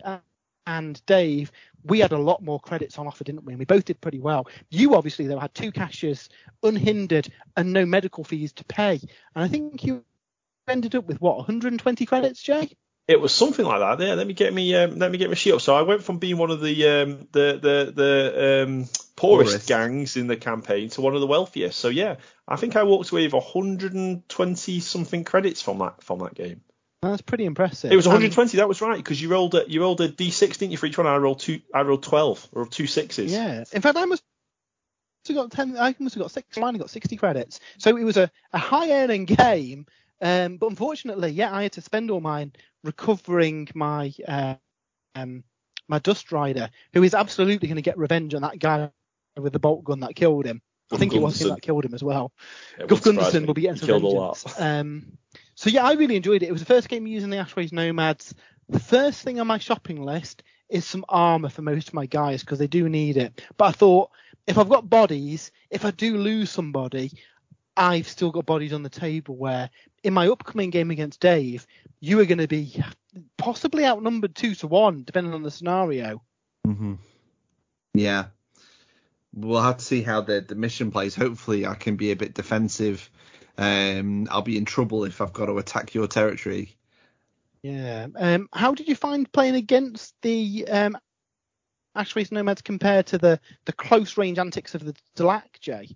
and 0.67 1.05
Dave, 1.07 1.53
we 1.85 2.01
had 2.01 2.13
a 2.13 2.19
lot 2.19 2.43
more 2.43 2.61
credits 2.61 2.99
on 2.99 3.07
offer, 3.07 3.25
didn't 3.25 3.45
we? 3.45 3.53
And 3.53 3.59
we 3.59 3.65
both 3.65 3.85
did 3.85 4.01
pretty 4.01 4.21
well. 4.21 4.49
You 4.71 4.95
obviously 4.95 5.27
though 5.27 5.39
had 5.39 5.55
two 5.55 5.73
caches 5.73 6.29
unhindered 6.63 7.29
and 7.57 7.73
no 7.73 7.87
medical 7.87 8.25
fees 8.25 8.53
to 8.55 8.65
pay, 8.65 9.01
and 9.35 9.45
I 9.45 9.49
think 9.49 9.85
you 9.85 10.05
ended 10.69 10.95
up 10.95 11.07
with 11.07 11.21
what 11.21 11.37
120 11.37 12.07
credits, 12.07 12.43
Jay? 12.43 12.71
It 13.11 13.21
was 13.21 13.35
something 13.35 13.67
like 13.67 13.81
that. 13.81 14.07
Yeah, 14.07 14.15
let 14.15 14.27
me 14.27 14.35
get 14.35 14.55
me 14.55 14.73
um, 14.77 14.97
let 14.99 15.11
me 15.11 15.19
get 15.19 15.29
my 15.29 15.35
sheet 15.35 15.53
up. 15.53 15.61
So 15.61 15.75
I 15.75 15.83
went 15.83 16.05
from 16.05 16.19
being 16.19 16.39
one 16.39 16.53
of 16.53 16.61
the 16.61 16.87
um, 16.87 17.27
the 17.33 17.59
the 17.61 17.93
the 17.93 18.63
um, 18.63 18.89
poorest, 19.17 19.51
poorest 19.51 19.69
gangs 19.69 20.17
in 20.17 20.29
the 20.29 20.37
campaign 20.37 20.91
to 20.91 21.01
one 21.01 21.17
of 21.17 21.21
the 21.21 21.27
wealthiest. 21.27 21.77
So 21.77 21.89
yeah, 21.89 22.17
I 22.47 22.55
think 22.55 22.77
I 22.77 22.85
walked 22.85 23.11
away 23.11 23.25
with 23.25 23.33
120 23.33 24.81
something 24.81 25.25
credits 25.25 25.61
from 25.61 25.79
that 25.79 26.05
from 26.05 26.21
that 26.21 26.35
game. 26.35 26.61
That's 27.03 27.23
pretty 27.23 27.47
impressive. 27.47 27.91
It 27.91 27.97
was 27.97 28.07
120. 28.07 28.59
that 28.59 28.69
was 28.69 28.81
right 28.81 28.97
because 28.97 29.21
you 29.21 29.29
rolled 29.29 29.57
a 29.57 29.69
you 29.69 29.81
rolled 29.81 30.01
a 30.03 30.09
d6, 30.09 30.59
didn't 30.59 30.71
you, 30.71 30.77
for 30.77 30.87
each 30.87 30.97
one? 30.97 31.09
I 31.09 31.17
rolled 31.17 31.41
two. 31.41 31.61
I 31.75 31.81
rolled 31.81 32.05
12 32.05 32.49
or 32.53 32.67
two 32.67 32.87
sixes. 32.87 33.33
Yeah. 33.33 33.65
In 33.73 33.83
fact, 33.83 33.97
I 33.97 34.05
must 34.05 34.23
have 35.27 35.37
got 35.37 35.51
10. 35.51 35.77
I 35.79 35.97
must 35.99 36.15
have 36.15 36.23
got 36.23 36.31
six. 36.31 36.57
Mine 36.59 36.77
got 36.77 36.91
60 36.91 37.17
credits. 37.17 37.59
So 37.79 37.97
it 37.97 38.05
was 38.05 38.17
a, 38.17 38.31
a 38.53 38.59
high 38.59 38.93
earning 38.93 39.25
game. 39.27 39.87
Um, 40.21 40.57
but 40.59 40.67
unfortunately, 40.67 41.31
yeah, 41.31 41.55
I 41.55 41.63
had 41.63 41.73
to 41.73 41.81
spend 41.81 42.11
all 42.11 42.21
mine 42.21 42.53
recovering 42.85 43.69
my 43.75 44.13
uh, 44.27 44.55
um, 45.15 45.45
my 45.89 45.99
Dust 45.99 46.31
Rider, 46.33 46.71
who 46.93 47.03
is 47.03 47.15
absolutely 47.15 47.69
going 47.69 47.77
to 47.77 47.83
get 47.83 47.99
revenge 47.99 48.35
on 48.35 48.43
that 48.43 48.59
guy 48.59 48.91
with 49.37 49.53
the 49.53 49.59
bolt 49.59 49.85
gun 49.85 50.01
that 50.01 50.15
killed 50.15 50.47
him. 50.47 50.63
I 50.93 50.97
think 50.97 51.15
it 51.15 51.21
was 51.21 51.41
him 51.41 51.51
that 51.51 51.63
killed 51.63 51.85
him 51.85 51.95
as 51.95 52.03
well. 52.03 52.33
Yeah, 52.79 52.87
Guff 52.87 53.03
Gunderson 53.03 53.47
will 53.47 53.55
be 53.55 53.63
getting 53.63 53.77
some 53.77 54.01
vengeance. 54.01 54.61
Um, 54.61 55.19
so 55.55 55.71
yeah, 55.71 55.85
I 55.85 55.93
really 55.93 56.17
enjoyed 56.17 56.43
it. 56.43 56.49
It 56.49 56.53
was 56.53 56.63
the 56.63 56.67
first 56.67 56.89
game 56.89 57.07
using 57.07 57.31
the 57.31 57.37
Ashwaste 57.37 57.73
Nomads. 57.73 58.35
The 58.69 58.81
first 58.81 59.23
thing 59.23 59.41
on 59.41 59.47
my 59.47 59.59
shopping 59.59 60.03
list 60.03 60.43
is 60.69 60.85
some 60.85 61.05
armor 61.09 61.49
for 61.49 61.63
most 61.63 61.89
of 61.89 61.95
my 61.95 62.07
guys 62.07 62.41
because 62.41 62.59
they 62.59 62.67
do 62.67 62.89
need 62.89 63.17
it. 63.17 63.41
But 63.57 63.67
I 63.67 63.73
thought 63.73 64.11
if 64.47 64.59
I've 64.59 64.69
got 64.69 64.91
bodies, 64.91 65.53
if 65.71 65.85
I 65.85 65.91
do 65.91 66.17
lose 66.17 66.51
somebody, 66.51 67.13
I've 67.81 68.09
still 68.09 68.31
got 68.31 68.47
bodies 68.47 68.73
on 68.73 68.83
the 68.83 68.91
table 68.91 69.37
where 69.37 69.71
in 70.05 70.15
my 70.15 70.29
upcoming 70.29 70.71
game 70.71 70.91
against 70.91 71.21
Dave, 71.21 71.67
you 71.99 72.21
are 72.21 72.27
going 72.27 72.39
to 72.39 72.49
be 72.49 72.83
possibly 73.37 73.85
outnumbered 73.85 74.35
two 74.35 74.55
to 74.57 74.67
one, 74.67 75.03
depending 75.05 75.35
on 75.35 75.43
the 75.43 75.51
scenario. 75.51 76.23
Mm-hmm. 76.67 76.95
Yeah. 77.95 78.27
We'll 79.33 79.63
have 79.63 79.79
to 79.79 79.85
see 79.85 80.03
how 80.03 80.21
the, 80.21 80.41
the 80.41 80.55
mission 80.55 80.91
plays. 80.91 81.15
Hopefully, 81.15 81.67
I 81.67 81.75
can 81.75 81.97
be 81.97 82.11
a 82.11 82.17
bit 82.17 82.35
defensive 82.35 83.11
um, 83.61 84.27
I'll 84.31 84.41
be 84.41 84.57
in 84.57 84.65
trouble 84.65 85.05
if 85.05 85.21
I've 85.21 85.35
got 85.35 85.47
to 85.47 85.59
attack 85.59 85.95
your 85.95 86.09
territory. 86.09 86.79
Yeah. 87.63 88.07
Um, 88.17 88.49
how 88.55 88.75
did 88.75 88.89
you 88.89 88.97
find 88.97 89.31
playing 89.31 89.55
against 89.55 90.15
the 90.23 90.67
um, 90.67 90.97
Ashwaste 91.95 92.33
Nomads 92.33 92.63
compared 92.63 93.09
to 93.09 93.19
the, 93.19 93.39
the 93.67 93.75
close 93.75 94.17
range 94.17 94.39
antics 94.39 94.75
of 94.75 94.83
the 94.83 94.95
Delaque, 95.15 95.61
Jay? 95.61 95.95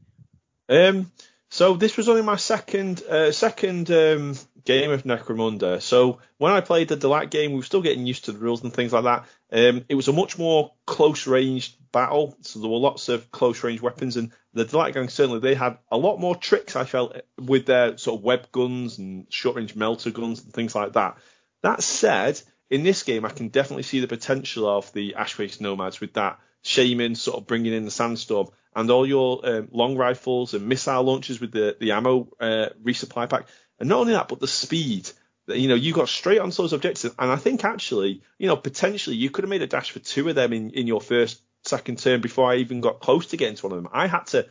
Um, 0.69 1.11
so 1.55 1.75
this 1.75 1.97
was 1.97 2.09
only 2.09 2.23
my 2.23 2.35
second 2.35 3.01
uh, 3.05 3.31
second 3.31 3.89
um, 3.89 4.35
game 4.65 4.91
of 4.91 5.05
Necromunda. 5.05 5.81
So 5.81 6.19
when 6.37 6.51
I 6.51 6.61
played 6.61 6.89
the 6.89 6.97
Delaque 6.97 7.31
game, 7.31 7.53
we 7.53 7.59
were 7.59 7.63
still 7.63 7.81
getting 7.81 8.07
used 8.07 8.25
to 8.25 8.33
the 8.33 8.41
rules 8.41 8.65
and 8.65 8.75
things 8.75 8.93
like 8.93 9.05
that. 9.05 9.25
Um, 9.53 9.85
it 9.89 9.95
was 9.95 10.09
a 10.09 10.13
much 10.13 10.37
more 10.37 10.73
close 10.85 11.29
range 11.29 11.79
battle, 11.93 12.37
so 12.41 12.59
there 12.59 12.69
were 12.69 12.79
lots 12.79 13.09
of 13.09 13.31
close 13.31 13.63
range 13.63 13.81
weapons, 13.81 14.17
and 14.17 14.33
the 14.53 14.65
Delaque 14.65 14.95
gang 14.95 15.09
certainly 15.09 15.39
they 15.39 15.55
had 15.55 15.79
a 15.93 15.97
lot 15.97 16.19
more 16.19 16.35
tricks. 16.35 16.75
I 16.75 16.87
felt 16.87 17.15
with 17.39 17.67
their 17.67 17.97
sort 17.99 18.19
of 18.19 18.25
web 18.25 18.51
guns 18.51 18.99
and 18.99 19.33
short 19.33 19.55
range 19.55 19.77
melter 19.77 20.11
guns 20.11 20.43
and 20.43 20.53
things 20.53 20.75
like 20.75 20.95
that. 20.95 21.19
That 21.63 21.85
said, 21.85 22.43
in 22.69 22.83
this 22.83 23.05
game, 23.05 23.25
I 23.25 23.31
can 23.31 23.47
definitely 23.47 23.85
see 23.85 24.01
the 24.01 24.09
potential 24.09 24.67
of 24.67 24.93
the 24.93 25.15
Ashwaste 25.17 25.61
Nomads 25.61 26.01
with 26.01 26.15
that 26.15 26.41
shaman 26.63 27.15
sort 27.15 27.37
of 27.37 27.47
bringing 27.47 27.73
in 27.73 27.85
the 27.85 27.93
sandstorm 27.93 28.49
and 28.75 28.91
all 28.91 29.07
your 29.07 29.41
um, 29.45 29.69
long 29.73 29.97
rifles 29.97 30.55
and 30.55 30.69
missile 30.69 31.03
launchers 31.03 31.41
with 31.41 31.53
the 31.53 31.77
the 31.79 31.93
ammo 31.93 32.29
uh, 32.41 32.69
resupply 32.83 33.29
pack. 33.29 33.47
And 33.79 33.89
not 33.89 34.01
only 34.01 34.13
that, 34.13 34.29
but 34.29 34.41
the 34.41 34.47
speed. 34.47 35.11
you 35.49 35.69
know, 35.69 35.75
you 35.75 35.93
got 35.93 36.09
straight 36.09 36.39
on 36.39 36.51
those 36.51 36.73
objectives, 36.73 37.15
and 37.19 37.31
I 37.31 37.37
think 37.37 37.65
actually, 37.65 38.23
you 38.39 38.47
know, 38.47 38.57
potentially 38.57 39.17
you 39.17 39.31
could 39.31 39.45
have 39.45 39.51
made 39.51 39.63
a 39.63 39.67
dash 39.67 39.91
for 39.91 39.99
two 39.99 40.29
of 40.29 40.35
them 40.35 40.53
in, 40.53 40.71
in 40.71 40.87
your 40.87 41.01
first, 41.01 41.43
second 41.67 41.99
turn 41.99 42.21
before 42.21 42.51
I 42.51 42.57
even 42.57 42.81
got 42.81 43.01
close 43.01 43.27
to 43.27 43.37
getting 43.37 43.57
to 43.57 43.67
one 43.67 43.77
of 43.77 43.83
them. 43.83 43.93
I 43.93 44.07
had 44.07 44.27
to. 44.29 44.47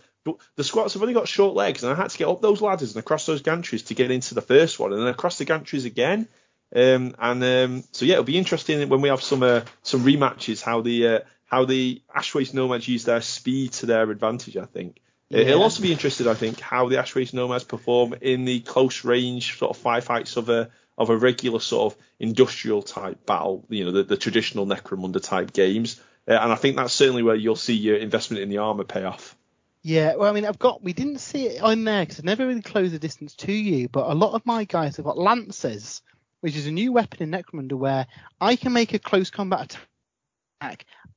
The 0.55 0.63
squats 0.63 0.93
have 0.93 1.01
only 1.01 1.13
got 1.13 1.27
short 1.27 1.53
legs, 1.53 1.83
and 1.83 1.91
I 1.91 1.95
had 1.95 2.09
to 2.09 2.17
get 2.17 2.29
up 2.29 2.41
those 2.41 2.61
ladders 2.61 2.95
and 2.95 3.03
across 3.03 3.25
those 3.25 3.41
gantries 3.41 3.87
to 3.87 3.93
get 3.93 4.09
into 4.09 4.35
the 4.35 4.41
first 4.41 4.79
one, 4.79 4.93
and 4.93 5.01
then 5.01 5.09
across 5.09 5.37
the 5.37 5.45
gantries 5.45 5.85
again. 5.85 6.29
Um, 6.73 7.13
and 7.19 7.43
um, 7.43 7.83
so 7.91 8.05
yeah, 8.05 8.13
it'll 8.13 8.23
be 8.23 8.37
interesting 8.37 8.87
when 8.87 9.01
we 9.01 9.09
have 9.09 9.21
some 9.21 9.43
uh, 9.43 9.61
some 9.83 10.03
rematches 10.03 10.61
how 10.61 10.81
the 10.81 11.07
uh, 11.07 11.19
how 11.53 11.65
the 11.65 12.01
Ashwaste 12.15 12.55
Nomads 12.55 12.87
use 12.87 13.05
their 13.05 13.21
speed 13.21 13.73
to 13.73 13.85
their 13.85 14.09
advantage. 14.09 14.57
I 14.57 14.65
think 14.65 14.99
yeah. 15.29 15.41
it'll 15.41 15.61
also 15.61 15.83
be 15.83 15.91
interested, 15.91 16.25
I 16.25 16.33
think 16.33 16.59
how 16.59 16.89
the 16.89 16.95
Ashwaste 16.95 17.35
Nomads 17.35 17.63
perform 17.63 18.15
in 18.21 18.45
the 18.45 18.61
close 18.61 19.05
range 19.05 19.59
sort 19.59 19.77
of 19.77 19.83
firefights 19.83 20.35
of 20.35 20.49
a 20.49 20.71
of 20.97 21.11
a 21.11 21.17
regular 21.17 21.59
sort 21.59 21.93
of 21.93 21.99
industrial 22.19 22.81
type 22.81 23.27
battle. 23.27 23.65
You 23.69 23.85
know, 23.85 23.91
the, 23.91 24.01
the 24.01 24.17
traditional 24.17 24.65
Necromunda 24.65 25.21
type 25.21 25.53
games. 25.53 26.01
Uh, 26.27 26.33
and 26.33 26.51
I 26.51 26.55
think 26.55 26.75
that's 26.75 26.93
certainly 26.93 27.21
where 27.21 27.35
you'll 27.35 27.55
see 27.55 27.75
your 27.75 27.97
investment 27.97 28.41
in 28.41 28.49
the 28.49 28.57
armor 28.57 28.83
pay 28.83 29.03
off. 29.03 29.35
Yeah, 29.83 30.15
well, 30.15 30.31
I 30.31 30.33
mean, 30.33 30.45
I've 30.45 30.57
got, 30.57 30.81
we 30.81 30.93
didn't 30.93 31.19
see 31.19 31.49
it 31.49 31.61
on 31.61 31.83
there 31.83 32.03
because 32.03 32.19
I 32.19 32.23
never 32.23 32.47
really 32.47 32.61
closed 32.63 32.93
the 32.95 32.99
distance 32.99 33.35
to 33.35 33.51
you, 33.51 33.89
but 33.89 34.09
a 34.09 34.15
lot 34.15 34.33
of 34.33 34.43
my 34.45 34.63
guys 34.63 34.95
have 34.95 35.05
got 35.05 35.19
lances, 35.19 36.01
which 36.39 36.55
is 36.55 36.65
a 36.65 36.71
new 36.71 36.93
weapon 36.93 37.21
in 37.21 37.31
Necromunda 37.31 37.73
where 37.73 38.07
I 38.41 38.55
can 38.55 38.73
make 38.73 38.93
a 38.93 38.99
close 38.99 39.29
combat 39.29 39.65
attack 39.65 39.87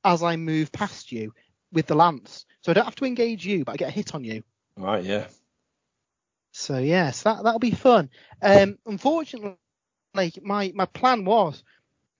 as 0.03 0.23
I 0.23 0.35
move 0.35 0.71
past 0.71 1.11
you 1.11 1.33
with 1.71 1.87
the 1.87 1.95
lance. 1.95 2.45
So 2.61 2.71
I 2.71 2.73
don't 2.73 2.85
have 2.85 2.95
to 2.95 3.05
engage 3.05 3.45
you, 3.45 3.65
but 3.65 3.73
I 3.73 3.75
get 3.77 3.89
a 3.89 3.91
hit 3.91 4.15
on 4.15 4.23
you. 4.23 4.43
Right, 4.77 5.03
yeah. 5.03 5.27
So 6.51 6.77
yes, 6.77 7.23
that 7.23 7.43
that'll 7.43 7.59
be 7.59 7.71
fun. 7.71 8.09
Um, 8.41 8.79
unfortunately, 8.85 9.57
my 10.15 10.71
my 10.73 10.85
plan 10.85 11.25
was 11.25 11.63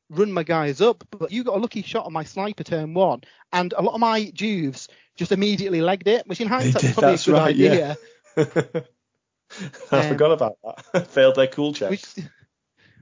run 0.09 0.31
my 0.31 0.43
guys 0.43 0.79
up, 0.81 1.03
but 1.11 1.31
you 1.31 1.43
got 1.43 1.55
a 1.55 1.59
lucky 1.59 1.81
shot 1.81 2.05
on 2.05 2.13
my 2.13 2.23
sniper 2.23 2.63
turn 2.63 2.93
one, 2.93 3.21
and 3.51 3.73
a 3.73 3.81
lot 3.81 3.95
of 3.95 3.99
my 3.99 4.31
juves 4.33 4.87
just 5.15 5.31
immediately 5.31 5.81
legged 5.81 6.07
it, 6.07 6.27
which 6.27 6.41
in 6.41 6.47
hindsight 6.47 6.83
is 6.83 6.93
probably 6.93 7.15
a 7.15 7.17
good 7.17 7.33
right, 7.33 7.47
idea. 7.47 7.97
Yeah. 8.37 8.81
I 9.91 9.99
um, 9.99 10.09
forgot 10.09 10.31
about 10.31 10.57
that. 10.63 11.07
Failed 11.11 11.35
their 11.35 11.47
cool 11.47 11.73
check. 11.73 11.89
Which, 11.89 12.05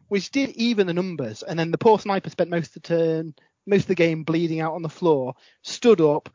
which 0.07 0.31
did 0.31 0.51
even 0.51 0.87
the 0.87 0.93
numbers, 0.93 1.43
and 1.43 1.57
then 1.57 1.71
the 1.71 1.77
poor 1.77 1.99
sniper 1.99 2.29
spent 2.29 2.49
most 2.49 2.75
of 2.75 2.81
the 2.81 2.87
turn, 2.87 3.35
most 3.65 3.83
of 3.83 3.87
the 3.87 3.95
game 3.95 4.23
bleeding 4.23 4.59
out 4.59 4.73
on 4.73 4.81
the 4.81 4.89
floor, 4.89 5.35
stood 5.63 6.01
up, 6.01 6.29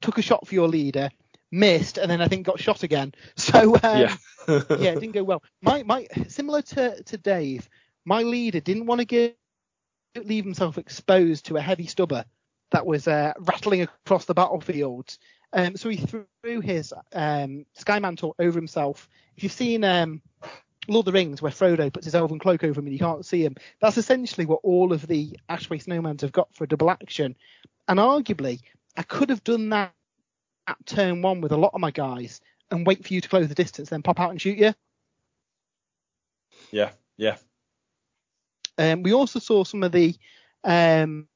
took 0.00 0.18
a 0.18 0.22
shot 0.22 0.46
for 0.46 0.54
your 0.54 0.68
leader, 0.68 1.10
missed, 1.50 1.98
and 1.98 2.10
then 2.10 2.20
I 2.20 2.28
think 2.28 2.46
got 2.46 2.60
shot 2.60 2.82
again. 2.82 3.14
So 3.36 3.74
um, 3.76 4.00
yeah, 4.00 4.16
yeah, 4.48 4.92
it 4.92 5.00
didn't 5.00 5.12
go 5.12 5.24
well. 5.24 5.42
My 5.62 5.82
my 5.82 6.06
similar 6.28 6.62
to 6.62 7.02
to 7.02 7.18
Dave, 7.18 7.68
my 8.04 8.22
leader 8.22 8.60
didn't 8.60 8.86
want 8.86 9.00
to 9.00 9.04
give 9.04 9.34
leave 10.24 10.44
himself 10.44 10.78
exposed 10.78 11.46
to 11.46 11.56
a 11.56 11.60
heavy 11.60 11.86
stubber 11.86 12.24
that 12.70 12.86
was 12.86 13.06
uh, 13.06 13.32
rattling 13.40 13.82
across 13.82 14.24
the 14.24 14.34
battlefield. 14.34 15.16
Um, 15.52 15.76
so 15.76 15.88
he 15.88 15.96
threw 15.96 16.60
his 16.60 16.92
um, 17.12 17.64
sky 17.74 17.98
mantle 17.98 18.34
over 18.38 18.58
himself. 18.58 19.08
If 19.36 19.44
you've 19.44 19.52
seen 19.52 19.84
um, 19.84 20.22
Lord 20.88 21.06
of 21.06 21.12
the 21.12 21.18
Rings, 21.18 21.42
where 21.42 21.52
Frodo 21.52 21.92
puts 21.92 22.06
his 22.06 22.14
elven 22.14 22.38
cloak 22.38 22.64
over 22.64 22.80
him 22.80 22.86
and 22.86 22.92
you 22.92 22.98
can't 22.98 23.24
see 23.24 23.44
him, 23.44 23.56
that's 23.80 23.98
essentially 23.98 24.46
what 24.46 24.60
all 24.62 24.92
of 24.92 25.06
the 25.06 25.38
Ash 25.48 25.68
Waste 25.68 25.88
Nomads 25.88 26.22
have 26.22 26.32
got 26.32 26.54
for 26.54 26.64
a 26.64 26.68
double 26.68 26.90
action. 26.90 27.36
And 27.88 27.98
arguably, 27.98 28.60
I 28.96 29.02
could 29.02 29.30
have 29.30 29.44
done 29.44 29.68
that 29.70 29.92
at 30.66 30.84
turn 30.86 31.22
one 31.22 31.40
with 31.40 31.52
a 31.52 31.56
lot 31.56 31.72
of 31.74 31.80
my 31.80 31.90
guys 31.90 32.40
and 32.70 32.86
wait 32.86 33.06
for 33.06 33.14
you 33.14 33.20
to 33.20 33.28
close 33.28 33.48
the 33.48 33.54
distance, 33.54 33.90
then 33.90 34.02
pop 34.02 34.20
out 34.20 34.30
and 34.30 34.40
shoot 34.40 34.58
you. 34.58 34.74
Yeah, 36.70 36.90
yeah. 37.16 37.36
Um, 38.78 39.02
we 39.02 39.12
also 39.12 39.38
saw 39.38 39.64
some 39.64 39.82
of 39.82 39.92
the 39.92 40.14
um, 40.64 41.28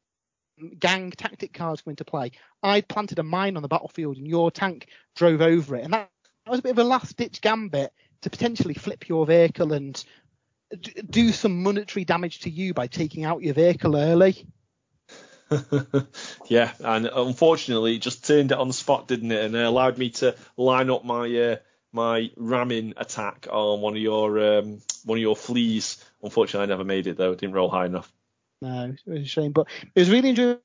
gang 0.79 1.11
tactic 1.13 1.53
cards 1.53 1.83
come 1.83 1.93
into 1.93 2.05
play. 2.05 2.33
I 2.63 2.81
planted 2.81 3.19
a 3.19 3.23
mine 3.23 3.57
on 3.57 3.63
the 3.63 3.69
battlefield 3.69 4.17
and 4.17 4.27
your 4.27 4.51
tank 4.51 4.89
drove 5.15 5.41
over 5.41 5.77
it, 5.77 5.85
and 5.85 5.93
that, 5.93 6.11
that 6.45 6.51
was 6.51 6.61
a 6.61 6.63
bit 6.63 6.73
of 6.73 6.79
a 6.79 6.85
last 6.85 7.17
ditch 7.17 7.41
gambit 7.41 7.93
to 8.23 8.31
potentially 8.31 8.75
flip 8.75 9.09
your 9.09 9.27
vehicle 9.27 9.73
and 9.73 10.03
d- 10.79 11.03
do 11.09 11.33
some 11.33 11.63
monetary 11.63 12.05
damage 12.05 12.41
to 12.41 12.51
you 12.51 12.75
by 12.75 12.87
taking 12.87 13.25
out 13.25 13.43
your 13.43 13.55
vehicle 13.55 13.97
early. 13.97 14.47
yeah, 16.47 16.73
and 16.81 17.07
unfortunately, 17.07 17.97
it 17.97 18.03
just 18.03 18.25
turned 18.25 18.53
it 18.53 18.59
on 18.59 18.69
the 18.69 18.75
spot, 18.75 19.09
didn't 19.09 19.33
it? 19.33 19.45
And 19.45 19.55
it 19.55 19.65
allowed 19.65 19.99
me 19.99 20.11
to 20.11 20.37
line 20.57 20.91
up 20.91 21.05
my 21.05 21.27
uh, 21.37 21.57
my 21.93 22.31
ramming 22.37 22.95
attack 22.97 23.49
on 23.51 23.81
one 23.81 23.95
of 23.95 24.03
your 24.03 24.59
um, 24.59 24.81
one 25.05 25.19
of 25.19 25.23
your 25.23 25.37
fleas. 25.37 26.05
Unfortunately, 26.23 26.65
I 26.65 26.67
never 26.67 26.85
made 26.85 27.07
it 27.07 27.17
though. 27.17 27.33
It 27.33 27.41
didn't 27.41 27.55
roll 27.55 27.71
high 27.71 27.87
enough. 27.87 28.13
No, 28.63 28.85
it 28.85 29.11
was 29.11 29.23
a 29.23 29.25
shame, 29.25 29.53
but 29.53 29.67
it 29.95 30.01
was 30.01 30.11
really 30.11 30.31
enjoyable 30.31 30.61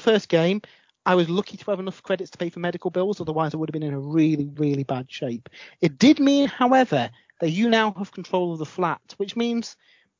first 0.00 0.28
game. 0.28 0.60
I 1.04 1.14
was 1.14 1.28
lucky 1.28 1.56
to 1.56 1.70
have 1.70 1.80
enough 1.80 2.02
credits 2.02 2.30
to 2.30 2.38
pay 2.38 2.48
for 2.48 2.60
medical 2.60 2.90
bills, 2.90 3.20
otherwise 3.20 3.54
I 3.54 3.56
would 3.56 3.68
have 3.68 3.72
been 3.72 3.82
in 3.82 3.94
a 3.94 3.98
really, 3.98 4.48
really 4.54 4.84
bad 4.84 5.10
shape. 5.10 5.48
It 5.80 5.98
did 5.98 6.20
mean, 6.20 6.48
however, 6.48 7.10
that 7.40 7.50
you 7.50 7.68
now 7.68 7.92
have 7.98 8.12
control 8.12 8.52
of 8.52 8.60
the 8.60 8.66
flat, 8.66 9.00
which 9.16 9.34
means 9.34 9.76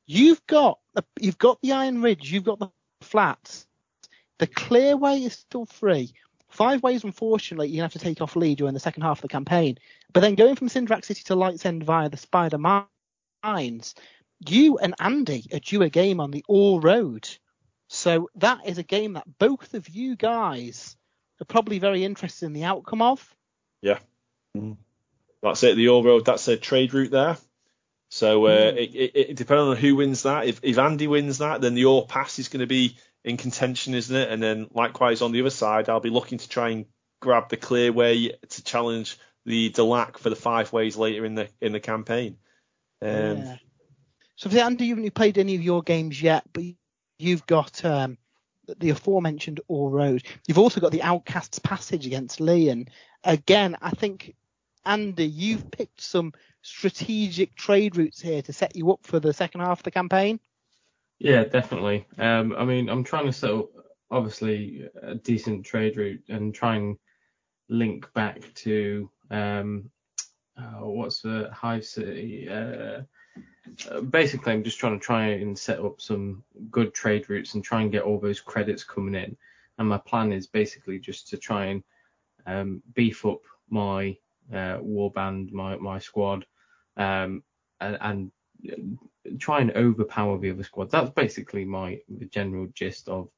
you've 0.07 0.45
got 0.47 0.78
you've 1.20 1.39
got 1.39 1.61
the 1.62 1.72
Iron 1.72 2.03
Ridge, 2.03 2.33
you've 2.33 2.45
got 2.45 2.59
the 2.59 2.70
flats. 3.01 3.66
The 4.39 4.49
clear 4.49 4.97
way 4.97 5.22
is 5.22 5.35
still 5.35 5.66
free. 5.66 6.12
Five 6.49 6.83
ways, 6.83 7.05
unfortunately, 7.05 7.68
you 7.68 7.80
have 7.80 7.93
to 7.93 7.99
take 7.99 8.20
off 8.20 8.37
Lee 8.37 8.57
during 8.57 8.74
the 8.74 8.80
second 8.80 9.03
half 9.03 9.18
of 9.18 9.22
the 9.22 9.28
campaign. 9.28 9.78
But 10.12 10.20
then 10.20 10.35
going 10.35 10.57
from 10.57 10.68
Cinderak 10.68 11.05
City 11.05 11.22
to 11.24 11.37
Light's 11.37 11.64
End 11.64 11.85
via 11.85 12.11
the 12.11 12.16
Spider 12.16 12.59
Mines, 12.59 13.95
you 14.47 14.78
and 14.78 14.95
Andy 14.99 15.47
are 15.53 15.61
due 15.61 15.83
a 15.83 15.89
game 15.89 16.20
on 16.20 16.33
the 16.33 16.45
All 16.49 16.80
Road. 16.80 17.28
So 17.95 18.30
that 18.36 18.66
is 18.66 18.78
a 18.78 18.82
game 18.82 19.12
that 19.12 19.38
both 19.38 19.74
of 19.74 19.86
you 19.86 20.16
guys 20.16 20.97
are 21.43 21.45
probably 21.45 21.78
very 21.78 22.05
interested 22.05 22.47
in 22.47 22.55
the 22.55 22.64
outcome 22.64 23.03
of. 23.03 23.36
Yeah. 23.82 23.99
Mm. 24.57 24.78
That's 25.43 25.62
it. 25.62 25.76
The 25.76 25.90
All 25.90 26.03
Road. 26.03 26.24
That's 26.24 26.49
a 26.49 26.57
trade 26.57 26.95
route 26.95 27.11
there. 27.11 27.36
So 28.11 28.47
uh, 28.47 28.72
mm. 28.72 28.76
it, 28.78 28.95
it, 28.95 29.12
it 29.14 29.36
depends 29.36 29.61
on 29.61 29.76
who 29.76 29.97
wins 29.97 30.22
that. 30.22 30.47
If, 30.47 30.61
if 30.62 30.78
Andy 30.78 31.07
wins 31.07 31.38
that, 31.38 31.61
then 31.61 31.74
the 31.74 31.84
All 31.84 32.07
Pass 32.07 32.38
is 32.38 32.49
going 32.49 32.61
to 32.61 32.66
be 32.66 32.97
in 33.24 33.36
contention, 33.36 33.93
isn't 33.93 34.16
it? 34.16 34.30
And 34.30 34.43
then 34.43 34.68
likewise 34.72 35.20
on 35.20 35.32
the 35.32 35.43
other 35.43 35.51
side, 35.51 35.90
I'll 35.90 36.01
be 36.01 36.09
looking 36.09 36.38
to 36.38 36.49
try 36.49 36.70
and 36.70 36.86
grab 37.20 37.51
the 37.51 37.59
clear 37.59 37.93
way 37.93 38.32
to 38.49 38.64
challenge 38.64 39.18
the 39.45 39.70
Delaque 39.70 40.16
for 40.16 40.30
the 40.30 40.36
five 40.36 40.72
ways 40.72 40.97
later 40.97 41.26
in 41.26 41.34
the 41.34 41.51
in 41.61 41.72
the 41.72 41.80
campaign. 41.80 42.38
Um, 43.03 43.36
yeah. 43.36 43.57
So 44.36 44.49
Andy, 44.49 44.86
you 44.86 44.97
haven't 44.97 45.14
played 45.14 45.36
any 45.36 45.57
of 45.57 45.62
your 45.62 45.82
games 45.82 46.22
yet, 46.22 46.45
but 46.55 46.64
You've 47.22 47.46
got 47.46 47.84
um, 47.84 48.18
the 48.78 48.90
aforementioned 48.90 49.60
All 49.68 49.90
Road. 49.90 50.24
You've 50.46 50.58
also 50.58 50.80
got 50.80 50.92
the 50.92 51.02
Outcasts 51.02 51.58
Passage 51.58 52.06
against 52.06 52.40
Lee. 52.40 52.68
And 52.68 52.90
again, 53.24 53.76
I 53.80 53.90
think, 53.90 54.34
Andy, 54.84 55.26
you've 55.26 55.70
picked 55.70 56.00
some 56.00 56.32
strategic 56.62 57.54
trade 57.54 57.96
routes 57.96 58.20
here 58.20 58.42
to 58.42 58.52
set 58.52 58.74
you 58.74 58.90
up 58.92 59.00
for 59.02 59.20
the 59.20 59.32
second 59.32 59.60
half 59.60 59.80
of 59.80 59.84
the 59.84 59.90
campaign. 59.90 60.40
Yeah, 61.18 61.44
definitely. 61.44 62.06
Um, 62.18 62.54
I 62.58 62.64
mean, 62.64 62.88
I'm 62.88 63.04
trying 63.04 63.26
to 63.26 63.32
set 63.32 63.50
up, 63.50 63.70
obviously, 64.10 64.88
a 65.00 65.14
decent 65.14 65.64
trade 65.64 65.96
route 65.96 66.24
and 66.28 66.52
try 66.52 66.76
and 66.76 66.96
link 67.68 68.12
back 68.14 68.52
to 68.54 69.08
um, 69.30 69.90
uh, 70.58 70.84
what's 70.84 71.22
the 71.22 71.48
Hive 71.52 71.84
City? 71.84 72.48
Uh, 72.48 73.02
uh, 73.90 74.00
basically, 74.00 74.52
I'm 74.52 74.64
just 74.64 74.78
trying 74.78 74.98
to 74.98 75.04
try 75.04 75.26
and 75.28 75.58
set 75.58 75.80
up 75.80 76.00
some 76.00 76.42
good 76.70 76.94
trade 76.94 77.28
routes 77.28 77.54
and 77.54 77.62
try 77.62 77.82
and 77.82 77.92
get 77.92 78.02
all 78.02 78.18
those 78.18 78.40
credits 78.40 78.84
coming 78.84 79.14
in. 79.14 79.36
And 79.78 79.88
my 79.88 79.98
plan 79.98 80.32
is 80.32 80.46
basically 80.46 80.98
just 80.98 81.28
to 81.28 81.36
try 81.36 81.66
and 81.66 81.82
um, 82.46 82.82
beef 82.94 83.24
up 83.24 83.40
my 83.70 84.16
uh, 84.52 84.78
warband, 84.78 85.52
my 85.52 85.76
my 85.76 85.98
squad, 85.98 86.44
um, 86.96 87.42
and, 87.80 87.98
and, 88.00 88.30
try 89.38 89.60
and 89.60 89.70
overpower 89.72 90.38
the 90.38 90.50
other 90.50 90.64
squad. 90.64 90.90
That's 90.90 91.10
basically 91.10 91.64
my 91.64 92.00
the 92.08 92.26
general 92.26 92.66
gist 92.74 93.08
of 93.08 93.28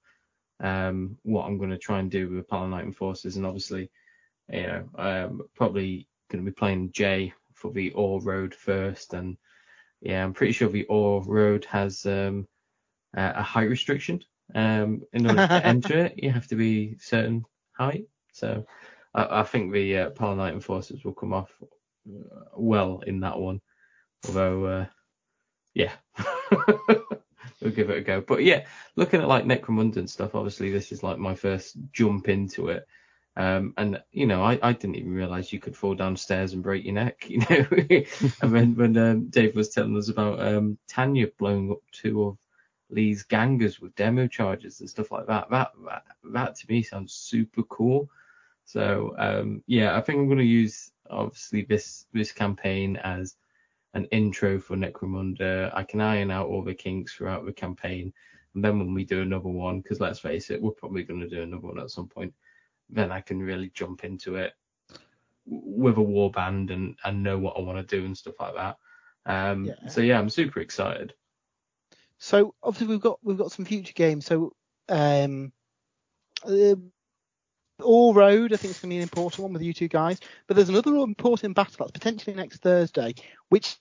um, 0.61 1.19
what 1.23 1.45
I'm 1.47 1.59
going 1.59 1.71
to 1.71 1.79
try 1.79 1.99
and 2.01 2.11
do 2.11 2.29
with 2.29 2.49
Palanite 2.49 2.95
forces. 2.95 3.37
And 3.37 3.47
obviously, 3.47 3.91
you 4.51 4.67
know, 4.67 4.89
um, 4.97 5.43
probably 5.55 6.09
going 6.31 6.45
to 6.45 6.51
be 6.51 6.55
playing 6.55 6.93
Jay 6.93 7.33
for 7.53 7.71
the 7.71 7.93
All 7.93 8.21
Road 8.21 8.55
first 8.55 9.15
and 9.15 9.37
yeah, 10.05 10.23
I'm 10.23 10.35
pretty 10.35 10.53
sure 10.53 10.69
the 10.69 10.85
Ore 10.85 11.23
Road 11.23 11.65
has 11.65 12.05
um, 12.05 12.47
a 13.15 13.43
height 13.43 13.71
restriction. 13.71 14.23
Um, 14.55 15.03
in 15.15 15.27
order 15.27 15.47
to 15.47 15.53
enter 15.67 15.99
it, 16.05 16.23
you 16.23 16.31
have 16.31 16.47
to 16.49 16.57
be 16.57 16.97
certain 16.99 17.47
height. 17.73 18.05
So 18.33 18.67
I, 19.15 19.41
I 19.41 19.43
think 19.45 19.73
the 19.73 19.99
uh, 19.99 20.11
Palanite 20.11 20.53
Enforcers 20.53 21.03
will 21.05 21.15
come 21.15 21.33
off 21.33 21.51
uh, 21.63 22.45
well 22.55 23.03
in 23.07 23.21
that 23.21 23.39
one. 23.41 23.63
Although, 24.27 24.67
uh, 24.67 24.87
yeah, 25.73 25.93
we'll 27.63 27.73
give 27.75 27.89
it 27.89 27.99
a 27.99 28.03
go. 28.03 28.21
But 28.21 28.45
yeah, 28.45 28.67
looking 28.97 29.23
at 29.23 29.29
like 29.29 29.47
Necromunda 29.47 29.97
and 29.97 30.11
stuff, 30.11 30.35
obviously 30.35 30.71
this 30.71 30.93
is 30.93 31.03
like 31.03 31.19
my 31.19 31.35
first 31.35 31.77
jump 31.93 32.29
into 32.29 32.69
it. 32.69 32.87
Um, 33.37 33.75
and 33.77 34.01
you 34.13 34.27
know, 34.27 34.43
I, 34.45 34.59
I 34.63 34.73
didn't 34.73 34.97
even 34.97 35.13
realize 35.13 35.53
you 35.53 35.59
could 35.59 35.77
fall 35.77 35.95
downstairs 35.95 36.53
and 36.53 36.63
break 36.63 36.85
your 36.85 36.95
neck. 36.95 37.27
You 37.29 37.39
know, 37.39 37.67
and 38.43 38.53
when 38.53 38.75
when 38.77 38.97
um, 38.97 39.29
Dave 39.29 39.57
was 39.57 39.71
telling 39.71 39.97
us 39.97 40.09
about 40.09 40.41
um, 40.41 40.79
Tanya 40.87 41.27
blowing 41.39 41.71
up 41.73 41.81
two 41.91 42.23
of 42.23 42.39
Lee's 42.91 43.25
gangers 43.25 43.81
with 43.81 43.95
demo 43.97 44.29
charges 44.29 44.81
and 44.81 44.89
stuff 44.89 45.11
like 45.11 45.27
that, 45.27 45.51
that 45.51 45.73
that, 45.85 46.05
that 46.33 46.57
to 46.57 46.67
me 46.69 46.83
sounds 46.83 47.13
super 47.13 47.65
cool. 47.65 48.09
So 48.65 49.15
um, 49.19 49.63
yeah, 49.67 49.97
I 49.97 50.01
think 50.01 50.19
I'm 50.19 50.27
going 50.27 50.39
to 50.39 50.45
use 50.45 50.93
obviously 51.11 51.63
this 51.63 52.07
this 52.13 52.31
campaign 52.31 52.97
as 52.99 53.37
an 53.95 54.05
intro 54.07 54.61
for 54.61 54.77
Necromunda. 54.77 55.73
I 55.75 55.83
can 55.83 56.01
iron 56.01 56.31
out 56.31 56.47
all 56.47 56.63
the 56.63 56.75
kinks 56.75 57.15
throughout 57.15 57.45
the 57.45 57.53
campaign, 57.53 58.13
and 58.55 58.65
then 58.65 58.79
when 58.79 58.95
we 58.95 59.05
do 59.05 59.23
another 59.23 59.49
one, 59.49 59.81
because 59.81 59.99
let's 59.99 60.21
face 60.21 60.51
it, 60.51 60.63
we're 60.63 60.71
probably 60.71 61.03
going 61.03 61.21
to 61.21 61.29
do 61.29 61.43
another 61.43 61.67
one 61.67 61.81
at 61.81 61.91
some 61.91 62.07
point 62.07 62.33
then 62.91 63.11
I 63.11 63.21
can 63.21 63.43
really 63.43 63.71
jump 63.75 64.05
into 64.05 64.37
it 64.37 64.53
with 65.47 65.97
a 65.97 66.03
war 66.03 66.31
band 66.31 66.71
and, 66.71 66.97
and 67.05 67.23
know 67.23 67.39
what 67.39 67.57
I 67.57 67.61
want 67.61 67.87
to 67.87 67.97
do 67.97 68.05
and 68.05 68.17
stuff 68.17 68.35
like 68.41 68.55
that. 68.55 68.77
Um, 69.27 69.67
yeah. 69.67 69.89
So 69.89 70.01
yeah, 70.01 70.19
I'm 70.19 70.31
super 70.31 70.61
excited. 70.61 71.15
So 72.19 72.55
obviously 72.63 72.89
we've 72.89 73.01
got 73.01 73.19
we've 73.23 73.39
got 73.39 73.53
some 73.53 73.65
future 73.65 73.93
games. 73.95 74.27
So 74.27 74.55
um, 74.89 75.53
uh, 76.47 76.77
All 77.83 78.15
Road, 78.15 78.53
I 78.53 78.57
think 78.57 78.71
it's 78.71 78.81
going 78.81 78.91
to 78.91 78.95
be 78.95 78.97
an 78.97 79.03
important 79.03 79.43
one 79.43 79.53
with 79.53 79.63
you 79.63 79.73
two 79.73 79.89
guys. 79.89 80.21
But 80.47 80.57
there's 80.57 80.69
another 80.69 80.95
important 80.97 81.57
battle 81.57 81.77
that's 81.79 81.93
potentially 81.93 82.37
next 82.37 82.59
Thursday, 82.59 83.15
which 83.49 83.77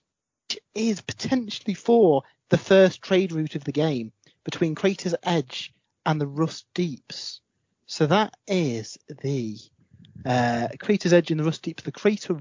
is 0.74 1.00
potentially 1.00 1.74
for 1.74 2.22
the 2.50 2.58
first 2.58 3.02
trade 3.02 3.32
route 3.32 3.54
of 3.54 3.64
the 3.64 3.72
game 3.72 4.12
between 4.44 4.74
Crater's 4.74 5.14
Edge 5.22 5.72
and 6.04 6.20
the 6.20 6.26
Rust 6.26 6.66
Deeps. 6.74 7.40
So 7.86 8.06
that 8.06 8.34
is 8.46 8.98
the 9.22 9.58
uh, 10.24 10.68
Crater's 10.80 11.12
Edge 11.12 11.30
in 11.30 11.38
the 11.38 11.44
Rust 11.44 11.62
Deep, 11.62 11.82
the 11.82 11.92
Crater 11.92 12.38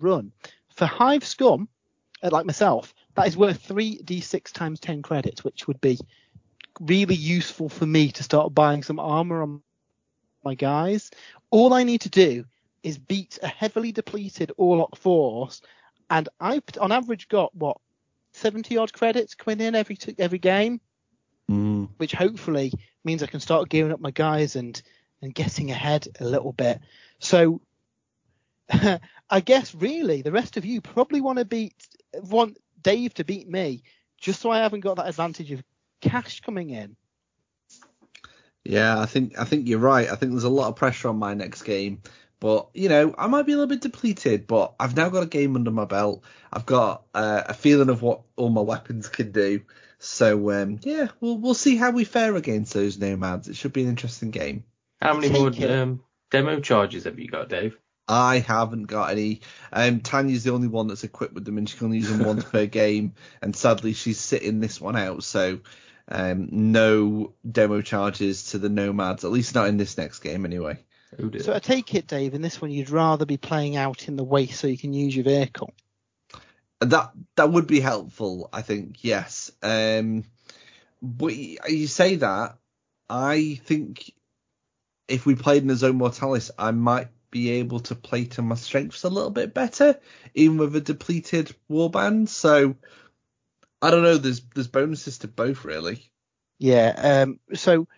Run. 0.00 0.32
For 0.74 0.86
Hive 0.86 1.24
Scum, 1.24 1.68
uh, 2.22 2.30
like 2.32 2.46
myself, 2.46 2.94
that 3.14 3.26
is 3.26 3.36
worth 3.36 3.66
3d6 3.68 4.52
times 4.52 4.80
10 4.80 5.02
credits, 5.02 5.44
which 5.44 5.66
would 5.66 5.80
be 5.80 5.98
really 6.80 7.14
useful 7.14 7.68
for 7.68 7.86
me 7.86 8.10
to 8.12 8.22
start 8.22 8.54
buying 8.54 8.82
some 8.82 8.98
armor 8.98 9.42
on 9.42 9.62
my 10.44 10.54
guys. 10.54 11.10
All 11.50 11.72
I 11.72 11.82
need 11.82 12.02
to 12.02 12.10
do 12.10 12.44
is 12.82 12.98
beat 12.98 13.38
a 13.42 13.48
heavily 13.48 13.92
depleted 13.92 14.52
Orlock 14.58 14.96
force, 14.96 15.60
and 16.10 16.28
I've 16.40 16.62
on 16.80 16.92
average 16.92 17.28
got 17.28 17.54
what 17.54 17.78
70 18.32 18.76
odd 18.76 18.92
credits 18.92 19.34
coming 19.34 19.60
in 19.60 19.74
every 19.74 19.98
every 20.18 20.38
game, 20.38 20.80
mm. 21.50 21.88
which 21.96 22.12
hopefully 22.12 22.72
means 23.04 23.22
I 23.22 23.26
can 23.26 23.40
start 23.40 23.68
gearing 23.68 23.92
up 23.92 24.00
my 24.00 24.10
guys 24.10 24.56
and 24.56 24.80
and 25.20 25.34
getting 25.34 25.70
ahead 25.70 26.06
a 26.20 26.24
little 26.24 26.52
bit. 26.52 26.80
So 27.18 27.60
I 29.30 29.40
guess 29.40 29.74
really 29.74 30.22
the 30.22 30.32
rest 30.32 30.56
of 30.56 30.64
you 30.64 30.80
probably 30.80 31.20
want 31.20 31.38
to 31.38 31.44
beat 31.44 31.74
want 32.14 32.58
Dave 32.82 33.14
to 33.14 33.24
beat 33.24 33.48
me 33.48 33.82
just 34.20 34.40
so 34.40 34.50
I 34.50 34.58
haven't 34.58 34.80
got 34.80 34.96
that 34.96 35.08
advantage 35.08 35.52
of 35.52 35.62
cash 36.00 36.40
coming 36.40 36.70
in. 36.70 36.96
Yeah, 38.64 39.00
I 39.00 39.06
think 39.06 39.38
I 39.38 39.44
think 39.44 39.68
you're 39.68 39.78
right. 39.78 40.10
I 40.10 40.14
think 40.16 40.32
there's 40.32 40.44
a 40.44 40.50
lot 40.50 40.68
of 40.68 40.76
pressure 40.76 41.08
on 41.08 41.18
my 41.18 41.34
next 41.34 41.62
game. 41.62 42.02
But 42.40 42.68
you 42.74 42.88
know, 42.88 43.14
I 43.18 43.26
might 43.26 43.46
be 43.46 43.52
a 43.52 43.56
little 43.56 43.68
bit 43.68 43.80
depleted, 43.80 44.46
but 44.46 44.74
I've 44.78 44.96
now 44.96 45.08
got 45.08 45.24
a 45.24 45.26
game 45.26 45.56
under 45.56 45.70
my 45.70 45.86
belt. 45.86 46.22
I've 46.52 46.66
got 46.66 47.04
uh, 47.14 47.42
a 47.46 47.54
feeling 47.54 47.88
of 47.88 48.02
what 48.02 48.22
all 48.36 48.50
my 48.50 48.60
weapons 48.60 49.08
can 49.08 49.32
do. 49.32 49.62
So 49.98 50.50
um, 50.52 50.78
yeah, 50.82 51.08
we'll 51.20 51.38
we'll 51.38 51.54
see 51.54 51.76
how 51.76 51.90
we 51.90 52.04
fare 52.04 52.36
against 52.36 52.74
those 52.74 52.98
nomads. 52.98 53.48
It 53.48 53.56
should 53.56 53.72
be 53.72 53.82
an 53.82 53.88
interesting 53.88 54.30
game. 54.30 54.64
How 55.00 55.14
many 55.14 55.30
more 55.30 55.52
um, 55.70 56.02
demo 56.30 56.60
charges 56.60 57.04
have 57.04 57.18
you 57.18 57.28
got, 57.28 57.48
Dave? 57.48 57.76
I 58.08 58.38
haven't 58.38 58.84
got 58.84 59.10
any. 59.10 59.42
Um, 59.72 60.00
Tanya's 60.00 60.44
the 60.44 60.52
only 60.52 60.68
one 60.68 60.86
that's 60.86 61.04
equipped 61.04 61.34
with 61.34 61.44
them, 61.44 61.58
and 61.58 61.68
she 61.68 61.76
can 61.76 61.86
only 61.86 61.98
use 61.98 62.08
them 62.08 62.24
once 62.24 62.44
per 62.44 62.66
game. 62.66 63.14
And 63.42 63.54
sadly, 63.54 63.92
she's 63.92 64.18
sitting 64.18 64.60
this 64.60 64.80
one 64.80 64.96
out, 64.96 65.24
so 65.24 65.60
um, 66.08 66.48
no 66.50 67.34
demo 67.50 67.82
charges 67.82 68.50
to 68.50 68.58
the 68.58 68.70
nomads, 68.70 69.24
at 69.24 69.30
least 69.30 69.54
not 69.54 69.68
in 69.68 69.76
this 69.76 69.98
next 69.98 70.20
game, 70.20 70.46
anyway. 70.46 70.78
So 71.40 71.54
I 71.54 71.58
take 71.58 71.94
it, 71.94 72.06
Dave, 72.06 72.34
in 72.34 72.42
this 72.42 72.60
one 72.60 72.70
you'd 72.70 72.90
rather 72.90 73.24
be 73.24 73.38
playing 73.38 73.76
out 73.76 74.08
in 74.08 74.16
the 74.16 74.24
waste 74.24 74.60
so 74.60 74.66
you 74.66 74.76
can 74.76 74.92
use 74.92 75.16
your 75.16 75.24
vehicle. 75.24 75.72
That 76.80 77.12
that 77.36 77.50
would 77.50 77.66
be 77.66 77.80
helpful, 77.80 78.48
I 78.52 78.62
think. 78.62 79.02
Yes. 79.02 79.50
Um, 79.62 80.24
but 81.02 81.34
you 81.34 81.86
say 81.86 82.16
that, 82.16 82.58
I 83.08 83.60
think 83.64 84.12
if 85.08 85.26
we 85.26 85.34
played 85.34 85.62
in 85.62 85.70
a 85.70 85.76
zone 85.76 85.96
mortalis, 85.96 86.50
I 86.58 86.70
might 86.70 87.08
be 87.30 87.50
able 87.50 87.80
to 87.80 87.94
play 87.94 88.24
to 88.24 88.42
my 88.42 88.54
strengths 88.54 89.04
a 89.04 89.08
little 89.08 89.30
bit 89.30 89.54
better, 89.54 89.98
even 90.34 90.58
with 90.58 90.76
a 90.76 90.80
depleted 90.80 91.54
warband. 91.70 92.28
So 92.28 92.76
I 93.82 93.90
don't 93.90 94.02
know. 94.02 94.16
There's 94.16 94.40
there's 94.54 94.68
bonuses 94.68 95.18
to 95.18 95.28
both, 95.28 95.64
really. 95.64 96.10
Yeah. 96.58 97.22
Um. 97.22 97.40
So 97.54 97.88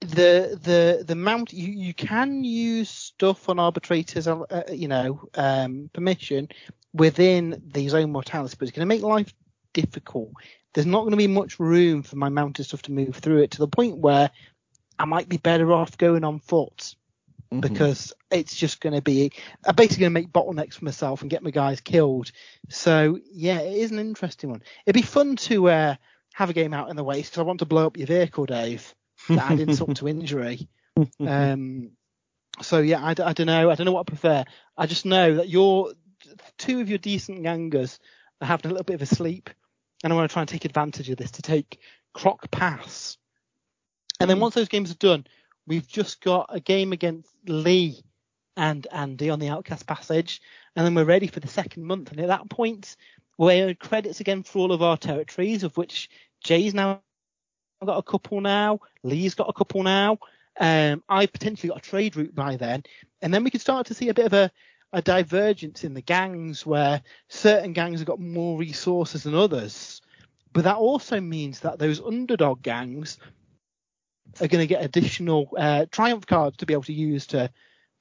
the 0.00 0.58
the 0.62 1.04
the 1.04 1.14
mount 1.14 1.52
you 1.52 1.72
you 1.72 1.94
can 1.94 2.44
use 2.44 2.90
stuff 2.90 3.48
on 3.48 3.58
arbitrators, 3.58 4.28
uh, 4.28 4.62
you 4.70 4.88
know, 4.88 5.28
um, 5.34 5.90
permission 5.92 6.48
within 6.96 7.62
the 7.72 7.88
zone 7.88 8.12
mortalis, 8.12 8.54
but 8.54 8.68
it's 8.68 8.76
going 8.76 8.88
to 8.88 8.94
make 8.94 9.02
life 9.02 9.32
difficult. 9.72 10.32
There's 10.74 10.86
not 10.86 11.00
going 11.00 11.12
to 11.12 11.16
be 11.16 11.26
much 11.26 11.58
room 11.58 12.02
for 12.02 12.16
my 12.16 12.28
mounted 12.28 12.64
stuff 12.64 12.82
to 12.82 12.92
move 12.92 13.16
through 13.16 13.42
it 13.42 13.52
to 13.52 13.58
the 13.58 13.68
point 13.68 13.98
where 13.98 14.30
I 14.98 15.04
might 15.04 15.28
be 15.28 15.36
better 15.36 15.72
off 15.72 15.98
going 15.98 16.24
on 16.24 16.38
foot 16.38 16.94
mm-hmm. 17.52 17.60
because 17.60 18.12
it's 18.30 18.54
just 18.54 18.80
going 18.80 18.94
to 18.94 19.02
be 19.02 19.32
I'm 19.64 19.74
basically 19.74 20.02
going 20.02 20.14
to 20.14 20.20
make 20.20 20.32
bottlenecks 20.32 20.74
for 20.74 20.84
myself 20.84 21.22
and 21.22 21.30
get 21.30 21.42
my 21.42 21.50
guys 21.50 21.80
killed. 21.80 22.32
So 22.68 23.18
yeah, 23.30 23.60
it 23.60 23.76
is 23.76 23.90
an 23.90 23.98
interesting 23.98 24.50
one. 24.50 24.62
It'd 24.84 25.00
be 25.00 25.06
fun 25.06 25.36
to 25.36 25.68
uh, 25.68 25.94
have 26.34 26.50
a 26.50 26.54
game 26.54 26.74
out 26.74 26.90
in 26.90 26.96
the 26.96 27.04
waste 27.04 27.32
because 27.32 27.40
I 27.40 27.46
want 27.46 27.60
to 27.60 27.66
blow 27.66 27.86
up 27.86 27.96
your 27.96 28.06
vehicle, 28.06 28.46
Dave. 28.46 28.94
To 29.28 29.38
add 29.42 29.60
insult 29.60 29.96
to 29.96 30.08
injury. 30.08 30.68
Um, 31.20 31.90
so 32.62 32.78
yeah, 32.78 33.02
I, 33.02 33.10
I 33.10 33.32
don't 33.32 33.46
know. 33.46 33.70
I 33.70 33.74
don't 33.74 33.86
know 33.86 33.92
what 33.92 34.08
I 34.08 34.10
prefer. 34.10 34.44
I 34.76 34.86
just 34.86 35.04
know 35.04 35.36
that 35.36 35.48
you're 35.48 35.92
two 36.58 36.80
of 36.80 36.88
your 36.88 36.98
decent 36.98 37.42
gangers 37.42 37.98
are 38.40 38.46
having 38.46 38.70
a 38.70 38.74
little 38.74 38.84
bit 38.84 38.94
of 38.94 39.02
a 39.02 39.06
sleep, 39.06 39.50
and 40.02 40.12
I 40.12 40.16
want 40.16 40.28
to 40.28 40.32
try 40.32 40.42
and 40.42 40.48
take 40.48 40.64
advantage 40.64 41.10
of 41.10 41.16
this 41.16 41.32
to 41.32 41.42
take 41.42 41.80
Croc 42.12 42.50
Pass. 42.50 43.16
And 44.20 44.30
then 44.30 44.38
hmm. 44.38 44.42
once 44.42 44.54
those 44.54 44.68
games 44.68 44.90
are 44.90 44.96
done, 44.96 45.26
we've 45.66 45.86
just 45.86 46.20
got 46.20 46.46
a 46.50 46.60
game 46.60 46.92
against 46.92 47.28
Lee 47.46 48.02
and 48.56 48.86
Andy 48.90 49.30
on 49.30 49.38
the 49.38 49.48
Outcast 49.48 49.86
Passage, 49.86 50.40
and 50.74 50.86
then 50.86 50.94
we're 50.94 51.04
ready 51.04 51.26
for 51.26 51.40
the 51.40 51.48
second 51.48 51.84
month. 51.84 52.10
And 52.10 52.20
at 52.20 52.28
that 52.28 52.48
point, 52.48 52.96
we 53.38 53.62
earn 53.62 53.74
credits 53.74 54.20
again 54.20 54.42
for 54.42 54.60
all 54.60 54.72
of 54.72 54.82
our 54.82 54.96
territories, 54.96 55.62
of 55.62 55.76
which 55.76 56.08
Jay's 56.42 56.74
now 56.74 57.02
got 57.84 57.98
a 57.98 58.02
couple 58.02 58.40
now, 58.40 58.80
Lee's 59.02 59.34
got 59.34 59.50
a 59.50 59.52
couple 59.52 59.82
now. 59.82 60.18
Um, 60.58 61.02
I 61.08 61.26
potentially 61.26 61.68
got 61.68 61.78
a 61.78 61.90
trade 61.90 62.16
route 62.16 62.34
by 62.34 62.56
then, 62.56 62.84
and 63.20 63.32
then 63.32 63.44
we 63.44 63.50
could 63.50 63.60
start 63.60 63.86
to 63.88 63.94
see 63.94 64.08
a 64.08 64.14
bit 64.14 64.26
of 64.26 64.32
a 64.32 64.50
a 64.96 65.02
divergence 65.02 65.84
in 65.84 65.92
the 65.92 66.00
gangs 66.00 66.64
where 66.64 67.02
certain 67.28 67.74
gangs 67.74 68.00
have 68.00 68.06
got 68.06 68.18
more 68.18 68.58
resources 68.58 69.24
than 69.24 69.34
others. 69.34 70.00
But 70.54 70.64
that 70.64 70.78
also 70.78 71.20
means 71.20 71.60
that 71.60 71.78
those 71.78 72.00
underdog 72.00 72.62
gangs 72.62 73.18
are 74.40 74.48
going 74.48 74.62
to 74.62 74.66
get 74.66 74.82
additional 74.82 75.50
uh, 75.58 75.84
triumph 75.90 76.24
cards 76.24 76.56
to 76.56 76.66
be 76.66 76.72
able 76.72 76.84
to 76.84 76.94
use 76.94 77.26
to 77.26 77.50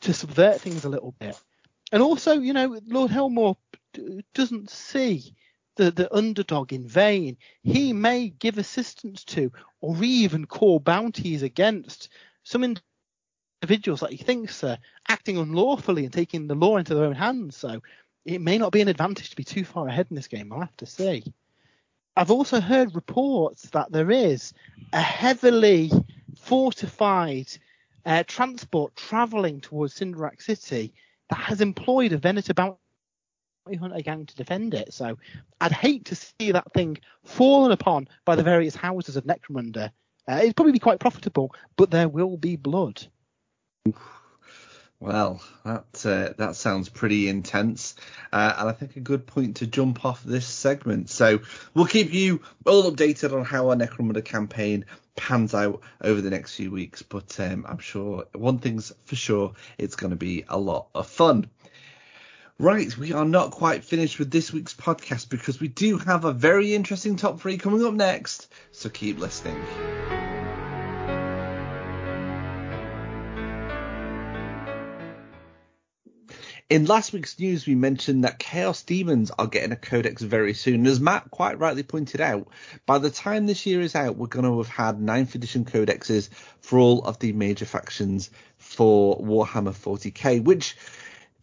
to 0.02 0.14
subvert 0.14 0.62
things 0.62 0.86
a 0.86 0.90
little 0.90 1.14
bit. 1.20 1.38
And 1.92 2.02
also, 2.02 2.40
you 2.40 2.54
know, 2.54 2.80
Lord 2.88 3.12
Helmawr 3.12 3.58
doesn't 4.34 4.70
see 4.70 5.36
the, 5.76 5.92
the 5.92 6.14
underdog 6.16 6.72
in 6.72 6.88
vain. 6.88 7.36
He 7.62 7.92
may 7.92 8.30
give 8.30 8.58
assistance 8.58 9.26
to 9.26 9.52
or 9.82 10.02
even 10.02 10.46
call 10.46 10.80
bounties 10.80 11.44
against 11.44 12.08
some 12.44 12.64
individuals 13.66 14.02
that 14.02 14.12
he 14.12 14.18
thinks 14.18 14.64
are 14.64 14.78
acting 15.10 15.40
unlawfully 15.40 16.04
and 16.04 16.14
taking 16.14 16.46
the 16.46 16.54
law 16.54 16.78
into 16.78 16.94
their 16.94 17.06
own 17.06 17.16
hands. 17.16 17.58
So 17.58 17.82
it 18.24 18.40
may 18.40 18.60
not 18.60 18.72
be 18.72 18.82
an 18.82 18.88
advantage 18.88 19.32
to 19.32 19.36
be 19.36 19.44
too 19.44 19.66
far 19.66 19.88
ahead 19.88 20.06
in 20.12 20.16
this 20.16 20.28
game. 20.28 20.54
I'll 20.54 20.60
have 20.60 20.78
to 20.78 20.86
see. 20.86 21.24
I've 22.16 22.30
also 22.30 22.62
heard 22.62 22.94
reports 22.94 23.64
that 23.72 23.92
there 23.92 24.12
is 24.12 24.54
a 24.94 25.02
heavily 25.02 25.92
fortified 26.38 27.48
uh, 28.06 28.24
transport 28.28 28.96
travelling 28.96 29.62
towards 29.62 30.00
Cinderak 30.00 30.44
City 30.44 30.94
that 31.32 31.40
has 31.40 31.60
employed 31.60 32.14
a 32.14 32.20
Venator 32.20 32.54
bounty 32.54 32.78
hunter 33.80 34.02
gang 34.02 34.28
to 34.28 34.36
defend 34.36 34.76
it. 34.76 34.94
So 34.94 35.18
I'd 35.60 35.72
hate 35.72 36.06
to 36.06 36.16
see 36.16 36.52
that 36.52 36.72
thing 36.74 37.00
fallen 37.24 37.72
upon 37.72 38.10
by 38.26 38.36
the 38.36 38.44
various 38.44 38.76
houses 38.76 39.16
of 39.16 39.24
Necromunda. 39.24 39.90
Uh, 40.30 40.36
it'd 40.44 40.56
probably 40.56 40.74
be 40.74 40.80
quite 40.80 41.00
profitable, 41.00 41.52
but 41.78 41.90
there 41.90 42.08
will 42.08 42.38
be 42.38 42.56
blood. 42.56 43.08
Well, 45.00 45.42
that 45.66 46.06
uh, 46.06 46.34
that 46.38 46.56
sounds 46.56 46.90
pretty 46.90 47.28
intense, 47.28 47.96
uh, 48.32 48.56
and 48.58 48.70
I 48.70 48.72
think 48.72 48.96
a 48.96 49.02
good 49.02 49.28
point 49.28 49.58
to 49.58 49.68
jump 49.68 50.06
off 50.06 50.24
this 50.24 50.48
segment. 50.48 51.10
So 51.10 51.42
we'll 51.74 51.86
keep 51.86 52.14
you 52.14 52.42
all 52.66 52.90
updated 52.90 53.34
on 53.34 53.44
how 53.44 53.70
our 53.70 53.76
Necromunda 53.76 54.24
campaign 54.24 54.86
pans 55.16 55.54
out 55.54 55.82
over 56.02 56.22
the 56.22 56.30
next 56.30 56.56
few 56.56 56.72
weeks. 56.72 57.02
But 57.02 57.40
um, 57.40 57.66
I'm 57.68 57.80
sure 57.80 58.26
one 58.34 58.60
thing's 58.60 58.94
for 59.04 59.16
sure, 59.16 59.54
it's 59.78 59.96
going 59.96 60.12
to 60.12 60.18
be 60.18 60.46
a 60.48 60.58
lot 60.58 60.88
of 60.96 61.08
fun. 61.08 61.50
Right, 62.58 62.98
we 62.98 63.12
are 63.12 63.26
not 63.26 63.52
quite 63.52 63.84
finished 63.84 64.18
with 64.18 64.32
this 64.32 64.54
week's 64.54 64.74
podcast 64.74 65.28
because 65.28 65.60
we 65.60 65.68
do 65.68 65.98
have 65.98 66.24
a 66.24 66.32
very 66.32 66.74
interesting 66.74 67.18
top 67.18 67.42
three 67.42 67.58
coming 67.58 67.86
up 67.86 67.94
next. 67.94 68.48
So 68.72 68.90
keep 68.90 69.20
listening. 69.20 69.62
In 76.68 76.86
last 76.86 77.14
week's 77.14 77.38
news, 77.38 77.68
we 77.68 77.76
mentioned 77.76 78.24
that 78.24 78.40
Chaos 78.40 78.82
Demons 78.82 79.30
are 79.38 79.46
getting 79.46 79.72
a 79.72 79.76
codex 79.76 80.24
very 80.24 80.56
soon. 80.56 80.88
As 80.88 81.00
Matt 81.00 81.30
quite 81.30 81.60
rightly 81.60 81.84
pointed 81.84 82.22
out, 82.22 82.48
by 82.88 82.98
the 82.98 83.12
time 83.12 83.46
this 83.46 83.68
year 83.68 83.82
is 83.82 83.94
out, 83.94 84.18
we're 84.18 84.26
going 84.26 84.46
to 84.46 84.58
have 84.58 84.68
had 84.68 84.98
9th 84.98 85.36
edition 85.36 85.64
codexes 85.64 86.30
for 86.62 86.80
all 86.80 87.04
of 87.04 87.20
the 87.20 87.34
major 87.34 87.66
factions 87.66 88.32
for 88.58 89.16
Warhammer 89.20 89.76
40k, 89.76 90.44
which 90.44 90.76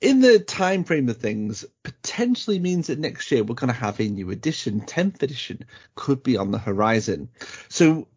in 0.00 0.22
the 0.22 0.40
time 0.40 0.82
frame 0.82 1.08
of 1.08 1.18
things 1.18 1.64
potentially 1.84 2.58
means 2.58 2.88
that 2.88 2.98
next 2.98 3.30
year 3.30 3.44
we're 3.44 3.54
going 3.54 3.72
to 3.72 3.78
have 3.78 4.00
a 4.00 4.08
new 4.08 4.32
edition 4.32 4.80
10th 4.80 5.22
edition 5.22 5.64
could 5.94 6.24
be 6.24 6.36
on 6.36 6.50
the 6.50 6.58
horizon 6.58 7.28
so 7.68 8.08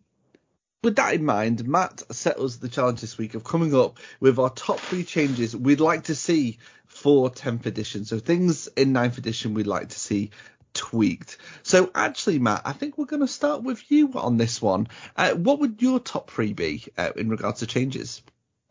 with 0.86 0.96
that 0.96 1.16
in 1.16 1.26
mind 1.26 1.68
matt 1.68 2.02
set 2.12 2.40
us 2.40 2.58
the 2.58 2.70
challenge 2.70 3.02
this 3.02 3.18
week 3.18 3.34
of 3.34 3.44
coming 3.44 3.76
up 3.76 3.98
with 4.20 4.40
our 4.40 4.50
top 4.52 4.80
three 4.80 5.04
changes 5.04 5.56
we'd 5.56 5.82
like 5.82 6.06
to 6.06 6.16
see 6.16 6.58
for 6.96 7.30
10th 7.30 7.66
edition. 7.66 8.06
So 8.06 8.20
things 8.20 8.68
in 8.68 8.94
9th 8.94 9.18
edition 9.18 9.54
we'd 9.54 9.68
like 9.68 9.90
to 9.90 10.00
see 10.00 10.32
tweaked. 10.74 11.38
So 11.64 11.92
actually 11.94 12.40
matt 12.40 12.62
i 12.66 12.72
think 12.72 12.98
we're 12.98 13.06
going 13.06 13.22
to 13.22 13.28
start 13.28 13.64
with 13.64 13.92
you 13.92 14.14
on 14.14 14.38
this 14.38 14.62
one. 14.62 14.88
Uh, 15.16 15.32
what 15.32 15.60
would 15.60 15.82
your 15.82 16.00
top 16.00 16.32
three 16.32 16.54
be 16.54 16.86
uh, 16.98 17.12
in 17.16 17.30
regards 17.30 17.60
to 17.60 17.68
changes? 17.68 18.22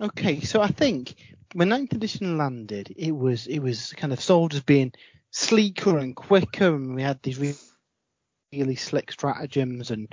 Okay, 0.00 0.40
so 0.40 0.60
I 0.60 0.68
think 0.68 1.14
when 1.52 1.68
ninth 1.68 1.92
edition 1.92 2.36
landed, 2.36 2.94
it 2.96 3.12
was 3.12 3.46
it 3.46 3.60
was 3.60 3.92
kind 3.96 4.12
of 4.12 4.20
sold 4.20 4.54
as 4.54 4.60
being 4.60 4.92
sleeker 5.30 5.98
and 5.98 6.16
quicker, 6.16 6.74
and 6.74 6.94
we 6.94 7.02
had 7.02 7.22
these 7.22 7.38
really 8.52 8.74
slick 8.74 9.12
stratagems 9.12 9.90
and 9.90 10.12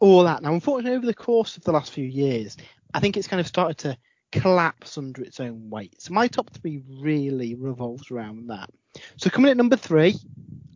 all 0.00 0.24
that. 0.24 0.42
Now, 0.42 0.54
unfortunately, 0.54 0.96
over 0.96 1.06
the 1.06 1.14
course 1.14 1.56
of 1.56 1.64
the 1.64 1.72
last 1.72 1.92
few 1.92 2.04
years, 2.04 2.56
I 2.94 3.00
think 3.00 3.16
it's 3.16 3.28
kind 3.28 3.40
of 3.40 3.46
started 3.46 3.78
to 3.78 3.98
collapse 4.32 4.98
under 4.98 5.22
its 5.22 5.40
own 5.40 5.70
weight. 5.70 6.00
So 6.00 6.12
my 6.12 6.28
top 6.28 6.50
three 6.50 6.82
really 7.00 7.54
revolves 7.54 8.10
around 8.10 8.48
that. 8.48 8.70
So 9.16 9.30
coming 9.30 9.50
at 9.50 9.56
number 9.56 9.76
three, 9.76 10.14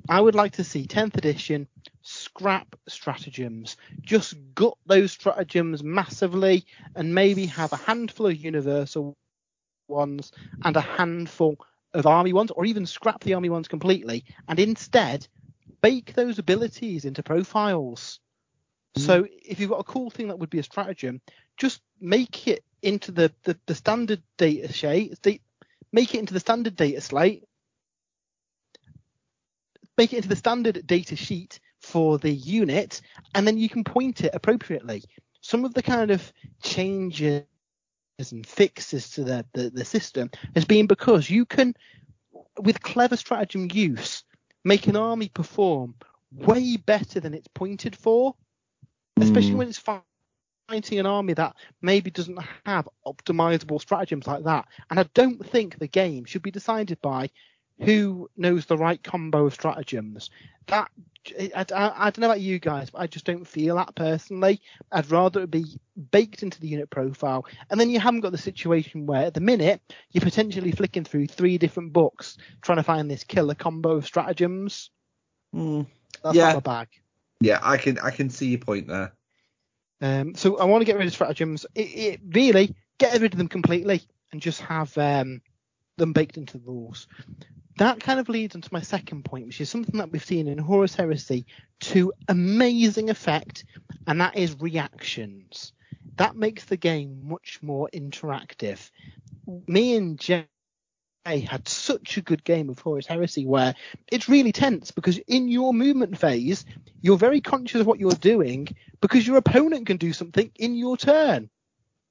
I 0.08 0.20
would 0.20 0.34
like 0.34 0.52
to 0.52 0.64
see 0.64 0.86
10th 0.86 1.16
edition 1.16 1.68
scrap 2.02 2.74
stratagems. 2.88 3.76
Just 4.00 4.34
gut 4.54 4.76
those 4.86 5.12
stratagems 5.12 5.82
massively 5.84 6.64
and 6.96 7.14
maybe 7.14 7.46
have 7.46 7.72
a 7.72 7.76
handful 7.76 8.26
of 8.26 8.36
universal 8.36 9.16
ones 9.88 10.32
and 10.64 10.76
a 10.76 10.80
handful 10.80 11.56
of 11.94 12.06
army 12.06 12.32
ones, 12.32 12.50
or 12.52 12.64
even 12.64 12.86
scrap 12.86 13.22
the 13.24 13.34
army 13.34 13.50
ones 13.50 13.68
completely 13.68 14.24
and 14.48 14.58
instead 14.58 15.26
bake 15.82 16.14
those 16.14 16.38
abilities 16.38 17.04
into 17.04 17.22
profiles. 17.22 18.20
Mm. 18.96 19.06
So 19.06 19.26
if 19.44 19.60
you've 19.60 19.70
got 19.70 19.80
a 19.80 19.84
cool 19.84 20.10
thing 20.10 20.28
that 20.28 20.38
would 20.38 20.50
be 20.50 20.58
a 20.58 20.64
stratagem, 20.64 21.20
just 21.56 21.80
make 22.00 22.48
it 22.48 22.64
into 22.82 23.12
the, 23.12 23.32
the, 23.44 23.58
the 23.66 23.74
standard 23.74 24.22
data 24.36 24.72
sheet, 24.72 25.18
make 25.92 26.14
it 26.14 26.18
into 26.18 26.34
the 26.34 26.40
standard 26.40 26.76
data 26.76 27.00
slate, 27.00 27.44
make 29.96 30.12
it 30.12 30.16
into 30.16 30.28
the 30.28 30.36
standard 30.36 30.86
data 30.86 31.16
sheet 31.16 31.60
for 31.80 32.18
the 32.18 32.30
unit, 32.30 33.00
and 33.34 33.46
then 33.46 33.58
you 33.58 33.68
can 33.68 33.84
point 33.84 34.22
it 34.22 34.34
appropriately. 34.34 35.02
Some 35.40 35.64
of 35.64 35.74
the 35.74 35.82
kind 35.82 36.10
of 36.10 36.32
changes 36.62 37.44
and 38.30 38.46
fixes 38.46 39.10
to 39.10 39.24
the, 39.24 39.46
the, 39.54 39.70
the 39.70 39.84
system 39.84 40.30
has 40.54 40.64
been 40.64 40.86
because 40.86 41.30
you 41.30 41.46
can, 41.46 41.74
with 42.58 42.82
clever 42.82 43.16
stratagem 43.16 43.68
use, 43.72 44.24
make 44.64 44.86
an 44.86 44.96
army 44.96 45.28
perform 45.28 45.94
way 46.32 46.76
better 46.76 47.20
than 47.20 47.34
it's 47.34 47.48
pointed 47.48 47.96
for, 47.96 48.34
especially 49.22 49.52
mm. 49.52 49.56
when 49.56 49.68
it's 49.68 49.78
fighting 50.68 50.98
an 50.98 51.06
army 51.06 51.34
that 51.34 51.56
maybe 51.82 52.10
doesn't 52.10 52.38
have 52.64 52.88
optimizable 53.06 53.80
stratagems 53.80 54.26
like 54.26 54.44
that. 54.44 54.66
And 54.90 55.00
I 55.00 55.04
don't 55.14 55.44
think 55.44 55.78
the 55.78 55.88
game 55.88 56.24
should 56.24 56.42
be 56.42 56.50
decided 56.50 57.00
by 57.00 57.30
who 57.80 58.28
knows 58.36 58.66
the 58.66 58.76
right 58.76 59.02
combo 59.02 59.46
of 59.46 59.54
stratagems. 59.54 60.30
That 60.66 60.90
I, 61.38 61.64
I, 61.74 61.92
I, 61.96 62.10
don't 62.10 62.20
know 62.20 62.28
about 62.28 62.40
you 62.40 62.58
guys, 62.58 62.90
but 62.90 63.00
I 63.00 63.06
just 63.06 63.24
don't 63.24 63.46
feel 63.46 63.76
that 63.76 63.94
personally. 63.94 64.60
I'd 64.92 65.10
rather 65.10 65.42
it 65.42 65.50
be 65.50 65.64
baked 66.10 66.42
into 66.42 66.60
the 66.60 66.68
unit 66.68 66.90
profile, 66.90 67.46
and 67.70 67.78
then 67.78 67.90
you 67.90 68.00
haven't 68.00 68.20
got 68.20 68.32
the 68.32 68.38
situation 68.38 69.06
where 69.06 69.26
at 69.26 69.34
the 69.34 69.40
minute 69.40 69.80
you're 70.12 70.24
potentially 70.24 70.72
flicking 70.72 71.04
through 71.04 71.26
three 71.26 71.58
different 71.58 71.92
books 71.92 72.38
trying 72.62 72.78
to 72.78 72.82
find 72.82 73.10
this 73.10 73.24
killer 73.24 73.54
combo 73.54 73.96
of 73.96 74.06
stratagems. 74.06 74.90
Mm, 75.54 75.86
That's 76.22 76.36
yeah. 76.36 76.52
not 76.52 76.66
my 76.66 76.78
bag. 76.84 76.88
Yeah, 77.40 77.58
I 77.62 77.76
can 77.76 77.98
I 77.98 78.10
can 78.10 78.30
see 78.30 78.48
your 78.48 78.60
point 78.60 78.88
there. 78.88 79.12
Um, 80.02 80.34
so 80.34 80.58
I 80.58 80.64
want 80.64 80.80
to 80.82 80.86
get 80.86 80.96
rid 80.96 81.06
of 81.06 81.12
stratagems. 81.12 81.66
It, 81.74 81.80
it 81.80 82.20
really 82.32 82.74
get 82.98 83.20
rid 83.20 83.32
of 83.32 83.38
them 83.38 83.48
completely 83.48 84.02
and 84.32 84.40
just 84.40 84.60
have 84.62 84.96
um, 84.96 85.42
them 85.96 86.12
baked 86.12 86.36
into 86.36 86.58
the 86.58 86.64
rules 86.64 87.06
that 87.80 87.98
kind 87.98 88.20
of 88.20 88.28
leads 88.28 88.54
into 88.54 88.68
my 88.72 88.82
second 88.82 89.24
point, 89.24 89.46
which 89.46 89.60
is 89.60 89.70
something 89.70 89.96
that 89.96 90.12
we've 90.12 90.22
seen 90.22 90.48
in 90.48 90.58
Horus 90.58 90.94
Heresy 90.94 91.46
to 91.80 92.12
amazing 92.28 93.08
effect, 93.08 93.64
and 94.06 94.20
that 94.20 94.36
is 94.36 94.54
reactions. 94.60 95.72
That 96.16 96.36
makes 96.36 96.66
the 96.66 96.76
game 96.76 97.26
much 97.26 97.58
more 97.62 97.88
interactive. 97.94 98.90
Me 99.66 99.96
and 99.96 100.20
Jay 100.20 100.46
had 101.24 101.68
such 101.68 102.16
a 102.16 102.22
good 102.22 102.44
game 102.44 102.70
of 102.70 102.78
Horus 102.78 103.06
Heresy 103.06 103.46
where 103.46 103.74
it's 104.10 104.28
really 104.28 104.52
tense 104.52 104.90
because 104.90 105.18
in 105.26 105.48
your 105.48 105.72
movement 105.74 106.18
phase, 106.18 106.64
you're 107.00 107.18
very 107.18 107.40
conscious 107.40 107.80
of 107.80 107.86
what 107.86 108.00
you're 108.00 108.12
doing 108.12 108.68
because 109.00 109.26
your 109.26 109.36
opponent 109.36 109.86
can 109.86 109.96
do 109.96 110.12
something 110.12 110.50
in 110.56 110.74
your 110.74 110.96
turn. 110.96 111.50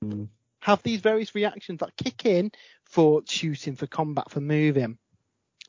Mm. 0.04 0.28
Have 0.62 0.84
these 0.84 1.02
various 1.02 1.36
reactions 1.36 1.80
that 1.80 1.98
kick 1.98 2.26
in 2.26 2.52
for 2.86 3.22
shooting, 3.28 3.76
for 3.76 3.88
combat, 3.88 4.30
for 4.30 4.42
moving 4.42 4.98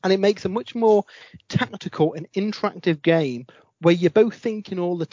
and 0.03 0.13
it 0.13 0.19
makes 0.19 0.45
a 0.45 0.49
much 0.49 0.75
more 0.75 1.03
tactical 1.49 2.13
and 2.13 2.31
interactive 2.33 3.01
game 3.01 3.45
where 3.79 3.93
you're 3.93 4.09
both 4.09 4.35
thinking 4.35 4.79
all 4.79 4.97
the 4.97 5.07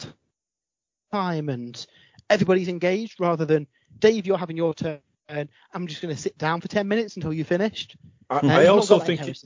time 1.11 1.49
and 1.49 1.85
everybody's 2.29 2.67
engaged 2.67 3.19
rather 3.19 3.45
than 3.45 3.67
Dave, 3.99 4.25
you're 4.25 4.37
having 4.37 4.57
your 4.57 4.73
turn. 4.73 4.99
I'm 5.29 5.87
just 5.87 6.01
going 6.01 6.15
to 6.15 6.21
sit 6.21 6.37
down 6.37 6.61
for 6.61 6.67
10 6.67 6.87
minutes 6.87 7.15
until 7.15 7.33
you're 7.33 7.45
finished. 7.45 7.95
I, 8.29 8.63
I 8.63 8.65
also 8.67 8.99
think, 8.99 9.27
it, 9.27 9.43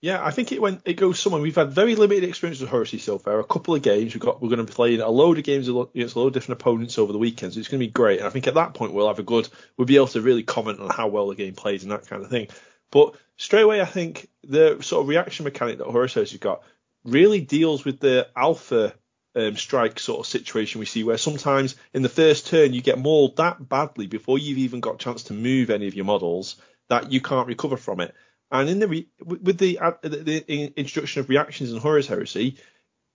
yeah, 0.00 0.24
I 0.24 0.30
think 0.30 0.50
it 0.52 0.60
went, 0.60 0.82
it 0.84 0.94
goes 0.94 1.20
somewhere. 1.20 1.40
We've 1.40 1.54
had 1.54 1.70
very 1.70 1.94
limited 1.94 2.24
experience 2.24 2.60
with 2.60 2.70
Heresy 2.70 2.98
so 2.98 3.18
far. 3.18 3.38
A 3.38 3.44
couple 3.44 3.74
of 3.74 3.82
games. 3.82 4.14
We've 4.14 4.22
got, 4.22 4.42
we're 4.42 4.48
going 4.48 4.58
to 4.58 4.64
be 4.64 4.72
playing 4.72 5.00
a 5.00 5.08
load 5.08 5.38
of 5.38 5.44
games 5.44 5.68
against 5.68 6.16
a 6.16 6.18
load 6.18 6.28
of 6.28 6.32
different 6.32 6.60
opponents 6.60 6.98
over 6.98 7.12
the 7.12 7.18
weekend. 7.18 7.52
So 7.52 7.60
it's 7.60 7.68
going 7.68 7.80
to 7.80 7.86
be 7.86 7.92
great. 7.92 8.18
And 8.18 8.26
I 8.26 8.30
think 8.30 8.46
at 8.46 8.54
that 8.54 8.74
point 8.74 8.94
we'll 8.94 9.08
have 9.08 9.18
a 9.18 9.22
good, 9.22 9.48
we'll 9.76 9.86
be 9.86 9.96
able 9.96 10.08
to 10.08 10.22
really 10.22 10.42
comment 10.42 10.80
on 10.80 10.90
how 10.90 11.08
well 11.08 11.28
the 11.28 11.34
game 11.34 11.54
plays 11.54 11.82
and 11.82 11.92
that 11.92 12.06
kind 12.06 12.22
of 12.22 12.30
thing. 12.30 12.48
But 12.90 13.14
straight 13.36 13.62
away, 13.62 13.80
I 13.80 13.84
think 13.84 14.28
the 14.42 14.80
sort 14.82 15.02
of 15.02 15.08
reaction 15.08 15.44
mechanic 15.44 15.78
that 15.78 15.86
Horus 15.86 16.14
has 16.14 16.34
got 16.36 16.62
really 17.04 17.40
deals 17.40 17.84
with 17.84 18.00
the 18.00 18.28
alpha 18.34 18.94
um, 19.36 19.56
strike 19.56 20.00
sort 20.00 20.20
of 20.20 20.26
situation 20.26 20.80
we 20.80 20.86
see, 20.86 21.04
where 21.04 21.18
sometimes 21.18 21.76
in 21.94 22.02
the 22.02 22.08
first 22.08 22.48
turn 22.48 22.72
you 22.72 22.82
get 22.82 22.98
mauled 22.98 23.36
that 23.36 23.68
badly 23.68 24.06
before 24.06 24.38
you've 24.38 24.58
even 24.58 24.80
got 24.80 24.96
a 24.96 24.98
chance 24.98 25.24
to 25.24 25.34
move 25.34 25.70
any 25.70 25.86
of 25.86 25.94
your 25.94 26.04
models 26.04 26.56
that 26.90 27.10
you 27.10 27.20
can't 27.20 27.48
recover 27.48 27.76
from 27.76 28.00
it. 28.00 28.14
And 28.50 28.68
in 28.68 28.80
the 28.80 28.88
re- 28.88 29.08
with 29.24 29.58
the, 29.58 29.78
uh, 29.78 29.92
the, 30.02 30.08
the, 30.08 30.64
introduction 30.76 31.20
of 31.20 31.28
reactions 31.28 31.70
and 31.70 31.80
Horus 31.80 32.08
Heresy, 32.08 32.58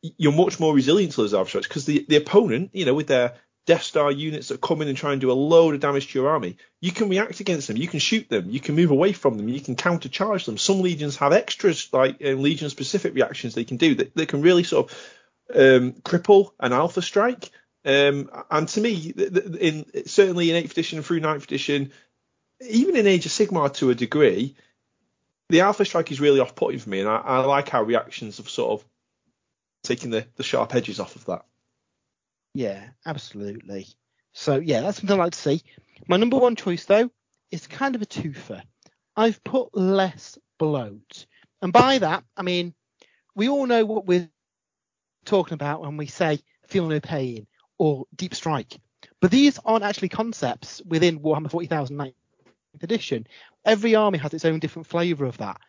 you're 0.01 0.31
much 0.31 0.59
more 0.59 0.73
resilient 0.73 1.13
to 1.13 1.21
those 1.21 1.33
alpha 1.33 1.49
strikes 1.49 1.67
because 1.67 1.85
the, 1.85 2.05
the 2.07 2.15
opponent, 2.15 2.71
you 2.73 2.85
know, 2.85 2.93
with 2.93 3.07
their 3.07 3.35
Death 3.65 3.83
Star 3.83 4.11
units 4.11 4.47
that 4.47 4.61
come 4.61 4.81
in 4.81 4.87
and 4.87 4.97
try 4.97 5.11
and 5.11 5.19
do 5.19 5.31
a 5.31 5.33
load 5.33 5.73
of 5.73 5.81
damage 5.81 6.11
to 6.11 6.19
your 6.19 6.29
army, 6.29 6.57
you 6.81 6.91
can 6.91 7.09
react 7.09 7.39
against 7.39 7.67
them. 7.67 7.77
You 7.77 7.87
can 7.87 7.99
shoot 7.99 8.29
them. 8.29 8.49
You 8.49 8.59
can 8.59 8.75
move 8.75 8.91
away 8.91 9.11
from 9.11 9.37
them. 9.37 9.49
You 9.49 9.59
can 9.59 9.75
countercharge 9.75 10.45
them. 10.45 10.57
Some 10.57 10.81
legions 10.81 11.17
have 11.17 11.33
extras, 11.33 11.89
like 11.91 12.23
um, 12.23 12.41
legion 12.41 12.69
specific 12.69 13.13
reactions 13.15 13.55
they 13.55 13.63
can 13.63 13.77
do 13.77 13.95
that, 13.95 14.15
that 14.15 14.29
can 14.29 14.41
really 14.41 14.63
sort 14.63 14.91
of 14.91 14.97
um, 15.55 15.93
cripple 15.93 16.51
an 16.59 16.73
alpha 16.73 17.01
strike. 17.01 17.49
Um, 17.83 18.29
and 18.49 18.67
to 18.69 18.81
me, 18.81 19.13
in 19.59 19.85
certainly 20.07 20.51
in 20.51 20.63
8th 20.63 20.71
edition 20.71 21.01
through 21.03 21.21
9th 21.21 21.43
edition, 21.43 21.91
even 22.61 22.95
in 22.95 23.07
Age 23.07 23.25
of 23.25 23.31
Sigmar 23.31 23.73
to 23.75 23.89
a 23.89 23.95
degree, 23.95 24.55
the 25.49 25.61
alpha 25.61 25.85
strike 25.85 26.11
is 26.11 26.21
really 26.21 26.39
off 26.39 26.55
putting 26.55 26.79
for 26.79 26.89
me. 26.89 26.99
And 26.99 27.09
I, 27.09 27.17
I 27.17 27.37
like 27.39 27.69
how 27.69 27.83
reactions 27.83 28.37
have 28.37 28.49
sort 28.49 28.79
of 28.79 28.87
taken 29.83 30.09
the, 30.09 30.25
the 30.35 30.43
sharp 30.43 30.73
edges 30.73 30.99
off 30.99 31.15
of 31.15 31.25
that. 31.25 31.45
Yeah, 32.53 32.83
absolutely. 33.05 33.87
So 34.33 34.57
yeah, 34.57 34.81
that's 34.81 34.97
something 34.99 35.19
I'd 35.19 35.23
like 35.23 35.33
to 35.33 35.39
see. 35.39 35.61
My 36.07 36.17
number 36.17 36.37
one 36.37 36.55
choice 36.55 36.85
though 36.85 37.09
is 37.51 37.67
kind 37.67 37.95
of 37.95 38.01
a 38.01 38.05
twofer. 38.05 38.61
I've 39.15 39.43
put 39.43 39.75
less 39.75 40.37
bloat, 40.57 41.25
and 41.61 41.71
by 41.71 41.99
that 41.99 42.23
I 42.35 42.41
mean 42.41 42.73
we 43.35 43.49
all 43.49 43.65
know 43.65 43.85
what 43.85 44.05
we're 44.05 44.29
talking 45.25 45.53
about 45.53 45.81
when 45.81 45.97
we 45.97 46.07
say 46.07 46.39
feel 46.67 46.87
no 46.87 46.99
pain 46.99 47.47
or 47.77 48.05
deep 48.15 48.35
strike. 48.35 48.77
But 49.21 49.31
these 49.31 49.59
aren't 49.63 49.83
actually 49.83 50.09
concepts 50.09 50.81
within 50.85 51.19
Warhammer 51.19 51.51
40,000 51.51 51.97
9th 51.97 52.13
edition. 52.83 53.27
Every 53.65 53.95
army 53.95 54.17
has 54.19 54.33
its 54.33 54.45
own 54.45 54.59
different 54.59 54.87
flavour 54.87 55.25
of 55.25 55.37
that. 55.37 55.59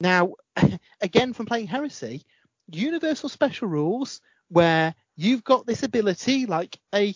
Now, 0.00 0.34
again, 1.00 1.32
from 1.32 1.46
playing 1.46 1.66
Heresy, 1.68 2.24
universal 2.70 3.28
special 3.28 3.68
rules 3.68 4.20
where 4.48 4.94
you've 5.16 5.44
got 5.44 5.66
this 5.66 5.82
ability 5.82 6.46
like 6.46 6.78
a 6.94 7.14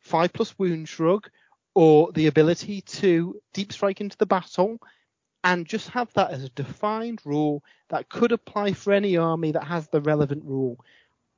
5 0.00 0.32
plus 0.32 0.58
wound 0.58 0.88
shrug 0.88 1.28
or 1.74 2.12
the 2.12 2.26
ability 2.26 2.80
to 2.82 3.40
deep 3.52 3.72
strike 3.72 4.00
into 4.00 4.16
the 4.16 4.26
battle 4.26 4.78
and 5.44 5.66
just 5.66 5.88
have 5.90 6.12
that 6.14 6.30
as 6.30 6.42
a 6.42 6.48
defined 6.50 7.20
rule 7.24 7.62
that 7.88 8.08
could 8.08 8.32
apply 8.32 8.72
for 8.72 8.92
any 8.92 9.16
army 9.16 9.52
that 9.52 9.64
has 9.64 9.88
the 9.88 10.00
relevant 10.00 10.44
rule. 10.44 10.78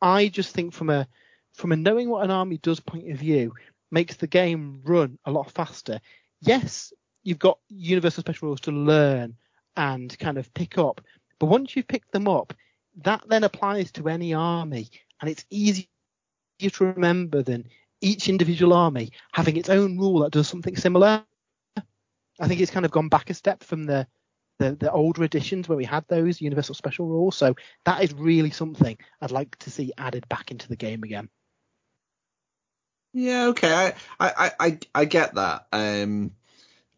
I 0.01 0.29
just 0.29 0.55
think 0.55 0.73
from 0.73 0.91
a 0.91 1.07
from 1.55 1.73
a 1.73 1.77
knowing 1.77 2.09
what 2.09 2.25
an 2.25 2.31
army 2.31 2.59
does 2.59 2.81
point 2.81 3.11
of 3.11 3.19
view 3.19 3.53
makes 3.91 4.17
the 4.17 4.27
game 4.27 4.81
run 4.85 5.19
a 5.25 5.31
lot 5.31 5.51
faster. 5.51 6.01
Yes, 6.41 6.93
you've 7.23 7.39
got 7.39 7.59
universal 7.69 8.23
special 8.23 8.49
rules 8.49 8.61
to 8.63 8.73
learn 8.73 9.37
and 9.77 10.19
kind 10.19 10.39
of 10.39 10.53
pick 10.55 10.79
up, 10.79 11.01
but 11.39 11.47
once 11.47 11.75
you've 11.75 11.89
picked 11.89 12.13
them 12.13 12.29
up, 12.29 12.55
that 13.03 13.23
then 13.29 13.45
applies 13.45 13.93
to 13.93 14.09
any 14.09 14.35
army, 14.35 14.89
and 15.21 15.31
it's 15.31 15.45
easier 15.51 15.87
to 16.61 16.85
remember 16.85 17.43
than 17.43 17.65
each 18.01 18.29
individual 18.29 18.73
army 18.73 19.11
having 19.33 19.57
its 19.57 19.69
own 19.69 19.99
rule 19.99 20.21
that 20.21 20.33
does 20.33 20.49
something 20.49 20.77
similar. 20.77 21.25
I 22.41 22.49
think 22.49 22.61
it's 22.61 22.71
kind 22.71 22.87
of 22.87 22.93
gone 22.93 23.09
back 23.09 23.31
a 23.31 23.35
step 23.35 23.63
from 23.63 23.85
the 23.85 24.07
the, 24.59 24.77
the 24.77 24.93
older 24.93 25.25
editions 25.25 25.69
where 25.69 25.79
we 25.79 25.87
had 25.87 26.05
those 26.09 26.43
universal 26.43 26.75
special 26.75 27.07
rules. 27.07 27.35
So 27.35 27.57
that 27.87 28.05
is 28.05 28.13
really 28.13 28.51
something 28.51 28.99
I'd 29.23 29.31
like 29.31 29.57
to 29.61 29.71
see 29.71 29.91
added 29.97 30.29
back 30.29 30.51
into 30.51 30.69
the 30.69 30.77
game 30.77 31.03
again. 31.03 31.31
Yeah, 33.15 33.47
okay, 33.47 33.73
I 33.73 33.95
I 34.21 34.53
I, 34.61 34.79
I 34.95 35.05
get 35.07 35.35
that. 35.35 35.67
Um, 35.73 36.33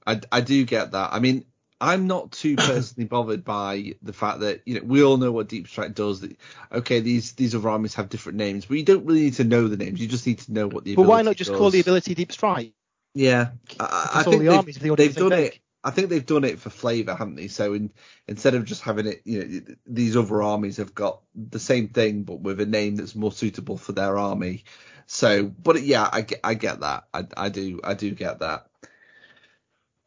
I 0.06 0.20
I 0.30 0.40
do 0.40 0.64
get 0.64 0.92
that. 0.92 1.12
I 1.12 1.20
mean, 1.20 1.44
I'm 1.80 2.06
not 2.06 2.32
too 2.32 2.56
personally 2.58 3.06
bothered 3.08 3.44
by 3.44 3.94
the 4.02 4.12
fact 4.12 4.40
that 4.40 4.62
you 4.64 4.74
know 4.74 4.84
we 4.84 5.02
all 5.02 5.16
know 5.16 5.32
what 5.32 5.48
Deep 5.48 5.68
Strike 5.68 5.94
does. 5.94 6.20
That 6.20 6.36
okay, 6.70 7.00
these 7.00 7.32
these 7.32 7.54
other 7.54 7.68
armies 7.68 7.94
have 7.94 8.08
different 8.08 8.38
names, 8.38 8.66
but 8.66 8.76
you 8.76 8.84
don't 8.84 9.04
really 9.04 9.22
need 9.22 9.34
to 9.34 9.44
know 9.44 9.68
the 9.68 9.76
names. 9.76 10.00
You 10.00 10.08
just 10.08 10.26
need 10.26 10.38
to 10.40 10.52
know 10.52 10.68
what 10.68 10.84
the. 10.84 10.94
But 10.94 11.02
why 11.02 11.22
not 11.22 11.36
just 11.36 11.50
does. 11.50 11.58
call 11.58 11.70
the 11.70 11.80
ability 11.80 12.14
Deep 12.14 12.32
Strike? 12.32 12.72
Yeah, 13.14 13.50
I, 13.78 14.10
I 14.14 14.22
think 14.22 14.42
the 14.42 14.62
they've, 14.62 14.78
the 14.78 14.94
they've 14.94 15.14
done 15.14 15.32
it. 15.32 15.58
I 15.84 15.90
think 15.90 16.08
they've 16.08 16.24
done 16.24 16.44
it 16.44 16.60
for 16.60 16.70
flavour, 16.70 17.14
haven't 17.14 17.34
they? 17.34 17.48
So 17.48 17.74
in, 17.74 17.90
instead 18.28 18.54
of 18.54 18.64
just 18.64 18.82
having 18.82 19.06
it, 19.06 19.22
you 19.24 19.44
know, 19.44 19.74
these 19.84 20.16
other 20.16 20.42
armies 20.42 20.76
have 20.76 20.94
got 20.94 21.22
the 21.34 21.58
same 21.58 21.88
thing 21.88 22.22
but 22.22 22.40
with 22.40 22.60
a 22.60 22.66
name 22.66 22.96
that's 22.96 23.16
more 23.16 23.32
suitable 23.32 23.76
for 23.76 23.92
their 23.92 24.16
army. 24.16 24.64
So, 25.06 25.44
but 25.44 25.82
yeah, 25.82 26.08
I 26.10 26.20
get, 26.20 26.40
I 26.44 26.54
get 26.54 26.80
that. 26.80 27.08
I, 27.12 27.26
I 27.36 27.48
do, 27.48 27.80
I 27.82 27.94
do 27.94 28.12
get 28.12 28.38
that. 28.38 28.68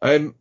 Um, 0.06 0.36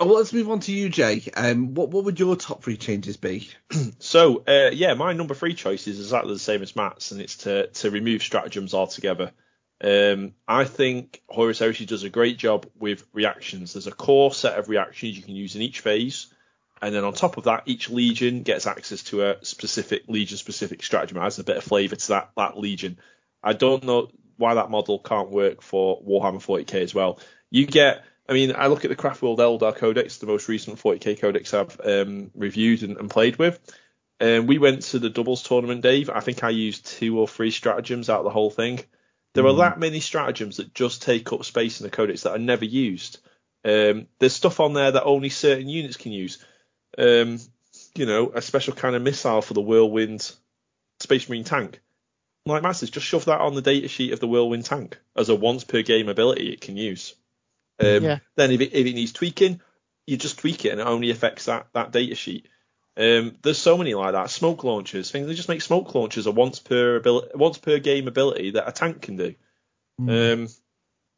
oh, 0.00 0.06
well, 0.06 0.16
let's 0.16 0.32
move 0.32 0.50
on 0.50 0.60
to 0.60 0.72
you, 0.72 0.88
Jay. 0.88 1.22
Um, 1.36 1.74
what 1.74 1.90
what 1.90 2.04
would 2.04 2.18
your 2.18 2.36
top 2.36 2.62
three 2.62 2.76
changes 2.76 3.16
be? 3.16 3.48
so, 3.98 4.44
uh, 4.46 4.70
yeah, 4.72 4.94
my 4.94 5.12
number 5.12 5.34
three 5.34 5.54
choice 5.54 5.86
is 5.86 6.00
exactly 6.00 6.32
the 6.32 6.38
same 6.38 6.62
as 6.62 6.74
Matt's, 6.74 7.12
and 7.12 7.20
it's 7.20 7.38
to 7.38 7.68
to 7.68 7.90
remove 7.90 8.22
stratagems 8.22 8.74
altogether. 8.74 9.32
Um, 9.80 10.34
I 10.46 10.64
think 10.64 11.22
Horus 11.28 11.60
Heresy 11.60 11.86
does 11.86 12.02
a 12.02 12.10
great 12.10 12.36
job 12.36 12.66
with 12.78 13.04
reactions. 13.12 13.74
There's 13.74 13.86
a 13.86 13.92
core 13.92 14.32
set 14.32 14.58
of 14.58 14.68
reactions 14.68 15.16
you 15.16 15.22
can 15.22 15.36
use 15.36 15.54
in 15.54 15.62
each 15.62 15.80
phase, 15.80 16.26
and 16.82 16.94
then 16.94 17.04
on 17.04 17.12
top 17.12 17.36
of 17.36 17.44
that, 17.44 17.64
each 17.66 17.90
legion 17.90 18.42
gets 18.42 18.66
access 18.66 19.02
to 19.04 19.22
a 19.24 19.44
specific 19.44 20.04
legion 20.08 20.38
specific 20.38 20.82
stratagem. 20.82 21.18
It 21.18 21.20
adds 21.20 21.38
a 21.38 21.44
bit 21.44 21.58
of 21.58 21.64
flavour 21.64 21.96
to 21.96 22.08
that 22.08 22.30
that 22.36 22.58
legion. 22.58 22.98
I 23.42 23.52
don't 23.52 23.84
know 23.84 24.08
why 24.38 24.54
that 24.54 24.70
model 24.70 24.98
can't 24.98 25.30
work 25.30 25.62
for 25.62 26.00
Warhammer 26.02 26.42
40k 26.42 26.82
as 26.82 26.94
well. 26.94 27.20
You 27.50 27.66
get, 27.66 28.04
I 28.28 28.34
mean, 28.34 28.54
I 28.56 28.66
look 28.66 28.84
at 28.84 28.90
the 28.90 28.96
Craftworld 28.96 29.38
Eldar 29.38 29.74
Codex, 29.74 30.18
the 30.18 30.26
most 30.26 30.48
recent 30.48 30.78
40k 30.78 31.18
codex 31.20 31.54
I've 31.54 31.80
um, 31.82 32.30
reviewed 32.34 32.82
and, 32.82 32.96
and, 32.98 33.10
played 33.10 33.36
with. 33.36 33.58
And 34.20 34.40
um, 34.40 34.46
we 34.46 34.58
went 34.58 34.82
to 34.82 34.98
the 34.98 35.08
doubles 35.08 35.42
tournament, 35.42 35.82
Dave. 35.82 36.10
I 36.10 36.20
think 36.20 36.44
I 36.44 36.50
used 36.50 36.86
two 36.86 37.18
or 37.18 37.26
three 37.26 37.50
stratagems 37.50 38.10
out 38.10 38.18
of 38.18 38.24
the 38.24 38.30
whole 38.30 38.50
thing. 38.50 38.80
There 39.34 39.44
mm. 39.44 39.52
are 39.52 39.56
that 39.58 39.78
many 39.78 40.00
stratagems 40.00 40.58
that 40.58 40.74
just 40.74 41.02
take 41.02 41.32
up 41.32 41.44
space 41.44 41.80
in 41.80 41.84
the 41.84 41.90
codex 41.90 42.22
that 42.22 42.32
are 42.32 42.38
never 42.38 42.64
used. 42.64 43.18
Um, 43.64 44.08
there's 44.18 44.34
stuff 44.34 44.60
on 44.60 44.74
there 44.74 44.92
that 44.92 45.04
only 45.04 45.30
certain 45.30 45.68
units 45.68 45.96
can 45.96 46.12
use. 46.12 46.44
Um, 46.96 47.38
you 47.94 48.06
know, 48.06 48.32
a 48.34 48.42
special 48.42 48.74
kind 48.74 48.94
of 48.94 49.02
missile 49.02 49.42
for 49.42 49.54
the 49.54 49.60
Whirlwind 49.62 50.30
Space 51.00 51.28
Marine 51.28 51.44
tank 51.44 51.80
like 52.48 52.62
Masters, 52.62 52.90
just 52.90 53.06
shove 53.06 53.26
that 53.26 53.40
on 53.40 53.54
the 53.54 53.62
datasheet 53.62 54.12
of 54.12 54.20
the 54.20 54.28
Whirlwind 54.28 54.64
tank 54.64 54.98
as 55.16 55.28
a 55.28 55.34
once 55.34 55.64
per 55.64 55.82
game 55.82 56.08
ability 56.08 56.52
it 56.52 56.60
can 56.60 56.76
use. 56.76 57.14
Um, 57.80 58.04
yeah. 58.04 58.18
Then 58.36 58.50
if 58.50 58.60
it, 58.60 58.72
if 58.72 58.86
it 58.86 58.94
needs 58.94 59.12
tweaking, 59.12 59.60
you 60.06 60.16
just 60.16 60.38
tweak 60.38 60.64
it 60.64 60.70
and 60.70 60.80
it 60.80 60.86
only 60.86 61.10
affects 61.10 61.46
that 61.46 61.68
that 61.74 61.92
datasheet. 61.92 62.44
Um, 62.96 63.36
there's 63.42 63.58
so 63.58 63.78
many 63.78 63.94
like 63.94 64.12
that. 64.12 64.30
Smoke 64.30 64.64
launchers, 64.64 65.10
things 65.10 65.28
they 65.28 65.34
just 65.34 65.48
make 65.48 65.62
smoke 65.62 65.94
launchers 65.94 66.26
a 66.26 66.32
once 66.32 66.58
per 66.58 66.96
ability, 66.96 67.28
once 67.34 67.58
per 67.58 67.78
game 67.78 68.08
ability 68.08 68.52
that 68.52 68.68
a 68.68 68.72
tank 68.72 69.02
can 69.02 69.16
do. 69.16 69.34
Mm. 70.00 70.32
Um, 70.32 70.48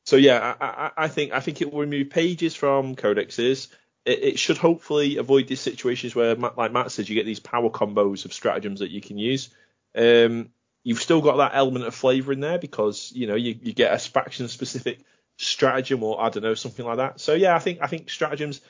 so 0.04 0.16
yeah, 0.16 0.54
I, 0.60 0.66
I, 0.66 0.90
I, 1.04 1.08
think 1.08 1.32
I 1.32 1.40
think 1.40 1.62
it 1.62 1.72
will 1.72 1.80
remove 1.80 2.10
pages 2.10 2.54
from 2.54 2.96
codexes. 2.96 3.68
It, 4.04 4.22
it, 4.22 4.38
should 4.38 4.58
hopefully 4.58 5.16
avoid 5.18 5.46
these 5.46 5.60
situations 5.60 6.14
where, 6.14 6.34
like 6.34 6.72
Matt 6.72 6.90
says, 6.90 7.08
you 7.08 7.14
get 7.14 7.26
these 7.26 7.40
power 7.40 7.70
combos 7.70 8.24
of 8.24 8.32
stratagems 8.32 8.80
that 8.80 8.90
you 8.90 9.00
can 9.00 9.18
use. 9.18 9.50
Um, 9.94 10.50
You've 10.82 11.02
still 11.02 11.20
got 11.20 11.36
that 11.36 11.52
element 11.54 11.84
of 11.84 11.94
flavour 11.94 12.32
in 12.32 12.40
there 12.40 12.58
because 12.58 13.12
you 13.14 13.26
know 13.26 13.34
you, 13.34 13.58
you 13.60 13.74
get 13.74 13.92
a 13.92 13.98
faction 13.98 14.48
specific 14.48 15.00
stratagem 15.40 16.02
or 16.02 16.20
I 16.20 16.28
don't 16.28 16.42
know 16.42 16.54
something 16.54 16.84
like 16.84 16.98
that. 16.98 17.18
So 17.20 17.34
yeah, 17.34 17.54
I 17.56 17.58
think 17.58 17.78
I 17.80 17.86
think 17.86 18.10
stratagems. 18.10 18.60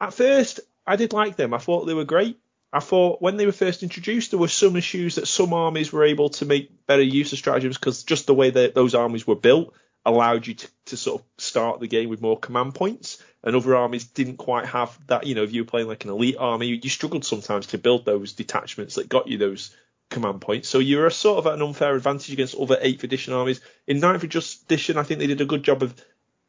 At 0.00 0.12
first, 0.12 0.60
I 0.86 0.96
did 0.96 1.12
like 1.12 1.36
them. 1.36 1.54
I 1.54 1.58
thought 1.58 1.86
they 1.86 1.94
were 1.94 2.04
great. 2.04 2.38
I 2.72 2.80
thought 2.80 3.22
when 3.22 3.36
they 3.36 3.46
were 3.46 3.52
first 3.52 3.82
introduced, 3.82 4.32
there 4.32 4.40
were 4.40 4.48
some 4.48 4.76
issues 4.76 5.14
that 5.14 5.28
some 5.28 5.54
armies 5.54 5.92
were 5.92 6.04
able 6.04 6.30
to 6.30 6.44
make 6.44 6.86
better 6.86 7.02
use 7.02 7.32
of 7.32 7.38
stratagems 7.38 7.78
because 7.78 8.02
just 8.02 8.26
the 8.26 8.34
way 8.34 8.50
that 8.50 8.74
those 8.74 8.94
armies 8.94 9.26
were 9.26 9.36
built 9.36 9.72
allowed 10.04 10.46
you 10.46 10.54
to, 10.54 10.68
to 10.86 10.96
sort 10.96 11.20
of 11.20 11.26
start 11.38 11.80
the 11.80 11.88
game 11.88 12.08
with 12.08 12.20
more 12.20 12.38
command 12.38 12.74
points, 12.74 13.22
and 13.42 13.56
other 13.56 13.76
armies 13.76 14.04
didn't 14.04 14.36
quite 14.36 14.66
have 14.66 14.98
that. 15.06 15.26
You 15.26 15.36
know, 15.36 15.44
if 15.44 15.52
you 15.52 15.62
were 15.62 15.70
playing 15.70 15.88
like 15.88 16.04
an 16.04 16.10
elite 16.10 16.36
army, 16.38 16.66
you 16.82 16.90
struggled 16.90 17.24
sometimes 17.24 17.68
to 17.68 17.78
build 17.78 18.04
those 18.04 18.32
detachments 18.32 18.96
that 18.96 19.08
got 19.08 19.28
you 19.28 19.38
those 19.38 19.74
command 20.10 20.40
points. 20.40 20.68
So 20.68 20.78
you're 20.78 21.10
sort 21.10 21.38
of 21.38 21.46
at 21.46 21.54
an 21.54 21.62
unfair 21.62 21.94
advantage 21.94 22.32
against 22.32 22.54
other 22.56 22.76
8th 22.76 23.04
edition 23.04 23.32
armies. 23.32 23.60
In 23.86 24.00
9th 24.00 24.22
edition, 24.64 24.98
I 24.98 25.02
think 25.02 25.20
they 25.20 25.26
did 25.26 25.40
a 25.40 25.46
good 25.46 25.62
job 25.62 25.82
of 25.82 25.94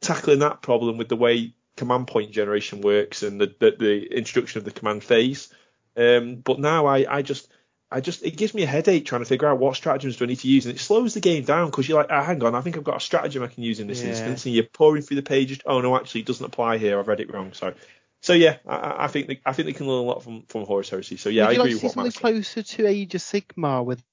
tackling 0.02 0.40
that 0.40 0.62
problem 0.62 0.98
with 0.98 1.10
the 1.10 1.16
way 1.16 1.54
command 1.76 2.08
point 2.08 2.32
generation 2.32 2.82
works 2.82 3.24
and 3.24 3.40
the, 3.40 3.54
the, 3.60 3.76
the 3.78 4.18
introduction 4.18 4.58
of 4.58 4.66
the 4.66 4.72
command 4.72 5.04
phase. 5.04 5.54
Um, 5.96 6.36
but 6.36 6.60
now 6.60 6.86
I, 6.86 7.18
I 7.18 7.22
just, 7.22 7.52
I 7.90 8.02
just, 8.02 8.24
it 8.24 8.36
gives 8.36 8.54
me 8.54 8.64
a 8.64 8.68
headache 8.68 9.06
trying 9.06 9.22
to 9.22 9.26
figure 9.26 9.48
out 9.48 9.60
what 9.60 9.76
stratagems 9.76 10.18
do 10.18 10.26
I 10.26 10.28
need 10.28 10.40
to 10.40 10.48
use, 10.48 10.66
and 10.66 10.76
it 10.76 10.80
slows 10.80 11.14
the 11.14 11.22
game 11.22 11.44
down 11.44 11.68
because 11.70 11.88
you're 11.88 11.98
like, 11.98 12.12
oh, 12.12 12.22
hang 12.22 12.44
on, 12.44 12.54
I 12.54 12.62
think 12.62 12.78
I've 12.78 12.84
got 12.84 12.98
a 12.98 13.00
stratagem 13.00 13.44
I 13.44 13.48
can 13.48 13.64
use 13.64 13.80
in 13.80 13.88
this 13.88 14.04
yeah. 14.04 14.10
instance, 14.10 14.46
and 14.46 14.54
you're 14.54 14.66
pouring 14.66 15.02
through 15.02 15.16
the 15.16 15.24
pages. 15.24 15.60
Oh 15.66 15.80
no, 15.80 15.96
actually, 15.96 16.22
it 16.22 16.28
doesn't 16.28 16.46
apply 16.46 16.78
here. 16.78 17.00
I've 17.00 17.08
read 17.08 17.22
it 17.22 17.34
wrong. 17.34 17.54
Sorry. 17.54 17.76
So 18.22 18.34
yeah, 18.34 18.58
I, 18.68 19.06
I, 19.06 19.08
think 19.08 19.28
they, 19.28 19.40
I 19.46 19.54
think 19.54 19.68
they 19.68 19.74
can 19.74 19.88
learn 19.88 20.00
a 20.00 20.08
lot 20.08 20.24
from 20.24 20.44
from 20.48 20.66
Horus 20.66 20.90
Heresy. 20.90 21.18
So 21.18 21.30
yeah, 21.30 21.44
Would 21.44 21.50
I 21.50 21.54
agree 21.54 21.60
like 21.60 21.70
to 21.70 21.74
with 21.76 21.80
see 21.94 22.00
what 22.00 22.14
something 22.14 22.34
closer 22.34 22.64
to 22.64 22.88
Age 22.88 23.16
of 23.16 23.22
Sigmar 23.22 23.86
with 23.86 24.04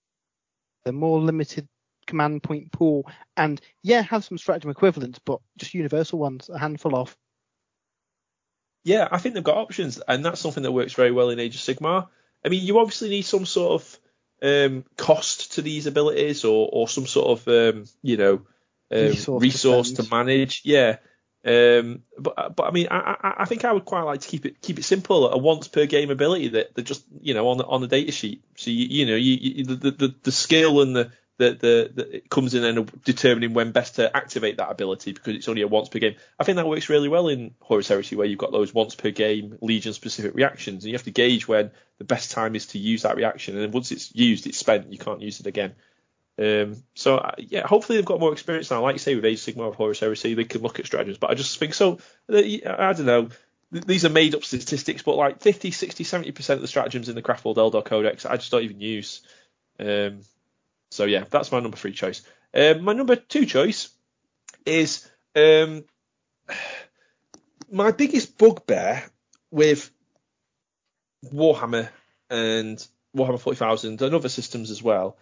the 0.85 0.93
more 0.93 1.19
limited 1.21 1.67
command 2.07 2.43
point 2.43 2.73
pool, 2.73 3.11
and 3.37 3.61
yeah, 3.83 4.03
have 4.03 4.25
some 4.25 4.39
stratagem 4.39 4.71
equivalents, 4.71 5.19
but 5.25 5.41
just 5.57 5.75
universal 5.75 6.19
ones, 6.19 6.49
a 6.49 6.59
handful 6.59 6.97
of. 6.97 7.17
Yeah, 8.85 9.09
I 9.11 9.19
think 9.19 9.35
they've 9.35 9.45
got 9.45 9.57
options, 9.57 9.99
and 10.07 10.25
that's 10.25 10.41
something 10.41 10.63
that 10.63 10.73
works 10.73 10.93
very 10.93 11.11
well 11.11 11.31
in 11.31 11.41
Age 11.41 11.55
of 11.55 11.63
Sigmar. 11.63 12.09
I 12.45 12.49
mean, 12.49 12.65
you 12.65 12.79
obviously 12.79 13.09
need 13.09 13.23
some 13.23 13.47
sort 13.47 13.81
of 13.81 13.99
um, 14.43 14.85
cost 14.97 15.55
to 15.55 15.63
these 15.63 15.87
abilities, 15.87 16.45
or 16.45 16.69
or 16.71 16.89
some 16.89 17.07
sort 17.07 17.39
of 17.41 17.49
um, 17.49 17.85
you 18.03 18.17
know 18.17 18.35
um, 18.91 19.07
resource, 19.07 19.43
resource 19.43 19.93
to 19.93 20.09
manage. 20.11 20.63
Yeah. 20.65 20.97
Um, 21.47 22.03
but 22.19 22.57
but 22.57 22.67
I 22.67 22.71
mean, 22.71 22.89
I, 22.91 23.35
I, 23.41 23.45
think 23.45 23.67
I 23.67 23.73
would 23.73 23.85
quite 23.85 24.03
like 24.03 24.21
to 24.21 24.29
keep 24.29 24.47
it 24.47 24.63
keep 24.63 24.79
it 24.79 24.85
simple, 24.85 25.31
a 25.31 25.37
once 25.37 25.69
per 25.69 25.85
game 25.85 26.11
ability 26.11 26.49
that, 26.49 26.75
that 26.75 26.83
just 26.85 27.05
you 27.21 27.35
know 27.35 27.49
on 27.49 27.59
the 27.59 27.67
on 27.67 27.83
the 27.83 27.87
data 27.87 28.13
sheet. 28.13 28.43
So 28.57 28.71
you, 28.71 28.87
you 28.87 29.07
know 29.07 29.17
you, 29.17 29.33
you 29.35 29.65
the, 29.65 29.91
the 29.91 30.15
the 30.23 30.33
skill 30.33 30.81
and 30.81 30.97
the 30.97 31.13
the, 31.37 31.51
the, 31.51 31.91
the 31.95 32.17
it 32.17 32.31
comes 32.31 32.55
in 32.55 32.65
and 32.65 33.03
determining 33.05 33.55
when 33.55 33.73
best 33.73 33.97
to 33.97 34.17
activate 34.17 34.59
that 34.59 34.71
ability 34.71 35.13
because 35.13 35.35
it's 35.35 35.49
only 35.49 35.63
a 35.63 35.69
once 35.69 35.89
per 35.89 35.99
game. 35.99 36.15
I 36.39 36.45
think 36.45 36.57
that 36.57 36.67
works 36.67 36.89
really 36.89 37.09
well 37.09 37.29
in 37.29 37.55
Horus 37.61 37.89
Heresy 37.89 38.17
where 38.17 38.27
you've 38.27 38.39
got 38.39 38.53
those 38.53 38.73
once 38.73 38.95
per 38.95 39.11
game 39.11 39.59
Legion 39.61 39.93
specific 39.93 40.35
reactions 40.35 40.85
and 40.85 40.91
you 40.91 40.97
have 40.97 41.05
to 41.05 41.11
gauge 41.11 41.49
when 41.49 41.71
the 41.99 42.05
best 42.05 42.31
time 42.31 42.55
is 42.55 42.67
to 42.69 42.79
use 42.79 43.03
that 43.03 43.17
reaction 43.17 43.55
and 43.55 43.65
then 43.65 43.73
once 43.73 43.91
it's 43.91 44.15
used 44.15 44.47
it's 44.47 44.59
spent 44.59 44.93
you 44.93 44.99
can't 44.99 45.23
use 45.23 45.41
it 45.41 45.47
again. 45.47 45.75
Um, 46.37 46.83
so 46.95 47.19
uh, 47.19 47.35
yeah, 47.39 47.67
hopefully 47.67 47.99
they've 47.99 48.05
got 48.05 48.21
more 48.21 48.33
experience 48.33 48.71
now. 48.71 48.83
Like 48.83 48.95
you 48.95 48.99
say 49.01 49.15
with 49.15 49.25
Age 49.25 49.41
Sigmar 49.41 49.69
of 49.69 49.77
Horus 49.77 50.01
Heresy, 50.01 50.35
they 50.35 50.45
can 50.45 50.63
look 50.63 50.81
at 50.81 50.87
stratagems. 50.87 51.19
But 51.19 51.31
I 51.31 51.35
just 51.35 51.59
think 51.59 51.75
so. 51.75 51.99
I 52.29 52.93
don't 52.93 53.07
know. 53.07 53.29
These 53.71 54.05
are 54.05 54.11
made 54.11 54.35
up 54.35 54.45
statistics, 54.45 55.03
but 55.03 55.17
like 55.17 55.41
50, 55.41 55.71
60, 55.71 56.05
70 56.05 56.33
percent 56.33 56.59
of 56.59 56.63
the 56.63 56.69
stratagems 56.69 57.09
in 57.09 57.15
the 57.15 57.23
Craftworld 57.23 57.57
Eldar 57.57 57.85
Codex, 57.85 58.27
I 58.27 58.37
just 58.37 58.51
don't 58.51 58.63
even 58.63 58.81
use. 58.81 59.23
Um, 59.81 60.21
so 60.95 61.07
yeah, 61.07 61.25
that's 61.29 61.51
my 61.51 61.59
number 61.59 61.77
three 61.77 61.93
choice. 61.93 62.23
Um, 62.55 62.83
my 62.83 62.93
number 62.93 63.17
two 63.17 63.47
choice 63.47 63.89
is 64.65 65.11
um, 65.35 65.85
my 67.69 67.91
biggest 67.91 68.39
bugbear 68.39 69.03
with 69.51 69.91
Warhammer 71.25 71.89
and 72.31 72.87
Warhammer 73.17 73.41
40,000 73.41 74.01
and 74.01 74.15
other 74.15 74.29
systems 74.29 74.71
as 74.71 74.85
well 74.85 75.17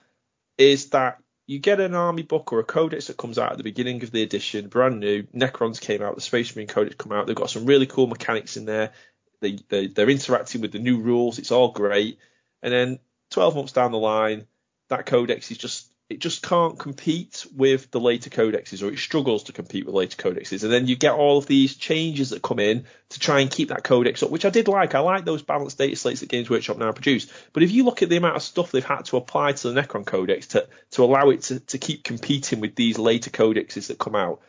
is 0.58 0.90
that 0.90 1.22
you 1.46 1.58
get 1.58 1.80
an 1.80 1.94
army 1.94 2.22
book 2.22 2.52
or 2.52 2.60
a 2.60 2.64
codex 2.64 3.06
that 3.06 3.16
comes 3.16 3.38
out 3.38 3.52
at 3.52 3.56
the 3.56 3.64
beginning 3.64 4.02
of 4.02 4.10
the 4.10 4.22
edition, 4.22 4.68
brand 4.68 5.00
new. 5.00 5.22
Necrons 5.34 5.80
came 5.80 6.02
out, 6.02 6.16
the 6.16 6.20
Space 6.20 6.54
Marine 6.54 6.68
codex 6.68 6.96
come 6.96 7.12
out. 7.12 7.26
They've 7.26 7.34
got 7.34 7.48
some 7.48 7.64
really 7.64 7.86
cool 7.86 8.08
mechanics 8.08 8.58
in 8.58 8.66
there. 8.66 8.92
They, 9.40 9.58
they 9.70 9.86
they're 9.86 10.10
interacting 10.10 10.60
with 10.60 10.72
the 10.72 10.80
new 10.80 11.00
rules. 11.00 11.38
It's 11.38 11.50
all 11.50 11.72
great. 11.72 12.18
And 12.62 12.74
then 12.74 12.98
12 13.30 13.56
months 13.56 13.72
down 13.72 13.92
the 13.92 13.98
line, 13.98 14.46
that 14.88 15.06
codex 15.06 15.50
is 15.50 15.58
just 15.58 15.92
it 16.12 16.18
just 16.18 16.42
can't 16.42 16.78
compete 16.78 17.46
with 17.56 17.90
the 17.90 18.00
later 18.00 18.28
codexes, 18.28 18.82
or 18.82 18.92
it 18.92 18.98
struggles 18.98 19.44
to 19.44 19.52
compete 19.52 19.86
with 19.86 19.94
later 19.94 20.16
codexes. 20.16 20.62
And 20.62 20.72
then 20.72 20.86
you 20.86 20.94
get 20.94 21.12
all 21.12 21.38
of 21.38 21.46
these 21.46 21.76
changes 21.76 22.30
that 22.30 22.42
come 22.42 22.58
in 22.58 22.84
to 23.10 23.18
try 23.18 23.40
and 23.40 23.50
keep 23.50 23.70
that 23.70 23.84
codex 23.84 24.22
up, 24.22 24.30
which 24.30 24.44
I 24.44 24.50
did 24.50 24.68
like. 24.68 24.94
I 24.94 25.00
like 25.00 25.24
those 25.24 25.42
balanced 25.42 25.78
data 25.78 25.96
slates 25.96 26.20
that 26.20 26.28
Games 26.28 26.50
Workshop 26.50 26.76
now 26.76 26.92
produce. 26.92 27.32
But 27.52 27.62
if 27.62 27.70
you 27.70 27.84
look 27.84 28.02
at 28.02 28.10
the 28.10 28.16
amount 28.16 28.36
of 28.36 28.42
stuff 28.42 28.70
they've 28.72 28.84
had 28.84 29.06
to 29.06 29.16
apply 29.16 29.52
to 29.52 29.70
the 29.70 29.80
Necron 29.80 30.04
codex 30.04 30.48
to, 30.48 30.68
to 30.92 31.04
allow 31.04 31.30
it 31.30 31.42
to, 31.42 31.60
to 31.60 31.78
keep 31.78 32.04
competing 32.04 32.60
with 32.60 32.74
these 32.74 32.98
later 32.98 33.30
codexes 33.30 33.86
that 33.86 33.98
come 33.98 34.14
out, 34.14 34.42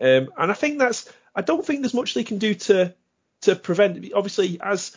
um, 0.00 0.30
and 0.38 0.50
I 0.50 0.54
think 0.54 0.78
that's, 0.78 1.12
I 1.34 1.42
don't 1.42 1.64
think 1.64 1.82
there's 1.82 1.92
much 1.92 2.14
they 2.14 2.24
can 2.24 2.38
do 2.38 2.54
to 2.54 2.94
to 3.42 3.56
prevent. 3.56 4.12
Obviously, 4.14 4.58
as 4.60 4.96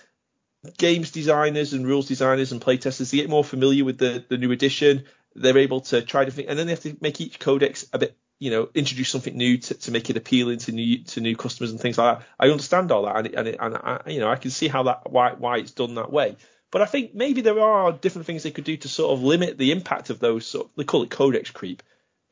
games 0.78 1.12
designers 1.12 1.74
and 1.74 1.86
rules 1.86 2.08
designers 2.08 2.52
and 2.52 2.62
playtesters, 2.62 3.12
they 3.12 3.18
get 3.18 3.30
more 3.30 3.44
familiar 3.44 3.86
with 3.86 3.98
the, 3.98 4.24
the 4.28 4.38
new 4.38 4.52
edition 4.52 5.06
they're 5.36 5.58
able 5.58 5.82
to 5.82 6.02
try 6.02 6.30
think, 6.30 6.50
and 6.50 6.58
then 6.58 6.68
they 6.68 6.74
have 6.74 6.82
to 6.82 6.96
make 7.02 7.20
each 7.22 7.40
codex 7.40 7.86
a 7.94 8.00
bit, 8.00 8.18
you 8.40 8.52
know, 8.52 8.70
introduce 8.74 9.10
something 9.10 9.36
new 9.36 9.58
to, 9.58 9.74
to 9.74 9.92
make 9.92 10.10
it 10.10 10.18
appealing 10.18 10.60
to 10.60 10.72
new 10.72 11.04
to 11.04 11.22
new 11.22 11.36
customers 11.36 11.72
and 11.72 11.80
things 11.80 11.98
like 11.98 12.20
that. 12.20 12.28
I 12.40 12.50
understand 12.50 12.92
all 12.92 13.04
that, 13.06 13.18
and 13.18 13.28
and, 13.28 13.48
and 13.48 13.76
I, 13.76 14.02
you 14.08 14.20
know, 14.20 14.30
I 14.30 14.36
can 14.36 14.52
see 14.52 14.68
how 14.68 14.84
that 14.84 15.12
why 15.12 15.34
why 15.34 15.58
it's 15.58 15.72
done 15.72 15.96
that 15.96 16.12
way. 16.12 16.38
But 16.72 16.82
I 16.82 16.86
think 16.86 17.14
maybe 17.14 17.42
there 17.42 17.60
are 17.60 17.92
different 17.92 18.26
things 18.26 18.44
they 18.44 18.52
could 18.52 18.64
do 18.64 18.78
to 18.78 18.88
sort 18.88 19.14
of 19.14 19.24
limit 19.24 19.58
the 19.58 19.72
impact 19.72 20.10
of 20.10 20.20
those. 20.20 20.46
Sort 20.46 20.66
of, 20.66 20.72
they 20.76 20.84
call 20.84 21.04
it 21.04 21.10
codex 21.10 21.52
creep. 21.52 21.84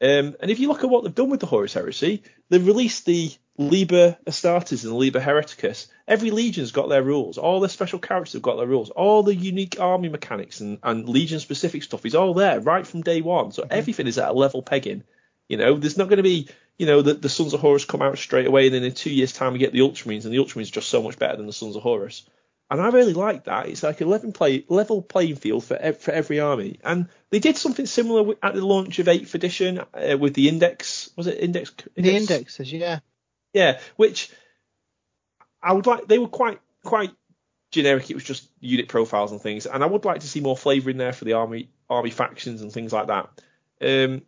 Um, 0.02 0.36
and 0.40 0.50
if 0.50 0.60
you 0.60 0.68
look 0.68 0.84
at 0.84 0.90
what 0.90 1.04
they've 1.04 1.14
done 1.14 1.30
with 1.30 1.42
the 1.42 1.46
Horus 1.46 1.76
Heresy, 1.76 2.24
they've 2.50 2.66
released 2.66 3.06
the 3.06 3.32
Liber 3.58 4.18
Astartes 4.26 4.84
and 4.84 4.92
the 4.92 4.96
Liber 4.96 5.20
Hereticus. 5.20 5.88
Every 6.08 6.32
legion's 6.32 6.72
got 6.72 6.90
their 6.90 7.04
rules. 7.04 7.38
All 7.38 7.60
the 7.60 7.70
special 7.70 8.00
characters 8.00 8.34
have 8.34 8.42
got 8.42 8.58
their 8.58 8.66
rules. 8.66 8.90
All 8.90 9.22
the 9.22 9.36
unique 9.36 9.80
army 9.80 10.10
mechanics 10.10 10.60
and, 10.60 10.80
and 10.82 11.08
legion 11.08 11.40
specific 11.40 11.84
stuff 11.84 12.06
is 12.06 12.16
all 12.16 12.34
there 12.34 12.60
right 12.60 12.88
from 12.88 13.04
day 13.04 13.22
one. 13.22 13.52
So 13.52 13.62
mm-hmm. 13.62 13.74
everything 13.74 14.08
is 14.08 14.18
at 14.18 14.30
a 14.30 14.34
level 14.34 14.64
pegging. 14.64 15.04
You 15.48 15.58
know, 15.58 15.78
there's 15.78 15.98
not 15.98 16.08
going 16.08 16.18
to 16.18 16.24
be, 16.24 16.48
you 16.80 16.88
know, 16.88 17.04
the, 17.04 17.14
the 17.14 17.30
Sons 17.30 17.54
of 17.54 17.60
Horus 17.60 17.86
come 17.86 18.02
out 18.02 18.18
straight 18.18 18.48
away 18.48 18.66
and 18.66 18.74
then 18.74 18.84
in 18.84 18.94
two 18.94 19.14
years' 19.14 19.34
time 19.34 19.54
we 19.54 19.60
get 19.60 19.74
the 19.74 19.80
Ultramarines 19.80 20.26
and 20.26 20.34
the 20.34 20.38
Ultramarines 20.38 20.70
are 20.70 20.80
just 20.80 20.90
so 20.90 21.04
much 21.04 21.20
better 21.20 21.38
than 21.38 21.46
the 21.46 21.54
Sons 21.54 21.76
of 21.76 21.84
Horus. 21.84 22.24
And 22.72 22.80
I 22.80 22.88
really 22.88 23.14
like 23.14 23.44
that. 23.44 23.68
It's 23.68 23.84
like 23.84 24.00
a 24.00 24.06
level, 24.06 24.32
play, 24.32 24.64
level 24.70 25.02
playing 25.02 25.36
field 25.36 25.66
for 25.66 25.76
for 25.92 26.12
every 26.12 26.40
army. 26.40 26.80
And 26.86 27.10
they 27.30 27.40
did 27.40 27.58
something 27.58 27.86
similar 27.86 28.34
at 28.42 28.56
the 28.56 28.66
launch 28.66 28.98
of 29.00 29.08
8th 29.08 29.36
edition 29.36 29.82
uh, 29.94 30.18
with 30.18 30.36
the 30.36 30.48
index. 30.48 31.10
Was 31.18 31.28
it 31.28 31.38
index? 31.38 31.74
index? 31.98 32.28
The 32.28 32.34
indexes, 32.34 32.72
yeah. 32.72 33.00
Yeah, 33.52 33.82
which 33.98 34.32
I 35.62 35.74
would 35.74 35.86
like. 35.86 36.08
They 36.08 36.18
were 36.18 36.30
quite 36.30 36.62
quite 36.82 37.12
generic. 37.72 38.10
It 38.10 38.14
was 38.14 38.24
just 38.24 38.48
unit 38.62 38.88
profiles 38.88 39.34
and 39.34 39.42
things. 39.42 39.66
And 39.66 39.84
I 39.84 39.88
would 39.88 40.06
like 40.06 40.22
to 40.22 40.28
see 40.28 40.40
more 40.40 40.56
flavour 40.56 40.92
in 40.92 40.98
there 40.98 41.12
for 41.12 41.26
the 41.26 41.34
army 41.34 41.70
army 41.90 42.10
factions 42.10 42.62
and 42.62 42.72
things 42.72 42.94
like 42.94 43.08
that. 43.08 43.30
Um, 43.82 44.22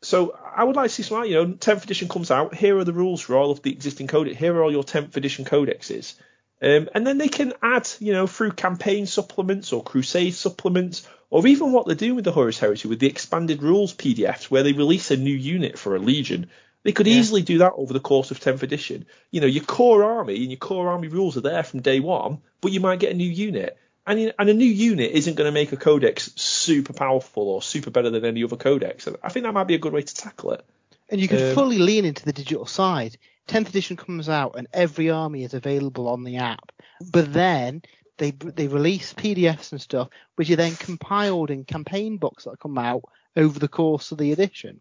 so 0.00 0.38
I 0.54 0.62
would 0.62 0.76
like 0.76 0.90
to 0.90 0.94
see 0.94 1.02
some, 1.02 1.24
you 1.24 1.34
know, 1.34 1.46
10th 1.46 1.82
edition 1.82 2.08
comes 2.08 2.30
out. 2.30 2.54
Here 2.54 2.78
are 2.78 2.84
the 2.84 2.92
rules 2.92 3.20
for 3.20 3.34
all 3.34 3.50
of 3.50 3.62
the 3.62 3.72
existing 3.72 4.06
codex. 4.06 4.36
Here 4.36 4.54
are 4.54 4.62
all 4.62 4.70
your 4.70 4.84
10th 4.84 5.16
edition 5.16 5.44
codexes. 5.44 6.14
Um, 6.62 6.88
and 6.94 7.06
then 7.06 7.18
they 7.18 7.28
can 7.28 7.54
add, 7.62 7.88
you 8.00 8.12
know, 8.12 8.26
through 8.26 8.52
campaign 8.52 9.06
supplements 9.06 9.72
or 9.72 9.82
crusade 9.82 10.34
supplements, 10.34 11.06
or 11.30 11.46
even 11.46 11.72
what 11.72 11.86
they're 11.86 11.94
doing 11.94 12.16
with 12.16 12.24
the 12.24 12.32
Horus 12.32 12.58
Heresy 12.58 12.88
with 12.88 12.98
the 12.98 13.06
expanded 13.06 13.62
rules 13.62 13.94
PDFs, 13.94 14.44
where 14.44 14.62
they 14.62 14.72
release 14.72 15.10
a 15.10 15.16
new 15.16 15.34
unit 15.34 15.78
for 15.78 15.96
a 15.96 15.98
legion. 15.98 16.50
They 16.82 16.92
could 16.92 17.06
yeah. 17.06 17.14
easily 17.14 17.42
do 17.42 17.58
that 17.58 17.72
over 17.76 17.92
the 17.92 18.00
course 18.00 18.30
of 18.30 18.40
10th 18.40 18.62
edition. 18.62 19.06
You 19.30 19.40
know, 19.40 19.46
your 19.46 19.64
core 19.64 20.04
army 20.04 20.36
and 20.36 20.50
your 20.50 20.58
core 20.58 20.88
army 20.88 21.08
rules 21.08 21.36
are 21.36 21.42
there 21.42 21.62
from 21.62 21.80
day 21.80 22.00
one, 22.00 22.38
but 22.60 22.72
you 22.72 22.80
might 22.80 23.00
get 23.00 23.12
a 23.12 23.16
new 23.16 23.28
unit. 23.28 23.78
And, 24.06 24.32
and 24.38 24.48
a 24.48 24.54
new 24.54 24.64
unit 24.64 25.12
isn't 25.12 25.34
going 25.34 25.46
to 25.46 25.52
make 25.52 25.72
a 25.72 25.76
codex 25.76 26.32
super 26.36 26.92
powerful 26.92 27.48
or 27.48 27.62
super 27.62 27.90
better 27.90 28.10
than 28.10 28.24
any 28.24 28.42
other 28.42 28.56
codex. 28.56 29.06
I 29.22 29.28
think 29.28 29.44
that 29.44 29.52
might 29.52 29.66
be 29.66 29.74
a 29.74 29.78
good 29.78 29.92
way 29.92 30.02
to 30.02 30.14
tackle 30.14 30.52
it. 30.52 30.64
And 31.10 31.20
you 31.20 31.28
could 31.28 31.50
um, 31.50 31.54
fully 31.54 31.78
lean 31.78 32.04
into 32.04 32.24
the 32.24 32.32
digital 32.32 32.66
side. 32.66 33.18
10th 33.48 33.68
edition 33.68 33.96
comes 33.96 34.28
out 34.28 34.54
and 34.56 34.68
every 34.72 35.10
army 35.10 35.44
is 35.44 35.54
available 35.54 36.08
on 36.08 36.24
the 36.24 36.36
app. 36.38 36.72
But 37.00 37.32
then 37.32 37.82
they 38.18 38.30
they 38.30 38.68
release 38.68 39.12
PDFs 39.14 39.72
and 39.72 39.80
stuff, 39.80 40.08
which 40.36 40.50
are 40.50 40.56
then 40.56 40.76
compiled 40.76 41.50
in 41.50 41.64
campaign 41.64 42.18
books 42.18 42.44
that 42.44 42.60
come 42.60 42.78
out 42.78 43.02
over 43.36 43.58
the 43.58 43.68
course 43.68 44.12
of 44.12 44.18
the 44.18 44.32
edition. 44.32 44.80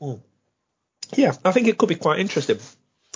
Mm. 0.00 0.20
Yeah, 1.14 1.34
I 1.44 1.52
think 1.52 1.68
it 1.68 1.78
could 1.78 1.90
be 1.90 1.94
quite 1.94 2.18
interesting. 2.18 2.58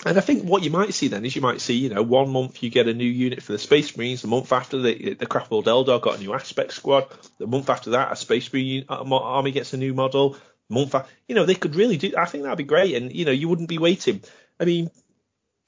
And 0.05 0.17
I 0.17 0.21
think 0.21 0.43
what 0.43 0.61
you 0.61 0.69
might 0.69 0.93
see 0.93 1.07
then 1.07 1.25
is 1.25 1.35
you 1.35 1.41
might 1.41 1.59
see, 1.59 1.73
you 1.73 1.89
know, 1.89 2.03
one 2.03 2.29
month 2.29 2.61
you 2.61 2.69
get 2.69 2.87
a 2.87 2.93
new 2.93 3.03
unit 3.03 3.41
for 3.41 3.53
the 3.53 3.57
Space 3.57 3.97
Marines, 3.97 4.21
the 4.21 4.27
month 4.27 4.53
after 4.53 4.79
the 4.79 5.15
the 5.15 5.25
Craft 5.25 5.49
World 5.49 5.65
Eldar 5.65 5.99
got 5.99 6.17
a 6.17 6.21
new 6.21 6.33
aspect 6.33 6.73
squad, 6.73 7.07
the 7.39 7.47
month 7.47 7.69
after 7.69 7.91
that 7.91 8.11
a 8.11 8.15
Space 8.15 8.53
Marine 8.53 8.85
army 8.87 9.51
gets 9.51 9.73
a 9.73 9.77
new 9.77 9.95
model, 9.95 10.37
month 10.69 10.93
after, 10.93 11.11
you 11.27 11.33
know, 11.33 11.45
they 11.45 11.55
could 11.55 11.75
really 11.75 11.97
do. 11.97 12.13
I 12.15 12.25
think 12.25 12.43
that'd 12.43 12.57
be 12.59 12.63
great, 12.63 12.95
and 12.95 13.11
you 13.11 13.25
know, 13.25 13.31
you 13.31 13.49
wouldn't 13.49 13.69
be 13.69 13.79
waiting. 13.79 14.21
I 14.59 14.65
mean, 14.65 14.89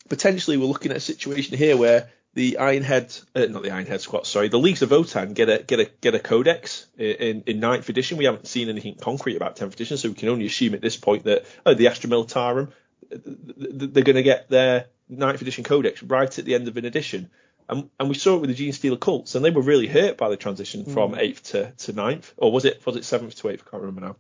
potentially 0.10 0.58
we're 0.58 0.66
looking 0.66 0.92
at 0.92 0.98
a 0.98 1.02
situation 1.02 1.58
here 1.58 1.78
where 1.78 2.10
the 2.34 2.58
Ironhead, 2.60 3.24
uh, 3.36 3.46
not 3.52 3.64
the 3.64 3.70
Ironhead 3.70 4.02
squad, 4.02 4.28
sorry, 4.28 4.50
the 4.50 4.60
Leagues 4.60 4.82
of 4.82 4.90
Votann 4.90 5.34
get 5.34 5.50
a 5.50 5.64
get 5.64 5.80
a 5.80 5.86
get 6.02 6.16
a 6.16 6.20
codex 6.20 6.86
in 6.98 7.44
in 7.48 7.60
ninth 7.60 7.90
edition. 7.90 8.18
We 8.18 8.26
haven't 8.26 8.48
seen 8.48 8.70
anything 8.70 8.96
concrete 8.96 9.36
about 9.36 9.56
tenth 9.56 9.74
edition, 9.74 9.98
so 9.98 10.10
we 10.10 10.16
can 10.16 10.30
only 10.30 10.46
assume 10.46 10.74
at 10.74 10.82
this 10.82 10.98
point 10.98 11.24
that 11.24 11.46
oh, 11.66 11.74
the 11.74 11.88
Astra 11.88 12.10
Militarum, 12.10 12.72
they're 13.10 14.04
going 14.04 14.16
to 14.16 14.24
get 14.24 14.50
their 14.50 14.88
ninth 15.08 15.42
edition 15.42 15.64
codex 15.64 16.04
right 16.04 16.38
at 16.38 16.46
the 16.46 16.56
end 16.56 16.68
of 16.68 16.78
an 16.78 16.86
edition. 16.86 17.30
And, 17.68 17.90
and 18.00 18.10
we 18.10 18.16
saw 18.16 18.36
it 18.36 18.42
with 18.42 18.56
the 18.56 18.68
Genestealer 18.68 19.00
cults, 19.00 19.36
and 19.36 19.46
they 19.46 19.52
were 19.52 19.62
really 19.62 19.86
hurt 19.86 20.18
by 20.18 20.30
the 20.30 20.38
transition 20.38 20.86
mm. 20.86 20.94
from 20.94 21.14
eighth 21.16 21.44
to, 21.52 21.72
to 21.72 21.94
ninth, 21.94 22.34
or 22.38 22.52
was 22.52 22.66
it 22.66 22.84
was 22.86 22.96
it 22.96 23.06
seventh 23.06 23.36
to 23.38 23.50
eighth? 23.50 23.64
I 23.68 23.70
can't 23.70 23.84
remember 23.84 24.02
now. 24.02 24.16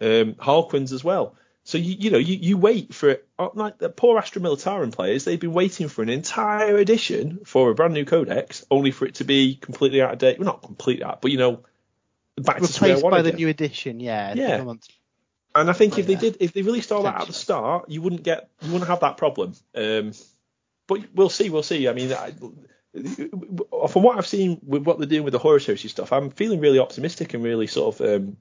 Um, 0.00 0.36
Harlequins 0.38 0.92
as 0.92 1.02
well. 1.02 1.34
So 1.64 1.78
you 1.78 1.94
you 1.98 2.10
know 2.10 2.18
you, 2.18 2.36
you 2.36 2.56
wait 2.56 2.92
for 2.92 3.18
uh, 3.38 3.48
like 3.54 3.78
the 3.78 3.88
poor 3.88 4.18
Astra 4.18 4.42
Militarum 4.42 4.92
players 4.92 5.24
they've 5.24 5.38
been 5.38 5.52
waiting 5.52 5.88
for 5.88 6.02
an 6.02 6.08
entire 6.08 6.76
edition 6.76 7.40
for 7.44 7.70
a 7.70 7.74
brand 7.74 7.94
new 7.94 8.04
codex 8.04 8.64
only 8.70 8.90
for 8.90 9.06
it 9.06 9.16
to 9.16 9.24
be 9.24 9.54
completely 9.54 10.02
out 10.02 10.12
of 10.12 10.18
date. 10.18 10.38
Well 10.38 10.46
not 10.46 10.62
completely 10.62 11.04
out 11.04 11.22
but 11.22 11.30
you 11.30 11.38
know 11.38 11.62
back 12.36 12.56
replaced 12.56 12.72
to 12.72 12.76
square 12.76 12.98
one 12.98 13.12
by 13.12 13.20
again. 13.20 13.32
the 13.32 13.36
new 13.36 13.48
edition 13.48 14.00
yeah 14.00 14.34
yeah. 14.34 14.64
and 15.54 15.70
I 15.70 15.72
think 15.72 15.98
if 15.98 16.06
they 16.06 16.16
did 16.16 16.38
if 16.40 16.52
they 16.52 16.62
released 16.62 16.90
all 16.90 17.04
that 17.04 17.20
at 17.20 17.26
the 17.28 17.32
start 17.32 17.88
you 17.88 18.02
wouldn't 18.02 18.24
get 18.24 18.48
you 18.62 18.72
wouldn't 18.72 18.88
have 18.88 19.00
that 19.00 19.16
problem. 19.16 19.54
Um, 19.74 20.12
but 20.88 21.14
we'll 21.14 21.28
see 21.28 21.48
we'll 21.48 21.62
see. 21.62 21.88
I 21.88 21.92
mean 21.92 22.12
I, 22.12 22.32
from 23.88 24.02
what 24.02 24.18
I've 24.18 24.26
seen 24.26 24.60
with 24.66 24.82
what 24.84 24.98
they're 24.98 25.06
doing 25.06 25.22
with 25.22 25.32
the 25.32 25.38
Horus 25.38 25.64
Heresy 25.64 25.88
stuff 25.88 26.12
I'm 26.12 26.30
feeling 26.30 26.58
really 26.58 26.80
optimistic 26.80 27.34
and 27.34 27.44
really 27.44 27.68
sort 27.68 28.00
of 28.00 28.06
um, 28.06 28.36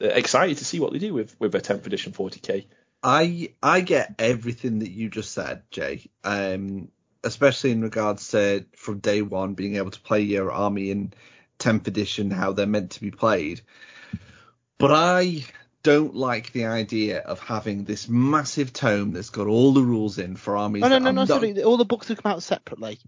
excited 0.00 0.58
to 0.58 0.64
see 0.64 0.80
what 0.80 0.92
they 0.92 0.98
do 0.98 1.14
with 1.14 1.38
with 1.38 1.54
a 1.54 1.60
10th 1.60 1.86
edition 1.86 2.12
40k. 2.12 2.66
I 3.02 3.50
I 3.62 3.80
get 3.80 4.14
everything 4.18 4.80
that 4.80 4.90
you 4.90 5.08
just 5.08 5.32
said, 5.32 5.62
Jay. 5.70 6.10
Um, 6.24 6.88
especially 7.24 7.72
in 7.72 7.82
regards 7.82 8.28
to 8.28 8.64
from 8.76 8.98
day 8.98 9.22
one 9.22 9.54
being 9.54 9.76
able 9.76 9.90
to 9.90 10.00
play 10.00 10.20
your 10.20 10.52
army 10.52 10.90
in 10.90 11.12
10th 11.58 11.86
edition 11.86 12.30
how 12.30 12.52
they're 12.52 12.66
meant 12.66 12.92
to 12.92 13.00
be 13.00 13.10
played. 13.10 13.62
But 14.78 14.92
I 14.92 15.44
don't 15.82 16.14
like 16.14 16.52
the 16.52 16.66
idea 16.66 17.20
of 17.20 17.40
having 17.40 17.84
this 17.84 18.08
massive 18.08 18.72
tome 18.72 19.12
that's 19.12 19.30
got 19.30 19.46
all 19.46 19.72
the 19.72 19.82
rules 19.82 20.18
in 20.18 20.36
for 20.36 20.56
armies. 20.56 20.82
No, 20.82 20.88
no, 20.88 20.98
no, 20.98 21.10
no, 21.10 21.24
sorry. 21.24 21.62
All 21.62 21.76
the 21.76 21.84
books 21.84 22.08
have 22.08 22.22
come 22.22 22.32
out 22.32 22.42
separately 22.42 22.98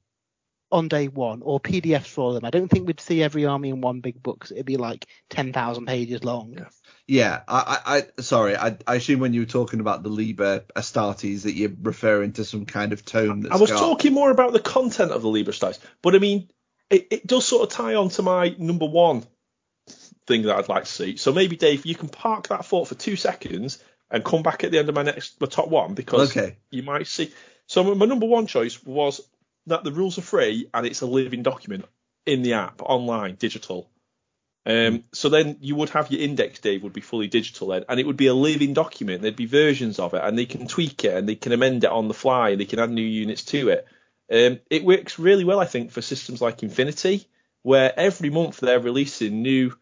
on 0.70 0.88
day 0.88 1.08
one 1.08 1.40
or 1.42 1.60
PDFs 1.60 2.06
for 2.06 2.34
them. 2.34 2.44
I 2.44 2.50
don't 2.50 2.68
think 2.68 2.86
we'd 2.86 3.00
see 3.00 3.22
every 3.22 3.46
army 3.46 3.70
in 3.70 3.80
one 3.80 4.00
big 4.00 4.22
book. 4.22 4.48
it'd 4.50 4.66
be 4.66 4.76
like 4.76 5.06
10,000 5.30 5.86
pages 5.86 6.24
long. 6.24 6.54
Yeah. 6.58 6.68
Yeah, 7.10 7.40
I, 7.48 7.78
I, 8.16 8.22
sorry, 8.22 8.54
I, 8.54 8.76
I 8.86 8.96
assume 8.96 9.20
when 9.20 9.32
you 9.32 9.40
were 9.40 9.46
talking 9.46 9.80
about 9.80 10.02
the 10.02 10.10
Liber 10.10 10.66
Astartes 10.76 11.44
that 11.44 11.54
you're 11.54 11.72
referring 11.80 12.32
to 12.32 12.44
some 12.44 12.66
kind 12.66 12.92
of 12.92 13.02
tome. 13.02 13.46
I 13.50 13.56
was 13.56 13.70
got... 13.70 13.78
talking 13.78 14.12
more 14.12 14.30
about 14.30 14.52
the 14.52 14.60
content 14.60 15.12
of 15.12 15.22
the 15.22 15.28
Liber 15.28 15.52
Astartes, 15.52 15.78
but 16.02 16.14
I 16.14 16.18
mean, 16.18 16.50
it, 16.90 17.06
it 17.10 17.26
does 17.26 17.46
sort 17.46 17.62
of 17.62 17.74
tie 17.74 17.94
on 17.94 18.10
to 18.10 18.22
my 18.22 18.54
number 18.58 18.84
one 18.84 19.24
thing 20.26 20.42
that 20.42 20.56
I'd 20.56 20.68
like 20.68 20.84
to 20.84 20.90
see. 20.90 21.16
So 21.16 21.32
maybe 21.32 21.56
Dave, 21.56 21.86
you 21.86 21.94
can 21.94 22.10
park 22.10 22.48
that 22.48 22.66
thought 22.66 22.88
for 22.88 22.94
two 22.94 23.16
seconds 23.16 23.82
and 24.10 24.22
come 24.22 24.42
back 24.42 24.64
at 24.64 24.70
the 24.70 24.78
end 24.78 24.90
of 24.90 24.94
my 24.94 25.02
next, 25.02 25.40
my 25.40 25.46
top 25.46 25.68
one 25.68 25.94
because 25.94 26.36
okay. 26.36 26.58
you 26.70 26.82
might 26.82 27.06
see. 27.06 27.32
So 27.66 27.94
my 27.94 28.06
number 28.06 28.26
one 28.26 28.46
choice 28.46 28.82
was 28.82 29.22
that 29.68 29.84
the 29.84 29.92
rules 29.92 30.18
are 30.18 30.22
free 30.22 30.68
and 30.72 30.86
it's 30.86 31.00
a 31.00 31.06
living 31.06 31.42
document 31.42 31.84
in 32.26 32.42
the 32.42 32.54
app, 32.54 32.82
online, 32.82 33.36
digital. 33.36 33.88
Um, 34.66 35.04
so 35.12 35.30
then 35.30 35.56
you 35.60 35.76
would 35.76 35.88
have 35.90 36.10
your 36.10 36.20
index, 36.20 36.58
Dave, 36.58 36.82
would 36.82 36.92
be 36.92 37.00
fully 37.00 37.26
digital 37.26 37.68
then, 37.68 37.84
and 37.88 37.98
it 37.98 38.06
would 38.06 38.18
be 38.18 38.26
a 38.26 38.34
living 38.34 38.74
document. 38.74 39.22
There'd 39.22 39.34
be 39.34 39.46
versions 39.46 39.98
of 39.98 40.12
it, 40.12 40.20
and 40.22 40.36
they 40.38 40.44
can 40.44 40.66
tweak 40.66 41.04
it 41.04 41.14
and 41.14 41.26
they 41.26 41.36
can 41.36 41.52
amend 41.52 41.84
it 41.84 41.90
on 41.90 42.08
the 42.08 42.14
fly, 42.14 42.50
and 42.50 42.60
they 42.60 42.66
can 42.66 42.78
add 42.78 42.90
new 42.90 43.00
units 43.00 43.44
to 43.44 43.70
it. 43.70 43.86
Um, 44.30 44.60
it 44.70 44.84
works 44.84 45.18
really 45.18 45.44
well, 45.44 45.58
I 45.58 45.64
think, 45.64 45.90
for 45.90 46.02
systems 46.02 46.42
like 46.42 46.62
Infinity, 46.62 47.26
where 47.62 47.98
every 47.98 48.28
month 48.28 48.60
they're 48.60 48.78
releasing 48.78 49.40
new 49.40 49.74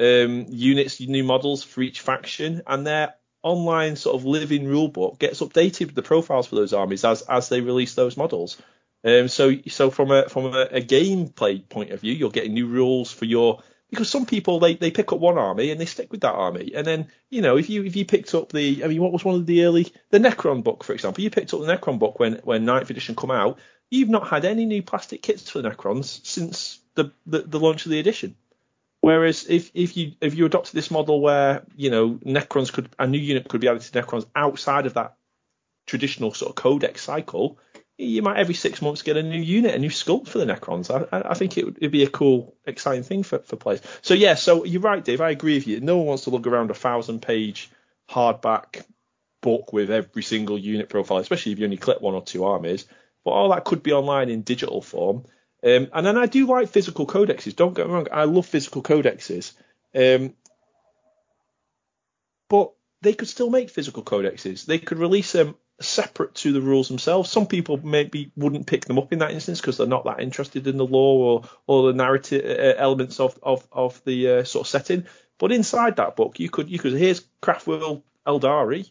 um, 0.00 0.46
units, 0.48 1.00
new 1.00 1.22
models 1.22 1.62
for 1.62 1.82
each 1.82 2.00
faction, 2.00 2.62
and 2.66 2.84
their 2.84 3.14
online 3.44 3.94
sort 3.94 4.16
of 4.16 4.24
living 4.24 4.64
rulebook 4.64 5.18
gets 5.18 5.40
updated 5.42 5.86
with 5.86 5.94
the 5.94 6.02
profiles 6.02 6.46
for 6.48 6.56
those 6.56 6.72
armies 6.72 7.04
as 7.04 7.22
as 7.22 7.50
they 7.50 7.60
release 7.60 7.94
those 7.94 8.16
models. 8.16 8.56
Um, 9.04 9.28
so 9.28 9.52
so 9.68 9.90
from 9.90 10.10
a 10.10 10.28
from 10.28 10.46
a, 10.46 10.62
a 10.70 10.80
gameplay 10.80 11.68
point 11.68 11.90
of 11.90 12.00
view, 12.00 12.14
you're 12.14 12.30
getting 12.30 12.54
new 12.54 12.66
rules 12.66 13.12
for 13.12 13.26
your 13.26 13.62
because 13.90 14.08
some 14.08 14.24
people 14.24 14.60
they, 14.60 14.74
they 14.74 14.90
pick 14.90 15.12
up 15.12 15.20
one 15.20 15.36
army 15.36 15.70
and 15.70 15.80
they 15.80 15.84
stick 15.84 16.10
with 16.10 16.22
that 16.22 16.32
army, 16.32 16.72
and 16.74 16.86
then 16.86 17.08
you 17.28 17.42
know 17.42 17.56
if 17.58 17.68
you 17.68 17.84
if 17.84 17.96
you 17.96 18.06
picked 18.06 18.34
up 18.34 18.50
the 18.50 18.82
I 18.82 18.88
mean 18.88 19.02
what 19.02 19.12
was 19.12 19.24
one 19.24 19.34
of 19.34 19.46
the 19.46 19.64
early 19.64 19.92
the 20.10 20.18
Necron 20.18 20.64
book 20.64 20.84
for 20.84 20.94
example, 20.94 21.22
you 21.22 21.30
picked 21.30 21.52
up 21.52 21.60
the 21.60 21.66
Necron 21.76 21.98
book 21.98 22.18
when 22.18 22.40
when 22.44 22.64
Ninth 22.64 22.88
Edition 22.90 23.14
come 23.14 23.30
out, 23.30 23.58
you've 23.90 24.08
not 24.08 24.28
had 24.28 24.46
any 24.46 24.64
new 24.64 24.82
plastic 24.82 25.22
kits 25.22 25.50
for 25.50 25.60
the 25.60 25.70
Necrons 25.70 26.24
since 26.24 26.80
the 26.94 27.12
the, 27.26 27.40
the 27.40 27.60
launch 27.60 27.84
of 27.84 27.90
the 27.90 28.00
edition. 28.00 28.36
Whereas 29.02 29.44
if, 29.50 29.70
if 29.74 29.98
you 29.98 30.12
if 30.22 30.34
you 30.34 30.46
adopted 30.46 30.72
this 30.74 30.90
model 30.90 31.20
where 31.20 31.62
you 31.76 31.90
know 31.90 32.14
Necrons 32.24 32.72
could 32.72 32.88
a 32.98 33.06
new 33.06 33.18
unit 33.18 33.48
could 33.48 33.60
be 33.60 33.68
added 33.68 33.82
to 33.82 34.02
Necrons 34.02 34.24
outside 34.34 34.86
of 34.86 34.94
that 34.94 35.16
traditional 35.86 36.32
sort 36.32 36.48
of 36.48 36.56
codex 36.56 37.02
cycle, 37.02 37.58
you 37.96 38.22
might 38.22 38.38
every 38.38 38.54
six 38.54 38.82
months 38.82 39.02
get 39.02 39.16
a 39.16 39.22
new 39.22 39.40
unit, 39.40 39.74
a 39.74 39.78
new 39.78 39.90
sculpt 39.90 40.28
for 40.28 40.38
the 40.38 40.46
Necrons. 40.46 40.90
I, 40.90 41.30
I 41.30 41.34
think 41.34 41.56
it 41.56 41.64
would 41.64 41.90
be 41.90 42.02
a 42.02 42.10
cool, 42.10 42.56
exciting 42.66 43.04
thing 43.04 43.22
for, 43.22 43.38
for 43.38 43.56
players. 43.56 43.82
So 44.02 44.14
yeah, 44.14 44.34
so 44.34 44.64
you're 44.64 44.80
right, 44.80 45.04
Dave. 45.04 45.20
I 45.20 45.30
agree 45.30 45.54
with 45.54 45.66
you. 45.66 45.80
No 45.80 45.98
one 45.98 46.06
wants 46.06 46.24
to 46.24 46.30
look 46.30 46.46
around 46.46 46.70
a 46.70 46.74
thousand 46.74 47.22
page 47.22 47.70
hardback 48.10 48.84
book 49.40 49.72
with 49.72 49.90
every 49.90 50.22
single 50.22 50.58
unit 50.58 50.88
profile, 50.88 51.18
especially 51.18 51.52
if 51.52 51.58
you 51.58 51.66
only 51.66 51.76
clip 51.76 52.00
one 52.00 52.14
or 52.14 52.22
two 52.22 52.44
armies. 52.44 52.86
But 53.24 53.30
all 53.30 53.50
that 53.50 53.64
could 53.64 53.82
be 53.82 53.92
online 53.92 54.28
in 54.28 54.42
digital 54.42 54.82
form. 54.82 55.24
Um, 55.62 55.88
and 55.92 56.04
then 56.04 56.18
I 56.18 56.26
do 56.26 56.46
like 56.46 56.68
physical 56.68 57.06
codexes. 57.06 57.56
Don't 57.56 57.74
get 57.74 57.86
me 57.86 57.92
wrong, 57.92 58.08
I 58.12 58.24
love 58.24 58.46
physical 58.46 58.82
codexes. 58.82 59.52
Um, 59.94 60.34
but 62.48 62.72
they 63.02 63.14
could 63.14 63.28
still 63.28 63.50
make 63.50 63.70
physical 63.70 64.02
codexes. 64.02 64.66
They 64.66 64.78
could 64.78 64.98
release 64.98 65.32
them 65.32 65.54
separate 65.80 66.34
to 66.36 66.52
the 66.52 66.60
rules 66.60 66.88
themselves. 66.88 67.30
Some 67.30 67.46
people 67.46 67.78
maybe 67.78 68.30
wouldn't 68.36 68.66
pick 68.66 68.84
them 68.84 68.98
up 68.98 69.12
in 69.12 69.18
that 69.20 69.32
instance 69.32 69.60
because 69.60 69.76
they're 69.76 69.86
not 69.86 70.04
that 70.04 70.20
interested 70.20 70.66
in 70.66 70.76
the 70.76 70.86
lore 70.86 71.42
or, 71.42 71.48
or 71.66 71.92
the 71.92 71.96
narrative 71.96 72.44
uh, 72.44 72.80
elements 72.80 73.20
of 73.20 73.38
of, 73.42 73.66
of 73.72 74.02
the 74.04 74.30
uh, 74.30 74.44
sort 74.44 74.66
of 74.66 74.70
setting. 74.70 75.06
But 75.38 75.52
inside 75.52 75.96
that 75.96 76.16
book, 76.16 76.38
you 76.38 76.48
could 76.48 76.70
you 76.70 76.78
could 76.78 76.92
here's 76.92 77.24
Craftworld 77.42 78.02
Aeldari, 78.26 78.90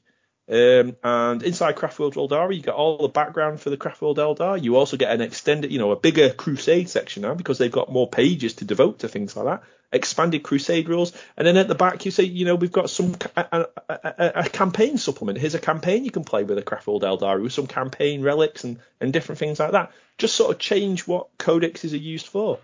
um, 0.49 0.97
and 1.03 1.41
inside 1.41 1.77
Craftworld 1.77 2.15
Aeldari, 2.15 2.57
you 2.57 2.61
get 2.61 2.73
all 2.73 2.97
the 2.97 3.07
background 3.07 3.61
for 3.61 3.69
the 3.69 3.77
Craftworld 3.77 4.17
Eldar. 4.17 4.61
You 4.61 4.75
also 4.75 4.97
get 4.97 5.11
an 5.11 5.21
extended, 5.21 5.71
you 5.71 5.79
know, 5.79 5.91
a 5.91 5.95
bigger 5.95 6.31
Crusade 6.31 6.89
section 6.89 7.21
now 7.21 7.33
because 7.33 7.57
they've 7.57 7.71
got 7.71 7.91
more 7.91 8.09
pages 8.09 8.55
to 8.55 8.65
devote 8.65 8.99
to 8.99 9.07
things 9.07 9.37
like 9.37 9.45
that. 9.45 9.63
Expanded 9.93 10.43
Crusade 10.43 10.89
rules, 10.89 11.13
and 11.37 11.47
then 11.47 11.55
at 11.55 11.67
the 11.67 11.75
back 11.75 12.03
you 12.03 12.11
say, 12.11 12.23
you 12.23 12.45
know, 12.45 12.55
we've 12.55 12.71
got 12.71 12.89
some 12.89 13.15
a, 13.37 13.67
a, 13.87 14.31
a, 14.35 14.49
campaign 14.49 14.97
supplement. 14.97 15.37
Here's 15.37 15.55
a 15.55 15.59
campaign 15.59 16.03
you 16.03 16.11
can 16.11 16.23
play 16.23 16.43
with 16.43 16.57
a 16.57 16.63
Craftworld 16.63 17.01
Eldari 17.01 17.43
with 17.43 17.53
some 17.53 17.67
campaign 17.67 18.23
relics 18.23 18.63
and 18.63 18.79
and 18.99 19.13
different 19.13 19.39
things 19.39 19.59
like 19.59 19.71
that. 19.71 19.91
Just 20.17 20.35
sort 20.35 20.51
of 20.51 20.59
change 20.59 21.07
what 21.07 21.37
codexes 21.37 21.93
are 21.93 21.97
used 21.97 22.27
for. 22.27 22.59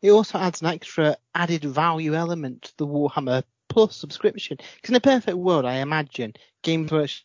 It 0.00 0.10
also 0.10 0.38
adds 0.38 0.62
an 0.62 0.68
extra 0.68 1.16
added 1.34 1.64
value 1.64 2.14
element 2.14 2.62
to 2.62 2.76
the 2.78 2.86
Warhammer 2.86 3.42
Plus 3.68 3.96
subscription. 3.96 4.58
Because 4.76 4.90
in 4.90 4.96
a 4.96 5.00
perfect 5.00 5.36
world, 5.36 5.64
I 5.64 5.76
imagine 5.76 6.34
Games 6.62 6.90
Workshop 6.90 7.24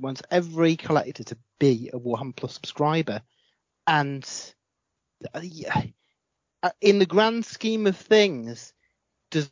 wants 0.00 0.22
every 0.30 0.76
collector 0.76 1.24
to 1.24 1.36
be 1.58 1.90
a 1.92 1.98
Warhammer 1.98 2.36
Plus 2.36 2.54
subscriber, 2.54 3.22
and 3.86 4.28
uh, 5.34 5.40
yeah, 5.42 5.82
Uh, 6.66 6.70
in 6.80 6.98
the 6.98 7.06
grand 7.06 7.46
scheme 7.46 7.86
of 7.86 7.96
things, 7.96 8.72
does 9.30 9.48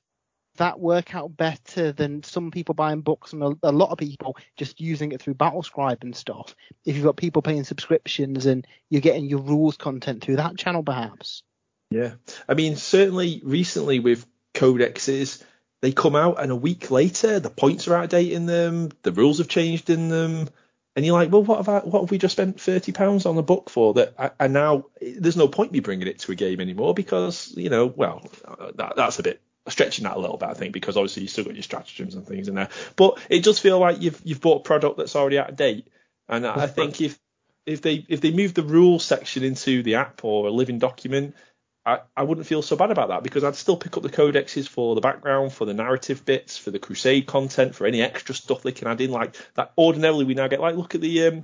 that 0.56 0.80
work 0.80 1.14
out 1.14 1.36
better 1.36 1.92
than 1.92 2.24
some 2.24 2.50
people 2.50 2.74
buying 2.74 3.02
books 3.02 3.32
and 3.32 3.40
a, 3.40 3.56
a 3.62 3.70
lot 3.70 3.90
of 3.90 3.98
people 3.98 4.36
just 4.56 4.80
using 4.80 5.12
it 5.12 5.22
through 5.22 5.34
Battlescribe 5.34 6.02
and 6.02 6.16
stuff? 6.16 6.56
If 6.84 6.96
you've 6.96 7.04
got 7.04 7.16
people 7.16 7.40
paying 7.40 7.62
subscriptions 7.62 8.46
and 8.46 8.66
you're 8.90 9.00
getting 9.00 9.26
your 9.26 9.38
rules 9.38 9.76
content 9.76 10.24
through 10.24 10.36
that 10.36 10.58
channel, 10.58 10.82
perhaps. 10.82 11.44
Yeah, 11.88 12.14
I 12.48 12.54
mean, 12.54 12.74
certainly 12.74 13.40
recently 13.44 14.00
with 14.00 14.26
codexes, 14.52 15.40
they 15.82 15.92
come 15.92 16.16
out 16.16 16.42
and 16.42 16.50
a 16.50 16.56
week 16.56 16.90
later 16.90 17.38
the 17.38 17.48
points 17.48 17.86
are 17.86 17.94
out 17.94 18.04
of 18.04 18.10
date 18.10 18.32
in 18.32 18.46
them, 18.46 18.90
the 19.04 19.12
rules 19.12 19.38
have 19.38 19.46
changed 19.46 19.88
in 19.88 20.08
them, 20.08 20.48
and 20.96 21.04
you're 21.04 21.14
like, 21.14 21.32
well, 21.32 21.42
what 21.42 21.58
have 21.58 21.68
I, 21.68 21.78
what 21.80 22.02
have 22.02 22.10
we 22.10 22.18
just 22.18 22.32
spent 22.32 22.60
thirty 22.60 22.92
pounds 22.92 23.26
on 23.26 23.36
a 23.36 23.42
book 23.42 23.70
for 23.70 23.94
that? 23.94 24.36
And 24.38 24.52
now 24.52 24.86
there's 25.00 25.36
no 25.36 25.48
point 25.48 25.72
me 25.72 25.80
bringing 25.80 26.06
it 26.06 26.20
to 26.20 26.32
a 26.32 26.36
game 26.36 26.60
anymore 26.60 26.94
because 26.94 27.52
you 27.56 27.70
know, 27.70 27.86
well, 27.86 28.26
that, 28.76 28.94
that's 28.96 29.18
a 29.18 29.22
bit 29.22 29.40
stretching 29.68 30.04
that 30.04 30.16
a 30.16 30.20
little 30.20 30.36
bit, 30.36 30.48
I 30.48 30.54
think, 30.54 30.72
because 30.72 30.96
obviously 30.96 31.22
you 31.22 31.28
still 31.28 31.44
got 31.44 31.54
your 31.54 31.62
stratagems 31.62 32.14
and 32.14 32.26
things 32.26 32.48
in 32.48 32.54
there, 32.54 32.68
but 32.96 33.18
it 33.28 33.42
does 33.42 33.58
feel 33.58 33.78
like 33.78 34.00
you've 34.00 34.20
you've 34.24 34.40
bought 34.40 34.60
a 34.60 34.64
product 34.64 34.98
that's 34.98 35.16
already 35.16 35.38
out 35.38 35.50
of 35.50 35.56
date, 35.56 35.88
and 36.28 36.46
I 36.46 36.66
think 36.66 37.00
if 37.00 37.18
if 37.66 37.82
they 37.82 38.04
if 38.08 38.20
they 38.20 38.30
move 38.30 38.54
the 38.54 38.62
rules 38.62 39.04
section 39.04 39.42
into 39.42 39.82
the 39.82 39.96
app 39.96 40.24
or 40.24 40.46
a 40.46 40.50
living 40.50 40.78
document, 40.78 41.34
I, 41.86 42.00
I 42.16 42.22
wouldn't 42.22 42.46
feel 42.46 42.62
so 42.62 42.76
bad 42.76 42.90
about 42.90 43.08
that 43.08 43.22
because 43.22 43.44
I'd 43.44 43.56
still 43.56 43.76
pick 43.76 43.96
up 43.96 44.02
the 44.02 44.08
codexes 44.08 44.66
for 44.66 44.94
the 44.94 45.02
background, 45.02 45.52
for 45.52 45.66
the 45.66 45.74
narrative 45.74 46.24
bits, 46.24 46.56
for 46.56 46.70
the 46.70 46.78
crusade 46.78 47.26
content, 47.26 47.74
for 47.74 47.86
any 47.86 48.00
extra 48.00 48.34
stuff 48.34 48.62
they 48.62 48.72
can 48.72 48.88
add 48.88 49.00
in. 49.00 49.10
Like 49.10 49.36
that 49.54 49.72
ordinarily 49.76 50.24
we 50.24 50.34
now 50.34 50.48
get 50.48 50.60
like 50.60 50.76
look 50.76 50.94
at 50.94 51.02
the 51.02 51.26
um, 51.26 51.34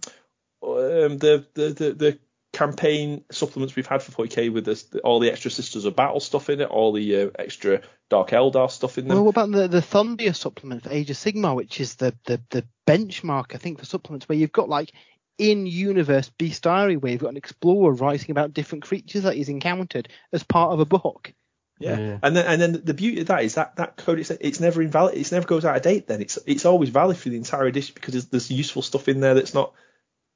um 0.63 1.19
the, 1.19 1.45
the, 1.55 1.69
the 1.71 1.93
the 1.93 2.19
campaign 2.53 3.25
supplements 3.31 3.77
we've 3.77 3.87
had 3.87 4.03
for 4.03 4.27
40k 4.27 4.53
with 4.53 4.65
this, 4.65 4.89
all 5.05 5.21
the 5.21 5.31
extra 5.31 5.51
Sisters 5.51 5.85
of 5.85 5.95
Battle 5.95 6.21
stuff 6.21 6.51
in 6.51 6.61
it, 6.61 6.69
all 6.69 6.93
the 6.93 7.23
uh, 7.23 7.31
extra 7.39 7.81
Dark 8.09 8.31
Eldar 8.31 8.71
stuff 8.71 8.99
in 8.99 9.07
them. 9.07 9.17
Well, 9.17 9.25
what 9.27 9.31
about 9.31 9.53
the 9.53 9.69
the 9.69 9.81
Thondia 9.81 10.35
supplement 10.35 10.83
for 10.83 10.91
Age 10.91 11.11
of 11.11 11.17
Sigmar, 11.17 11.55
which 11.55 11.81
is 11.81 11.97
the, 11.97 12.15
the 12.25 12.41
the 12.51 12.65
benchmark 12.87 13.55
I 13.55 13.59
think 13.59 13.79
for 13.79 13.85
supplements 13.85 14.29
where 14.29 14.39
you've 14.39 14.53
got 14.53 14.69
like 14.69 14.93
in 15.41 15.67
universe 15.67 16.31
bestiary 16.39 17.01
where 17.01 17.11
you've 17.11 17.23
got 17.23 17.31
an 17.31 17.39
explorer 17.39 17.95
writing 17.95 18.31
about 18.31 18.53
different 18.53 18.85
creatures 18.85 19.23
that 19.23 19.35
he's 19.35 19.49
encountered 19.49 20.09
as 20.33 20.43
part 20.43 20.73
of 20.73 20.81
a 20.81 20.85
book. 20.85 21.33
Yeah. 21.79 21.99
yeah. 21.99 22.19
and 22.23 22.37
then 22.37 22.47
and 22.47 22.61
then 22.61 22.83
the 22.85 22.93
beauty 22.93 23.23
of 23.23 23.29
that 23.29 23.43
is 23.43 23.55
that 23.55 23.77
that 23.77 23.97
code 23.97 24.19
it's, 24.19 24.31
it's 24.31 24.61
never 24.61 24.83
invalid. 24.83 25.17
It 25.17 25.33
never 25.33 25.47
goes 25.47 25.65
out 25.65 25.77
of 25.77 25.83
date. 25.83 26.07
Then 26.07 26.21
it's 26.21 26.39
it's 26.47 26.67
always 26.67 26.91
valid 26.91 27.17
for 27.17 27.31
the 27.31 27.39
entire 27.39 27.65
edition 27.65 27.95
because 27.95 28.13
there's, 28.13 28.27
there's 28.27 28.51
useful 28.51 28.83
stuff 28.83 29.09
in 29.09 29.21
there 29.21 29.33
that's 29.33 29.55
not 29.55 29.73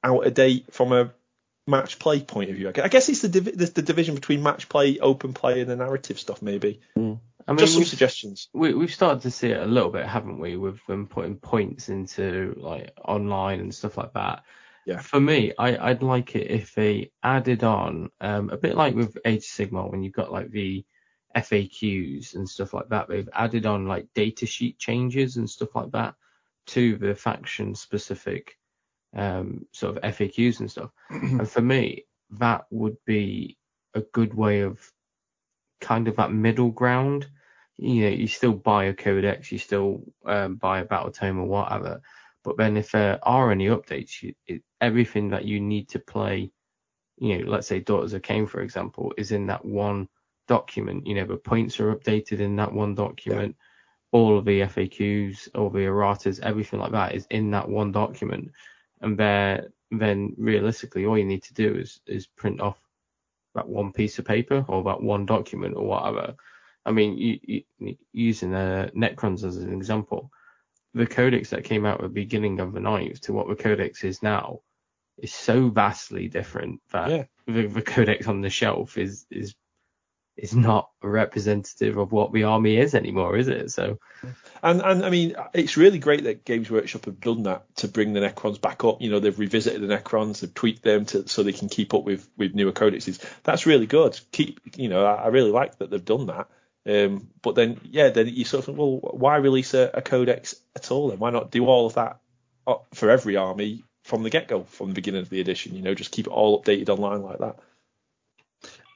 out 0.03 0.25
of 0.25 0.33
date 0.33 0.73
from 0.73 0.91
a 0.91 1.13
match 1.67 1.99
play 1.99 2.21
point 2.21 2.49
of 2.49 2.55
view. 2.55 2.69
I 2.69 2.87
guess 2.87 3.09
it's 3.09 3.21
the 3.21 3.29
div- 3.29 3.57
the, 3.57 3.65
the, 3.65 3.81
division 3.83 4.15
between 4.15 4.41
match 4.41 4.69
play, 4.69 4.97
open 4.97 5.33
play, 5.33 5.61
and 5.61 5.69
the 5.69 5.75
narrative 5.75 6.19
stuff 6.19 6.41
maybe. 6.41 6.81
Mm. 6.97 7.19
I 7.47 7.51
mean, 7.51 7.59
Just 7.59 7.73
some 7.73 7.85
suggestions. 7.85 8.49
We, 8.53 8.73
we've 8.73 8.93
started 8.93 9.21
to 9.21 9.31
see 9.31 9.49
it 9.49 9.61
a 9.61 9.67
little 9.67 9.91
bit, 9.91 10.07
haven't 10.07 10.39
we, 10.39 10.57
with 10.57 10.83
them 10.87 11.05
putting 11.05 11.35
points 11.35 11.89
into 11.89 12.55
like 12.57 12.91
online 13.03 13.59
and 13.59 13.73
stuff 13.73 13.97
like 13.97 14.13
that. 14.13 14.43
Yeah. 14.85 14.99
For 14.99 15.19
me, 15.19 15.51
I, 15.57 15.89
I'd 15.89 16.03
like 16.03 16.35
it 16.35 16.51
if 16.51 16.75
they 16.75 17.11
added 17.23 17.63
on 17.63 18.11
um, 18.21 18.49
a 18.51 18.57
bit 18.57 18.75
like 18.75 18.93
with 18.93 19.17
Age 19.25 19.43
Sigmar 19.43 19.89
when 19.89 20.03
you've 20.03 20.13
got 20.13 20.31
like 20.31 20.51
the 20.51 20.85
FAQs 21.35 22.35
and 22.35 22.47
stuff 22.47 22.73
like 22.73 22.89
that. 22.89 23.07
They've 23.07 23.29
added 23.33 23.65
on 23.65 23.87
like 23.87 24.07
data 24.13 24.45
sheet 24.45 24.77
changes 24.77 25.37
and 25.37 25.49
stuff 25.49 25.75
like 25.75 25.91
that 25.91 26.13
to 26.67 26.97
the 26.97 27.15
faction 27.15 27.73
specific 27.75 28.57
um, 29.15 29.65
sort 29.71 29.97
of 29.97 30.03
FAQs 30.03 30.59
and 30.59 30.69
stuff. 30.69 30.91
and 31.09 31.49
for 31.49 31.61
me, 31.61 32.05
that 32.31 32.65
would 32.69 32.97
be 33.05 33.57
a 33.95 34.01
good 34.01 34.33
way 34.33 34.61
of 34.61 34.79
kind 35.81 36.07
of 36.07 36.15
that 36.17 36.31
middle 36.31 36.69
ground. 36.69 37.27
You 37.77 38.03
know, 38.03 38.09
you 38.09 38.27
still 38.27 38.53
buy 38.53 38.85
a 38.85 38.93
codex, 38.93 39.51
you 39.51 39.57
still 39.57 40.03
um, 40.25 40.55
buy 40.55 40.79
a 40.79 40.85
battle 40.85 41.11
tome 41.11 41.39
or 41.39 41.45
whatever, 41.45 42.01
but 42.45 42.57
then 42.57 42.77
if 42.77 42.91
there 42.91 43.19
are 43.23 43.51
any 43.51 43.65
updates, 43.67 44.21
you, 44.21 44.33
it, 44.45 44.61
everything 44.79 45.29
that 45.29 45.45
you 45.45 45.59
need 45.59 45.89
to 45.89 45.99
play, 45.99 46.51
you 47.17 47.39
know, 47.39 47.49
let's 47.49 47.67
say 47.67 47.79
Daughters 47.79 48.13
of 48.13 48.21
Khaine, 48.21 48.47
for 48.47 48.61
example, 48.61 49.11
is 49.17 49.31
in 49.31 49.47
that 49.47 49.65
one 49.65 50.07
document. 50.47 51.07
You 51.07 51.15
know, 51.15 51.25
the 51.25 51.37
points 51.37 51.79
are 51.79 51.93
updated 51.95 52.39
in 52.39 52.55
that 52.57 52.71
one 52.71 52.93
document. 52.93 53.55
Yeah. 53.57 54.19
All 54.19 54.37
of 54.37 54.45
the 54.45 54.61
FAQs, 54.61 55.49
all 55.55 55.71
the 55.71 55.79
erratas, 55.79 56.39
everything 56.41 56.79
like 56.79 56.91
that 56.91 57.15
is 57.15 57.25
in 57.31 57.49
that 57.51 57.67
one 57.67 57.91
document. 57.91 58.51
And 59.01 59.17
there, 59.17 59.71
then 59.89 60.35
realistically, 60.37 61.05
all 61.05 61.17
you 61.17 61.25
need 61.25 61.43
to 61.43 61.53
do 61.53 61.75
is 61.75 61.99
is 62.05 62.27
print 62.27 62.61
off 62.61 62.79
that 63.55 63.67
one 63.67 63.91
piece 63.91 64.19
of 64.19 64.25
paper 64.25 64.63
or 64.67 64.83
that 64.83 65.01
one 65.01 65.25
document 65.25 65.75
or 65.75 65.87
whatever. 65.87 66.35
I 66.85 66.91
mean, 66.91 67.17
you, 67.17 67.63
you, 67.79 67.97
using 68.13 68.51
the 68.51 68.91
Necrons 68.95 69.43
as 69.43 69.57
an 69.57 69.73
example, 69.73 70.29
the 70.95 71.05
codex 71.05 71.51
that 71.51 71.65
came 71.65 71.85
out 71.85 71.95
at 71.95 72.03
the 72.03 72.09
beginning 72.09 72.59
of 72.59 72.73
the 72.73 72.79
ninth 72.79 73.21
to 73.21 73.33
what 73.33 73.47
the 73.47 73.55
codex 73.55 74.03
is 74.03 74.23
now 74.23 74.61
is 75.17 75.33
so 75.33 75.69
vastly 75.69 76.27
different 76.29 76.81
that 76.91 77.09
yeah. 77.09 77.23
the, 77.45 77.67
the 77.67 77.81
codex 77.81 78.27
on 78.27 78.41
the 78.41 78.49
shelf 78.49 78.97
is 78.97 79.25
is 79.29 79.53
is 80.37 80.53
not 80.53 80.89
representative 81.01 81.97
of 81.97 82.11
what 82.11 82.33
the 82.33 82.43
army 82.43 82.75
is 82.75 82.93
anymore, 82.93 83.37
is 83.37 83.47
it? 83.47 83.71
So. 83.71 83.99
And 84.61 84.81
and 84.81 85.05
I 85.05 85.09
mean, 85.09 85.35
it's 85.53 85.77
really 85.77 85.99
great 85.99 86.25
that 86.25 86.43
Games 86.43 86.69
Workshop 86.69 87.05
have 87.05 87.21
done 87.21 87.43
that 87.43 87.63
to 87.77 87.87
bring 87.87 88.13
the 88.13 88.19
Necrons 88.19 88.59
back 88.59 88.83
up. 88.83 89.01
You 89.01 89.09
know, 89.09 89.19
they've 89.19 89.37
revisited 89.37 89.81
the 89.81 89.87
Necrons, 89.87 90.41
they've 90.41 90.53
tweaked 90.53 90.83
them 90.83 91.05
to 91.07 91.27
so 91.27 91.43
they 91.43 91.53
can 91.53 91.69
keep 91.69 91.93
up 91.93 92.03
with 92.03 92.27
with 92.37 92.53
newer 92.53 92.73
codexes. 92.73 93.23
That's 93.43 93.65
really 93.65 93.85
good. 93.85 94.19
Keep, 94.31 94.77
you 94.77 94.89
know, 94.89 95.05
I, 95.05 95.15
I 95.15 95.27
really 95.27 95.51
like 95.51 95.77
that 95.77 95.89
they've 95.89 96.03
done 96.03 96.25
that. 96.27 96.47
Um, 96.87 97.29
but 97.41 97.55
then, 97.55 97.79
yeah, 97.83 98.09
then 98.09 98.27
you 98.27 98.45
sort 98.45 98.59
of 98.59 98.65
think, 98.65 98.77
well, 98.77 98.99
why 99.01 99.37
release 99.37 99.73
a, 99.73 99.89
a 99.93 100.01
codex 100.01 100.55
at 100.75 100.91
all? 100.91 101.09
Then 101.09 101.19
why 101.19 101.31
not 101.31 101.51
do 101.51 101.65
all 101.65 101.87
of 101.87 101.95
that 101.95 102.19
for 102.93 103.09
every 103.09 103.37
army 103.37 103.83
from 104.03 104.23
the 104.23 104.29
get 104.29 104.47
go, 104.47 104.63
from 104.63 104.89
the 104.89 104.93
beginning 104.93 105.21
of 105.21 105.29
the 105.29 105.41
edition? 105.41 105.75
You 105.75 105.81
know, 105.81 105.95
just 105.95 106.11
keep 106.11 106.27
it 106.27 106.31
all 106.31 106.61
updated 106.61 106.89
online 106.89 107.23
like 107.23 107.39
that. 107.39 107.55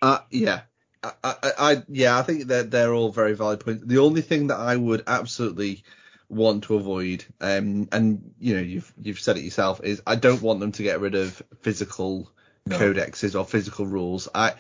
Uh, 0.02 0.20
yeah, 0.30 0.62
I, 1.04 1.12
I, 1.24 1.36
I, 1.58 1.84
yeah, 1.90 2.18
I 2.18 2.22
think 2.22 2.48
that 2.48 2.72
they're 2.72 2.94
all 2.94 3.12
very 3.12 3.34
valid 3.34 3.62
points. 3.62 3.84
The 3.86 4.00
only 4.00 4.22
thing 4.22 4.48
that 4.48 4.60
I 4.60 4.76
would 4.76 5.04
absolutely 5.08 5.84
want 6.30 6.66
to 6.66 6.76
avoid, 6.76 7.26
um, 7.42 7.90
and 7.92 8.34
you 8.40 8.56
know, 8.56 8.62
you've 8.62 8.94
you've 9.02 9.20
said 9.20 9.38
it 9.38 9.44
yourself, 9.44 9.82
is 9.84 10.02
I 10.06 10.16
don't 10.16 10.42
want 10.42 10.60
them 10.60 10.72
to 10.74 10.84
get 10.84 11.00
rid 11.00 11.16
of 11.16 11.42
physical 11.62 12.32
no. 12.66 12.78
codexes 12.78 13.38
or 13.38 13.46
physical 13.46 13.86
rules. 13.86 14.30
I, 14.34 14.54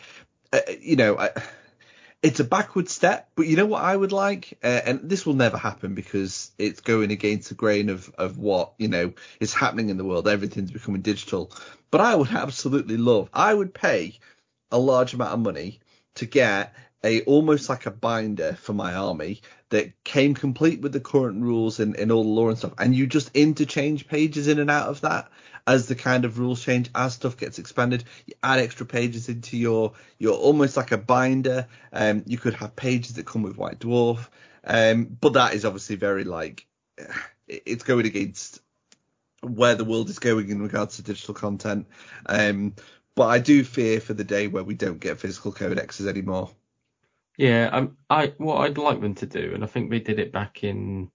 uh, 0.51 0.59
you 0.81 0.95
know, 0.95 1.17
I, 1.17 1.29
it's 2.21 2.39
a 2.39 2.43
backward 2.43 2.89
step, 2.89 3.29
but 3.35 3.47
you 3.47 3.55
know 3.55 3.65
what 3.65 3.83
I 3.83 3.95
would 3.95 4.11
like, 4.11 4.57
uh, 4.63 4.81
and 4.85 5.09
this 5.09 5.25
will 5.25 5.35
never 5.35 5.57
happen 5.57 5.95
because 5.95 6.51
it's 6.57 6.81
going 6.81 7.11
against 7.11 7.49
the 7.49 7.55
grain 7.55 7.89
of 7.89 8.13
of 8.17 8.37
what 8.37 8.73
you 8.77 8.87
know 8.87 9.13
is 9.39 9.53
happening 9.53 9.89
in 9.89 9.97
the 9.97 10.03
world. 10.03 10.27
Everything's 10.27 10.71
becoming 10.71 11.01
digital, 11.01 11.51
but 11.91 12.01
I 12.01 12.15
would 12.15 12.29
absolutely 12.31 12.97
love. 12.97 13.29
I 13.33 13.53
would 13.53 13.73
pay 13.73 14.19
a 14.71 14.77
large 14.77 15.13
amount 15.13 15.33
of 15.33 15.39
money 15.39 15.79
to 16.15 16.25
get 16.25 16.75
a 17.03 17.21
almost 17.21 17.69
like 17.69 17.85
a 17.85 17.91
binder 17.91 18.53
for 18.53 18.73
my 18.73 18.93
army 18.93 19.41
that 19.69 20.03
came 20.03 20.33
complete 20.33 20.81
with 20.81 20.91
the 20.91 20.99
current 20.99 21.41
rules 21.41 21.79
and, 21.79 21.95
and 21.95 22.11
all 22.11 22.23
the 22.23 22.29
lore 22.29 22.49
and 22.49 22.57
stuff. 22.57 22.73
And 22.77 22.95
you 22.95 23.07
just 23.07 23.35
interchange 23.35 24.07
pages 24.07 24.47
in 24.47 24.59
and 24.59 24.69
out 24.69 24.89
of 24.89 25.01
that 25.01 25.29
as 25.67 25.87
the 25.87 25.95
kind 25.95 26.25
of 26.25 26.39
rules 26.39 26.63
change, 26.63 26.89
as 26.95 27.13
stuff 27.13 27.37
gets 27.37 27.59
expanded. 27.59 28.03
You 28.25 28.33
add 28.43 28.59
extra 28.59 28.85
pages 28.85 29.29
into 29.29 29.57
your 29.57 29.93
your 30.17 30.35
almost 30.35 30.75
like 30.75 30.91
a 30.91 30.97
binder. 30.97 31.67
Um, 31.93 32.23
you 32.25 32.37
could 32.37 32.55
have 32.55 32.75
pages 32.75 33.13
that 33.13 33.25
come 33.25 33.43
with 33.43 33.57
White 33.57 33.79
Dwarf. 33.79 34.27
Um, 34.63 35.05
but 35.05 35.33
that 35.33 35.53
is 35.53 35.65
obviously 35.65 35.95
very 35.95 36.23
like 36.23 36.65
it's 37.47 37.83
going 37.83 38.05
against 38.05 38.61
where 39.41 39.75
the 39.75 39.85
world 39.85 40.09
is 40.09 40.19
going 40.19 40.49
in 40.49 40.61
regards 40.61 40.97
to 40.97 41.03
digital 41.03 41.33
content. 41.33 41.87
Um, 42.25 42.75
but 43.15 43.27
I 43.27 43.39
do 43.39 43.63
fear 43.63 43.99
for 43.99 44.13
the 44.13 44.23
day 44.23 44.47
where 44.47 44.63
we 44.63 44.75
don't 44.75 44.99
get 44.99 45.19
physical 45.19 45.51
codexes 45.51 46.07
anymore. 46.07 46.51
Yeah, 47.39 47.69
um, 47.71 47.95
I 48.09 48.33
what 48.37 48.57
I'd 48.57 48.77
like 48.77 48.99
them 48.99 49.15
to 49.15 49.25
do, 49.25 49.53
and 49.53 49.63
I 49.63 49.67
think 49.67 49.89
they 49.89 50.01
did 50.01 50.19
it 50.19 50.33
back 50.33 50.65
in 50.65 51.09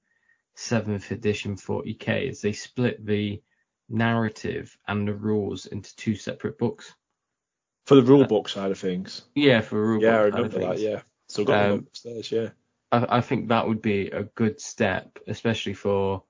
seventh 0.54 1.10
edition 1.10 1.54
40k, 1.54 2.30
is 2.30 2.40
they 2.40 2.54
split 2.54 3.04
the 3.04 3.42
narrative 3.90 4.74
and 4.88 5.06
the 5.06 5.12
rules 5.12 5.66
into 5.66 5.94
two 5.96 6.14
separate 6.14 6.56
books. 6.56 6.94
For 7.84 7.96
the 7.96 8.02
rule 8.02 8.22
uh, 8.22 8.26
book 8.26 8.48
side 8.48 8.70
of 8.70 8.78
things. 8.78 9.26
Yeah, 9.34 9.60
for 9.60 9.78
rule 9.86 10.02
yeah, 10.02 10.12
book. 10.12 10.32
Yeah, 10.32 10.38
I 10.38 10.38
remember 10.38 10.58
that. 10.60 10.78
Yeah, 10.78 11.02
so 11.28 11.44
got 11.44 11.70
um, 11.70 11.78
upstairs. 11.80 12.32
Yeah. 12.32 12.48
I, 12.90 13.18
I 13.18 13.20
think 13.20 13.48
that 13.48 13.68
would 13.68 13.82
be 13.82 14.06
a 14.08 14.22
good 14.22 14.58
step, 14.58 15.18
especially 15.26 15.74
for 15.74 16.22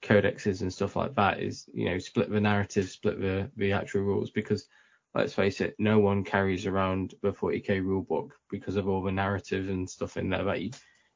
codexes 0.00 0.60
and 0.60 0.72
stuff 0.72 0.94
like 0.94 1.16
that. 1.16 1.40
Is 1.40 1.68
you 1.74 1.86
know 1.86 1.98
split 1.98 2.30
the 2.30 2.40
narrative, 2.40 2.88
split 2.88 3.20
the 3.20 3.50
the 3.56 3.72
actual 3.72 4.02
rules 4.02 4.30
because 4.30 4.68
let's 5.14 5.34
face 5.34 5.60
it, 5.60 5.74
no 5.78 5.98
one 5.98 6.24
carries 6.24 6.66
around 6.66 7.14
the 7.22 7.32
40k 7.32 7.82
rulebook 7.82 8.30
because 8.50 8.76
of 8.76 8.88
all 8.88 9.02
the 9.02 9.12
narrative 9.12 9.68
and 9.68 9.88
stuff 9.88 10.16
in 10.16 10.30
there 10.30 10.44
that 10.44 10.60
you, 10.60 10.70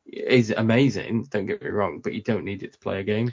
is 0.06 0.50
amazing. 0.50 1.26
Don't 1.30 1.46
get 1.46 1.62
me 1.62 1.70
wrong, 1.70 2.00
but 2.02 2.12
you 2.12 2.22
don't 2.22 2.44
need 2.44 2.62
it 2.62 2.72
to 2.72 2.78
play 2.78 3.00
a 3.00 3.04
game. 3.04 3.32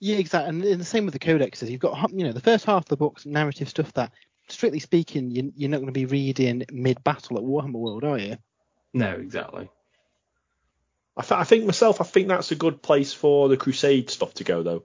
Yeah, 0.00 0.18
exactly. 0.18 0.70
And 0.70 0.80
the 0.80 0.84
same 0.84 1.04
with 1.06 1.14
the 1.14 1.18
codexes. 1.18 1.70
You've 1.70 1.80
got, 1.80 2.12
you 2.12 2.24
know, 2.24 2.32
the 2.32 2.40
first 2.40 2.64
half 2.64 2.82
of 2.82 2.88
the 2.88 2.96
book's 2.96 3.26
narrative 3.26 3.68
stuff 3.68 3.92
that, 3.94 4.12
strictly 4.48 4.78
speaking, 4.78 5.30
you, 5.30 5.52
you're 5.56 5.70
not 5.70 5.78
going 5.78 5.86
to 5.86 5.92
be 5.92 6.06
reading 6.06 6.64
mid-battle 6.70 7.36
at 7.36 7.42
Warhammer 7.42 7.72
World, 7.72 8.04
are 8.04 8.18
you? 8.18 8.36
No, 8.94 9.10
exactly. 9.10 9.68
I, 11.16 11.22
th- 11.22 11.40
I 11.40 11.44
think 11.44 11.64
myself, 11.64 12.00
I 12.00 12.04
think 12.04 12.28
that's 12.28 12.52
a 12.52 12.56
good 12.56 12.80
place 12.80 13.12
for 13.12 13.48
the 13.48 13.56
Crusade 13.56 14.08
stuff 14.08 14.34
to 14.34 14.44
go, 14.44 14.62
though. 14.62 14.84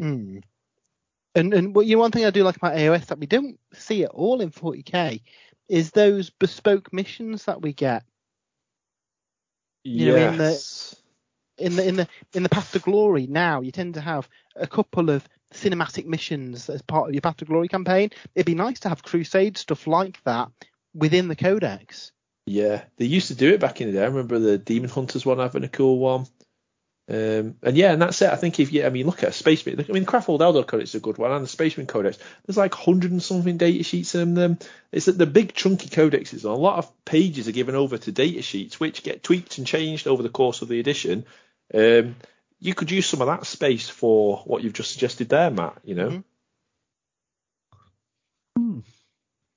Hmm. 0.00 0.38
And 1.34 1.54
and 1.54 1.76
you 1.76 1.96
know, 1.96 2.00
one 2.00 2.10
thing 2.10 2.24
I 2.24 2.30
do 2.30 2.42
like 2.42 2.56
about 2.56 2.74
AOS 2.74 3.06
that 3.06 3.18
we 3.18 3.26
don't 3.26 3.58
see 3.74 4.04
at 4.04 4.10
all 4.10 4.40
in 4.40 4.50
40k 4.50 5.22
is 5.68 5.90
those 5.90 6.30
bespoke 6.30 6.92
missions 6.92 7.44
that 7.44 7.62
we 7.62 7.72
get. 7.72 8.04
You 9.84 10.14
yes. 10.16 10.16
Know, 10.16 10.30
in 10.30 10.36
the 10.38 10.98
in 11.58 11.76
the 11.76 11.88
in 11.88 11.96
the 11.96 12.08
in 12.34 12.42
the 12.42 12.48
Path 12.48 12.72
to 12.72 12.78
Glory 12.78 13.26
now, 13.26 13.60
you 13.60 13.70
tend 13.70 13.94
to 13.94 14.00
have 14.00 14.28
a 14.56 14.66
couple 14.66 15.10
of 15.10 15.28
cinematic 15.52 16.06
missions 16.06 16.68
as 16.68 16.82
part 16.82 17.08
of 17.08 17.14
your 17.14 17.20
Path 17.20 17.38
to 17.38 17.44
Glory 17.44 17.68
campaign. 17.68 18.10
It'd 18.34 18.46
be 18.46 18.54
nice 18.54 18.80
to 18.80 18.88
have 18.88 19.02
Crusade 19.02 19.56
stuff 19.58 19.86
like 19.86 20.22
that 20.24 20.50
within 20.94 21.28
the 21.28 21.36
Codex. 21.36 22.12
Yeah, 22.46 22.84
they 22.96 23.04
used 23.04 23.28
to 23.28 23.34
do 23.34 23.52
it 23.52 23.60
back 23.60 23.80
in 23.80 23.88
the 23.88 23.92
day. 23.94 24.02
I 24.02 24.06
remember 24.06 24.38
the 24.38 24.56
Demon 24.56 24.88
Hunters 24.88 25.26
one 25.26 25.38
having 25.38 25.64
a 25.64 25.68
cool 25.68 25.98
one. 25.98 26.26
Um, 27.10 27.56
and 27.62 27.74
yeah, 27.74 27.92
and 27.92 28.02
that's 28.02 28.20
it. 28.20 28.30
I 28.30 28.36
think 28.36 28.60
if 28.60 28.70
you, 28.70 28.84
I 28.84 28.90
mean, 28.90 29.06
look 29.06 29.22
at 29.22 29.30
a 29.30 29.32
space. 29.32 29.66
I 29.66 29.70
mean, 29.70 30.04
Craftworld 30.04 30.40
Eldar 30.40 30.66
Codex 30.66 30.90
is 30.90 30.96
a 30.96 31.00
good 31.00 31.16
one, 31.16 31.32
and 31.32 31.42
the 31.42 31.48
Spaceman 31.48 31.86
Codex. 31.86 32.18
There's 32.44 32.58
like 32.58 32.74
hundred 32.74 33.12
and 33.12 33.22
something 33.22 33.56
data 33.56 33.82
sheets 33.82 34.14
in 34.14 34.34
them. 34.34 34.58
It's 34.92 35.06
that 35.06 35.16
the 35.16 35.26
big 35.26 35.54
chunky 35.54 35.88
codexes, 35.88 36.44
a 36.44 36.50
lot 36.50 36.78
of 36.78 37.04
pages 37.06 37.48
are 37.48 37.52
given 37.52 37.74
over 37.74 37.96
to 37.96 38.12
data 38.12 38.42
sheets, 38.42 38.78
which 38.78 39.02
get 39.02 39.22
tweaked 39.22 39.56
and 39.56 39.66
changed 39.66 40.06
over 40.06 40.22
the 40.22 40.28
course 40.28 40.60
of 40.60 40.68
the 40.68 40.80
edition. 40.80 41.24
Um, 41.72 42.16
you 42.60 42.74
could 42.74 42.90
use 42.90 43.06
some 43.06 43.22
of 43.22 43.28
that 43.28 43.46
space 43.46 43.88
for 43.88 44.38
what 44.44 44.62
you've 44.62 44.74
just 44.74 44.92
suggested 44.92 45.30
there, 45.30 45.50
Matt. 45.50 45.78
You 45.84 45.94
know. 45.94 46.08
Mm-hmm. 48.58 48.70
Hmm. 48.70 48.80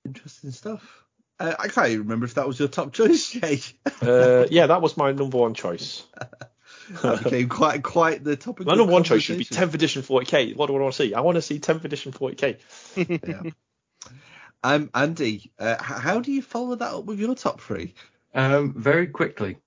Interesting 0.06 0.52
stuff. 0.52 1.04
Uh, 1.38 1.56
I 1.60 1.68
can't 1.68 1.88
even 1.88 2.04
remember 2.04 2.26
if 2.26 2.36
that 2.36 2.48
was 2.48 2.60
your 2.60 2.70
top 2.70 2.94
choice, 2.94 3.32
Jay. 3.32 3.60
uh, 4.02 4.46
yeah, 4.50 4.68
that 4.68 4.82
was 4.82 4.96
my 4.96 5.12
number 5.12 5.38
one 5.38 5.54
choice. 5.54 6.04
that 7.02 7.24
became 7.24 7.50
quite 7.50 7.84
quite 7.84 8.24
the 8.24 8.36
topic. 8.36 8.68
My 8.68 8.76
number 8.76 8.92
one 8.92 9.04
choice 9.04 9.24
should 9.24 9.38
be 9.38 9.46
10th 9.46 9.74
edition 9.74 10.02
40k. 10.02 10.56
What 10.56 10.68
do 10.68 10.76
I 10.76 10.80
want 10.80 10.94
to 10.94 11.04
see? 11.04 11.14
I 11.14 11.22
want 11.22 11.36
to 11.36 11.42
see 11.42 11.60
10th 11.60 11.84
edition 11.86 12.12
40k. 12.12 12.60
yeah. 13.28 13.52
Um, 14.64 14.90
Andy, 14.94 15.52
uh, 15.58 15.82
how 15.82 16.20
do 16.20 16.32
you 16.32 16.42
follow 16.42 16.76
that 16.76 16.94
up 16.94 17.06
with 17.06 17.20
your 17.20 17.34
top 17.36 17.62
three? 17.62 17.96
Um, 18.34 18.74
very 18.78 19.08
quickly. 19.08 19.58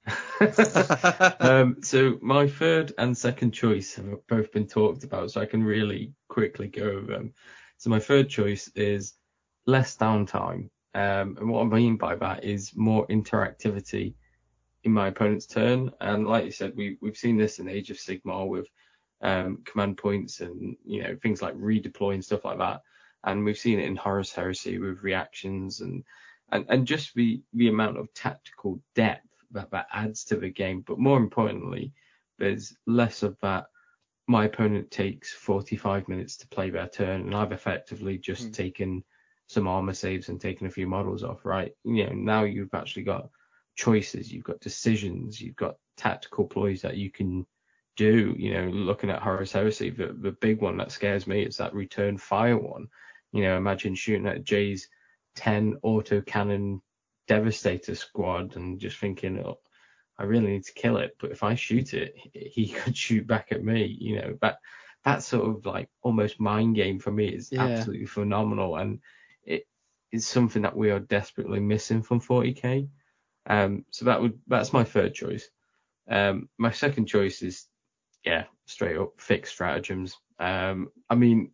um, 1.40 1.76
so 1.82 2.18
my 2.22 2.48
third 2.48 2.92
and 2.96 3.16
second 3.16 3.52
choice 3.52 3.96
have 3.96 4.26
both 4.26 4.52
been 4.52 4.66
talked 4.66 5.04
about, 5.04 5.30
so 5.30 5.40
I 5.40 5.46
can 5.46 5.62
really 5.62 6.12
quickly 6.28 6.68
go 6.68 6.82
over 6.82 7.12
them. 7.12 7.34
So 7.76 7.90
my 7.90 7.98
third 7.98 8.28
choice 8.28 8.68
is 8.74 9.14
less 9.66 9.96
downtime, 9.96 10.70
um, 10.94 11.36
and 11.38 11.50
what 11.50 11.62
I 11.62 11.64
mean 11.64 11.96
by 11.96 12.14
that 12.16 12.44
is 12.44 12.72
more 12.74 13.06
interactivity 13.08 14.14
in 14.84 14.92
my 14.92 15.08
opponent's 15.08 15.46
turn. 15.46 15.90
And 16.00 16.26
like 16.26 16.44
you 16.44 16.50
said, 16.50 16.74
we 16.76 16.98
we've 17.00 17.16
seen 17.16 17.36
this 17.36 17.58
in 17.58 17.68
Age 17.68 17.90
of 17.90 17.96
Sigmar 17.96 18.46
with 18.46 18.66
um, 19.22 19.62
command 19.64 19.96
points 19.96 20.40
and 20.40 20.76
you 20.84 21.02
know 21.02 21.16
things 21.22 21.42
like 21.42 21.56
redeploy 21.56 22.14
and 22.14 22.24
stuff 22.24 22.44
like 22.44 22.58
that. 22.58 22.82
And 23.24 23.44
we've 23.44 23.58
seen 23.58 23.80
it 23.80 23.86
in 23.86 23.96
Horus 23.96 24.32
Heresy 24.32 24.78
with 24.78 25.02
reactions 25.02 25.80
and 25.80 26.04
and, 26.52 26.66
and 26.68 26.86
just 26.86 27.14
the 27.14 27.42
the 27.54 27.68
amount 27.68 27.98
of 27.98 28.12
tactical 28.14 28.80
depth 28.94 29.26
that 29.52 29.70
that 29.70 29.86
adds 29.92 30.24
to 30.24 30.36
the 30.36 30.50
game. 30.50 30.84
But 30.86 30.98
more 30.98 31.16
importantly, 31.18 31.92
there's 32.38 32.76
less 32.86 33.22
of 33.22 33.36
that. 33.40 33.66
My 34.26 34.46
opponent 34.46 34.90
takes 34.90 35.32
45 35.32 36.08
minutes 36.08 36.36
to 36.38 36.48
play 36.48 36.70
their 36.70 36.88
turn, 36.88 37.22
and 37.22 37.34
I've 37.34 37.52
effectively 37.52 38.18
just 38.18 38.48
mm. 38.48 38.54
taken 38.54 39.04
some 39.46 39.68
armor 39.68 39.92
saves 39.92 40.30
and 40.30 40.40
taken 40.40 40.66
a 40.66 40.70
few 40.70 40.86
models 40.86 41.24
off. 41.24 41.44
Right? 41.44 41.72
You 41.84 42.06
know, 42.06 42.12
now 42.12 42.44
you've 42.44 42.74
actually 42.74 43.04
got 43.04 43.30
choices, 43.74 44.32
you've 44.32 44.44
got 44.44 44.60
decisions, 44.60 45.40
you've 45.40 45.56
got 45.56 45.76
tactical 45.96 46.46
ploys 46.46 46.82
that 46.82 46.96
you 46.96 47.10
can 47.10 47.46
do. 47.96 48.34
You 48.38 48.54
know, 48.54 48.68
looking 48.68 49.10
at 49.10 49.22
Horus 49.22 49.52
Heresy, 49.52 49.90
the, 49.90 50.16
the 50.18 50.32
big 50.32 50.60
one 50.60 50.76
that 50.78 50.92
scares 50.92 51.26
me 51.26 51.42
is 51.42 51.56
that 51.56 51.74
return 51.74 52.18
fire 52.18 52.58
one. 52.58 52.88
You 53.32 53.42
know, 53.42 53.56
imagine 53.56 53.94
shooting 53.94 54.26
at 54.26 54.44
Jay's 54.44 54.88
10 55.36 55.78
auto 55.82 56.20
cannon 56.20 56.80
devastator 57.26 57.94
squad 57.94 58.56
and 58.56 58.78
just 58.78 58.98
thinking, 58.98 59.38
oh, 59.40 59.58
I 60.18 60.24
really 60.24 60.46
need 60.46 60.64
to 60.64 60.74
kill 60.74 60.98
it. 60.98 61.16
But 61.20 61.32
if 61.32 61.42
I 61.42 61.54
shoot 61.54 61.94
it, 61.94 62.14
he 62.32 62.68
could 62.72 62.96
shoot 62.96 63.26
back 63.26 63.48
at 63.50 63.64
me. 63.64 63.96
You 64.00 64.16
know, 64.16 64.38
that 64.40 64.58
that 65.04 65.22
sort 65.22 65.48
of 65.48 65.66
like 65.66 65.88
almost 66.02 66.40
mind 66.40 66.76
game 66.76 66.98
for 66.98 67.10
me 67.10 67.28
is 67.28 67.50
yeah. 67.52 67.64
absolutely 67.64 68.06
phenomenal. 68.06 68.76
And 68.76 69.00
it 69.44 69.66
is 70.12 70.26
something 70.26 70.62
that 70.62 70.76
we 70.76 70.90
are 70.90 71.00
desperately 71.00 71.60
missing 71.60 72.02
from 72.02 72.20
40k. 72.20 72.88
Um, 73.46 73.84
so 73.90 74.06
that 74.06 74.20
would 74.20 74.38
that's 74.46 74.72
my 74.72 74.84
third 74.84 75.14
choice. 75.14 75.48
Um, 76.08 76.48
my 76.58 76.70
second 76.70 77.06
choice 77.06 77.42
is 77.42 77.66
yeah, 78.24 78.44
straight 78.66 78.96
up 78.96 79.20
fixed 79.20 79.52
stratagems. 79.52 80.16
Um, 80.38 80.88
I 81.10 81.14
mean, 81.14 81.52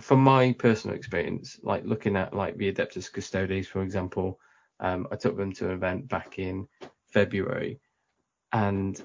from 0.00 0.20
my 0.20 0.52
personal 0.52 0.96
experience, 0.96 1.58
like 1.62 1.84
looking 1.84 2.16
at 2.16 2.34
like 2.34 2.56
the 2.56 2.72
Adeptus 2.72 3.12
Custodes, 3.12 3.68
for 3.68 3.82
example, 3.82 4.38
Um, 4.80 5.08
I 5.10 5.16
took 5.16 5.36
them 5.36 5.52
to 5.54 5.66
an 5.66 5.72
event 5.72 6.08
back 6.08 6.38
in 6.38 6.68
February, 7.12 7.80
and 8.52 9.00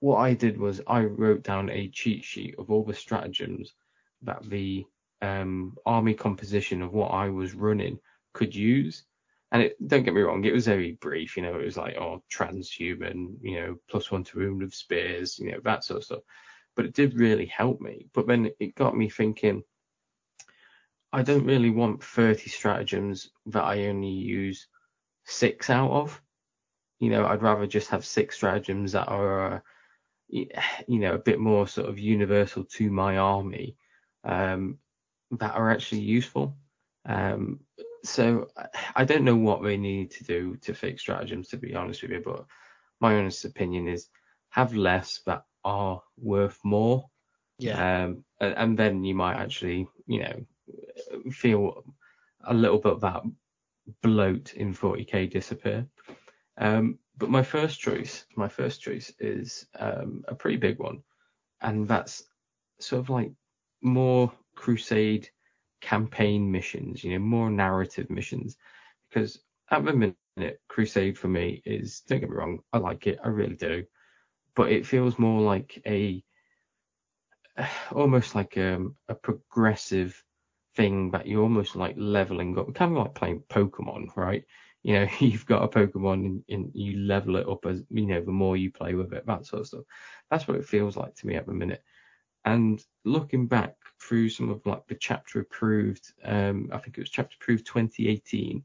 what 0.00 0.18
I 0.18 0.34
did 0.34 0.58
was 0.58 0.80
I 0.86 1.04
wrote 1.04 1.44
down 1.44 1.70
a 1.70 1.88
cheat 1.88 2.24
sheet 2.24 2.56
of 2.58 2.70
all 2.70 2.84
the 2.84 2.94
stratagems 2.94 3.74
that 4.22 4.42
the 4.42 4.84
um, 5.20 5.76
army 5.86 6.14
composition 6.14 6.82
of 6.82 6.92
what 6.92 7.12
I 7.12 7.28
was 7.30 7.54
running 7.54 8.00
could 8.32 8.54
use. 8.54 9.04
And 9.52 9.62
it, 9.62 9.86
don't 9.86 10.02
get 10.02 10.14
me 10.14 10.22
wrong, 10.22 10.44
it 10.44 10.54
was 10.54 10.66
very 10.66 10.92
brief. 10.92 11.36
You 11.36 11.42
know, 11.42 11.60
it 11.60 11.64
was 11.64 11.76
like, 11.76 11.96
oh, 11.96 12.22
transhuman, 12.32 13.36
you 13.42 13.60
know, 13.60 13.76
plus 13.88 14.10
one 14.10 14.24
to 14.24 14.38
wound 14.38 14.62
of 14.62 14.74
spears, 14.74 15.38
you 15.38 15.52
know, 15.52 15.60
that 15.64 15.84
sort 15.84 15.98
of 15.98 16.04
stuff. 16.04 16.22
But 16.74 16.86
it 16.86 16.94
did 16.94 17.20
really 17.20 17.46
help 17.46 17.80
me. 17.80 18.06
But 18.14 18.26
then 18.26 18.50
it 18.58 18.74
got 18.74 18.96
me 18.96 19.10
thinking, 19.10 19.62
I 21.12 21.22
don't 21.22 21.44
really 21.44 21.68
want 21.68 22.02
30 22.02 22.48
stratagems 22.48 23.30
that 23.46 23.62
I 23.62 23.88
only 23.88 24.08
use 24.08 24.66
six 25.24 25.68
out 25.68 25.90
of. 25.90 26.22
You 26.98 27.10
know, 27.10 27.26
I'd 27.26 27.42
rather 27.42 27.66
just 27.66 27.90
have 27.90 28.06
six 28.06 28.36
stratagems 28.36 28.92
that 28.92 29.08
are, 29.08 29.56
uh, 29.56 29.60
you 30.28 30.48
know, 30.88 31.12
a 31.12 31.18
bit 31.18 31.38
more 31.38 31.68
sort 31.68 31.90
of 31.90 31.98
universal 31.98 32.64
to 32.64 32.90
my 32.90 33.18
army 33.18 33.76
um, 34.24 34.78
that 35.32 35.54
are 35.54 35.70
actually 35.70 36.00
useful. 36.00 36.56
Um, 37.04 37.60
so 38.04 38.48
I 38.94 39.04
don't 39.04 39.24
know 39.24 39.36
what 39.36 39.62
they 39.62 39.76
need 39.76 40.10
to 40.12 40.24
do 40.24 40.56
to 40.62 40.74
fix 40.74 41.02
stratagems, 41.02 41.48
to 41.48 41.56
be 41.56 41.74
honest 41.74 42.02
with 42.02 42.10
you, 42.10 42.22
but 42.24 42.44
my 43.00 43.16
honest 43.16 43.44
opinion 43.44 43.88
is 43.88 44.08
have 44.50 44.74
less 44.74 45.20
that 45.26 45.44
are 45.64 46.02
worth 46.16 46.58
more. 46.64 47.08
Yeah. 47.58 48.04
Um, 48.04 48.24
and, 48.40 48.54
and 48.56 48.78
then 48.78 49.04
you 49.04 49.14
might 49.14 49.36
actually, 49.36 49.86
you 50.06 50.20
know, 50.20 51.30
feel 51.30 51.84
a 52.44 52.54
little 52.54 52.78
bit 52.78 52.92
of 52.92 53.00
that 53.02 53.22
bloat 54.02 54.54
in 54.54 54.74
40k 54.74 55.30
disappear. 55.30 55.86
Um, 56.58 56.98
but 57.18 57.30
my 57.30 57.42
first 57.42 57.80
choice, 57.80 58.24
my 58.36 58.48
first 58.48 58.80
choice 58.80 59.12
is 59.20 59.66
um, 59.78 60.24
a 60.28 60.34
pretty 60.34 60.56
big 60.56 60.78
one, 60.78 61.02
and 61.60 61.86
that's 61.86 62.24
sort 62.80 63.00
of 63.00 63.10
like 63.10 63.30
more 63.82 64.32
crusade 64.54 65.28
campaign 65.82 66.50
missions, 66.50 67.04
you 67.04 67.12
know, 67.12 67.18
more 67.18 67.50
narrative 67.50 68.08
missions, 68.08 68.56
because 69.08 69.40
at 69.70 69.84
the 69.84 69.92
minute, 69.92 70.60
crusade 70.68 71.18
for 71.18 71.28
me 71.28 71.60
is 71.66 72.00
don't 72.08 72.20
get 72.20 72.30
me 72.30 72.36
wrong, 72.36 72.60
I 72.72 72.78
like 72.78 73.06
it, 73.06 73.18
I 73.22 73.28
really 73.28 73.56
do, 73.56 73.84
but 74.56 74.72
it 74.72 74.86
feels 74.86 75.18
more 75.18 75.42
like 75.42 75.82
a 75.86 76.24
almost 77.92 78.34
like 78.34 78.56
a, 78.56 78.74
um, 78.74 78.96
a 79.08 79.14
progressive 79.14 80.22
thing 80.74 81.10
that 81.10 81.26
you're 81.26 81.42
almost 81.42 81.76
like 81.76 81.94
leveling 81.98 82.58
up, 82.58 82.72
kind 82.74 82.96
of 82.96 83.02
like 83.02 83.14
playing 83.14 83.42
Pokemon, 83.50 84.16
right? 84.16 84.44
You 84.82 84.94
know, 84.94 85.08
you've 85.20 85.46
got 85.46 85.62
a 85.62 85.68
Pokemon 85.68 86.24
and, 86.26 86.44
and, 86.48 86.70
you 86.74 86.98
level 86.98 87.36
it 87.36 87.48
up 87.48 87.66
as 87.66 87.82
you 87.90 88.06
know, 88.06 88.22
the 88.22 88.30
more 88.30 88.56
you 88.56 88.70
play 88.70 88.94
with 88.94 89.12
it, 89.12 89.26
that 89.26 89.46
sort 89.46 89.60
of 89.60 89.66
stuff. 89.66 89.84
That's 90.30 90.48
what 90.48 90.56
it 90.56 90.64
feels 90.64 90.96
like 90.96 91.14
to 91.16 91.26
me 91.26 91.36
at 91.36 91.46
the 91.46 91.52
minute. 91.52 91.82
And 92.44 92.84
looking 93.04 93.46
back 93.46 93.76
through 94.00 94.28
some 94.30 94.50
of 94.50 94.64
like 94.66 94.86
the 94.88 94.96
chapter 94.96 95.40
approved, 95.40 96.12
um, 96.24 96.70
I 96.72 96.78
think 96.78 96.98
it 96.98 97.02
was 97.02 97.10
chapter 97.10 97.36
approved 97.40 97.66
2018. 97.66 98.64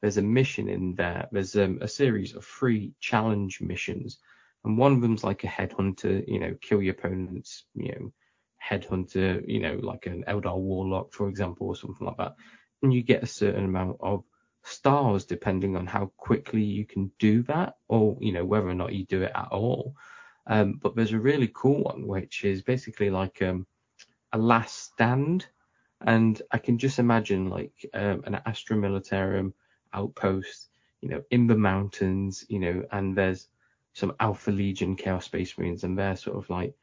There's 0.00 0.16
a 0.16 0.22
mission 0.22 0.68
in 0.68 0.94
there. 0.96 1.28
There's 1.30 1.54
um, 1.56 1.78
a 1.80 1.88
series 1.88 2.34
of 2.34 2.44
free 2.44 2.92
challenge 3.00 3.60
missions, 3.60 4.18
and 4.64 4.76
one 4.76 4.92
of 4.92 5.00
them's 5.00 5.22
like 5.22 5.44
a 5.44 5.48
headhunter, 5.48 6.26
you 6.26 6.40
know, 6.40 6.56
kill 6.60 6.82
your 6.82 6.94
opponents, 6.94 7.64
you 7.74 7.92
know, 7.92 8.12
headhunter, 8.62 9.46
you 9.46 9.60
know, 9.60 9.78
like 9.80 10.06
an 10.06 10.24
Eldar 10.26 10.56
Warlock, 10.56 11.12
for 11.12 11.28
example, 11.28 11.68
or 11.68 11.76
something 11.76 12.06
like 12.06 12.16
that. 12.16 12.34
And 12.82 12.92
you 12.92 13.02
get 13.02 13.22
a 13.22 13.26
certain 13.26 13.64
amount 13.64 13.98
of 14.00 14.24
stars 14.64 15.24
depending 15.24 15.76
on 15.76 15.86
how 15.86 16.12
quickly 16.16 16.62
you 16.62 16.84
can 16.84 17.12
do 17.20 17.42
that, 17.44 17.74
or 17.88 18.16
you 18.20 18.32
know, 18.32 18.44
whether 18.44 18.68
or 18.68 18.74
not 18.74 18.92
you 18.92 19.04
do 19.04 19.22
it 19.22 19.32
at 19.34 19.48
all. 19.52 19.94
Um, 20.46 20.80
but 20.82 20.96
there's 20.96 21.12
a 21.12 21.18
really 21.20 21.50
cool 21.54 21.84
one 21.84 22.06
which 22.06 22.44
is 22.44 22.62
basically 22.62 23.10
like 23.10 23.40
um, 23.42 23.66
a 24.32 24.38
last 24.38 24.92
stand, 24.92 25.46
and 26.00 26.40
I 26.50 26.58
can 26.58 26.78
just 26.78 26.98
imagine 26.98 27.48
like 27.48 27.86
um, 27.94 28.22
an 28.26 28.40
Astra 28.46 28.76
Militarum 28.76 29.52
outpost, 29.92 30.68
you 31.00 31.08
know, 31.08 31.22
in 31.30 31.46
the 31.46 31.56
mountains, 31.56 32.44
you 32.48 32.58
know, 32.58 32.84
and 32.92 33.16
there's 33.16 33.48
some 33.92 34.14
Alpha 34.20 34.50
Legion 34.50 34.96
Chaos 34.96 35.26
Space 35.26 35.56
Marines, 35.58 35.84
and 35.84 35.96
they're 35.96 36.16
sort 36.16 36.38
of 36.38 36.48
like 36.50 36.74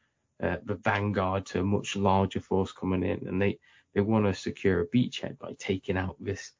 uh, 0.42 0.58
the 0.66 0.76
vanguard 0.76 1.46
to 1.48 1.60
a 1.60 1.64
much 1.64 1.96
larger 1.96 2.40
force 2.40 2.72
coming 2.72 3.04
in, 3.04 3.28
and 3.28 3.42
they 3.42 3.60
they 3.94 4.02
want 4.02 4.26
to 4.26 4.34
secure 4.34 4.82
a 4.82 4.88
beachhead 4.88 5.38
by 5.40 5.54
taking 5.58 5.98
out 5.98 6.16
this, 6.20 6.52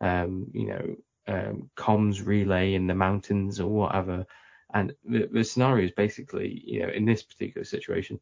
um, 0.00 0.46
you 0.52 0.66
know, 0.66 0.96
um, 1.28 1.70
comms 1.76 2.26
relay 2.26 2.74
in 2.74 2.86
the 2.86 2.94
mountains 2.94 3.60
or 3.60 3.68
whatever. 3.68 4.26
And 4.74 4.94
the, 5.04 5.28
the 5.32 5.44
scenario 5.44 5.86
is 5.86 5.92
basically, 5.92 6.62
you 6.64 6.82
know, 6.82 6.88
in 6.90 7.04
this 7.04 7.22
particular 7.22 7.64
situation, 7.64 8.20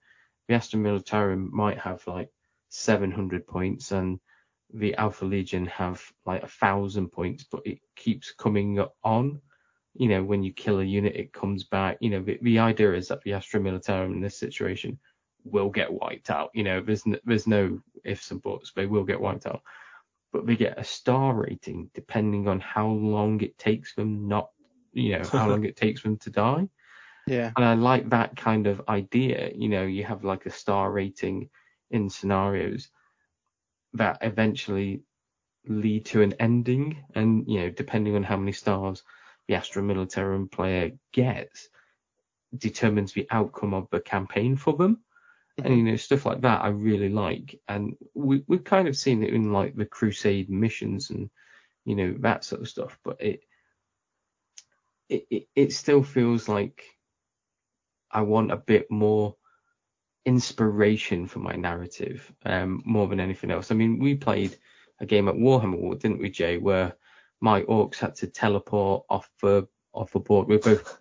the 0.48 0.54
Astra 0.54 0.78
Militarum 0.78 1.50
might 1.50 1.78
have 1.78 2.06
like 2.06 2.30
700 2.68 3.46
points 3.46 3.92
and 3.92 4.20
the 4.72 4.94
Alpha 4.96 5.24
Legion 5.24 5.66
have 5.66 6.02
like 6.24 6.42
a 6.42 6.48
thousand 6.48 7.08
points, 7.10 7.44
but 7.44 7.62
it 7.64 7.80
keeps 7.94 8.32
coming 8.32 8.84
on. 9.04 9.40
You 9.94 10.08
know, 10.08 10.22
when 10.22 10.42
you 10.42 10.52
kill 10.52 10.80
a 10.80 10.84
unit, 10.84 11.16
it 11.16 11.32
comes 11.32 11.64
back. 11.64 11.98
You 12.00 12.10
know, 12.10 12.22
the, 12.22 12.38
the 12.42 12.58
idea 12.58 12.92
is 12.94 13.08
that 13.08 13.22
the 13.22 13.32
Astra 13.32 13.60
Militarum 13.60 14.12
in 14.12 14.20
this 14.20 14.38
situation 14.38 14.98
will 15.44 15.70
get 15.70 15.92
wiped 15.92 16.30
out. 16.30 16.50
You 16.54 16.64
know, 16.64 16.82
there's 16.82 17.06
no, 17.06 17.18
there's 17.24 17.46
no 17.46 17.80
ifs 18.04 18.30
and 18.30 18.42
buts. 18.42 18.72
They 18.74 18.86
will 18.86 19.04
get 19.04 19.20
wiped 19.20 19.46
out, 19.46 19.62
but 20.32 20.46
they 20.46 20.56
get 20.56 20.78
a 20.78 20.84
star 20.84 21.34
rating 21.34 21.90
depending 21.94 22.48
on 22.48 22.60
how 22.60 22.88
long 22.88 23.40
it 23.40 23.58
takes 23.58 23.94
them 23.94 24.28
not, 24.28 24.50
you 24.96 25.18
know, 25.18 25.24
how 25.24 25.48
long 25.48 25.64
it 25.70 25.76
takes 25.76 26.02
them 26.02 26.16
to 26.18 26.30
die. 26.30 26.68
Yeah. 27.26 27.52
And 27.56 27.64
I 27.64 27.74
like 27.74 28.10
that 28.10 28.36
kind 28.36 28.66
of 28.66 28.82
idea. 28.88 29.50
You 29.54 29.68
know, 29.68 29.84
you 29.84 30.04
have 30.04 30.24
like 30.24 30.46
a 30.46 30.50
star 30.50 30.90
rating 30.90 31.50
in 31.90 32.08
scenarios 32.08 32.88
that 33.94 34.18
eventually 34.20 35.02
lead 35.66 36.06
to 36.06 36.22
an 36.22 36.34
ending, 36.34 37.04
and 37.14 37.44
you 37.48 37.60
know, 37.60 37.70
depending 37.70 38.16
on 38.16 38.22
how 38.22 38.36
many 38.36 38.52
stars 38.52 39.02
the 39.48 39.54
Astra 39.54 39.82
Militarum 39.82 40.50
player 40.50 40.92
gets, 41.12 41.68
determines 42.56 43.12
the 43.12 43.26
outcome 43.30 43.74
of 43.74 43.88
the 43.90 44.00
campaign 44.00 44.56
for 44.56 44.76
them 44.76 45.04
and 45.58 45.66
mm-hmm. 45.66 45.76
you 45.76 45.82
know 45.84 45.96
stuff 45.96 46.26
like 46.26 46.42
that 46.42 46.62
I 46.62 46.68
really 46.68 47.08
like, 47.08 47.58
and 47.68 47.96
we 48.14 48.42
we've 48.46 48.64
kind 48.64 48.88
of 48.88 48.96
seen 48.96 49.22
it 49.22 49.32
in 49.32 49.52
like 49.52 49.74
the 49.74 49.86
Crusade 49.86 50.50
missions 50.50 51.10
and 51.10 51.30
you 51.84 51.94
know 51.94 52.14
that 52.20 52.44
sort 52.44 52.60
of 52.60 52.68
stuff, 52.68 52.98
but 53.04 53.20
it 53.20 53.40
it 55.08 55.48
it, 55.54 55.72
still 55.72 56.02
feels 56.02 56.48
like 56.48 56.84
I 58.10 58.22
want 58.22 58.52
a 58.52 58.56
bit 58.56 58.90
more 58.90 59.36
inspiration 60.24 61.26
for 61.26 61.38
my 61.38 61.54
narrative 61.54 62.32
um, 62.44 62.82
more 62.84 63.06
than 63.06 63.20
anything 63.20 63.50
else. 63.50 63.70
I 63.70 63.74
mean, 63.74 63.98
we 63.98 64.14
played 64.16 64.56
a 65.00 65.06
game 65.06 65.28
at 65.28 65.34
Warhammer 65.34 65.80
World, 65.80 66.00
didn't 66.00 66.18
we, 66.18 66.30
Jay, 66.30 66.58
where 66.58 66.94
my 67.40 67.62
orcs 67.62 67.96
had 67.96 68.14
to 68.16 68.26
teleport 68.26 69.04
off 69.08 69.30
the 69.42 69.68
off 69.94 70.12
the 70.12 70.20
board. 70.20 70.48
We 70.48 70.56
we're 70.56 70.76
both 70.76 70.98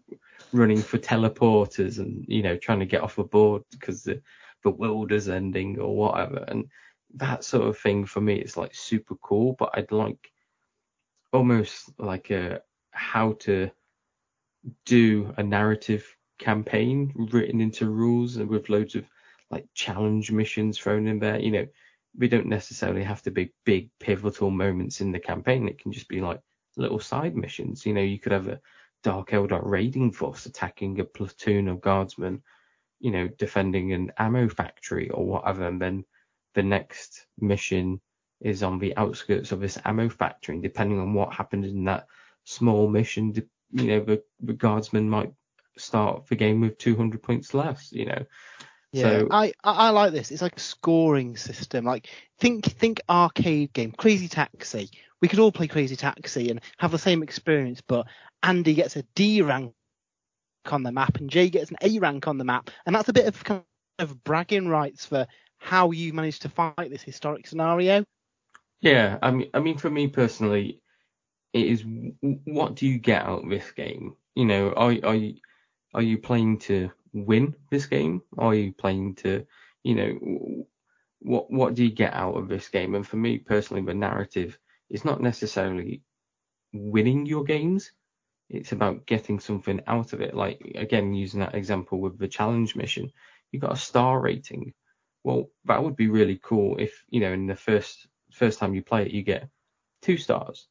running 0.53 0.81
for 0.81 0.97
teleporters 0.97 1.99
and 1.99 2.23
you 2.27 2.43
know 2.43 2.57
trying 2.57 2.79
to 2.79 2.85
get 2.85 3.01
off 3.01 3.15
the 3.15 3.23
board 3.23 3.63
because 3.71 4.03
the 4.03 4.21
the 4.63 4.69
world 4.71 5.11
is 5.11 5.29
ending 5.29 5.79
or 5.79 5.95
whatever. 5.95 6.43
And 6.47 6.65
that 7.15 7.43
sort 7.43 7.67
of 7.67 7.77
thing 7.77 8.05
for 8.05 8.21
me 8.21 8.35
is 8.35 8.57
like 8.57 8.73
super 8.75 9.15
cool, 9.15 9.55
but 9.57 9.71
I'd 9.73 9.91
like 9.91 10.31
almost 11.31 11.89
like 11.97 12.31
a 12.31 12.61
how 12.91 13.33
to 13.33 13.69
do 14.85 15.33
a 15.37 15.43
narrative 15.43 16.05
campaign 16.39 17.13
written 17.31 17.61
into 17.61 17.89
rules 17.89 18.37
and 18.37 18.49
with 18.49 18.69
loads 18.69 18.95
of 18.95 19.05
like 19.51 19.67
challenge 19.73 20.31
missions 20.31 20.77
thrown 20.77 21.07
in 21.07 21.19
there. 21.19 21.39
You 21.39 21.51
know, 21.51 21.67
we 22.17 22.27
don't 22.27 22.47
necessarily 22.47 23.03
have 23.03 23.21
to 23.23 23.31
be 23.31 23.53
big 23.65 23.89
pivotal 23.99 24.51
moments 24.51 25.01
in 25.01 25.11
the 25.11 25.19
campaign. 25.19 25.67
It 25.67 25.79
can 25.79 25.91
just 25.91 26.07
be 26.07 26.21
like 26.21 26.41
little 26.77 26.99
side 26.99 27.35
missions. 27.35 27.85
You 27.85 27.93
know, 27.93 28.01
you 28.01 28.19
could 28.19 28.31
have 28.31 28.47
a 28.47 28.59
Dark 29.03 29.29
Eldar 29.31 29.61
raiding 29.63 30.11
force 30.11 30.45
attacking 30.45 30.99
a 30.99 31.05
platoon 31.05 31.67
of 31.67 31.81
guardsmen 31.81 32.41
you 32.99 33.11
know, 33.11 33.27
defending 33.37 33.93
an 33.93 34.11
ammo 34.17 34.49
factory 34.49 35.09
or 35.09 35.25
whatever, 35.25 35.67
and 35.67 35.81
then 35.81 36.03
the 36.53 36.63
next 36.63 37.27
mission 37.39 37.99
is 38.41 38.63
on 38.63 38.79
the 38.79 38.95
outskirts 38.97 39.51
of 39.51 39.59
this 39.59 39.77
ammo 39.85 40.09
factory, 40.09 40.55
and 40.55 40.63
depending 40.63 40.99
on 40.99 41.13
what 41.13 41.33
happened 41.33 41.65
in 41.65 41.83
that 41.85 42.07
small 42.45 42.87
mission, 42.87 43.31
you 43.75 43.87
know, 43.87 43.99
the, 43.99 44.23
the 44.41 44.53
guardsman 44.53 45.09
might 45.09 45.31
start 45.77 46.27
the 46.27 46.35
game 46.35 46.61
with 46.61 46.77
200 46.77 47.21
points 47.21 47.53
less, 47.53 47.91
you 47.91 48.05
know. 48.05 48.25
Yeah, 48.93 49.23
so, 49.23 49.27
I, 49.29 49.53
I 49.65 49.89
like 49.89 50.13
this. 50.13 50.31
It's 50.31 50.41
like 50.41 50.55
a 50.55 50.61
scoring 50.61 51.35
system. 51.35 51.83
Like 51.83 52.09
think 52.39 52.63
think 52.63 53.01
arcade 53.09 53.73
game, 53.73 53.91
Crazy 53.91 54.29
Taxi. 54.29 54.89
We 55.21 55.27
could 55.27 55.39
all 55.39 55.51
play 55.51 55.67
Crazy 55.67 55.97
Taxi 55.97 56.49
and 56.49 56.61
have 56.77 56.91
the 56.91 56.97
same 56.97 57.21
experience, 57.21 57.81
but 57.81 58.07
Andy 58.43 58.73
gets 58.73 58.95
a 58.95 59.03
D 59.15 59.41
rank 59.41 59.73
on 60.71 60.83
the 60.83 60.93
map, 60.93 61.17
and 61.17 61.29
Jay 61.29 61.49
gets 61.49 61.71
an 61.71 61.77
A 61.81 61.99
rank 61.99 62.27
on 62.29 62.37
the 62.37 62.45
map, 62.45 62.69
and 62.85 62.95
that's 62.95 63.09
a 63.09 63.13
bit 63.13 63.27
of 63.27 63.43
kind 63.43 63.63
of 63.99 64.23
bragging 64.23 64.69
rights 64.69 65.05
for 65.05 65.27
how 65.57 65.91
you 65.91 66.13
managed 66.13 66.43
to 66.43 66.49
fight 66.49 66.89
this 66.89 67.03
historic 67.03 67.47
scenario. 67.47 68.05
Yeah, 68.79 69.17
I 69.21 69.31
mean, 69.31 69.49
I 69.53 69.59
mean, 69.59 69.77
for 69.77 69.89
me 69.89 70.07
personally, 70.07 70.81
it 71.55 71.67
is 71.67 71.83
what 72.43 72.75
do 72.75 72.85
you 72.85 72.97
get 72.99 73.23
out 73.23 73.45
of 73.45 73.49
this 73.49 73.71
game? 73.71 74.15
You 74.35 74.43
know, 74.43 74.71
are 74.73 74.93
are 75.05 75.15
you 75.15 75.35
are 75.93 76.01
you 76.01 76.17
playing 76.17 76.59
to 76.67 76.91
win 77.13 77.55
this 77.71 77.85
game? 77.85 78.21
Are 78.37 78.53
you 78.53 78.73
playing 78.73 79.15
to, 79.15 79.47
you 79.83 79.95
know, 79.95 80.65
what 81.19 81.49
what 81.49 81.73
do 81.73 81.85
you 81.85 81.91
get 81.91 82.13
out 82.13 82.35
of 82.35 82.49
this 82.49 82.67
game? 82.67 82.93
And 82.93 83.07
for 83.07 83.15
me 83.15 83.37
personally, 83.37 83.83
the 83.83 83.93
narrative 83.93 84.59
is 84.89 85.05
not 85.05 85.21
necessarily 85.21 86.03
winning 86.73 87.25
your 87.25 87.45
games. 87.45 87.93
It's 88.49 88.73
about 88.73 89.05
getting 89.05 89.39
something 89.39 89.79
out 89.87 90.11
of 90.11 90.19
it. 90.19 90.35
Like 90.35 90.59
again, 90.75 91.13
using 91.13 91.39
that 91.39 91.55
example 91.55 92.01
with 92.01 92.19
the 92.19 92.27
challenge 92.27 92.75
mission, 92.75 93.09
you 93.53 93.61
got 93.61 93.73
a 93.73 93.77
star 93.77 94.19
rating. 94.19 94.73
Well, 95.23 95.49
that 95.63 95.81
would 95.81 95.95
be 95.95 96.09
really 96.09 96.37
cool 96.43 96.75
if 96.79 97.05
you 97.09 97.21
know 97.21 97.31
in 97.31 97.47
the 97.47 97.55
first 97.55 98.07
first 98.33 98.59
time 98.59 98.75
you 98.75 98.83
play 98.83 99.03
it, 99.05 99.11
you 99.11 99.23
get 99.23 99.47
two 100.01 100.17
stars, 100.17 100.67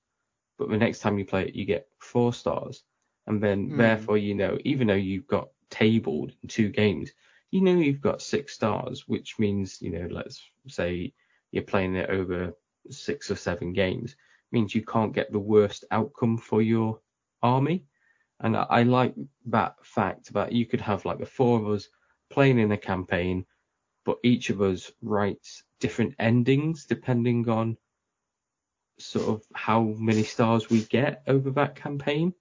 but 0.59 0.69
the 0.69 0.77
next 0.77 1.01
time 1.01 1.19
you 1.19 1.25
play 1.25 1.47
it, 1.47 1.55
you 1.55 1.65
get 1.65 1.89
four 1.99 2.33
stars, 2.33 2.85
and 3.27 3.43
then 3.43 3.71
mm. 3.71 3.79
therefore 3.79 4.19
you 4.19 4.35
know 4.35 4.59
even 4.65 4.87
though 4.87 4.95
you've 4.95 5.27
got 5.27 5.49
tabled 5.71 6.33
in 6.43 6.49
two 6.49 6.69
games, 6.69 7.11
you 7.51 7.61
know 7.61 7.75
you've 7.75 8.01
got 8.01 8.23
six 8.23 8.55
stars, 8.55 9.05
which 9.09 9.39
means 9.39 9.81
you 9.81 9.91
know 9.91 10.09
let's 10.11 10.41
say 10.69 11.13
you're 11.53 11.63
playing 11.63 11.97
it 11.97 12.11
over 12.11 12.53
six 12.91 13.31
or 13.31 13.37
seven 13.37 13.73
games, 13.73 14.17
means 14.53 14.75
you 14.75 14.85
can't 14.85 15.15
get 15.15 15.33
the 15.33 15.39
worst 15.39 15.85
outcome 15.91 16.37
for 16.37 16.63
your 16.63 17.01
army. 17.43 17.85
And 18.41 18.57
I, 18.57 18.67
I 18.69 18.83
like 18.83 19.15
that 19.47 19.77
fact 19.83 20.33
that 20.33 20.53
you 20.53 20.67
could 20.67 20.81
have 20.81 21.05
like 21.05 21.19
the 21.19 21.27
four 21.27 21.59
of 21.59 21.69
us 21.69 21.89
playing 22.31 22.59
in 22.59 22.73
a 22.73 22.77
campaign, 22.77 23.47
but 24.05 24.19
each 24.23 24.51
of 24.51 24.61
us 24.61 24.91
writes 25.03 25.63
different 25.81 26.15
endings 26.19 26.87
depending 26.87 27.49
on 27.49 27.77
sort 28.99 29.29
of 29.29 29.43
how 29.55 29.83
many 29.83 30.23
stars 30.23 30.71
we 30.71 30.85
get 30.85 31.23
over 31.27 31.51
that 31.53 31.75
campaign. 31.75 32.35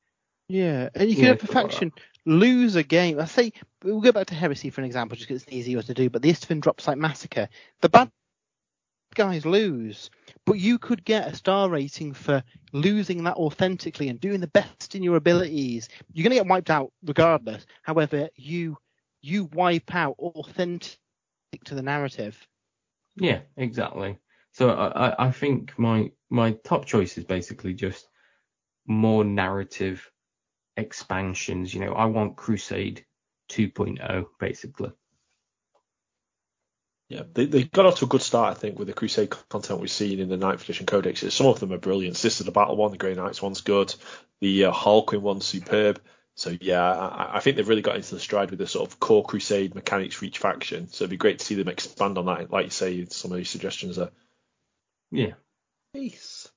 Yeah, 0.48 0.90
and 0.94 1.10
you 1.10 1.16
can 1.16 1.24
yeah, 1.24 1.30
have 1.32 1.40
perfection 1.40 1.92
lose 2.26 2.76
a 2.76 2.84
game. 2.84 3.20
I 3.20 3.26
say 3.26 3.54
we'll 3.84 4.02
go 4.02 4.12
back 4.12 4.28
to 4.28 4.36
Heresy 4.36 4.70
for 4.70 4.82
an 4.82 4.86
example, 4.86 5.16
just 5.16 5.28
because 5.28 5.44
it's 5.44 5.52
easier 5.52 5.82
to 5.82 5.94
do. 5.94 6.10
But 6.10 6.22
the 6.22 6.32
Isstvan 6.32 6.62
Dropsite 6.62 6.98
Massacre, 6.98 7.50
the 7.82 7.90
bad 7.90 8.12
guys 9.16 9.46
lose, 9.46 10.10
but 10.46 10.54
you 10.54 10.80
could 10.80 11.06
get 11.06 11.32
a 11.32 11.36
star 11.36 11.70
rating 11.70 12.14
for 12.14 12.44
losing 12.72 13.24
that 13.24 13.36
authentically 13.36 14.10
and 14.10 14.20
doing 14.20 14.40
the 14.40 14.48
best 14.48 14.96
in 14.96 15.04
your 15.04 15.18
abilities. 15.18 15.88
You're 16.12 16.24
going 16.24 16.32
to 16.32 16.44
get 16.44 16.50
wiped 16.50 16.72
out 16.72 16.92
regardless. 17.04 17.66
However, 17.84 18.30
you 18.36 18.78
you 19.22 19.46
wipe 19.54 19.94
out 19.94 20.16
authentic 20.20 20.98
to 21.66 21.76
the 21.76 21.82
narrative. 21.82 22.46
Yeah, 23.16 23.40
exactly. 23.56 24.18
So 24.52 24.72
I, 24.72 25.28
I 25.28 25.32
think 25.32 25.78
my 25.78 26.12
my 26.34 26.54
top 26.64 26.86
choice 26.86 27.18
is 27.20 27.26
basically 27.26 27.76
just 27.76 28.08
more 28.88 29.24
narrative 29.24 30.12
expansions. 30.76 31.74
You 31.74 31.82
know, 31.86 31.94
I 31.94 32.06
want 32.06 32.36
Crusade 32.36 33.06
2.0 33.52 34.26
basically. 34.40 34.92
Yeah, 37.08 37.22
they, 37.32 37.46
they 37.46 37.64
got 37.66 37.86
off 37.86 38.00
to 38.00 38.06
a 38.06 38.08
good 38.08 38.24
start, 38.24 38.58
I 38.58 38.60
think, 38.60 38.80
with 38.80 38.88
the 38.88 38.96
Crusade 38.96 39.30
content 39.50 39.80
we've 39.80 39.92
seen 39.92 40.20
in 40.20 40.30
the 40.30 40.38
Ninth 40.38 40.64
Edition 40.64 40.88
Codex. 40.88 41.22
Some 41.32 41.46
of 41.46 41.60
them 41.60 41.72
are 41.72 41.78
brilliant. 41.78 42.18
Sister 42.18 42.44
the 42.44 42.52
Battle 42.52 42.78
one, 42.78 42.92
the 42.92 42.98
Grey 42.98 43.14
Knights 43.14 43.42
one's 43.42 43.62
good. 43.62 43.94
The 44.42 44.66
uh, 44.66 44.72
Harlequin 44.72 45.22
one's 45.22 45.46
superb. 45.46 46.02
So 46.34 46.58
yeah, 46.60 46.82
I, 46.82 47.38
I, 47.38 47.40
think 47.42 47.58
they've 47.58 47.68
really 47.68 47.84
got 47.84 47.98
into 47.98 48.16
the 48.16 48.20
stride 48.20 48.50
with 48.50 48.58
the 48.58 48.66
sort 48.66 48.90
of 48.90 49.00
core 49.00 49.24
Crusade 49.24 49.76
mechanics 49.76 50.16
for 50.16 50.26
each 50.26 50.40
faction. 50.40 50.88
So 50.88 51.04
it'd 51.04 51.12
be 51.12 51.18
great 51.18 51.38
to 51.38 51.46
see 51.46 51.54
them 51.54 51.68
expand 51.68 52.18
on 52.18 52.26
that, 52.26 52.50
like 52.50 52.66
you 52.66 52.72
say, 52.72 53.06
some 53.06 53.32
of 53.32 53.38
these 53.38 53.52
suggestions 53.52 53.98
there. 53.98 54.10
Yeah. 55.12 55.34
Nice. 55.94 56.50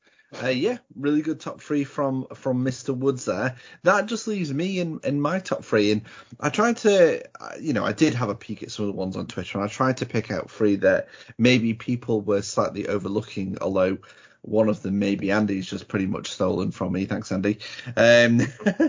Uh, 0.43 0.49
yeah, 0.49 0.79
really 0.95 1.21
good 1.21 1.39
top 1.39 1.61
three 1.61 1.85
from 1.85 2.27
from 2.35 2.65
Mr. 2.65 2.97
Woods 2.97 3.27
there. 3.27 3.57
That 3.83 4.07
just 4.07 4.27
leaves 4.27 4.53
me 4.53 4.81
in 4.81 5.01
in 5.05 5.21
my 5.21 5.41
top 5.41 5.63
three, 5.63 5.93
and 5.93 6.03
I 6.41 6.49
tried 6.49 6.79
to, 6.79 7.23
you 7.61 7.75
know, 7.75 7.85
I 7.85 7.93
did 7.93 8.15
have 8.15 8.31
a 8.31 8.35
peek 8.35 8.63
at 8.63 8.71
some 8.71 8.87
of 8.87 8.93
the 8.93 8.99
ones 8.99 9.17
on 9.17 9.27
Twitter, 9.27 9.59
and 9.59 9.65
I 9.65 9.71
tried 9.71 9.99
to 9.99 10.07
pick 10.07 10.31
out 10.31 10.51
three 10.51 10.77
that 10.77 11.09
maybe 11.39 11.75
people 11.75 12.23
were 12.23 12.43
slightly 12.43 12.89
overlooking, 12.89 13.59
although 13.61 13.99
one 14.41 14.69
of 14.69 14.81
them 14.83 14.99
maybe 14.99 15.31
Andy's 15.31 15.67
just 15.67 15.87
pretty 15.87 16.07
much 16.07 16.33
stolen 16.33 16.71
from 16.71 16.93
me. 16.93 17.05
Thanks, 17.05 17.31
Andy. 17.31 17.59
Um, 17.97 18.41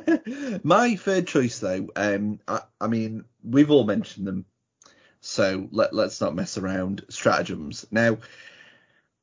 my 0.63 0.95
third 0.95 1.27
choice, 1.27 1.59
though, 1.59 1.89
um, 1.95 2.39
I, 2.47 2.61
I 2.79 2.87
mean, 2.87 3.25
we've 3.43 3.71
all 3.71 3.83
mentioned 3.83 4.25
them, 4.27 4.45
so 5.19 5.67
let 5.71 5.93
let's 5.93 6.21
not 6.21 6.35
mess 6.35 6.57
around. 6.57 7.03
Stratagems 7.09 7.85
now 7.91 8.17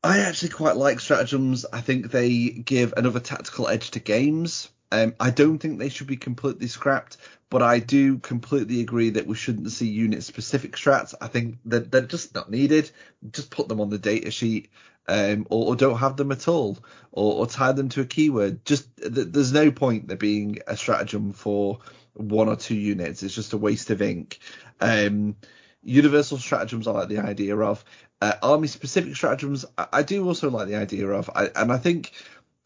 I 0.04 0.18
actually 0.18 0.50
quite 0.50 0.76
like 0.76 1.00
stratagems. 1.00 1.64
I 1.72 1.80
think 1.80 2.10
they 2.10 2.50
give 2.50 2.92
another 2.94 3.20
tactical 3.20 3.68
edge 3.68 3.90
to 3.92 4.00
games. 4.00 4.68
Um, 4.92 5.14
I 5.18 5.30
don't 5.30 5.58
think 5.58 5.78
they 5.78 5.88
should 5.88 6.06
be 6.06 6.18
completely 6.18 6.66
scrapped, 6.66 7.16
but 7.48 7.62
I 7.62 7.78
do 7.78 8.18
completely 8.18 8.82
agree 8.82 9.08
that 9.10 9.26
we 9.26 9.34
shouldn't 9.34 9.72
see 9.72 9.88
unit 9.88 10.22
specific 10.22 10.76
strats. 10.76 11.14
I 11.22 11.28
think 11.28 11.56
that 11.64 11.90
they're 11.90 12.02
just 12.02 12.34
not 12.34 12.50
needed. 12.50 12.90
Just 13.32 13.50
put 13.50 13.66
them 13.66 13.80
on 13.80 13.88
the 13.88 13.98
data 13.98 14.30
sheet, 14.30 14.68
um, 15.08 15.46
or, 15.48 15.68
or, 15.68 15.76
don't 15.76 15.96
have 15.96 16.18
them 16.18 16.32
at 16.32 16.48
all, 16.48 16.76
or, 17.10 17.36
or 17.36 17.46
tie 17.46 17.72
them 17.72 17.88
to 17.88 18.02
a 18.02 18.06
keyword. 18.06 18.62
Just 18.66 18.94
th- 18.98 19.28
there's 19.30 19.54
no 19.54 19.70
point 19.70 20.08
there 20.08 20.18
being 20.18 20.58
a 20.66 20.76
stratagem 20.76 21.32
for 21.32 21.78
one 22.12 22.48
or 22.48 22.56
two 22.56 22.76
units. 22.76 23.22
It's 23.22 23.34
just 23.34 23.54
a 23.54 23.58
waste 23.58 23.88
of 23.88 24.02
ink. 24.02 24.38
Um, 24.82 25.36
universal 25.82 26.38
stratagems 26.38 26.86
I 26.86 26.92
like 26.92 27.08
the 27.08 27.18
idea 27.18 27.56
of. 27.56 27.84
Uh, 28.24 28.36
army 28.42 28.66
specific 28.66 29.14
stratagems, 29.14 29.66
I, 29.76 29.86
I, 29.92 30.02
do 30.02 30.26
also 30.26 30.48
like 30.48 30.66
the 30.66 30.76
idea 30.76 31.06
of, 31.08 31.28
I, 31.34 31.50
and 31.54 31.70
I 31.70 31.76
think 31.76 32.12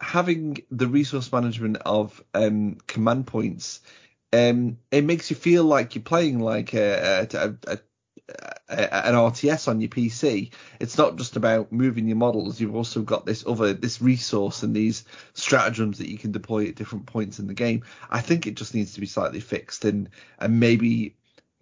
having 0.00 0.58
the 0.70 0.86
resource 0.86 1.32
management 1.32 1.78
of 1.84 2.22
um, 2.32 2.76
command 2.86 3.26
points, 3.26 3.80
um, 4.32 4.78
it 4.92 5.02
makes 5.04 5.30
you 5.30 5.34
feel 5.36 5.64
like 5.64 5.96
you're 5.96 6.04
playing 6.04 6.38
like 6.38 6.74
a, 6.74 7.26
a, 7.32 7.58
a, 7.66 7.78
an 8.68 9.14
RTS 9.14 9.66
on 9.66 9.80
your 9.80 9.88
PC. 9.88 10.52
It's 10.78 10.96
not 10.96 11.16
just 11.16 11.34
about 11.34 11.72
moving 11.72 12.06
your 12.06 12.18
models. 12.18 12.60
You've 12.60 12.76
also 12.76 13.02
got 13.02 13.26
this 13.26 13.44
other 13.44 13.72
this 13.72 14.00
resource 14.00 14.62
and 14.62 14.76
these 14.76 15.04
stratagems 15.32 15.98
that 15.98 16.08
you 16.08 16.18
can 16.18 16.30
deploy 16.30 16.68
at 16.68 16.76
different 16.76 17.06
points 17.06 17.40
in 17.40 17.48
the 17.48 17.54
game. 17.54 17.82
I 18.08 18.20
think 18.20 18.46
it 18.46 18.54
just 18.54 18.76
needs 18.76 18.94
to 18.94 19.00
be 19.00 19.06
slightly 19.06 19.40
fixed 19.40 19.84
and 19.84 20.08
and 20.38 20.60
maybe 20.60 21.16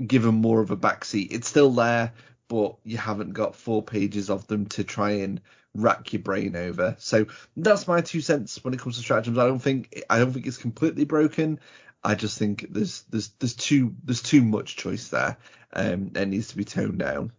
given 0.06 0.35
more 0.35 0.60
of 0.60 0.70
a 0.70 0.77
backseat. 0.77 1.28
It's 1.31 1.48
still 1.48 1.70
there, 1.70 2.12
but 2.48 2.77
you 2.85 2.97
haven't 2.97 3.32
got 3.32 3.56
four 3.56 3.82
pages 3.82 4.31
of 4.31 4.47
them 4.47 4.66
to 4.66 4.85
try 4.85 5.10
and 5.10 5.40
rack 5.74 6.12
your 6.12 6.23
brain 6.23 6.56
over. 6.56 6.97
So 6.98 7.27
that's 7.56 7.89
my 7.89 8.01
two 8.01 8.20
cents 8.20 8.62
when 8.64 8.74
it 8.74 8.81
comes 8.81 8.97
to 8.97 9.02
stratagems. 9.02 9.39
I 9.39 9.47
don't 9.47 9.59
think 9.59 10.05
I 10.09 10.18
don't 10.18 10.32
think 10.32 10.47
it's 10.47 10.56
completely 10.56 11.05
broken. 11.05 11.60
I 12.02 12.14
just 12.14 12.39
think 12.39 12.66
there's 12.70 13.02
there's 13.10 13.28
there's 13.39 13.55
too 13.55 13.94
there's 14.05 14.23
too 14.23 14.43
much 14.43 14.77
choice 14.77 15.09
there. 15.09 15.36
Um, 15.73 16.12
it 16.14 16.27
needs 16.28 16.48
to 16.48 16.56
be 16.56 16.64
toned 16.64 16.98
down. 16.98 17.32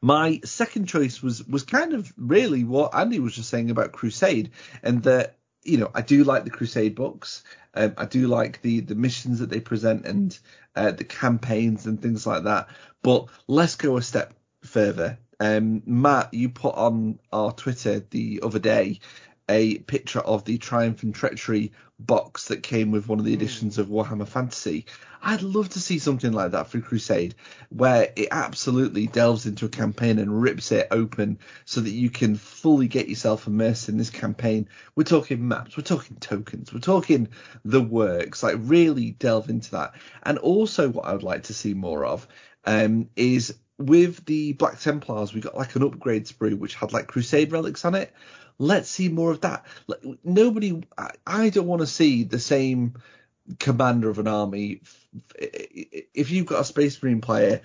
My 0.00 0.40
second 0.44 0.86
choice 0.86 1.22
was 1.22 1.46
was 1.46 1.62
kind 1.62 1.94
of 1.94 2.12
really 2.16 2.64
what 2.64 2.94
Andy 2.94 3.18
was 3.20 3.34
just 3.34 3.50
saying 3.50 3.70
about 3.70 3.92
Crusade, 3.92 4.50
and 4.82 5.02
that 5.04 5.37
you 5.68 5.78
know 5.78 5.90
I 5.94 6.02
do 6.02 6.24
like 6.24 6.44
the 6.44 6.50
Crusade 6.50 6.94
books. 6.94 7.44
Um, 7.74 7.94
I 7.96 8.06
do 8.06 8.26
like 8.26 8.62
the 8.62 8.80
the 8.80 8.94
missions 8.94 9.38
that 9.40 9.50
they 9.50 9.60
present 9.60 10.06
and 10.06 10.38
uh, 10.74 10.92
the 10.92 11.04
campaigns 11.04 11.86
and 11.86 12.00
things 12.00 12.26
like 12.26 12.44
that. 12.44 12.68
But 13.02 13.26
let's 13.46 13.76
go 13.76 13.96
a 13.96 14.02
step 14.02 14.34
further. 14.64 15.18
Um, 15.40 15.82
Matt, 15.86 16.34
you 16.34 16.48
put 16.48 16.74
on 16.74 17.20
our 17.32 17.52
Twitter 17.52 18.00
the 18.10 18.40
other 18.42 18.58
day 18.58 19.00
a 19.48 19.78
picture 19.78 20.20
of 20.20 20.44
the 20.44 20.58
Triumph 20.58 21.02
and 21.02 21.14
Treachery 21.14 21.72
box 21.98 22.48
that 22.48 22.62
came 22.62 22.90
with 22.90 23.08
one 23.08 23.18
of 23.18 23.24
the 23.24 23.34
hmm. 23.34 23.40
editions 23.40 23.78
of 23.78 23.88
Warhammer 23.88 24.28
Fantasy. 24.28 24.86
I'd 25.20 25.42
love 25.42 25.70
to 25.70 25.80
see 25.80 25.98
something 25.98 26.32
like 26.32 26.52
that 26.52 26.68
for 26.68 26.80
Crusade, 26.80 27.34
where 27.70 28.12
it 28.14 28.28
absolutely 28.30 29.08
delves 29.08 29.46
into 29.46 29.66
a 29.66 29.68
campaign 29.68 30.18
and 30.18 30.40
rips 30.40 30.70
it 30.70 30.86
open 30.92 31.38
so 31.64 31.80
that 31.80 31.90
you 31.90 32.08
can 32.08 32.36
fully 32.36 32.86
get 32.86 33.08
yourself 33.08 33.48
immersed 33.48 33.88
in 33.88 33.96
this 33.96 34.10
campaign. 34.10 34.68
We're 34.94 35.02
talking 35.04 35.48
maps, 35.48 35.76
we're 35.76 35.82
talking 35.82 36.18
tokens, 36.18 36.72
we're 36.72 36.80
talking 36.80 37.28
the 37.64 37.82
works, 37.82 38.44
like 38.44 38.56
really 38.58 39.10
delve 39.10 39.50
into 39.50 39.72
that. 39.72 39.94
And 40.22 40.38
also, 40.38 40.88
what 40.88 41.06
I 41.06 41.12
would 41.14 41.24
like 41.24 41.44
to 41.44 41.54
see 41.54 41.74
more 41.74 42.04
of 42.04 42.28
um, 42.64 43.08
is 43.16 43.54
with 43.78 44.24
the 44.26 44.52
Black 44.54 44.80
Templars, 44.80 45.32
we 45.32 45.40
got 45.40 45.56
like 45.56 45.76
an 45.76 45.82
upgrade 45.82 46.26
sprue 46.26 46.58
which 46.58 46.74
had 46.74 46.92
like 46.92 47.06
Crusade 47.06 47.52
relics 47.52 47.84
on 47.84 47.94
it. 47.94 48.12
Let's 48.58 48.90
see 48.90 49.08
more 49.08 49.30
of 49.30 49.42
that. 49.42 49.64
Like, 49.86 50.00
nobody, 50.24 50.82
I, 50.96 51.12
I 51.26 51.48
don't 51.50 51.68
want 51.68 51.80
to 51.80 51.86
see 51.86 52.24
the 52.24 52.40
same 52.40 52.94
commander 53.58 54.10
of 54.10 54.18
an 54.18 54.26
army. 54.26 54.82
If 55.36 56.30
you've 56.30 56.46
got 56.46 56.60
a 56.60 56.64
Space 56.64 57.00
Marine 57.02 57.20
player, 57.20 57.62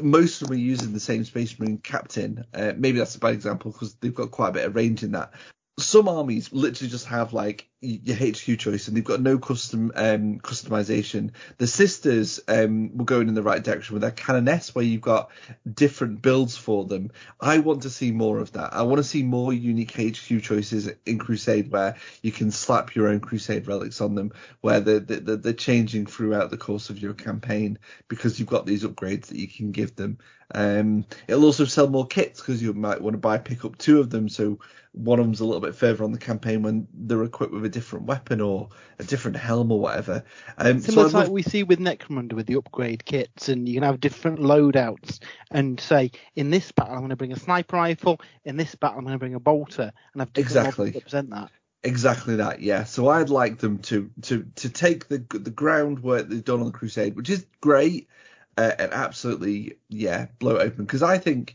most 0.00 0.40
of 0.40 0.48
them 0.48 0.56
are 0.56 0.60
using 0.60 0.92
the 0.92 1.00
same 1.00 1.24
Space 1.24 1.58
Marine 1.58 1.78
captain. 1.78 2.44
Uh, 2.54 2.72
maybe 2.76 2.98
that's 2.98 3.16
a 3.16 3.20
bad 3.20 3.34
example 3.34 3.72
because 3.72 3.94
they've 3.94 4.14
got 4.14 4.30
quite 4.30 4.50
a 4.50 4.52
bit 4.52 4.64
of 4.66 4.76
range 4.76 5.02
in 5.02 5.12
that. 5.12 5.32
Some 5.80 6.08
armies 6.08 6.52
literally 6.52 6.90
just 6.90 7.06
have 7.06 7.32
like 7.32 7.68
your 7.80 8.16
HQ 8.16 8.58
choice 8.58 8.88
and 8.88 8.96
they've 8.96 9.04
got 9.04 9.20
no 9.20 9.38
custom 9.38 9.92
um, 9.94 10.40
customization. 10.40 11.30
The 11.58 11.66
sisters 11.68 12.40
um, 12.48 12.96
were 12.96 13.04
going 13.04 13.28
in 13.28 13.34
the 13.34 13.42
right 13.42 13.62
direction 13.62 13.94
with 13.94 14.02
their 14.02 14.10
Canoness, 14.10 14.74
where 14.74 14.84
you've 14.84 15.00
got 15.00 15.30
different 15.72 16.20
builds 16.20 16.56
for 16.56 16.84
them. 16.84 17.12
I 17.40 17.58
want 17.58 17.82
to 17.82 17.90
see 17.90 18.10
more 18.10 18.40
of 18.40 18.52
that. 18.52 18.74
I 18.74 18.82
want 18.82 18.98
to 18.98 19.04
see 19.04 19.22
more 19.22 19.52
unique 19.52 19.92
HQ 19.92 20.42
choices 20.42 20.90
in 21.06 21.18
Crusade, 21.18 21.70
where 21.70 21.96
you 22.22 22.32
can 22.32 22.50
slap 22.50 22.96
your 22.96 23.08
own 23.08 23.20
Crusade 23.20 23.68
relics 23.68 24.00
on 24.00 24.16
them, 24.16 24.32
where 24.60 24.80
they're, 24.80 25.00
they're, 25.00 25.36
they're 25.36 25.52
changing 25.52 26.06
throughout 26.06 26.50
the 26.50 26.56
course 26.56 26.90
of 26.90 26.98
your 26.98 27.14
campaign 27.14 27.78
because 28.08 28.40
you've 28.40 28.48
got 28.48 28.66
these 28.66 28.82
upgrades 28.82 29.26
that 29.26 29.38
you 29.38 29.46
can 29.46 29.70
give 29.70 29.94
them. 29.94 30.18
Um, 30.54 31.04
it'll 31.28 31.44
also 31.44 31.66
sell 31.66 31.88
more 31.88 32.06
kits 32.06 32.40
because 32.40 32.62
you 32.62 32.72
might 32.72 33.02
want 33.02 33.14
to 33.14 33.18
buy 33.18 33.38
pick 33.38 33.64
up 33.64 33.76
two 33.76 34.00
of 34.00 34.10
them, 34.10 34.28
so 34.28 34.58
one 34.92 35.18
of 35.18 35.26
them's 35.26 35.40
a 35.40 35.44
little 35.44 35.60
bit 35.60 35.74
further 35.74 36.04
on 36.04 36.12
the 36.12 36.18
campaign 36.18 36.62
when 36.62 36.88
they're 36.92 37.22
equipped 37.22 37.52
with 37.52 37.64
a 37.68 37.70
different 37.70 38.06
weapon 38.06 38.40
or 38.40 38.68
a 38.98 39.04
different 39.04 39.36
helm 39.36 39.70
or 39.70 39.80
whatever. 39.80 40.24
Um, 40.56 40.80
Similar 40.80 41.08
so 41.08 41.10
to 41.10 41.18
like 41.18 41.30
we 41.30 41.42
see 41.42 41.62
with 41.62 41.78
Necromunda 41.78 42.32
with 42.32 42.46
the 42.46 42.56
upgrade 42.56 43.04
kits, 43.04 43.48
and 43.48 43.68
you 43.68 43.74
can 43.74 43.84
have 43.84 44.00
different 44.00 44.40
loadouts. 44.40 45.20
And 45.50 45.78
say, 45.80 46.10
in 46.34 46.50
this 46.50 46.72
battle, 46.72 46.94
I'm 46.94 47.00
going 47.00 47.10
to 47.10 47.16
bring 47.16 47.32
a 47.32 47.38
sniper 47.38 47.76
rifle. 47.76 48.20
In 48.44 48.56
this 48.56 48.74
battle, 48.74 48.98
I'm 48.98 49.04
going 49.04 49.14
to 49.14 49.18
bring 49.18 49.34
a 49.34 49.40
bolter, 49.40 49.92
and 50.12 50.20
have 50.20 50.32
different 50.32 50.66
Exactly. 50.66 50.90
that 50.90 50.96
represent 50.96 51.30
that. 51.30 51.50
Exactly 51.84 52.36
that, 52.36 52.60
yeah. 52.60 52.84
So 52.84 53.08
I'd 53.08 53.30
like 53.30 53.58
them 53.58 53.78
to 53.78 54.10
to 54.22 54.44
to 54.56 54.68
take 54.68 55.08
the 55.08 55.18
the 55.30 55.50
groundwork 55.50 56.28
they've 56.28 56.44
done 56.44 56.60
on 56.60 56.66
the 56.66 56.72
Crusade, 56.72 57.14
which 57.14 57.30
is 57.30 57.46
great, 57.60 58.08
uh, 58.56 58.72
and 58.78 58.92
absolutely 58.92 59.78
yeah, 59.88 60.26
blow 60.40 60.56
it 60.56 60.62
open. 60.62 60.84
Because 60.84 61.04
I 61.04 61.18
think 61.18 61.54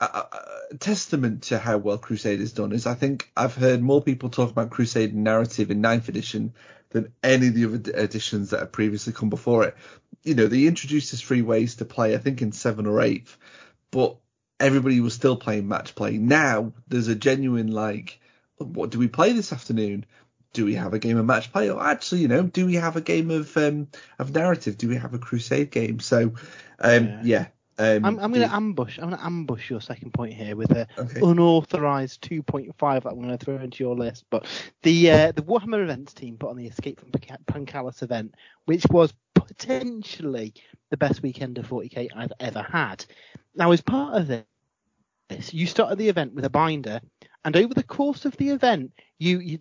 a, 0.00 0.26
testament 0.78 1.44
to 1.44 1.58
how 1.58 1.78
well 1.78 1.98
Crusade 1.98 2.40
is 2.40 2.52
done 2.52 2.72
is 2.72 2.86
I 2.86 2.94
think 2.94 3.30
I've 3.36 3.54
heard 3.54 3.82
more 3.82 4.02
people 4.02 4.28
talk 4.28 4.50
about 4.50 4.70
Crusade 4.70 5.14
narrative 5.14 5.70
in 5.70 5.80
ninth 5.80 6.08
edition 6.08 6.52
than 6.90 7.12
any 7.22 7.48
of 7.48 7.54
the 7.54 7.64
other 7.64 8.02
editions 8.02 8.50
that 8.50 8.60
have 8.60 8.72
previously 8.72 9.12
come 9.12 9.30
before 9.30 9.64
it. 9.64 9.76
You 10.22 10.34
know, 10.34 10.46
they 10.46 10.66
introduced 10.66 11.12
us 11.14 11.20
three 11.20 11.42
ways 11.42 11.76
to 11.76 11.84
play, 11.84 12.14
I 12.14 12.18
think 12.18 12.42
in 12.42 12.52
seven 12.52 12.86
or 12.86 13.00
eighth, 13.00 13.36
but 13.90 14.16
everybody 14.60 15.00
was 15.00 15.14
still 15.14 15.36
playing 15.36 15.68
match 15.68 15.94
play. 15.94 16.18
Now 16.18 16.72
there's 16.88 17.08
a 17.08 17.14
genuine 17.14 17.68
like 17.68 18.20
what 18.58 18.90
do 18.90 18.98
we 18.98 19.08
play 19.08 19.32
this 19.32 19.52
afternoon? 19.52 20.04
Do 20.52 20.64
we 20.64 20.74
have 20.74 20.94
a 20.94 20.98
game 20.98 21.16
of 21.16 21.26
match 21.26 21.52
play? 21.52 21.70
Or 21.70 21.82
actually, 21.82 22.22
you 22.22 22.28
know, 22.28 22.42
do 22.42 22.66
we 22.66 22.74
have 22.74 22.96
a 22.96 23.00
game 23.00 23.30
of 23.30 23.56
um, 23.56 23.88
of 24.18 24.34
narrative? 24.34 24.78
Do 24.78 24.88
we 24.88 24.96
have 24.96 25.14
a 25.14 25.18
crusade 25.18 25.70
game? 25.70 26.00
So, 26.00 26.34
um, 26.80 27.20
yeah. 27.22 27.48
Um, 27.78 28.04
I'm, 28.04 28.18
I'm 28.18 28.32
going 28.32 28.48
to 28.48 28.54
ambush. 28.54 28.98
I'm 28.98 29.08
going 29.08 29.18
to 29.18 29.24
ambush 29.24 29.70
your 29.70 29.80
second 29.80 30.12
point 30.12 30.32
here 30.34 30.56
with 30.56 30.72
an 30.72 30.86
Okay. 30.98 31.20
unauthorized 31.22 32.20
2.5 32.22 32.76
that 32.78 33.08
I'm 33.10 33.22
going 33.22 33.36
to 33.36 33.44
throw 33.44 33.56
into 33.56 33.84
your 33.84 33.94
list. 33.94 34.24
But 34.30 34.46
the 34.82 35.10
uh, 35.10 35.32
the 35.32 35.42
Warhammer 35.42 35.82
events 35.82 36.12
team 36.12 36.36
put 36.36 36.50
on 36.50 36.56
the 36.56 36.66
Escape 36.66 36.98
from 36.98 37.10
Panca- 37.12 37.44
Pancalis 37.46 38.02
event, 38.02 38.34
which 38.64 38.84
was 38.90 39.12
potentially 39.34 40.52
the 40.90 40.96
best 40.96 41.22
weekend 41.22 41.58
of 41.58 41.68
40k 41.68 42.08
I've 42.14 42.32
ever 42.40 42.62
had. 42.62 43.04
Now, 43.54 43.70
as 43.70 43.80
part 43.80 44.16
of 44.16 44.26
this, 44.26 45.54
you 45.54 45.66
started 45.66 45.98
the 45.98 46.08
event 46.08 46.34
with 46.34 46.44
a 46.44 46.50
binder, 46.50 47.00
and 47.44 47.56
over 47.56 47.74
the 47.74 47.82
course 47.84 48.24
of 48.24 48.36
the 48.38 48.50
event, 48.50 48.92
you, 49.18 49.38
you 49.38 49.58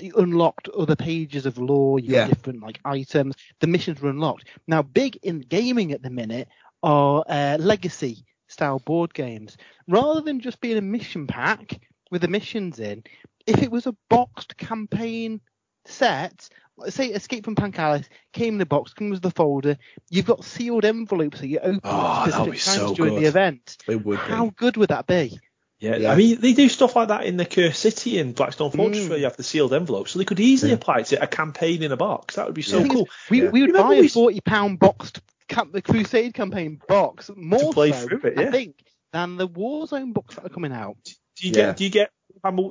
you 0.00 0.14
unlocked 0.14 0.68
other 0.68 0.94
pages 0.94 1.44
of 1.44 1.58
lore, 1.58 1.98
you 1.98 2.12
Yeah. 2.12 2.20
got 2.28 2.28
different 2.36 2.62
like 2.62 2.78
items, 2.84 3.34
the 3.58 3.66
missions 3.66 4.00
were 4.00 4.10
unlocked. 4.10 4.44
Now, 4.68 4.80
big 4.82 5.18
in 5.24 5.40
gaming 5.40 5.90
at 5.90 6.02
the 6.02 6.10
minute 6.10 6.46
are 6.82 7.24
uh, 7.28 7.56
legacy 7.58 8.24
style 8.48 8.78
board 8.78 9.12
games. 9.14 9.56
Rather 9.88 10.20
than 10.20 10.40
just 10.40 10.60
being 10.60 10.78
a 10.78 10.82
mission 10.82 11.26
pack 11.26 11.80
with 12.10 12.22
the 12.22 12.28
missions 12.28 12.78
in, 12.78 13.04
if 13.46 13.62
it 13.62 13.70
was 13.70 13.86
a 13.86 13.96
boxed 14.10 14.56
campaign 14.56 15.40
set, 15.84 16.48
let's 16.76 16.94
say 16.96 17.08
Escape 17.08 17.44
from 17.44 17.56
Pancalis 17.56 18.06
came 18.32 18.54
in 18.54 18.58
the 18.58 18.66
box, 18.66 18.92
comes 18.94 19.12
with 19.12 19.22
the 19.22 19.30
folder, 19.30 19.76
you've 20.10 20.26
got 20.26 20.44
sealed 20.44 20.84
envelopes 20.84 21.40
that 21.40 21.48
you 21.48 21.58
open 21.58 21.80
Oh, 21.84 22.24
at 22.26 22.32
specific 22.32 22.60
times 22.62 22.76
so 22.90 22.94
during 22.94 23.14
good. 23.14 23.22
the 23.22 23.28
event. 23.28 23.76
It 23.88 24.04
would 24.04 24.18
How 24.18 24.46
be. 24.46 24.50
good 24.56 24.76
would 24.76 24.90
that 24.90 25.06
be? 25.06 25.38
Yeah, 25.80 25.96
Yeah. 25.96 26.12
I 26.12 26.16
mean 26.16 26.40
they 26.40 26.54
do 26.54 26.68
stuff 26.68 26.96
like 26.96 27.08
that 27.08 27.24
in 27.24 27.36
the 27.36 27.44
Curse 27.46 27.78
City 27.78 28.18
and 28.18 28.34
Blackstone 28.34 28.70
Fortress 28.72 29.06
Mm. 29.06 29.08
where 29.10 29.18
you 29.18 29.24
have 29.24 29.36
the 29.36 29.44
sealed 29.44 29.72
envelope, 29.72 30.08
so 30.08 30.18
they 30.18 30.24
could 30.24 30.40
easily 30.40 30.72
Yeah. 30.72 30.76
apply 30.76 30.98
it 31.00 31.06
to 31.06 31.22
a 31.22 31.26
campaign 31.26 31.82
in 31.84 31.92
a 31.92 31.96
box. 31.96 32.34
That 32.34 32.46
would 32.46 32.54
be 32.54 32.62
so 32.62 32.80
The 32.80 32.88
cool. 32.88 33.08
We, 33.30 33.42
Yeah. 33.44 33.50
we 33.50 33.60
would 33.60 33.68
Remember 33.70 33.88
buy 33.90 33.94
we 33.94 34.00
a 34.00 34.04
s- 34.06 34.12
forty 34.12 34.40
pound 34.40 34.78
boxed 34.80 35.20
camp, 35.48 35.72
the 35.72 35.82
Crusade 35.82 36.34
campaign 36.34 36.80
box 36.88 37.30
more 37.36 37.72
play 37.72 37.92
so, 37.92 38.06
through 38.06 38.30
it, 38.30 38.38
I 38.38 38.50
think, 38.50 38.76
than 39.12 39.36
the 39.36 39.48
Warzone 39.48 40.12
books 40.12 40.34
that 40.36 40.44
are 40.46 40.50
coming 40.50 40.72
out. 40.72 40.96
Do 41.36 41.48
you 41.48 41.52
Yeah. 41.54 41.66
get 41.68 41.76
do 41.76 41.84
you 41.84 41.90
get 41.90 42.10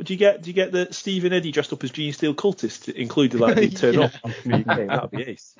do 0.05 0.13
you 0.13 0.17
get 0.17 0.41
do 0.43 0.49
you 0.49 0.53
get 0.53 0.71
the 0.71 0.87
Stephen 0.91 1.33
Eddie 1.33 1.51
dressed 1.51 1.73
up 1.73 1.83
as 1.83 1.91
Genestealer 1.91 2.35
cultist 2.35 2.93
included 2.93 3.39
like 3.39 3.55
they 3.55 3.69
turn 3.69 3.95
Yeah. 3.95 4.05
up 4.05 4.11
on 4.23 4.33
the 4.45 4.63
game? 4.75 4.87
That'd 4.87 5.11
be 5.11 5.23
ace. 5.23 5.55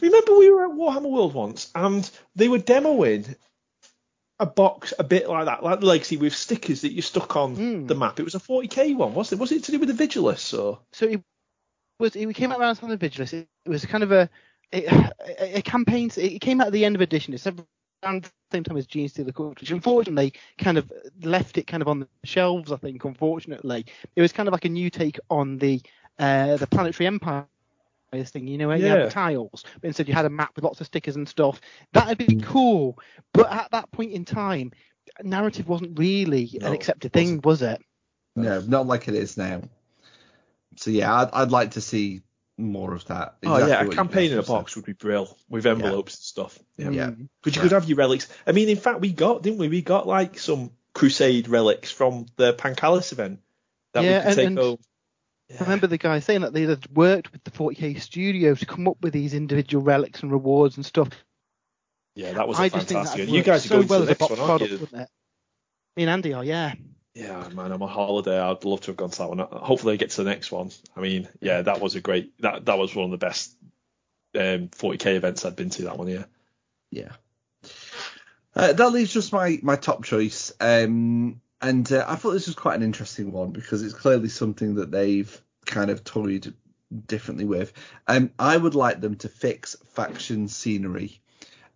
Remember 0.00 0.36
we 0.38 0.50
were 0.50 0.64
at 0.64 0.72
Warhammer 0.76 1.10
World 1.10 1.34
once 1.34 1.70
and 1.74 2.08
they 2.34 2.48
were 2.48 2.58
demoing 2.58 3.36
a 4.38 4.46
box 4.46 4.92
a 4.98 5.04
bit 5.04 5.28
like 5.28 5.46
that, 5.46 5.62
like 5.62 5.80
the 5.80 5.86
Legacy 5.86 6.18
with 6.18 6.34
stickers 6.34 6.82
that 6.82 6.92
you 6.92 7.00
stuck 7.00 7.36
on 7.36 7.56
Mm. 7.56 7.88
the 7.88 7.94
map. 7.94 8.20
It 8.20 8.24
was 8.24 8.34
a 8.34 8.38
40k 8.40 8.94
one, 8.94 9.14
wasn't 9.14 9.38
it? 9.38 9.40
Was 9.40 9.52
it 9.52 9.64
to 9.64 9.72
do 9.72 9.78
with 9.78 9.96
the 9.96 10.06
Vigilus 10.06 10.52
or? 10.58 10.80
So 10.92 11.06
it 11.06 11.22
was 11.98 12.14
it 12.16 12.34
came 12.34 12.52
out 12.52 12.60
around 12.60 12.76
the 12.76 12.98
Vigilus. 12.98 13.32
It, 13.32 13.48
it 13.64 13.68
was 13.70 13.86
kind 13.86 14.04
of 14.04 14.12
a 14.12 14.28
a, 14.72 14.86
a, 14.86 15.12
a 15.58 15.62
campaign. 15.62 16.10
It 16.16 16.40
came 16.40 16.60
out 16.60 16.68
at 16.68 16.72
the 16.72 16.84
end 16.84 16.96
of 16.96 17.02
edition. 17.02 17.34
It's 17.34 17.46
around 17.46 18.24
the 18.24 18.30
same 18.52 18.64
time 18.64 18.76
as 18.76 18.86
Gene 18.86 19.08
Steal 19.08 19.24
the 19.24 19.32
Culture, 19.32 19.60
which 19.60 19.70
unfortunately 19.70 20.34
kind 20.58 20.78
of 20.78 20.90
left 21.22 21.58
it 21.58 21.66
kind 21.66 21.82
of 21.82 21.88
on 21.88 22.00
the 22.00 22.08
shelves. 22.24 22.72
I 22.72 22.76
think 22.76 23.04
unfortunately 23.04 23.86
it 24.14 24.22
was 24.22 24.32
kind 24.32 24.48
of 24.48 24.52
like 24.52 24.64
a 24.64 24.70
new 24.70 24.90
take 24.90 25.18
on 25.30 25.58
the 25.58 25.80
uh, 26.18 26.56
the 26.56 26.66
Planetary 26.66 27.06
Empire 27.06 27.46
thing, 28.24 28.46
you 28.46 28.56
know, 28.56 28.68
where 28.68 28.78
you 28.78 28.86
had 28.86 29.06
the 29.06 29.10
tiles, 29.10 29.64
but 29.80 29.88
instead 29.88 30.08
you 30.08 30.14
had 30.14 30.24
a 30.24 30.30
map 30.30 30.52
with 30.56 30.64
lots 30.64 30.80
of 30.80 30.86
stickers 30.86 31.16
and 31.16 31.28
stuff. 31.28 31.60
That'd 31.92 32.18
be 32.18 32.36
cool, 32.36 32.98
but 33.34 33.52
at 33.52 33.70
that 33.72 33.90
point 33.90 34.12
in 34.12 34.24
time, 34.24 34.72
narrative 35.22 35.68
wasn't 35.68 35.98
really 35.98 36.50
No, 36.60 36.68
an 36.68 36.72
accepted 36.72 37.12
thing, 37.12 37.40
was 37.42 37.60
it? 37.62 37.82
No, 38.34 38.60
not 38.60 38.86
like 38.86 39.08
it 39.08 39.14
is 39.14 39.36
now. 39.36 39.62
So 40.76 40.90
yeah, 40.90 41.14
I'd, 41.14 41.30
I'd 41.32 41.50
like 41.50 41.72
to 41.72 41.80
see 41.80 42.22
more 42.58 42.94
of 42.94 43.04
that. 43.06 43.36
oh 43.44 43.58
yeah, 43.66 43.82
a 43.82 43.88
campaign 43.88 44.26
in 44.26 44.32
a 44.32 44.36
guys 44.36 44.46
have 44.48 44.56
box 44.56 44.76
would 44.76 44.84
be 44.84 44.92
brill 44.92 45.36
with 45.48 45.66
envelopes 45.66 46.14
and 46.14 46.22
stuff. 46.22 46.58
Yeah. 46.76 46.90
Yeah. 46.90 47.06
Mm. 47.10 47.28
Because 47.42 47.56
you 47.56 47.62
could 47.62 47.72
have 47.72 47.88
your 47.88 47.98
relics. 47.98 48.28
I 48.46 48.52
mean, 48.52 48.68
in 48.68 48.76
fact, 48.76 49.00
we 49.00 49.12
got, 49.12 49.42
didn't 49.42 49.58
we? 49.58 49.68
We 49.68 49.82
got 49.82 50.06
like 50.06 50.38
some 50.38 50.70
Crusade 50.94 51.48
relics 51.48 51.90
from 51.90 52.26
the 52.36 52.54
Pancalis 52.54 53.12
event 53.12 53.40
that 53.92 54.04
Yeah, 54.04 54.18
we 54.18 54.20
could 54.20 54.26
and- 54.28 54.36
take 54.36 54.46
and 54.46 54.58
home. 54.58 54.78
I 55.48 55.62
remember 55.62 55.86
the 55.86 55.96
guy 55.98 56.18
saying 56.18 56.40
that 56.40 56.52
they 56.52 56.62
had 56.62 56.88
worked 56.92 57.30
with 57.32 57.44
the 57.44 57.52
40k 57.52 58.00
studio 58.00 58.56
to 58.56 58.66
come 58.66 58.88
up 58.88 58.96
with 59.00 59.12
these 59.12 59.32
individual 59.32 59.84
relics 59.84 60.22
and 60.24 60.32
rewards 60.32 60.76
and 60.76 60.84
stuff. 60.84 61.10
Yeah, 62.16 62.32
that 62.32 62.48
was 62.48 62.58
a 62.58 62.62
I 62.62 62.68
just 62.68 62.88
think 62.88 63.04
that 63.04 63.16
one. 63.16 63.28
You 63.28 63.42
guys 63.44 63.64
are 63.64 63.68
so 63.68 63.76
going 63.76 63.88
well 63.88 64.04
to 64.06 64.10
as 64.10 64.16
the 64.18 64.24
a 64.24 64.26
next 64.26 64.28
box 64.28 64.30
one, 64.30 64.40
aren't 64.40 64.48
product, 64.48 64.70
you? 64.72 64.78
wouldn't 64.78 65.02
it? 65.02 65.08
Me 65.96 66.02
and 66.02 66.10
Andy 66.10 66.32
are, 66.32 66.42
yeah. 66.42 66.74
Yeah, 67.16 67.48
man, 67.54 67.72
I'm 67.72 67.82
on 67.82 67.88
holiday. 67.88 68.38
I'd 68.38 68.66
love 68.66 68.82
to 68.82 68.88
have 68.88 68.98
gone 68.98 69.08
to 69.08 69.18
that 69.20 69.28
one. 69.30 69.38
Hopefully, 69.38 69.94
I 69.94 69.96
get 69.96 70.10
to 70.10 70.22
the 70.22 70.28
next 70.28 70.52
one. 70.52 70.70
I 70.94 71.00
mean, 71.00 71.26
yeah, 71.40 71.62
that 71.62 71.80
was 71.80 71.94
a 71.94 72.02
great. 72.02 72.38
That 72.42 72.66
that 72.66 72.76
was 72.76 72.94
one 72.94 73.06
of 73.06 73.10
the 73.10 73.16
best 73.16 73.56
um, 74.34 74.68
40k 74.68 75.16
events 75.16 75.46
I'd 75.46 75.56
been 75.56 75.70
to. 75.70 75.84
That 75.84 75.96
one, 75.96 76.08
yeah. 76.08 76.24
Yeah. 76.90 77.12
Uh, 78.54 78.74
that 78.74 78.90
leaves 78.90 79.14
just 79.14 79.32
my 79.32 79.58
my 79.62 79.76
top 79.76 80.04
choice. 80.04 80.52
Um, 80.60 81.40
and 81.62 81.90
uh, 81.90 82.04
I 82.06 82.16
thought 82.16 82.32
this 82.32 82.48
was 82.48 82.54
quite 82.54 82.76
an 82.76 82.82
interesting 82.82 83.32
one 83.32 83.50
because 83.52 83.82
it's 83.82 83.94
clearly 83.94 84.28
something 84.28 84.74
that 84.74 84.90
they've 84.90 85.40
kind 85.64 85.90
of 85.90 86.04
toyed 86.04 86.52
differently 87.06 87.46
with. 87.46 87.72
Um, 88.06 88.30
I 88.38 88.58
would 88.58 88.74
like 88.74 89.00
them 89.00 89.14
to 89.16 89.30
fix 89.30 89.74
faction 89.94 90.48
scenery. 90.48 91.18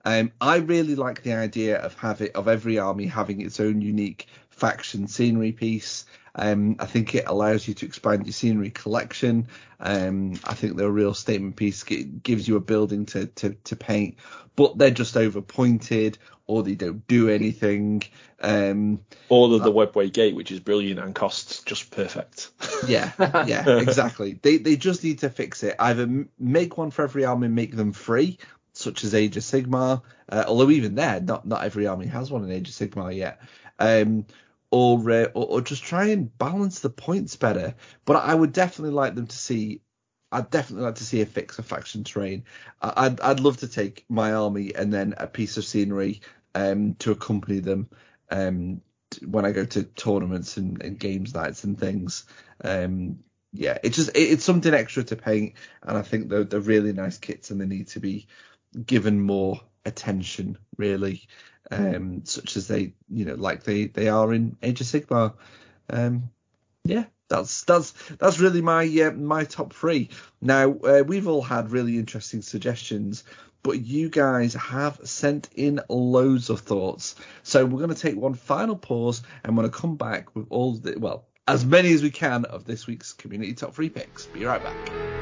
Um, 0.05 0.33
I 0.39 0.57
really 0.57 0.97
like 0.97 1.23
the 1.23 1.33
idea 1.33 1.79
of 1.79 1.95
having 1.95 2.31
of 2.35 2.47
every 2.47 2.79
army 2.79 3.07
having 3.07 3.41
its 3.41 3.59
own 3.59 3.81
unique 3.81 4.27
faction 4.61 5.09
scenery 5.09 5.53
piece. 5.53 6.05
Um, 6.35 6.77
I 6.79 6.87
think 6.87 7.15
it 7.15 7.25
allows 7.27 7.67
you 7.67 7.75
to 7.75 7.87
expand 7.87 8.27
your 8.27 8.33
scenery 8.33 8.71
collection. 8.71 9.49
Um, 9.81 10.35
I 10.45 10.55
think 10.55 10.77
they're 10.77 10.87
a 10.87 10.91
real 10.91 11.15
statement 11.15 11.57
piece. 11.57 11.83
It 11.91 12.23
gives 12.23 12.47
you 12.47 12.57
a 12.57 12.61
building 12.61 13.07
to, 13.07 13.27
to, 13.27 13.55
to 13.65 13.77
paint, 13.77 14.17
but 14.55 14.79
they're 14.79 14.91
just 14.91 15.17
overpointed 15.17 16.19
or 16.47 16.63
they 16.63 16.75
don't 16.75 17.07
do 17.07 17.29
anything. 17.29 18.03
Um, 18.41 19.01
All 19.29 19.55
of 19.55 19.63
the 19.63 19.73
Webway 19.73 20.13
Gate, 20.13 20.35
which 20.35 20.51
is 20.53 20.61
brilliant 20.61 21.01
and 21.01 21.15
costs 21.15 21.63
just 21.63 21.91
perfect. 21.91 22.51
yeah, 22.87 23.13
yeah, 23.47 23.79
exactly. 23.79 24.39
They 24.43 24.59
they 24.59 24.77
just 24.77 25.05
need 25.05 25.21
to 25.21 25.31
fix 25.31 25.63
it. 25.63 25.77
Either 25.79 26.27
make 26.39 26.77
one 26.77 26.91
for 26.91 27.03
every 27.03 27.25
army, 27.25 27.49
make 27.49 27.77
them 27.77 27.93
free, 27.93 28.39
such 28.73 29.05
as 29.05 29.15
Age 29.15 29.37
of 29.37 29.43
Sigmar. 29.43 30.03
Uh, 30.29 30.45
although 30.47 30.71
even 30.71 30.95
there, 30.95 31.21
not 31.21 31.47
not 31.47 31.65
every 31.65 31.87
army 31.87 32.07
has 32.07 32.31
one 32.31 32.45
in 32.45 32.51
Age 32.51 32.69
of 32.69 32.75
Sigmar 32.75 33.15
yet. 33.15 33.41
Um, 33.79 34.27
or, 34.71 35.11
uh, 35.11 35.25
or 35.35 35.47
or 35.47 35.61
just 35.61 35.83
try 35.83 36.07
and 36.07 36.37
balance 36.39 36.81
the 36.81 36.91
points 36.91 37.37
better. 37.37 37.75
But 38.05 38.17
I 38.17 38.35
would 38.35 38.53
definitely 38.53 38.95
like 38.95 39.15
them 39.15 39.27
to 39.27 39.37
see. 39.37 39.83
I'd 40.33 40.51
definitely 40.51 40.85
like 40.85 40.95
to 40.97 41.05
see 41.05 41.23
a 41.23 41.27
fix 41.27 41.59
of 41.59 41.67
faction 41.67 42.05
terrain. 42.05 42.45
I'd 42.81 43.21
I'd 43.21 43.41
love 43.41 43.59
to 43.59 43.69
take 43.69 44.05
my 44.09 44.33
army 44.33 44.75
and 44.75 44.93
then 44.93 45.15
a 45.17 45.27
piece 45.27 45.57
of 45.57 45.65
scenery 45.65 46.23
um, 46.55 46.95
to 47.01 47.11
accompany 47.13 47.61
them 47.61 47.89
um, 48.31 48.81
when 49.27 49.45
I 49.45 49.53
go 49.53 49.65
to 49.65 49.83
tournaments 49.83 50.57
and, 50.57 50.81
and 50.83 50.99
games 50.99 51.35
nights 51.35 51.65
and 51.65 51.79
things. 51.79 52.27
Um, 52.63 53.21
yeah, 53.53 53.79
it's 53.83 53.97
just 53.97 54.11
it, 54.11 54.21
it's 54.21 54.45
something 54.45 54.73
extra 54.73 55.03
to 55.05 55.17
paint, 55.17 55.55
and 55.83 55.99
I 55.99 56.03
think 56.03 56.29
they're 56.29 56.45
they're 56.45 56.61
really 56.61 56.93
nice 56.93 57.19
kits, 57.19 57.51
and 57.51 57.61
they 57.61 57.67
need 57.67 57.89
to 57.89 58.01
be 58.01 58.29
given 58.87 59.21
more 59.21 59.61
attention, 59.85 60.59
really, 60.77 61.27
um, 61.71 62.23
such 62.25 62.57
as 62.57 62.69
they 62.69 62.95
you 63.09 63.25
know 63.25 63.35
like 63.35 63.65
they 63.65 63.87
they 63.87 64.09
are 64.09 64.33
in 64.33 64.57
Age 64.63 64.81
of 64.81 64.87
Sigmar. 64.87 65.35
Um, 65.89 66.31
yeah, 66.85 67.05
that's 67.29 67.65
that's 67.65 67.93
that's 68.19 68.41
really 68.41 68.63
my 68.63 68.85
uh, 68.85 69.13
my 69.13 69.45
top 69.45 69.73
three. 69.73 70.11
Now 70.41 70.73
uh, 70.73 71.05
we've 71.07 71.29
all 71.29 71.43
had 71.43 71.71
really 71.71 71.99
interesting 71.99 72.43
suggestions, 72.43 73.25
but 73.63 73.81
you 73.81 74.09
guys 74.09 74.55
have 74.55 75.01
sent 75.05 75.49
in 75.55 75.81
loads 75.89 76.51
of 76.51 76.61
thoughts. 76.61 77.17
So 77.43 77.65
we're 77.65 77.79
going 77.79 77.95
to 77.95 78.01
take 78.01 78.17
one 78.17 78.35
final 78.35 78.77
pause, 78.77 79.23
and 79.45 79.57
we're 79.57 79.63
going 79.63 79.73
to 79.73 79.79
come 79.79 79.97
back 79.97 80.35
with 80.35 80.47
all 80.51 80.75
the 80.75 80.99
well 80.99 81.27
as 81.47 81.65
many 81.65 81.93
as 81.93 82.03
we 82.03 82.11
can 82.11 82.45
of 82.45 82.65
this 82.65 82.87
week's 82.87 83.13
community 83.13 83.55
top 83.55 83.75
three 83.75 83.91
picks. 83.91 84.27
Be 84.27 84.45
right 84.45 84.63
back. 84.63 85.20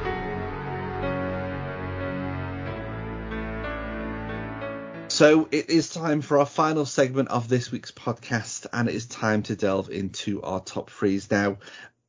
So 5.19 5.49
it 5.51 5.69
is 5.69 5.89
time 5.89 6.21
for 6.21 6.39
our 6.39 6.45
final 6.45 6.85
segment 6.85 7.27
of 7.27 7.49
this 7.49 7.73
week's 7.73 7.91
podcast, 7.91 8.67
and 8.71 8.87
it 8.87 8.95
is 8.95 9.05
time 9.05 9.43
to 9.43 9.55
delve 9.57 9.89
into 9.89 10.41
our 10.43 10.61
top 10.61 10.89
threes. 10.89 11.29
Now, 11.29 11.57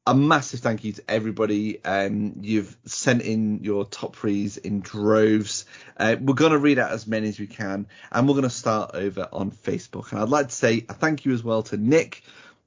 a 0.07 0.15
massive 0.15 0.61
thank 0.61 0.85
you 0.85 0.93
to 0.93 1.03
everybody. 1.09 1.85
Um, 1.85 2.35
you've 2.43 2.77
sent 2.85 3.23
in 3.23 3.65
your 3.65 3.85
top 3.85 4.15
threes 4.15 4.59
in 4.59 4.79
droves. 4.79 5.65
Uh, 5.97 6.15
we're 6.21 6.35
going 6.35 6.53
to 6.53 6.59
read 6.59 6.79
out 6.79 6.93
as 6.93 7.09
many 7.09 7.29
as 7.29 7.41
we 7.41 7.49
can, 7.49 7.89
and 8.13 8.29
we're 8.29 8.35
going 8.35 8.45
to 8.45 8.49
start 8.49 8.93
over 8.95 9.27
on 9.33 9.51
Facebook. 9.51 10.13
And 10.13 10.21
I'd 10.21 10.29
like 10.29 10.47
to 10.47 10.55
say 10.55 10.87
a 10.89 10.95
thank 10.95 11.25
you 11.25 11.33
as 11.33 11.43
well 11.43 11.65
to 11.65 11.77
Nick, 11.77 12.23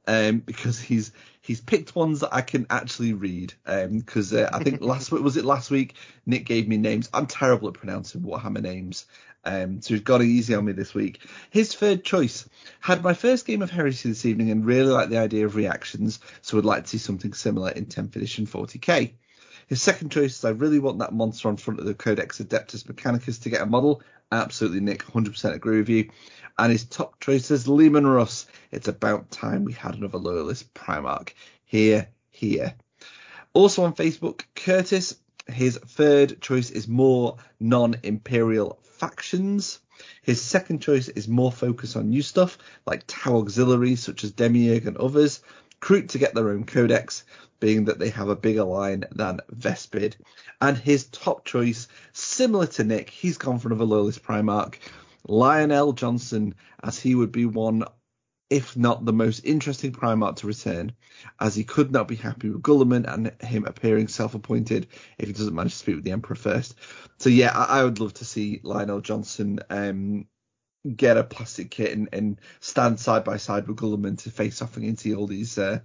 um, 0.08 0.40
because 0.40 0.78
he's 0.78 1.14
he's 1.40 1.62
picked 1.62 1.96
ones 1.96 2.20
that 2.20 2.34
I 2.34 2.42
can 2.42 2.68
actually 2.70 3.14
read. 3.14 3.54
Because 3.64 4.34
um, 4.34 4.40
uh, 4.40 4.50
I 4.52 4.62
think 4.62 4.82
last 4.82 5.10
week 5.10 5.24
was 5.24 5.38
it 5.38 5.46
last 5.46 5.72
week 5.72 5.96
Nick 6.26 6.46
gave 6.46 6.68
me 6.68 6.76
names. 6.76 7.10
I'm 7.14 7.28
terrible 7.28 7.70
at 7.70 7.76
pronouncing 7.76 8.24
Warhammer 8.24 8.62
names. 8.62 9.06
Um, 9.46 9.82
so 9.82 9.94
he's 9.94 10.04
got 10.04 10.22
it 10.22 10.28
easy 10.28 10.56
on 10.56 10.66
me 10.66 10.72
this 10.72 10.94
week. 10.94 11.20
His 11.50 11.74
third 11.76 12.04
choice 12.04 12.48
had 12.80 13.04
my 13.04 13.14
first 13.14 13.46
game 13.46 13.62
of 13.62 13.70
Heresy 13.70 14.10
this 14.10 14.26
evening 14.26 14.52
and 14.52 14.66
really 14.66 14.92
liked 14.92 15.10
the 15.10 15.18
idea 15.18 15.46
of 15.46 15.56
reactions, 15.56 16.20
so 16.42 16.58
would 16.58 16.66
like 16.66 16.84
to 16.84 16.90
see 16.90 16.98
something 16.98 17.34
similar 17.34 17.72
in 17.72 17.86
10th 17.86 18.16
edition 18.16 18.48
40k. 18.48 19.14
His 19.68 19.82
second 19.82 20.12
choice 20.12 20.38
is 20.38 20.46
I 20.46 20.50
really 20.50 20.80
want 20.80 21.00
that 21.00 21.14
monster 21.14 21.48
on 21.48 21.58
front 21.58 21.80
of 21.80 21.86
the 21.86 21.94
Codex 21.94 22.40
Adeptus 22.40 22.84
Mechanicus 22.84 23.42
to 23.44 23.50
get 23.50 23.62
a 23.62 23.66
model. 23.66 24.02
Absolutely, 24.32 24.82
Nick, 24.82 25.04
100% 25.04 25.54
agree 25.54 25.78
with 25.78 25.90
you. 25.90 26.10
And 26.58 26.72
his 26.72 26.86
top 26.86 27.20
choice 27.20 27.50
is 27.52 27.68
Leman 27.68 28.08
Russ. 28.08 28.46
It's 28.72 28.88
about 28.88 29.32
time 29.32 29.64
we 29.64 29.74
had 29.74 29.96
another 29.96 30.18
loyalist 30.18 30.74
Primarch. 30.74 31.30
Hear, 31.66 32.10
hear. 32.30 32.76
Also 33.54 33.84
on 33.84 33.94
Facebook, 33.94 34.44
Curtis, 34.56 35.16
his 35.48 35.78
third 35.78 36.42
choice 36.42 36.72
is 36.72 36.88
more 36.88 37.38
non-imperial 37.60 38.80
factions. 39.04 39.80
His 40.22 40.42
second 40.42 40.82
choice 40.82 41.10
is 41.10 41.28
more 41.28 41.52
focus 41.52 41.98
on 41.98 42.10
new 42.10 42.22
stuff 42.22 42.58
like 42.86 43.04
Tau 43.06 43.40
auxiliaries 43.40 44.02
such 44.02 44.24
as 44.24 44.32
Demiurge 44.32 44.86
and 44.86 44.96
others. 44.96 45.42
Kroot 45.82 46.08
to 46.10 46.18
get 46.18 46.34
their 46.34 46.52
own 46.52 46.64
codex, 46.64 47.26
being 47.60 47.84
that 47.86 48.00
they 48.00 48.08
have 48.12 48.30
a 48.30 48.36
bigger 48.36 48.64
line 48.64 49.04
than 49.12 49.42
Vespid. 49.50 50.16
And 50.62 50.78
his 50.78 51.04
top 51.08 51.44
choice, 51.44 51.90
similar 52.14 52.68
to 52.68 52.86
Nick, 52.86 53.10
he's 53.10 53.38
gone 53.38 53.60
for 53.60 53.68
another 53.68 53.84
loyalist 53.84 54.24
Primarch, 54.24 54.76
Lion 55.28 55.72
El'Jonson, 55.72 56.54
as 56.82 56.98
he 56.98 57.14
would 57.14 57.34
be 57.34 57.46
one 57.46 57.84
if 58.50 58.78
not 58.78 59.06
the 59.06 59.14
most 59.14 59.40
interesting 59.46 59.92
Primarch 59.92 60.38
to 60.38 60.48
return, 60.48 60.92
as 61.40 61.56
he 61.56 61.64
could 61.64 61.92
not 61.92 62.08
be 62.08 62.16
happy 62.16 62.50
with 62.50 62.62
Guilliman 62.62 63.12
and 63.12 63.32
him 63.42 63.66
appearing 63.66 64.08
self-appointed 64.08 64.88
if 65.18 65.28
he 65.28 65.34
doesn't 65.34 65.56
manage 65.56 65.74
to 65.74 65.78
speak 65.80 65.96
with 65.96 66.04
the 66.04 66.12
Emperor 66.12 66.36
first. 66.36 66.76
So 67.18 67.30
yeah, 67.30 67.52
I, 67.56 67.80
I 67.80 67.84
would 67.84 68.00
love 68.00 68.14
to 68.16 68.26
see 68.26 68.60
Lion 68.64 68.90
El'Jonson 68.90 69.60
um, 69.70 70.28
get 70.96 71.18
a 71.18 71.24
plastic 71.24 71.72
kit 71.72 71.96
and, 71.98 72.10
and, 72.12 72.40
stand 72.60 73.00
side 73.00 73.24
by 73.24 73.38
side 73.38 73.68
with 73.68 73.78
Guilliman 73.78 74.18
to 74.20 74.32
face 74.32 74.62
off 74.62 74.78
against 74.78 75.08
all 75.08 75.28
these 75.28 75.58
uh, 75.58 75.80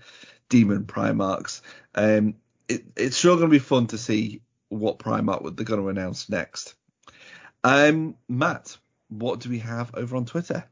demon 0.49 0.85
Primarchs. 0.85 1.61
Um, 1.95 2.35
it, 2.69 2.85
it's 2.97 3.17
sure 3.17 3.37
going 3.37 3.49
to 3.49 3.53
be 3.53 3.61
fun 3.61 3.87
to 3.89 3.99
see 3.99 4.43
what 4.69 4.99
Primarch 4.99 5.57
they're 5.57 5.65
going 5.65 5.81
to 5.81 5.89
announce 5.89 6.29
next. 6.29 6.75
Um, 7.65 8.17
Matt, 8.29 8.77
what 9.09 9.41
do 9.41 9.51
we 9.51 9.61
have 9.61 9.91
over 9.95 10.17
on 10.17 10.27
Twitter? 10.27 10.65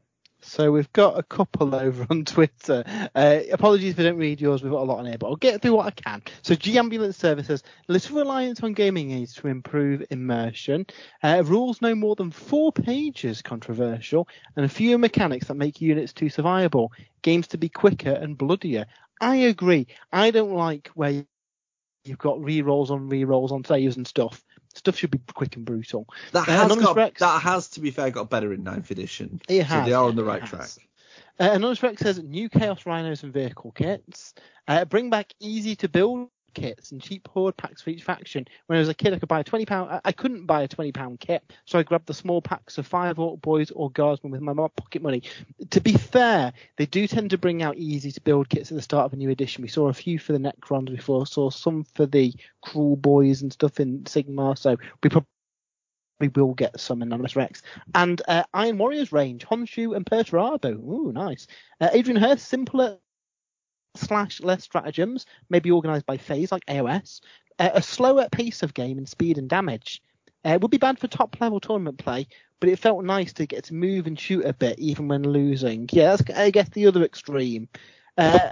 So 0.47 0.71
we've 0.71 0.91
got 0.93 1.19
a 1.19 1.23
couple 1.23 1.75
over 1.75 2.07
on 2.09 2.23
Twitter. 2.23 2.83
Uh, 3.13 3.39
apologies 3.51 3.93
if 3.93 3.99
I 3.99 4.03
don't 4.03 4.17
read 4.17 4.39
yours. 4.39 4.63
We've 4.63 4.71
got 4.71 4.81
a 4.81 4.89
lot 4.89 4.99
on 4.99 5.05
here, 5.05 5.17
but 5.17 5.27
I'll 5.27 5.35
get 5.35 5.61
through 5.61 5.73
what 5.73 5.87
I 5.87 5.91
can. 5.91 6.23
So 6.41 6.55
G 6.55 6.77
Ambulance 6.77 7.17
Services, 7.17 7.63
little 7.87 8.17
reliance 8.17 8.63
on 8.63 8.73
gaming 8.73 9.11
aids 9.11 9.33
to 9.35 9.47
improve 9.47 10.03
immersion. 10.09 10.85
Uh, 11.21 11.43
rules 11.45 11.81
no 11.81 11.93
more 11.95 12.15
than 12.15 12.31
four 12.31 12.71
pages 12.71 13.41
controversial, 13.41 14.27
and 14.55 14.65
a 14.65 14.69
few 14.69 14.97
mechanics 14.97 15.47
that 15.47 15.55
make 15.55 15.81
units 15.81 16.13
too 16.13 16.27
survivable. 16.27 16.89
Games 17.21 17.47
to 17.47 17.57
be 17.57 17.69
quicker 17.69 18.11
and 18.11 18.37
bloodier. 18.37 18.85
I 19.19 19.35
agree. 19.35 19.87
I 20.11 20.31
don't 20.31 20.53
like 20.53 20.89
where 20.95 21.25
you've 22.05 22.17
got 22.17 22.41
re-rolls 22.41 22.89
on 22.89 23.09
re-rolls 23.09 23.51
on 23.51 23.65
saves 23.65 23.97
and 23.97 24.07
stuff 24.07 24.43
stuff 24.77 24.97
should 24.97 25.11
be 25.11 25.19
quick 25.33 25.55
and 25.55 25.65
brutal. 25.65 26.07
That 26.31 26.47
uh, 26.47 26.67
has 26.67 26.75
got, 26.75 26.95
Rex, 26.95 27.19
that 27.19 27.41
has 27.41 27.67
to 27.69 27.79
be 27.79 27.91
fair 27.91 28.11
got 28.11 28.29
better 28.29 28.53
in 28.53 28.63
ninth 28.63 28.91
edition. 28.91 29.41
It 29.49 29.63
has. 29.63 29.83
So 29.83 29.89
they 29.89 29.93
are 29.93 30.05
on 30.05 30.15
the 30.15 30.23
right 30.23 30.45
track. 30.45 30.69
Uh, 31.39 31.51
Anonymous 31.51 31.83
Rex 31.83 32.01
says 32.01 32.21
new 32.23 32.49
Chaos 32.49 32.85
Rhinos 32.85 33.23
and 33.23 33.31
vehicle 33.31 33.71
kits. 33.71 34.33
Uh, 34.67 34.85
bring 34.85 35.09
back 35.09 35.33
easy 35.39 35.75
to 35.77 35.87
build 35.87 36.29
kits 36.57 36.91
and 36.91 37.01
cheap 37.01 37.27
horde 37.27 37.55
packs 37.55 37.81
for 37.81 37.91
each 37.91 38.03
faction. 38.03 38.45
When 38.65 38.77
I 38.77 38.79
was 38.79 38.89
a 38.89 38.93
kid, 38.93 39.13
I 39.13 39.19
could 39.19 39.29
buy 39.29 39.41
a 39.41 39.43
twenty 39.43 39.65
pound. 39.65 40.01
I 40.03 40.11
couldn't 40.11 40.45
buy 40.45 40.63
a 40.63 40.67
twenty 40.67 40.91
pound 40.91 41.19
kit, 41.19 41.43
so 41.65 41.77
I 41.77 41.83
grabbed 41.83 42.07
the 42.07 42.13
small 42.13 42.41
packs 42.41 42.77
of 42.77 42.87
five 42.87 43.19
Orc 43.19 43.41
boys 43.41 43.69
or 43.71 43.91
guardsmen 43.91 44.31
with 44.31 44.41
my 44.41 44.53
pocket 44.53 45.01
money. 45.01 45.21
To 45.69 45.79
be 45.79 45.93
fair, 45.93 46.51
they 46.77 46.87
do 46.87 47.07
tend 47.07 47.29
to 47.29 47.37
bring 47.37 47.61
out 47.61 47.77
easy 47.77 48.11
to 48.11 48.21
build 48.21 48.49
kits 48.49 48.71
at 48.71 48.75
the 48.75 48.81
start 48.81 49.05
of 49.05 49.13
a 49.13 49.17
new 49.17 49.29
edition. 49.29 49.61
We 49.61 49.67
saw 49.67 49.87
a 49.89 49.93
few 49.93 50.17
for 50.17 50.33
the 50.33 50.39
Necrons 50.39 50.89
before, 50.89 51.27
saw 51.27 51.49
some 51.51 51.85
for 51.95 52.07
the 52.07 52.33
Kruleboyz 52.65 53.41
and 53.43 53.53
stuff 53.53 53.79
in 53.79 54.03
Sigmar. 54.03 54.57
So 54.57 54.77
we 55.03 55.09
probably 55.09 55.27
we 56.19 56.29
will 56.29 56.55
get 56.55 56.79
some 56.79 57.03
Anonymous 57.03 57.35
Rex. 57.35 57.61
And 57.93 58.21
uh, 58.27 58.43
Iron 58.53 58.79
Warriors 58.79 59.11
range, 59.11 59.45
Honsou 59.45 59.95
and 59.95 60.03
Perturabo. 60.03 60.73
Ooh, 60.73 61.11
nice. 61.13 61.45
Uh, 61.79 61.89
Adrian 61.93 62.19
Hurst, 62.19 62.47
simpler 62.47 62.97
slash 63.99 64.41
less 64.41 64.63
stratagems, 64.63 65.25
maybe 65.49 65.71
organized 65.71 66.05
by 66.05 66.17
phase 66.17 66.51
like 66.51 66.65
AOS, 66.65 67.21
uh, 67.59 67.71
a 67.73 67.81
slower 67.81 68.27
pace 68.31 68.63
of 68.63 68.73
game 68.73 68.97
in 68.97 69.05
speed 69.05 69.37
and 69.37 69.49
damage. 69.49 70.01
Uh, 70.45 70.51
it 70.51 70.61
would 70.61 70.71
be 70.71 70.77
bad 70.77 70.99
for 70.99 71.07
top 71.07 71.35
level 71.41 71.59
tournament 71.59 71.97
play, 71.97 72.27
but 72.59 72.69
it 72.69 72.79
felt 72.79 73.03
nice 73.03 73.33
to 73.33 73.45
get 73.45 73.63
to 73.65 73.73
move 73.73 74.07
and 74.07 74.19
shoot 74.19 74.45
a 74.45 74.53
bit 74.53 74.79
even 74.79 75.07
when 75.07 75.23
losing. 75.23 75.89
Yeah, 75.91 76.15
that's 76.15 76.37
I 76.37 76.51
guess 76.51 76.69
the 76.69 76.87
other 76.87 77.03
extreme. 77.03 77.67
Uh, 78.17 78.51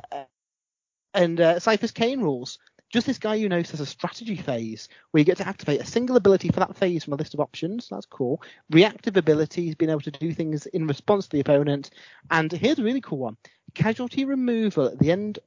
and 1.13 1.39
uh, 1.39 1.59
Cypher's 1.59 1.93
rules. 2.17 2.59
Just 2.91 3.07
this 3.07 3.18
guy 3.18 3.36
you 3.36 3.49
know 3.49 3.64
says 3.64 3.80
a 3.80 3.86
strategy 3.86 4.36
phase 4.36 4.88
where 5.12 5.20
you 5.20 5.26
get 5.26 5.38
to 5.38 5.48
activate 5.48 5.82
a 5.82 5.86
single 5.86 6.16
ability 6.16 6.49
for 6.49 6.60
that 6.60 6.76
phase 6.76 7.03
from 7.03 7.14
a 7.14 7.18
list 7.18 7.34
of 7.34 7.40
options. 7.40 7.90
That's 7.90 8.06
cool. 8.06 8.41
Reactive 8.70 9.18
abilities, 9.18 9.76
being 9.76 9.91
able 9.91 10.02
to 10.02 10.12
do 10.12 10.34
things 10.34 10.66
in 10.68 10.88
response 10.88 11.26
to 11.28 11.32
the 11.32 11.41
opponent. 11.41 11.90
And 12.32 12.52
here's 12.52 12.80
a 12.80 12.84
really 12.84 13.02
cool 13.02 13.18
one 13.18 13.38
casualty 13.74 14.26
removal 14.26 14.86
at 14.86 14.99
the 14.99 15.12
end 15.12 15.40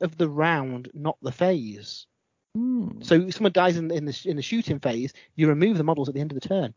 of 0.00 0.16
the 0.16 0.28
round, 0.28 0.90
not 0.94 1.18
the 1.22 1.32
phase. 1.32 2.06
Mm. 2.56 3.04
So 3.04 3.14
if 3.14 3.34
someone 3.34 3.52
dies 3.52 3.76
in, 3.76 3.90
in, 3.90 4.04
the 4.04 4.20
in 4.24 4.36
the 4.36 4.42
shooting 4.42 4.80
phase, 4.80 5.12
you 5.36 5.48
remove 5.48 5.76
the 5.76 5.84
models 5.84 6.08
at 6.08 6.14
the 6.14 6.20
end 6.20 6.32
of 6.32 6.40
the 6.40 6.48
turn. 6.48 6.74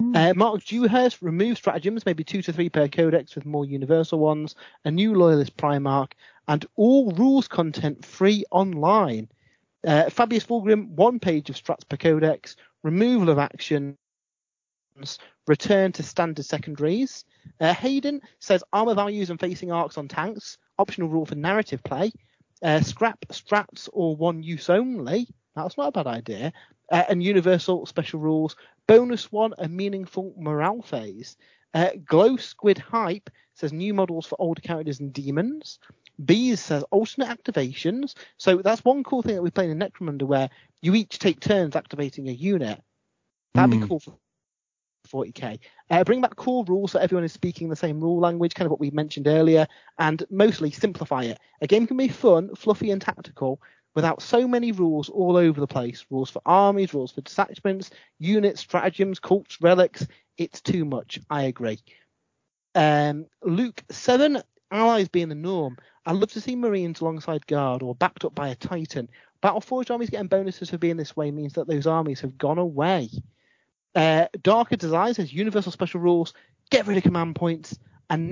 Mm. 0.00 0.16
Uh, 0.16 0.34
Mark 0.34 0.64
Dewhurst 0.64 1.22
removes 1.22 1.58
stratagems, 1.58 2.04
maybe 2.04 2.24
two 2.24 2.42
to 2.42 2.52
three 2.52 2.68
per 2.68 2.88
codex 2.88 3.34
with 3.34 3.46
more 3.46 3.64
universal 3.64 4.18
ones, 4.18 4.56
a 4.84 4.90
new 4.90 5.14
loyalist 5.14 5.56
Primarch, 5.56 6.12
and 6.48 6.66
all 6.76 7.12
rules 7.12 7.48
content 7.48 8.04
free 8.04 8.44
online. 8.50 9.28
Uh, 9.86 10.04
Fabius 10.10 10.46
Fulgrim, 10.46 10.88
one 10.88 11.18
page 11.20 11.50
of 11.50 11.56
strats 11.56 11.88
per 11.88 11.96
codex, 11.96 12.56
removal 12.82 13.30
of 13.30 13.38
actions, 13.38 13.96
return 15.46 15.92
to 15.92 16.02
standard 16.02 16.44
secondaries. 16.44 17.24
Uh, 17.60 17.74
Hayden 17.74 18.20
says 18.38 18.64
armor 18.72 18.94
values 18.94 19.30
and 19.30 19.40
facing 19.40 19.72
arcs 19.72 19.98
on 19.98 20.08
tanks, 20.08 20.58
optional 20.78 21.08
rule 21.08 21.26
for 21.26 21.34
narrative 21.34 21.82
play. 21.84 22.12
Uh, 22.62 22.80
scrap 22.80 23.20
strats 23.30 23.88
or 23.92 24.16
one 24.16 24.42
use 24.42 24.70
only. 24.70 25.28
That's 25.54 25.76
not 25.76 25.88
a 25.88 25.92
bad 25.92 26.06
idea. 26.06 26.52
Uh, 26.90 27.04
and 27.08 27.22
universal 27.22 27.86
special 27.86 28.20
rules. 28.20 28.56
Bonus 28.86 29.30
one, 29.32 29.52
a 29.58 29.68
meaningful 29.68 30.34
morale 30.38 30.82
phase. 30.82 31.36
Uh, 31.74 31.90
Glow 32.06 32.36
Squid 32.36 32.78
Hype 32.78 33.28
says 33.54 33.72
new 33.72 33.94
models 33.94 34.26
for 34.26 34.36
older 34.40 34.60
characters 34.60 35.00
and 35.00 35.12
demons. 35.12 35.78
Bees 36.22 36.60
says 36.60 36.84
alternate 36.90 37.28
activations. 37.28 38.14
So 38.36 38.58
that's 38.58 38.84
one 38.84 39.02
cool 39.02 39.22
thing 39.22 39.34
that 39.34 39.42
we 39.42 39.50
play 39.50 39.70
in 39.70 39.78
Necromunda 39.78 40.22
where 40.22 40.50
you 40.82 40.94
each 40.94 41.18
take 41.18 41.40
turns 41.40 41.76
activating 41.76 42.28
a 42.28 42.32
unit. 42.32 42.80
That'd 43.54 43.70
mm. 43.70 43.72
be 43.72 43.78
hmm. 43.78 43.86
cool 43.86 44.00
for 44.00 44.14
40k. 45.08 45.58
Uh, 45.90 46.04
bring 46.04 46.20
back 46.20 46.36
core 46.36 46.64
rules 46.64 46.92
so 46.92 46.98
everyone 46.98 47.24
is 47.24 47.32
speaking 47.32 47.68
the 47.68 47.76
same 47.76 48.00
rule 48.00 48.20
language, 48.20 48.54
kind 48.54 48.66
of 48.66 48.70
what 48.70 48.80
we 48.80 48.90
mentioned 48.90 49.26
earlier, 49.26 49.66
and 49.98 50.24
mostly 50.30 50.70
simplify 50.70 51.22
it. 51.22 51.38
A 51.60 51.66
game 51.66 51.86
can 51.86 51.96
be 51.96 52.08
fun, 52.08 52.54
fluffy, 52.54 52.90
and 52.90 53.00
tactical 53.00 53.60
without 53.94 54.20
so 54.22 54.48
many 54.48 54.72
rules 54.72 55.08
all 55.08 55.36
over 55.36 55.60
the 55.60 55.66
place. 55.66 56.04
Rules 56.10 56.30
for 56.30 56.42
armies, 56.46 56.94
rules 56.94 57.12
for 57.12 57.20
detachments, 57.20 57.90
units, 58.18 58.60
stratagems, 58.60 59.20
cults, 59.20 59.60
relics. 59.60 60.06
It's 60.36 60.60
too 60.60 60.84
much. 60.84 61.20
I 61.30 61.42
agree. 61.42 61.80
Um, 62.74 63.26
Luke, 63.42 63.84
seven 63.90 64.42
allies 64.70 65.08
being 65.08 65.28
the 65.28 65.34
norm. 65.34 65.76
I'd 66.06 66.16
love 66.16 66.32
to 66.32 66.40
see 66.40 66.56
Marines 66.56 67.00
alongside 67.00 67.46
Guard 67.46 67.82
or 67.82 67.94
backed 67.94 68.24
up 68.24 68.34
by 68.34 68.48
a 68.48 68.54
Titan. 68.54 69.08
Battleforged 69.42 69.90
armies 69.90 70.10
getting 70.10 70.28
bonuses 70.28 70.70
for 70.70 70.78
being 70.78 70.96
this 70.96 71.16
way 71.16 71.30
means 71.30 71.54
that 71.54 71.66
those 71.66 71.86
armies 71.86 72.20
have 72.20 72.38
gone 72.38 72.58
away. 72.58 73.08
Uh, 73.94 74.26
Darker 74.42 74.76
Design 74.76 75.14
says 75.14 75.32
universal 75.32 75.72
special 75.72 76.00
rules, 76.00 76.34
get 76.70 76.86
rid 76.86 76.96
of 76.96 77.02
command 77.02 77.36
points, 77.36 77.78
and 78.10 78.30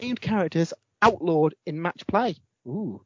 named 0.00 0.20
characters 0.20 0.72
outlawed 1.02 1.54
in 1.66 1.80
match 1.80 2.06
play. 2.06 2.36
Ooh. 2.66 3.02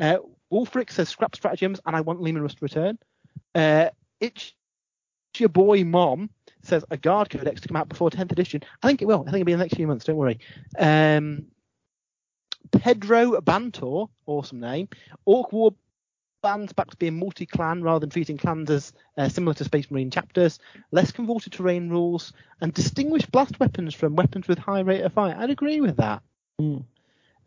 Uh, 0.00 0.18
Wolfric 0.52 0.90
says 0.90 1.08
scrap 1.08 1.36
stratagems, 1.36 1.80
and 1.86 1.94
I 1.94 2.00
want 2.00 2.20
Leman 2.20 2.42
Russ 2.42 2.54
to 2.54 2.64
return. 2.64 2.98
Uh, 3.54 3.90
it's 4.20 4.54
your 5.36 5.48
boy 5.48 5.84
mom 5.84 6.30
says 6.62 6.84
a 6.90 6.96
guard 6.96 7.30
codex 7.30 7.60
to 7.60 7.68
come 7.68 7.76
out 7.76 7.88
before 7.88 8.10
10th 8.10 8.32
edition. 8.32 8.62
I 8.82 8.88
think 8.88 9.02
it 9.02 9.06
will. 9.06 9.20
I 9.20 9.30
think 9.30 9.36
it'll 9.36 9.44
be 9.44 9.52
in 9.52 9.58
the 9.58 9.64
next 9.64 9.76
few 9.76 9.86
months. 9.86 10.04
Don't 10.04 10.16
worry. 10.16 10.40
Um, 10.78 11.46
Pedro 12.70 13.40
Bantor, 13.40 14.08
awesome 14.26 14.60
name. 14.60 14.88
Orc 15.24 15.52
War 15.52 15.74
bands 16.42 16.72
back 16.72 16.88
to 16.90 16.96
being 16.96 17.18
multi-clan 17.18 17.82
rather 17.82 18.00
than 18.00 18.10
treating 18.10 18.36
clans 18.36 18.70
as 18.70 18.92
uh, 19.16 19.28
similar 19.28 19.54
to 19.54 19.64
Space 19.64 19.90
Marine 19.90 20.10
chapters. 20.10 20.58
Less 20.92 21.10
convoluted 21.10 21.52
terrain 21.52 21.88
rules 21.88 22.32
and 22.60 22.72
distinguish 22.72 23.26
blast 23.26 23.58
weapons 23.58 23.94
from 23.94 24.14
weapons 24.14 24.46
with 24.46 24.58
high 24.58 24.80
rate 24.80 25.02
of 25.02 25.12
fire. 25.12 25.36
I'd 25.36 25.50
agree 25.50 25.80
with 25.80 25.96
that. 25.96 26.22
Mm. 26.60 26.84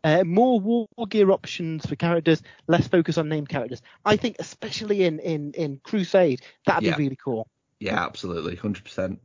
Uh, 0.04 0.24
more 0.24 0.58
war 0.58 0.86
gear 1.08 1.30
options 1.30 1.86
for 1.86 1.94
characters, 1.94 2.42
less 2.66 2.88
focus 2.88 3.18
on 3.18 3.28
named 3.28 3.48
characters. 3.48 3.80
I 4.04 4.16
think, 4.16 4.36
especially 4.40 5.04
in 5.04 5.20
in 5.20 5.52
in 5.52 5.80
Crusade, 5.84 6.42
that'd 6.66 6.82
Yeah. 6.82 6.96
be 6.96 7.04
really 7.04 7.16
cool. 7.16 7.46
Yeah, 7.78 8.04
absolutely, 8.04 8.56
hundred 8.56 8.84
percent. 8.84 9.20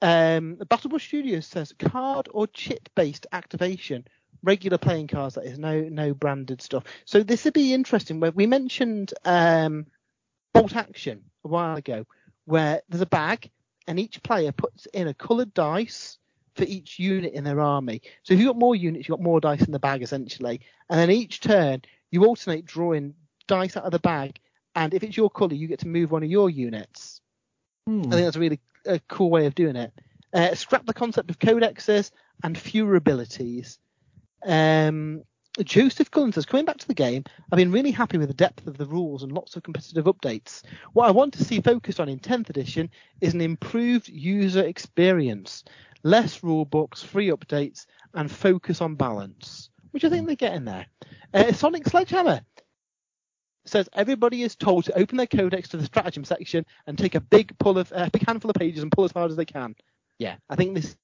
Um, 0.00 0.56
Battlebush 0.56 1.06
Studios 1.06 1.46
says 1.46 1.72
card 1.78 2.28
or 2.32 2.48
chit 2.48 2.90
based 2.96 3.28
activation, 3.30 4.04
regular 4.42 4.78
playing 4.78 5.08
cards. 5.08 5.34
That 5.34 5.44
is 5.44 5.58
no 5.58 5.80
no 5.82 6.14
branded 6.14 6.62
stuff. 6.62 6.84
So 7.04 7.22
this 7.22 7.44
would 7.44 7.54
be 7.54 7.74
interesting. 7.74 8.20
Where 8.20 8.32
we 8.32 8.46
mentioned 8.46 9.14
um, 9.24 9.86
bolt 10.52 10.76
action 10.76 11.22
a 11.44 11.48
while 11.48 11.76
ago, 11.76 12.06
where 12.44 12.82
there's 12.88 13.02
a 13.02 13.06
bag 13.06 13.50
and 13.86 13.98
each 13.98 14.22
player 14.22 14.52
puts 14.52 14.86
in 14.86 15.08
a 15.08 15.14
coloured 15.14 15.54
dice 15.54 16.18
for 16.54 16.64
each 16.64 16.98
unit 16.98 17.32
in 17.32 17.44
their 17.44 17.60
army. 17.60 18.02
So 18.22 18.34
if 18.34 18.40
you've 18.40 18.48
got 18.48 18.58
more 18.58 18.76
units, 18.76 19.08
you've 19.08 19.16
got 19.16 19.24
more 19.24 19.40
dice 19.40 19.62
in 19.62 19.72
the 19.72 19.78
bag 19.78 20.02
essentially, 20.02 20.60
and 20.88 20.98
then 20.98 21.10
each 21.10 21.40
turn 21.40 21.82
you 22.10 22.24
alternate 22.24 22.66
drawing 22.66 23.14
dice 23.48 23.76
out 23.76 23.84
of 23.84 23.92
the 23.92 23.98
bag, 23.98 24.38
and 24.74 24.94
if 24.94 25.02
it's 25.02 25.16
your 25.16 25.30
colour, 25.30 25.54
you 25.54 25.66
get 25.66 25.80
to 25.80 25.88
move 25.88 26.10
one 26.10 26.22
of 26.22 26.30
your 26.30 26.50
units. 26.50 27.20
Hmm. 27.86 28.02
I 28.06 28.10
think 28.10 28.24
that's 28.24 28.36
a 28.36 28.40
really 28.40 28.60
a 28.86 29.00
cool 29.08 29.30
way 29.30 29.46
of 29.46 29.54
doing 29.54 29.76
it. 29.76 29.92
Uh, 30.32 30.54
scrap 30.54 30.86
the 30.86 30.94
concept 30.94 31.30
of 31.30 31.38
codexes 31.38 32.10
and 32.42 32.56
fewer 32.56 32.96
abilities. 32.96 33.78
Um, 34.46 35.22
Joseph 35.62 36.08
says, 36.32 36.46
coming 36.46 36.64
back 36.64 36.78
to 36.78 36.88
the 36.88 36.94
game, 36.94 37.24
I've 37.50 37.58
been 37.58 37.72
really 37.72 37.90
happy 37.90 38.16
with 38.16 38.28
the 38.28 38.34
depth 38.34 38.66
of 38.66 38.78
the 38.78 38.86
rules 38.86 39.22
and 39.22 39.32
lots 39.32 39.54
of 39.54 39.62
competitive 39.62 40.06
updates. 40.06 40.62
What 40.94 41.08
I 41.08 41.10
want 41.10 41.34
to 41.34 41.44
see 41.44 41.60
focused 41.60 42.00
on 42.00 42.08
in 42.08 42.18
10th 42.18 42.48
edition 42.48 42.88
is 43.20 43.34
an 43.34 43.42
improved 43.42 44.08
user 44.08 44.64
experience, 44.64 45.64
less 46.04 46.42
rule 46.42 46.64
books, 46.64 47.02
free 47.02 47.28
updates, 47.28 47.84
and 48.14 48.30
focus 48.30 48.80
on 48.80 48.94
balance, 48.94 49.68
which 49.90 50.04
I 50.04 50.08
think 50.08 50.26
they're 50.26 50.36
getting 50.36 50.64
there. 50.64 50.86
Uh, 51.34 51.52
Sonic 51.52 51.86
Sledgehammer 51.86 52.40
says 53.66 53.90
everybody 53.92 54.42
is 54.42 54.56
told 54.56 54.84
to 54.84 54.98
open 54.98 55.18
their 55.18 55.26
codex 55.26 55.68
to 55.68 55.76
the 55.76 55.84
stratagem 55.84 56.24
section 56.24 56.64
and 56.86 56.98
take 56.98 57.14
a 57.14 57.20
big 57.20 57.56
pull 57.58 57.78
of 57.78 57.92
a 57.94 58.10
big 58.10 58.26
handful 58.26 58.50
of 58.50 58.56
pages 58.56 58.82
and 58.82 58.90
pull 58.90 59.04
as 59.04 59.12
hard 59.12 59.30
as 59.30 59.36
they 59.36 59.44
can. 59.44 59.74
Yeah, 60.18 60.36
I 60.48 60.56
think 60.56 60.74
this 60.74 60.96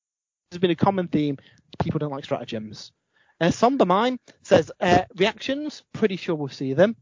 has 0.52 0.58
been 0.58 0.70
a 0.70 0.76
common 0.76 1.08
theme. 1.08 1.36
People 1.78 1.98
don't 1.98 2.10
like 2.10 2.24
stratagems. 2.24 2.92
Uh, 3.40 3.50
Somber 3.50 3.84
Mime 3.84 4.18
says 4.42 4.70
uh, 4.80 5.02
reactions. 5.16 5.84
Pretty 5.92 6.16
sure 6.16 6.34
we'll 6.34 6.48
see 6.48 6.74
them. 6.74 6.96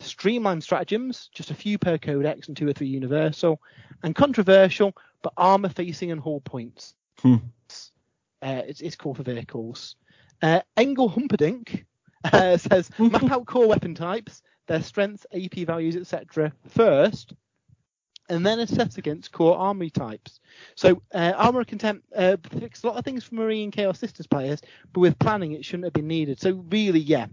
Streamlined 0.00 0.62
stratagems, 0.62 1.28
just 1.34 1.50
a 1.50 1.54
few 1.54 1.78
per 1.78 1.98
codex 1.98 2.48
and 2.48 2.56
two 2.56 2.68
or 2.68 2.72
three 2.72 2.86
universal, 2.88 3.60
and 4.02 4.14
controversial, 4.14 4.94
but 5.22 5.32
armor 5.36 5.68
facing 5.68 6.10
and 6.10 6.20
hull 6.20 6.40
points. 6.40 6.94
Hmm. 7.20 7.36
Uh, 8.42 8.62
it's, 8.66 8.80
it's 8.80 8.96
cool 8.96 9.14
for 9.14 9.22
vehicles. 9.22 9.96
Uh, 10.40 10.60
Engel 10.76 11.08
Humperdinck 11.08 11.84
uh, 12.24 12.56
says 12.56 12.90
map 12.98 13.30
out 13.30 13.46
core 13.46 13.68
weapon 13.68 13.94
types, 13.94 14.42
their 14.66 14.82
strengths, 14.82 15.26
AP 15.34 15.66
values, 15.66 15.96
etc. 15.96 16.52
first, 16.68 17.34
and 18.30 18.46
then 18.46 18.60
assess 18.60 18.96
against 18.96 19.32
core 19.32 19.58
army 19.58 19.90
types. 19.90 20.40
So 20.76 21.02
uh, 21.12 21.32
armor 21.36 21.64
contempt 21.64 22.06
uh, 22.16 22.36
fixed 22.58 22.84
a 22.84 22.86
lot 22.86 22.96
of 22.96 23.04
things 23.04 23.24
for 23.24 23.34
Marine 23.34 23.70
Chaos 23.70 23.98
Sisters 23.98 24.26
players, 24.26 24.62
but 24.92 25.00
with 25.00 25.18
planning 25.18 25.52
it 25.52 25.64
shouldn't 25.64 25.84
have 25.84 25.92
been 25.92 26.08
needed. 26.08 26.40
So 26.40 26.64
really, 26.70 27.00
yeah. 27.00 27.26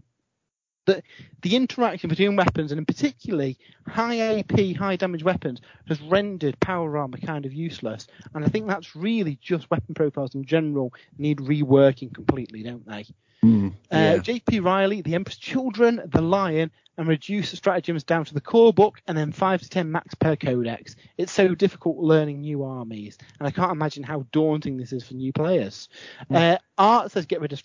The, 0.85 1.03
the 1.41 1.57
interaction 1.57 2.09
between 2.09 2.37
weapons 2.37 2.71
and 2.71 2.79
in 2.79 2.85
particularly 2.85 3.57
high 3.85 4.39
AP, 4.39 4.77
high 4.77 4.95
damage 4.95 5.21
weapons 5.21 5.59
has 5.89 6.01
rendered 6.01 6.57
power 6.61 6.97
armor 6.97 7.17
kind 7.17 7.45
of 7.45 7.53
useless. 7.53 8.07
And 8.33 8.45
I 8.45 8.47
think 8.47 8.67
that's 8.67 8.95
really 8.95 9.37
just 9.41 9.69
weapon 9.69 9.93
profiles 9.93 10.33
in 10.33 10.45
general 10.45 10.93
need 11.17 11.39
reworking 11.39 12.13
completely, 12.15 12.63
don't 12.63 12.87
they? 12.87 13.05
Hmm. 13.47 13.67
Uh, 13.67 13.71
Yeah. 13.97 14.17
J.P. 14.17 14.59
Riley, 14.59 15.01
The 15.01 15.15
Emperor's 15.15 15.37
Children, 15.37 16.01
The 16.07 16.21
Lion, 16.21 16.71
and 16.97 17.07
reduce 17.07 17.51
the 17.51 17.57
stratagems 17.57 18.03
down 18.03 18.25
to 18.25 18.33
the 18.33 18.41
core 18.41 18.73
book 18.73 19.01
and 19.07 19.17
then 19.17 19.31
5 19.31 19.61
to 19.61 19.69
10 19.69 19.91
max 19.91 20.15
per 20.15 20.35
codex. 20.35 20.95
It's 21.17 21.31
so 21.31 21.55
difficult 21.55 21.97
learning 21.97 22.41
new 22.41 22.63
armies, 22.63 23.17
and 23.39 23.47
I 23.47 23.51
can't 23.51 23.71
imagine 23.71 24.03
how 24.03 24.25
daunting 24.31 24.77
this 24.77 24.91
is 24.91 25.03
for 25.03 25.13
new 25.13 25.31
players. 25.31 25.87
Uh, 26.29 26.57
Art 26.77 27.11
says 27.11 27.25
get 27.25 27.39
rid 27.39 27.53
of 27.53 27.61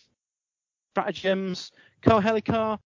stratagems, 0.95 1.73
Car 2.03 2.21
Helicar, 2.21 2.79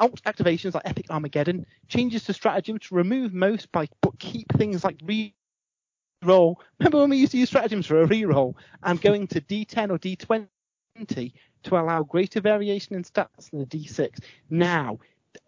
alt 0.00 0.22
activations 0.24 0.74
like 0.74 0.86
Epic 0.86 1.06
Armageddon, 1.10 1.66
changes 1.88 2.24
to 2.24 2.32
stratagems 2.32 2.80
to 2.88 2.94
remove 2.94 3.32
most 3.32 3.70
by 3.72 3.86
but 4.00 4.18
keep 4.18 4.52
things 4.56 4.82
like 4.84 4.98
re 5.04 5.34
roll. 6.24 6.60
Remember 6.80 6.98
when 7.00 7.10
we 7.10 7.18
used 7.18 7.32
to 7.32 7.38
use 7.38 7.50
stratagems 7.50 7.86
for 7.86 8.02
a 8.02 8.08
reroll? 8.08 8.54
I'm 8.82 8.96
going 8.96 9.26
to 9.28 9.40
D10 9.40 9.90
or 9.90 9.98
D20 9.98 11.32
to 11.64 11.76
allow 11.76 12.02
greater 12.02 12.40
variation 12.40 12.94
in 12.94 13.02
stats 13.02 13.50
than 13.50 13.62
a 13.62 13.66
D6. 13.66 14.20
Now, 14.50 14.98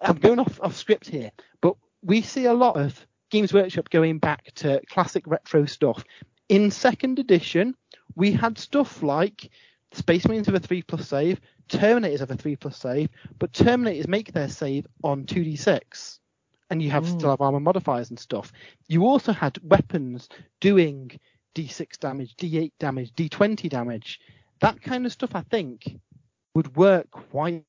I'm 0.00 0.16
going 0.16 0.38
off, 0.38 0.60
off 0.60 0.76
script 0.76 1.08
here, 1.08 1.30
but 1.60 1.76
we 2.02 2.22
see 2.22 2.46
a 2.46 2.54
lot 2.54 2.76
of 2.76 3.06
Games 3.30 3.52
Workshop 3.52 3.90
going 3.90 4.18
back 4.18 4.52
to 4.56 4.80
classic 4.88 5.24
retro 5.26 5.64
stuff. 5.66 6.04
In 6.48 6.70
second 6.70 7.18
edition, 7.18 7.74
we 8.14 8.32
had 8.32 8.58
stuff 8.58 9.02
like 9.02 9.50
Space 9.92 10.26
Marines 10.26 10.46
have 10.46 10.54
a 10.54 10.60
3 10.60 10.82
plus 10.82 11.08
save, 11.08 11.40
Terminators 11.68 12.20
have 12.20 12.30
a 12.30 12.36
3 12.36 12.56
plus 12.56 12.78
save, 12.78 13.08
but 13.38 13.52
Terminators 13.52 14.06
make 14.06 14.32
their 14.32 14.48
save 14.48 14.86
on 15.02 15.24
2d6. 15.24 16.20
And 16.70 16.82
you 16.82 16.90
have 16.90 17.04
Mm. 17.04 17.10
still 17.18 17.30
have 17.30 17.40
armor 17.40 17.60
modifiers 17.60 18.10
and 18.10 18.18
stuff. 18.18 18.52
You 18.88 19.06
also 19.06 19.32
had 19.32 19.58
weapons 19.62 20.28
doing 20.60 21.18
d6 21.54 21.98
damage, 21.98 22.34
d8 22.36 22.72
damage, 22.78 23.12
d20 23.14 23.68
damage. 23.68 24.20
That 24.60 24.80
kind 24.82 25.06
of 25.06 25.12
stuff, 25.12 25.34
I 25.34 25.42
think, 25.42 25.98
would 26.56 26.74
work 26.74 27.10
quite 27.10 27.64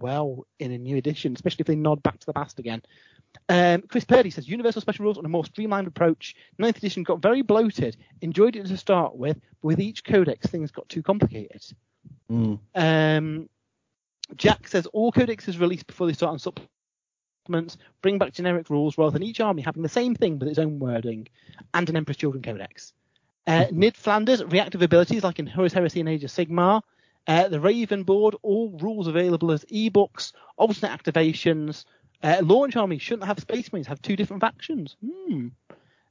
well 0.00 0.46
in 0.60 0.70
a 0.70 0.78
new 0.78 0.96
edition, 0.96 1.32
especially 1.34 1.62
if 1.62 1.66
they 1.66 1.74
nod 1.74 2.00
back 2.00 2.20
to 2.20 2.26
the 2.26 2.32
past 2.32 2.60
again. 2.60 2.80
Um, 3.48 3.82
Chris 3.82 4.04
Purdy 4.04 4.30
says 4.30 4.48
Universal 4.48 4.82
Special 4.82 5.04
Rules 5.04 5.18
on 5.18 5.24
a 5.24 5.28
more 5.28 5.44
streamlined 5.44 5.88
approach. 5.88 6.36
Ninth 6.58 6.78
edition 6.78 7.02
got 7.02 7.20
very 7.20 7.42
bloated. 7.42 7.96
Enjoyed 8.20 8.54
it 8.54 8.66
to 8.66 8.76
start 8.76 9.16
with, 9.16 9.40
but 9.60 9.66
with 9.66 9.80
each 9.80 10.04
codex, 10.04 10.46
things 10.46 10.70
got 10.70 10.88
too 10.88 11.02
complicated. 11.02 11.64
Hmm. 12.28 12.54
Um, 12.76 13.48
Jack 14.36 14.68
says 14.68 14.86
all 14.86 15.10
codexes 15.10 15.58
released 15.58 15.88
before 15.88 16.06
they 16.06 16.12
start 16.12 16.32
on 16.32 16.38
supplements 16.38 17.78
bring 18.00 18.18
back 18.18 18.32
generic 18.32 18.70
rules 18.70 18.96
rather 18.96 19.10
than 19.10 19.22
each 19.22 19.40
army 19.40 19.62
having 19.62 19.82
the 19.82 19.88
same 19.88 20.14
thing 20.14 20.36
but 20.36 20.46
its 20.46 20.58
own 20.58 20.78
wording, 20.78 21.26
and 21.74 21.88
an 21.88 21.96
Emperor's 21.96 22.16
Children 22.16 22.44
codex. 22.44 22.92
Uh, 23.46 23.64
Nid 23.72 23.96
Flanders 23.96 24.44
reactive 24.44 24.82
abilities 24.82 25.24
like 25.24 25.40
in 25.40 25.48
Horus 25.48 25.72
Heresy 25.72 25.98
and 25.98 26.08
Age 26.08 26.22
of 26.22 26.30
Sigmar. 26.30 26.82
Uh, 27.28 27.46
the 27.46 27.60
Raven 27.60 28.04
board, 28.04 28.34
all 28.42 28.70
rules 28.80 29.06
available 29.06 29.52
as 29.52 29.64
ebooks, 29.66 30.32
alternate 30.56 30.98
activations. 30.98 31.84
Uh, 32.22 32.38
launch 32.42 32.74
army 32.74 32.98
shouldn't 32.98 33.26
have 33.26 33.38
Space 33.38 33.70
Marines, 33.70 33.86
have 33.86 34.00
two 34.00 34.16
different 34.16 34.40
factions. 34.40 34.96
Hmm. 35.04 35.48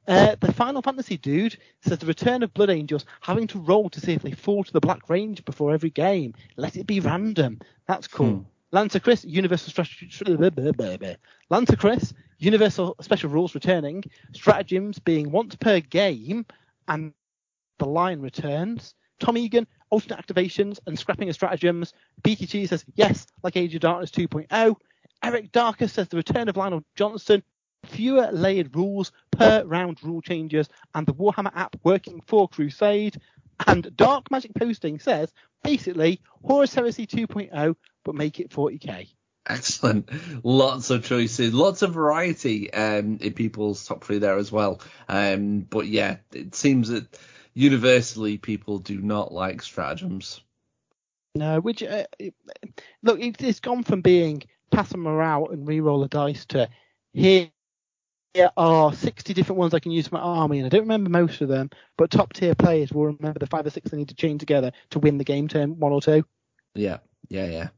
Uh, 0.07 0.35
the 0.39 0.53
Final 0.53 0.81
Fantasy 0.81 1.17
dude 1.17 1.57
says 1.81 1.97
the 1.97 2.05
return 2.05 2.43
of 2.43 2.53
Blood 2.53 2.69
Angels 2.69 3.05
having 3.19 3.47
to 3.47 3.59
roll 3.59 3.89
to 3.89 3.99
see 3.99 4.13
if 4.13 4.21
they 4.21 4.31
fall 4.31 4.63
to 4.63 4.71
the 4.71 4.79
Black 4.79 5.09
Rage 5.09 5.43
before 5.43 5.73
every 5.73 5.89
game. 5.89 6.33
Let 6.55 6.77
it 6.77 6.87
be 6.87 7.01
random. 7.01 7.59
That's 7.87 8.07
cool. 8.07 8.27
Hmm. 8.27 8.43
Lancer 8.71 8.99
Chris, 8.99 9.25
Universal 9.25 9.71
Strategy. 9.71 10.09
Lancer 11.49 11.75
Chris, 11.75 12.13
Universal 12.37 12.95
Special 13.01 13.29
Rules 13.29 13.55
returning. 13.55 14.03
Stratagems 14.33 14.99
being 14.99 15.31
once 15.31 15.55
per 15.55 15.79
game, 15.79 16.45
and 16.87 17.13
the 17.79 17.85
line 17.85 18.21
returns. 18.21 18.93
Tom 19.19 19.37
Egan, 19.37 19.67
alternate 19.89 20.25
activations 20.25 20.79
and 20.85 20.97
scrapping 20.97 21.29
of 21.29 21.35
stratagems. 21.35 21.93
BTG 22.23 22.67
says 22.67 22.85
yes, 22.95 23.27
like 23.43 23.57
Age 23.57 23.75
of 23.75 23.81
Darkness 23.81 24.11
2.0. 24.11 24.75
Eric 25.23 25.51
Darker 25.51 25.87
says 25.87 26.07
the 26.07 26.17
return 26.17 26.47
of 26.49 26.57
Lion 26.57 26.73
El'Jonson, 26.73 27.41
fewer 27.85 28.29
layered 28.31 28.75
rules 28.75 29.11
per 29.31 29.63
round 29.63 30.03
rule 30.03 30.21
changes, 30.21 30.69
and 30.93 31.07
the 31.07 31.13
Warhammer 31.13 31.51
app 31.55 31.75
working 31.83 32.21
for 32.27 32.47
Crusade. 32.47 33.19
And 33.65 33.95
Dark 33.95 34.29
Magic 34.29 34.53
Posting 34.53 34.99
says 34.99 35.33
basically 35.63 36.21
Horus 36.43 36.75
Heresy 36.75 37.07
2.0, 37.07 37.75
but 38.03 38.15
make 38.15 38.39
it 38.39 38.51
40k. 38.51 39.09
Excellent. 39.49 40.09
Lots 40.43 40.89
of 40.89 41.05
choices, 41.05 41.53
lots 41.53 41.81
of 41.81 41.93
variety 41.93 42.71
um, 42.73 43.17
in 43.21 43.33
people's 43.33 43.85
top 43.85 44.03
three 44.03 44.19
there 44.19 44.37
as 44.37 44.51
well. 44.51 44.81
Um, 45.07 45.61
but 45.61 45.87
yeah, 45.87 46.17
it 46.33 46.53
seems 46.53 46.89
that 46.89 47.17
universally 47.57 48.37
people 48.37 48.77
do 48.77 49.01
not 49.01 49.33
like 49.33 49.63
stratagems. 49.63 50.41
No, 51.33 51.59
which 51.59 51.81
uh, 51.81 52.05
look, 53.01 53.19
it, 53.19 53.41
it's 53.41 53.59
gone 53.59 53.83
from 53.83 54.01
being 54.01 54.43
pass 54.71 54.89
them 54.89 55.07
around 55.07 55.47
and 55.51 55.67
re-roll 55.67 56.01
the 56.01 56.07
dice 56.07 56.45
to 56.45 56.69
here 57.13 57.49
are 58.55 58.93
60 58.93 59.33
different 59.33 59.57
ones 59.57 59.73
I 59.73 59.79
can 59.79 59.91
use 59.91 60.07
for 60.07 60.15
my 60.15 60.21
army, 60.21 60.59
and 60.59 60.67
I 60.67 60.69
don't 60.69 60.81
remember 60.81 61.09
most 61.09 61.41
of 61.41 61.47
them, 61.47 61.71
but 61.97 62.11
top 62.11 62.33
tier 62.33 62.53
players 62.53 62.91
will 62.91 63.05
remember 63.05 63.39
the 63.39 63.47
five 63.47 63.65
or 63.65 63.71
six 63.71 63.89
they 63.89 63.97
need 63.97 64.09
to 64.09 64.15
chain 64.15 64.37
together 64.37 64.71
to 64.91 64.99
win 64.99 65.17
the 65.17 65.23
game 65.23 65.47
turn 65.47 65.79
one 65.79 65.91
or 65.91 66.01
two. 66.01 66.25
Yeah, 66.75 66.97
yeah, 67.27 67.47
yeah. 67.47 67.69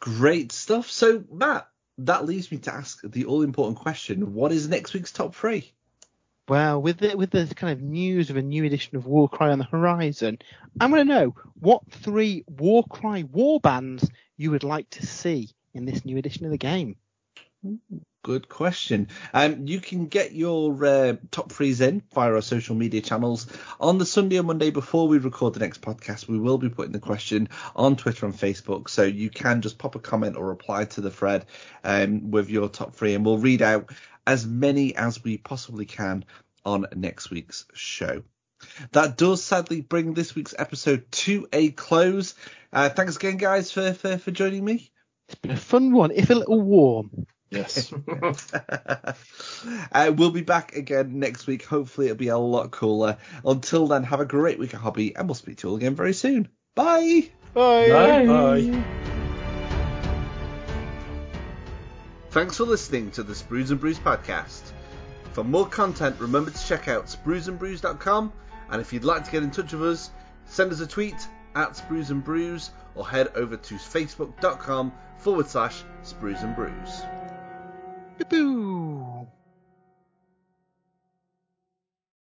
Great 0.00 0.52
stuff. 0.52 0.90
So, 0.90 1.22
Matt, 1.30 1.68
that 1.98 2.24
leaves 2.24 2.50
me 2.50 2.58
to 2.58 2.72
ask 2.72 3.02
the 3.02 3.26
all 3.26 3.42
important 3.42 3.78
question 3.78 4.32
what 4.32 4.52
is 4.52 4.68
next 4.68 4.94
week's 4.94 5.12
top 5.12 5.34
three? 5.34 5.74
Well, 6.48 6.80
with 6.80 6.98
the 6.98 7.14
with 7.14 7.30
the 7.30 7.46
kind 7.54 7.74
of 7.74 7.82
news 7.82 8.30
of 8.30 8.38
a 8.38 8.42
new 8.42 8.64
edition 8.64 8.96
of 8.96 9.06
Warcry 9.06 9.50
on 9.50 9.58
the 9.58 9.66
horizon, 9.66 10.38
I'm 10.80 10.90
going 10.90 11.06
to 11.06 11.14
know 11.14 11.34
what 11.60 11.82
three 11.90 12.44
Warcry 12.46 13.24
war 13.24 13.60
bands 13.60 14.08
you 14.38 14.52
would 14.52 14.64
like 14.64 14.88
to 14.90 15.06
see 15.06 15.50
in 15.74 15.84
this 15.84 16.06
new 16.06 16.16
edition 16.16 16.46
of 16.46 16.50
the 16.50 16.58
game. 16.58 16.96
Good 18.22 18.48
question. 18.48 19.08
Um, 19.32 19.66
you 19.66 19.80
can 19.80 20.06
get 20.06 20.32
your 20.32 20.84
uh, 20.84 21.16
top 21.30 21.52
threes 21.52 21.80
in 21.80 22.02
via 22.14 22.32
our 22.32 22.40
social 22.40 22.74
media 22.74 23.00
channels 23.00 23.46
on 23.80 23.98
the 23.98 24.06
Sunday 24.06 24.38
or 24.38 24.42
Monday 24.42 24.70
before 24.70 25.06
we 25.06 25.18
record 25.18 25.54
the 25.54 25.60
next 25.60 25.82
podcast. 25.82 26.28
We 26.28 26.38
will 26.38 26.58
be 26.58 26.68
putting 26.68 26.92
the 26.92 26.98
question 26.98 27.48
on 27.76 27.96
Twitter 27.96 28.26
and 28.26 28.34
Facebook, 28.34 28.88
so 28.88 29.02
you 29.02 29.30
can 29.30 29.60
just 29.60 29.78
pop 29.78 29.94
a 29.94 29.98
comment 29.98 30.36
or 30.36 30.46
reply 30.46 30.84
to 30.86 31.00
the 31.00 31.10
thread 31.10 31.46
um, 31.84 32.30
with 32.30 32.50
your 32.50 32.68
top 32.68 32.94
three, 32.94 33.14
and 33.14 33.24
we'll 33.24 33.38
read 33.38 33.62
out 33.62 33.90
as 34.28 34.46
many 34.46 34.94
as 34.94 35.24
we 35.24 35.38
possibly 35.38 35.86
can 35.86 36.22
on 36.64 36.86
next 36.94 37.30
week's 37.30 37.64
show. 37.72 38.22
That 38.92 39.16
does 39.16 39.42
sadly 39.42 39.80
bring 39.80 40.12
this 40.12 40.34
week's 40.34 40.54
episode 40.56 41.10
to 41.12 41.48
a 41.50 41.70
close. 41.70 42.34
Uh, 42.70 42.90
thanks 42.90 43.16
again, 43.16 43.38
guys, 43.38 43.72
for, 43.72 43.94
for, 43.94 44.18
for 44.18 44.30
joining 44.30 44.64
me. 44.64 44.90
It's 45.28 45.36
been 45.36 45.52
a 45.52 45.56
fun 45.56 45.92
one, 45.92 46.10
if 46.10 46.28
a 46.28 46.34
little 46.34 46.60
warm. 46.60 47.26
Yes. 47.50 47.90
uh, 49.92 50.12
we'll 50.14 50.30
be 50.30 50.42
back 50.42 50.76
again 50.76 51.18
next 51.18 51.46
week. 51.46 51.64
Hopefully, 51.64 52.08
it'll 52.08 52.18
be 52.18 52.28
a 52.28 52.36
lot 52.36 52.70
cooler. 52.70 53.16
Until 53.46 53.86
then, 53.86 54.02
have 54.02 54.20
a 54.20 54.26
great 54.26 54.58
week 54.58 54.74
of 54.74 54.80
hobby, 54.80 55.16
and 55.16 55.26
we'll 55.26 55.36
speak 55.36 55.58
to 55.58 55.68
you 55.68 55.70
all 55.70 55.76
again 55.78 55.94
very 55.94 56.12
soon. 56.12 56.48
Bye. 56.74 57.30
Bye. 57.54 57.88
Bye. 57.88 58.26
Bye. 58.26 59.14
Thanks 62.30 62.58
for 62.58 62.64
listening 62.64 63.10
to 63.12 63.22
the 63.22 63.32
Sprues 63.32 63.70
and 63.70 63.80
Brews 63.80 63.98
podcast. 63.98 64.72
For 65.32 65.42
more 65.42 65.66
content, 65.66 66.20
remember 66.20 66.50
to 66.50 66.66
check 66.66 66.86
out 66.86 67.06
spruesandbrews.com. 67.06 68.32
And 68.70 68.80
if 68.82 68.92
you'd 68.92 69.04
like 69.04 69.24
to 69.24 69.30
get 69.30 69.42
in 69.42 69.50
touch 69.50 69.72
with 69.72 69.82
us, 69.82 70.10
send 70.44 70.70
us 70.70 70.80
a 70.80 70.86
tweet 70.86 71.16
at 71.54 71.72
Sprues 71.72 72.10
and 72.10 72.22
Brews 72.22 72.70
or 72.94 73.08
head 73.08 73.28
over 73.34 73.56
to 73.56 73.74
facebook.com 73.76 74.92
forward 75.16 75.48
slash 75.48 75.82
Sprues 76.02 76.42
and 76.42 76.54
Brews. 76.54 77.02
Boo-boo. 78.18 79.26